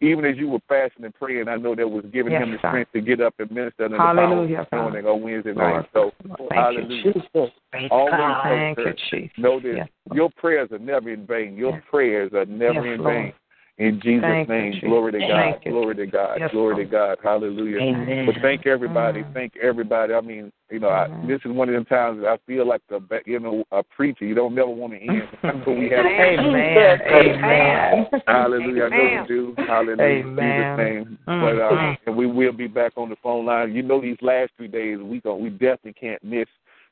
Even 0.01 0.25
as 0.25 0.37
you 0.37 0.49
were 0.49 0.59
fasting 0.67 1.05
and 1.05 1.13
praying, 1.15 1.47
I 1.47 1.55
know 1.55 1.75
that 1.75 1.89
was 1.89 2.05
giving 2.11 2.33
Yes, 2.33 2.43
him 2.43 2.51
the 2.51 2.57
sir. 2.59 2.69
strength 2.69 2.91
to 2.93 3.01
get 3.01 3.21
up 3.21 3.33
and 3.39 3.49
minister 3.51 3.85
in 3.85 3.91
the 3.91 3.97
Hallelujah, 3.97 4.57
power 4.57 4.71
God. 4.71 4.81
morning 4.81 5.07
on 5.07 5.21
Wednesday 5.21 5.53
Lord, 5.53 5.75
night. 5.75 5.89
So, 5.93 6.11
Thank 6.49 6.51
hallelujah. 6.51 7.03
you, 7.05 7.13
Jesus. 7.13 7.51
Always 7.89 8.13
know, 8.17 8.73
Thank 8.75 8.77
you, 8.77 8.93
Jesus. 9.09 9.37
know 9.37 9.59
that 9.59 9.75
Yes, 9.77 9.87
your 10.13 10.29
prayers 10.37 10.71
are 10.71 10.79
never 10.79 11.09
in 11.09 11.25
vain. 11.25 11.57
Your 11.57 11.71
Yes. 11.73 11.83
prayers 11.89 12.33
are 12.33 12.45
never 12.45 12.85
Yes, 12.85 12.95
in 12.95 13.03
Lord. 13.03 13.15
vain. 13.15 13.33
In 13.79 13.99
Jesus' 14.01 14.21
Thank 14.21 14.49
name, 14.49 14.73
Jesus. 14.73 14.87
glory 14.87 15.13
to 15.13 15.19
God, 15.19 15.29
Thank 15.29 15.65
you, 15.65 15.71
glory 15.71 15.95
to 15.95 16.05
God, 16.05 16.37
Yes, 16.39 16.51
glory 16.51 16.75
to 16.75 16.85
God, 16.85 17.17
hallelujah. 17.23 17.79
Amen. 17.79 18.27
But 18.27 18.35
thank 18.43 18.67
everybody, 18.67 19.23
Mm. 19.23 19.33
thank 19.33 19.57
everybody. 19.57 20.13
I 20.13 20.21
mean, 20.21 20.51
you 20.69 20.77
know, 20.77 20.89
I, 20.89 21.07
Mhm. 21.07 21.25
this 21.27 21.39
is 21.43 21.51
one 21.51 21.69
of 21.69 21.73
them 21.73 21.85
times 21.85 22.21
that 22.21 22.29
I 22.29 22.37
feel 22.45 22.65
like 22.65 22.81
a 22.91 23.01
you 23.25 23.39
know 23.39 23.63
a 23.71 23.81
preacher. 23.81 24.25
You 24.25 24.35
don't 24.35 24.53
never 24.53 24.69
want 24.69 24.93
to 24.93 24.99
end. 24.99 25.27
That's 25.41 25.65
what 25.65 25.75
we 25.77 25.89
have. 25.89 26.05
Amen. 26.05 27.01
Amen. 27.01 28.07
Hallelujah. 28.27 28.85
I 28.85 28.89
know 28.89 28.95
Amen. 28.95 29.25
you 29.27 29.55
do. 29.55 29.63
Hallelujah. 29.63 30.05
In 30.05 30.27
Amen. 30.27 30.55
Jesus' 30.55 30.77
name. 30.77 31.17
Mm. 31.27 31.41
But 31.41 31.59
uh, 31.59 31.75
Mm. 31.75 31.97
and 32.05 32.15
we 32.15 32.27
will 32.27 32.53
be 32.53 32.67
back 32.67 32.93
on 32.95 33.09
the 33.09 33.15
phone 33.23 33.45
line. 33.47 33.73
You 33.73 33.81
know, 33.81 33.99
these 33.99 34.21
last 34.21 34.51
three 34.55 34.67
days 34.67 34.99
we 34.99 35.19
go. 35.19 35.35
We 35.35 35.49
definitely 35.49 35.93
can't 35.93 36.23
miss 36.23 36.47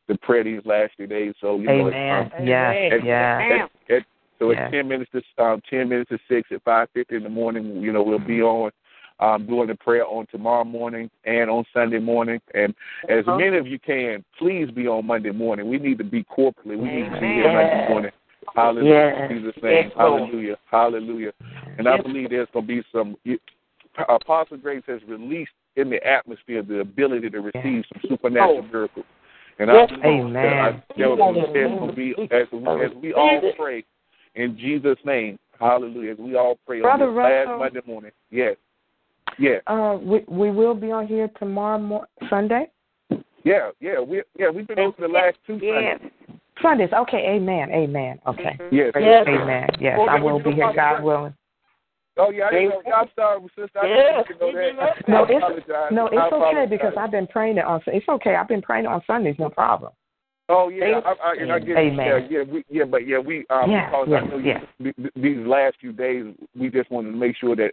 the 0.07 0.17
prayer 0.17 0.43
these 0.43 0.65
last 0.65 0.93
three 0.97 1.05
days. 1.05 1.35
So 1.39 1.57
you 1.59 1.67
know, 1.67 1.89
Amen. 1.89 2.31
um, 2.39 2.47
Yes, 2.47 2.91
at- 2.93 3.03
yes. 3.03 3.69
So 4.41 4.49
Yes. 4.51 4.59
at 4.65 4.71
ten 4.71 4.87
minutes 4.87 5.11
to 5.11 5.43
um, 5.43 5.61
ten 5.69 5.87
minutes 5.87 6.09
to 6.09 6.19
six 6.27 6.49
at 6.51 6.63
five 6.63 6.89
fifty 6.93 7.15
in 7.15 7.23
the 7.23 7.29
morning. 7.29 7.81
You 7.81 7.93
know, 7.93 8.01
we'll 8.03 8.19
be 8.19 8.37
Mm-hmm. 8.39 8.65
on. 8.65 8.71
Um, 9.19 9.45
doing 9.45 9.67
the 9.67 9.75
prayer 9.75 10.03
on 10.07 10.25
tomorrow 10.31 10.63
morning 10.63 11.07
and 11.25 11.47
on 11.47 11.63
Sunday 11.73 11.99
morning, 11.99 12.41
and 12.55 12.73
as 13.07 13.23
Uh-huh. 13.27 13.37
many 13.37 13.55
of 13.55 13.67
you 13.67 13.77
can, 13.77 14.25
please 14.39 14.71
be 14.71 14.87
on 14.87 15.05
Monday 15.05 15.29
morning. 15.29 15.69
We 15.69 15.77
need 15.77 15.99
to 15.99 16.03
be 16.03 16.23
corporately. 16.23 16.75
We 16.75 16.89
need 16.89 17.03
to 17.03 17.11
be 17.11 17.17
Amen. 17.17 17.33
here 17.35 17.53
Monday 17.53 17.87
morning. 17.87 18.11
Hallelujah. 18.55 19.27
Yes. 19.29 19.31
Jesus' 19.31 19.61
name. 19.61 19.73
Yes, 19.73 19.91
Hallelujah. 19.95 20.57
Hallelujah. 20.71 21.33
And 21.77 21.87
I 21.87 22.01
believe 22.01 22.31
there's 22.31 22.47
going 22.51 22.65
to 22.65 22.81
be 22.81 22.83
some. 22.91 23.15
Apostle 24.09 24.57
Grace 24.57 24.81
has 24.87 25.01
released 25.07 25.51
in 25.75 25.91
the 25.91 26.03
atmosphere 26.03 26.63
the 26.63 26.79
ability 26.79 27.29
to 27.29 27.41
receive 27.41 27.83
some 27.93 28.01
supernatural 28.09 28.63
miracles. 28.73 29.05
And 29.59 29.69
I 29.69 29.81
Yes. 29.81 29.89
believe 29.89 30.33
that, 30.33 30.53
I, 30.57 30.69
Amen. 30.69 30.83
there 30.97 31.09
will 31.11 31.93
be, 31.93 32.15
be 32.15 32.27
as, 32.31 32.47
as 32.51 32.91
we 33.03 33.13
all 33.13 33.39
pray 33.55 33.83
in 34.35 34.57
Jesus' 34.57 34.97
name. 35.05 35.37
Hallelujah. 35.59 36.13
As 36.13 36.17
we 36.17 36.35
all 36.35 36.57
pray 36.65 36.81
Brother 36.81 37.05
on 37.05 37.15
this 37.15 37.47
last 37.47 37.59
Monday 37.59 37.81
morning. 37.85 38.11
Yes. 38.31 38.55
Yes. 39.37 39.61
Uh, 39.67 39.97
we 40.01 40.23
we 40.27 40.51
will 40.51 40.73
be 40.73 40.91
on 40.91 41.07
here 41.07 41.29
tomorrow 41.39 41.79
mor- 41.79 42.07
Sunday. 42.29 42.69
Yeah. 43.43 43.69
Yeah. 43.79 43.99
We 43.99 44.23
yeah 44.37 44.49
we've 44.49 44.67
been 44.67 44.79
on 44.79 44.93
for 44.93 45.01
the 45.01 45.13
last 45.13 45.37
two 45.45 45.59
Yes. 45.61 45.99
Sundays. 45.99 46.11
Sundays. 46.61 46.89
Okay. 46.93 47.25
Amen. 47.35 47.69
Amen. 47.71 48.19
Okay. 48.27 48.57
Yes. 48.71 48.91
Yes. 48.99 49.25
Amen. 49.27 49.67
Yes, 49.79 49.97
Well, 49.97 50.09
I 50.09 50.19
will 50.19 50.39
be 50.39 50.51
here, 50.51 50.67
know, 50.67 50.73
God 50.73 51.03
willing. 51.03 51.33
Oh 52.17 52.29
yeah. 52.29 52.47
I 52.47 52.51
didn't 52.51 52.69
know. 52.69 52.81
I'm 52.95 53.07
sorry, 53.15 53.41
sister. 53.55 53.79
I 53.79 53.87
Yes. 53.87 54.25
didn't 54.27 54.41
know 54.41 54.51
that. 54.51 55.07
No, 55.07 55.25
it's 55.29 55.67
no, 55.91 56.07
it's 56.07 56.33
okay 56.33 56.65
because 56.69 56.93
I've 56.97 57.11
been 57.11 57.27
praying 57.27 57.57
it 57.57 57.65
on. 57.65 57.81
It's 57.87 58.07
okay. 58.09 58.35
I've 58.35 58.47
been 58.47 58.61
praying 58.61 58.85
it 58.85 58.89
on 58.89 59.01
Sundays. 59.05 59.35
No 59.39 59.49
problem. 59.49 59.91
Oh 60.49 60.69
yeah, 60.69 60.99
I, 61.05 61.11
I, 61.11 61.33
and 61.39 61.51
I 61.51 61.59
get 61.59 61.77
Amen. 61.77 62.05
yeah, 62.05 62.19
yeah, 62.29 62.43
we, 62.43 62.63
yeah, 62.69 62.83
but 62.83 63.07
yeah, 63.07 63.19
we 63.19 63.45
um, 63.49 63.71
Yeah, 63.71 63.85
because 63.89 64.07
yes, 64.09 64.23
I 64.23 64.27
know 64.27 64.37
you, 64.37 64.93
these 65.15 65.47
last 65.47 65.77
few 65.79 65.93
days, 65.93 66.25
we 66.59 66.69
just 66.69 66.91
wanted 66.91 67.11
to 67.11 67.17
make 67.17 67.37
sure 67.37 67.55
that 67.55 67.71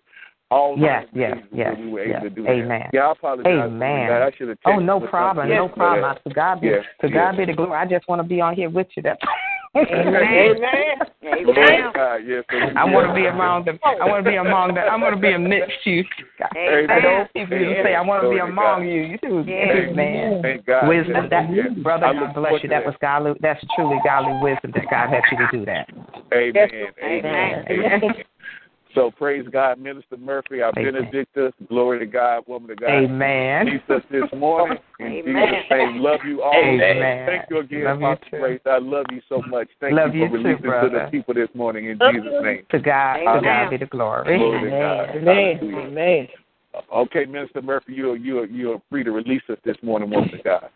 all 0.51 0.79
Yes, 0.79 1.05
yes, 1.13 1.39
yes, 1.53 1.75
we 1.79 1.89
were 1.91 2.01
able 2.01 2.13
yes. 2.13 2.23
to 2.23 2.31
do 2.31 2.47
Amen. 2.47 2.69
that. 2.69 2.91
Yeah, 2.93 3.09
I 3.09 3.13
apologize. 3.13 3.47
Amen. 3.47 4.09
that. 4.09 4.23
I 4.23 4.31
should 4.37 4.49
have. 4.49 4.59
Oh, 4.65 4.79
no 4.79 5.01
problem, 5.01 5.49
no 5.49 5.67
Yeah, 5.67 5.75
problem. 5.75 6.17
To 6.27 6.35
God 6.35 6.61
be, 6.61 6.69
yeah, 6.69 6.77
to 7.01 7.09
God 7.09 7.33
yeah. 7.33 7.37
be 7.37 7.45
the 7.47 7.53
glory. 7.53 7.73
I 7.73 7.85
just 7.85 8.09
want 8.09 8.23
to 8.23 8.29
be 8.29 8.41
on 8.41 8.55
here 8.55 8.71
with 8.71 8.87
you. 8.97 9.03
That. 9.03 9.19
Amen. 9.77 10.57
Lord 11.45 11.95
God, 11.95 12.17
yes, 12.27 12.45
I 12.77 12.85
want 12.85 13.09
to 13.09 13.15
be 13.15 13.27
among 13.27 13.65
them. 13.65 13.79
I 13.85 14.07
want 14.07 14.25
to 14.25 14.31
be 14.31 14.37
among 14.37 14.75
them. 14.75 14.85
I 14.91 14.97
want 14.97 15.15
to 15.15 15.21
be 15.21 15.33
amidst 15.33 15.85
you. 15.85 16.05
Amen. 16.57 17.03
Those 17.03 17.27
people 17.35 17.59
you 17.59 17.77
say, 17.83 17.95
I 17.95 18.01
want 18.01 18.23
to 18.23 18.31
be 18.31 18.39
among 18.39 18.55
God. 18.57 18.89
you. 18.89 19.03
You 19.03 19.19
too, 19.19 19.45
Thank- 19.45 19.97
man. 19.97 20.63
God. 20.67 20.89
Wisdom, 20.89 21.29
that 21.31 21.55
yes. 21.55 21.67
brother, 21.83 22.13
God 22.13 22.35
bless 22.35 22.53
you. 22.55 22.59
to 22.61 22.69
That 22.69 22.87
was 22.87 22.95
godly. 23.01 23.33
That's 23.41 23.63
truly 23.77 23.99
godly 24.05 24.39
wisdom 24.43 24.73
that 24.75 24.85
God 24.91 25.11
had 25.11 25.23
you 25.31 25.39
to 25.39 25.49
do 25.53 25.65
that. 25.67 25.89
Amen. 26.33 27.65
Amen. 27.71 28.15
Amen. 28.97 29.03
Amen. 29.03 29.13
So 29.13 29.17
praise 29.17 29.47
God, 29.53 29.79
Minister 29.79 30.17
Murphy, 30.17 30.63
our 30.63 30.73
Amen. 30.77 30.93
Benedictus. 30.93 31.53
Glory 31.69 31.99
to 32.01 32.07
God, 32.07 32.45
woman 32.47 32.71
of 32.71 32.81
God. 32.81 32.91
Amen. 32.91 33.67
Release 33.67 33.83
us 33.89 34.03
this 34.11 34.25
morning. 34.39 34.79
In 35.01 35.07
Amen. 35.07 35.25
Jesus' 35.25 35.71
name, 35.71 35.97
love 35.99 36.21
you 36.27 36.43
all. 36.43 36.55
Amen. 36.55 37.29
Thank 37.29 37.51
you 37.51 37.59
again, 37.59 37.85
Love 37.85 38.01
you 38.01 38.07
Apostle. 38.09 38.39
Grace. 38.39 38.61
I 38.67 38.79
love 38.79 39.07
you 39.11 39.21
so 39.29 39.43
much. 39.49 39.69
Thank 39.81 39.95
Love 39.95 40.15
you 40.15 40.23
you 40.25 40.29
for 40.29 40.37
too, 40.39 40.43
to 40.43 40.57
the 40.57 40.69
brother. 40.69 41.09
people 41.11 41.35
this 41.35 41.49
morning 41.55 41.87
in 41.87 41.99
Love 41.99 42.15
Jesus' 42.15 42.33
name. 42.43 42.63
To 42.71 42.79
God, 42.79 43.17
to 43.17 43.25
God 43.25 43.39
Amen. 43.39 43.71
be 43.71 43.77
the 43.77 43.87
glory. 43.87 44.39
Glory 44.39 44.71
to 44.71 44.77
God. 44.77 45.17
Amen. 45.17 45.59
Hallelujah. 45.59 45.89
Amen. 45.89 46.29
Okay, 46.95 47.25
Minister 47.25 47.63
Murphy, 47.63 47.95
you're 47.95 48.17
you're 48.17 48.47
you're 48.47 48.81
free 48.91 49.03
to 49.03 49.11
release 49.11 49.43
us 49.49 49.59
this 49.65 49.77
morning, 49.83 50.11
woman 50.11 50.35
of 50.35 50.45
God. 50.45 50.71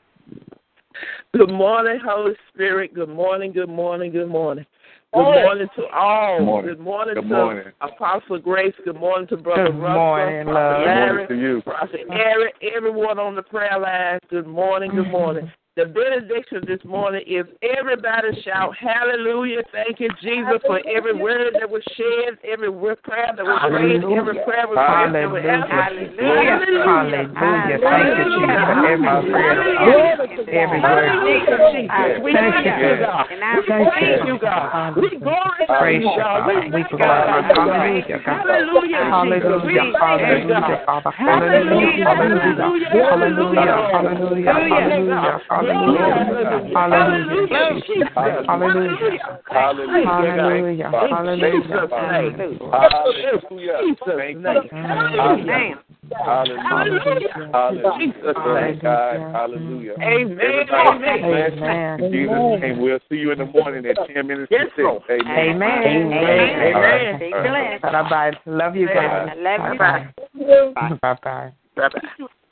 Good 1.35 1.51
morning, 1.51 2.01
Holy 2.05 2.35
Spirit. 2.53 2.95
Good 2.95 3.09
morning, 3.09 3.53
good 3.53 3.69
morning, 3.69 4.13
good 4.13 4.29
morning. 4.29 4.67
Good 5.15 5.21
Morning. 5.21 5.45
morning 5.45 5.69
to 5.77 5.83
all. 5.95 6.39
Good 6.39 6.45
morning. 6.47 6.75
Good 6.75 6.81
morning 6.81 7.15
Good 7.17 7.29
to 7.29 7.29
morning. 7.29 7.65
Apostle 7.83 8.39
Grace. 8.39 8.73
Good 8.83 8.97
morning 8.99 9.29
to 9.29 9.37
Brother 9.37 9.65
Good 9.65 9.79
Russell. 9.79 9.95
morning, 9.95 10.47
Prophet 10.47 10.55
love. 10.55 10.85
Good 10.87 10.95
morning 10.95 11.29
to 11.29 11.35
you. 11.35 11.63
Prophet 11.63 12.01
Eric, 12.11 12.55
everyone 12.75 13.19
on 13.19 13.35
the 13.35 13.43
prayer 13.43 13.79
line. 13.79 14.19
Good 14.31 14.47
morning, 14.47 14.91
good 14.91 15.05
mm. 15.05 15.11
morning. 15.11 15.53
The 15.75 15.87
benediction 15.87 16.61
this 16.69 16.85
morning 16.85 17.25
is 17.25 17.49
everybody 17.65 18.29
shout 18.45 18.77
hallelujah. 18.77 19.65
Thank 19.73 20.01
you, 20.01 20.11
Jesus, 20.21 20.61
for 20.67 20.77
every 20.85 21.17
word 21.17 21.57
that 21.57 21.65
was 21.65 21.81
shed, 21.97 22.37
every 22.45 22.69
word 22.69 23.01
prayer 23.01 23.33
that 23.33 23.41
was 23.41 23.57
prayed, 23.73 24.05
every 24.05 24.37
prayer 24.45 24.69
was 24.69 24.77
prayed 24.77 25.17
that 25.17 25.33
was 25.33 25.41
answered. 25.41 26.13
Hallelujah. 26.13 26.61
Hallelujah. 26.77 27.81
Thank 27.89 28.05
you, 28.21 28.25
Jesus, 28.37 28.69
for 28.69 28.85
every 28.85 29.17
prayer. 29.33 29.65
Every 30.53 30.81
word. 30.85 31.09
Thank 31.25 31.49
you, 31.49 31.57
Jesus. 31.73 32.21
We 32.21 32.37
Thank 32.37 32.53
thank 32.53 32.69
you. 32.69 32.93
you, 32.93 33.01
God. 33.01 33.33
We 33.49 33.65
praise 33.65 34.21
you, 34.29 34.37
glorify 35.25 35.81
Praise 35.81 36.05
you, 36.05 36.13
you, 36.13 36.21
God. 36.21 36.45
We 36.45 36.53
Father. 36.53 36.77
We 36.77 36.85
glorify 36.93 37.49
you, 38.05 38.21
God. 38.21 38.45
Hallelujah, 39.09 39.57
God. 40.37 40.77
Hallelujah, 41.17 41.97
Hallelujah. 41.97 41.97
Hallelujah, 41.97 41.97
Hallelujah, 43.03 43.73
Hallelujah. 43.73 43.73
hallelujah, 43.93 44.53
Hallelujah. 44.53 45.41
Hallelujah. 45.63 46.75
Hallelujah. 46.75 46.75
Hallelujah. 46.75 47.83
Jesus. 47.87 48.09
Hallelujah. 48.15 49.41
Hallelujah. 49.51 50.91
Hallelujah. 50.91 50.91
Hallelujah. 50.91 51.81
Thank 54.07 54.39
you. 54.45 54.69
Amen. 54.73 55.79
Hallelujah. 56.25 57.51
Hallelujah. 57.53 58.35
Glory 58.35 58.79
God. 58.83 59.35
Hallelujah. 59.35 59.95
Amen. 60.03 60.39
Amen. 60.71 61.25
Amen. 61.25 62.05
In 62.05 62.13
Jesus' 62.13 62.63
name. 62.63 62.83
We'll 62.83 62.99
see 63.09 63.17
you 63.17 63.33
in 63.33 63.39
the 63.39 63.47
morning 63.47 63.87
at 63.87 63.97
10 64.13 64.27
minutes 64.27 64.51
to 64.51 64.57
Yes, 64.57 64.67
6. 64.77 64.87
Amen. 65.11 65.29
Amen. 65.29 65.87
Amen. 65.87 66.75
All 66.75 66.81
right. 66.81 67.23
Amen. 67.23 67.47
All 67.47 67.53
right. 67.53 67.83
Bye-bye. 67.83 68.33
Love 68.47 68.77
you 68.77 68.89
guys. 68.89 69.29
I 69.31 69.35
love 69.37 69.73
you. 69.73 69.79
Bye-bye. 69.79 70.99
Bye-bye. 71.01 71.53
Bye-bye. 71.77 72.01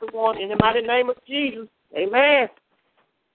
Everyone, 0.01 0.41
in 0.41 0.49
the 0.49 0.55
mighty 0.59 0.81
name 0.81 1.09
of 1.09 1.17
Jesus. 1.27 1.67
Amen. 1.95 2.47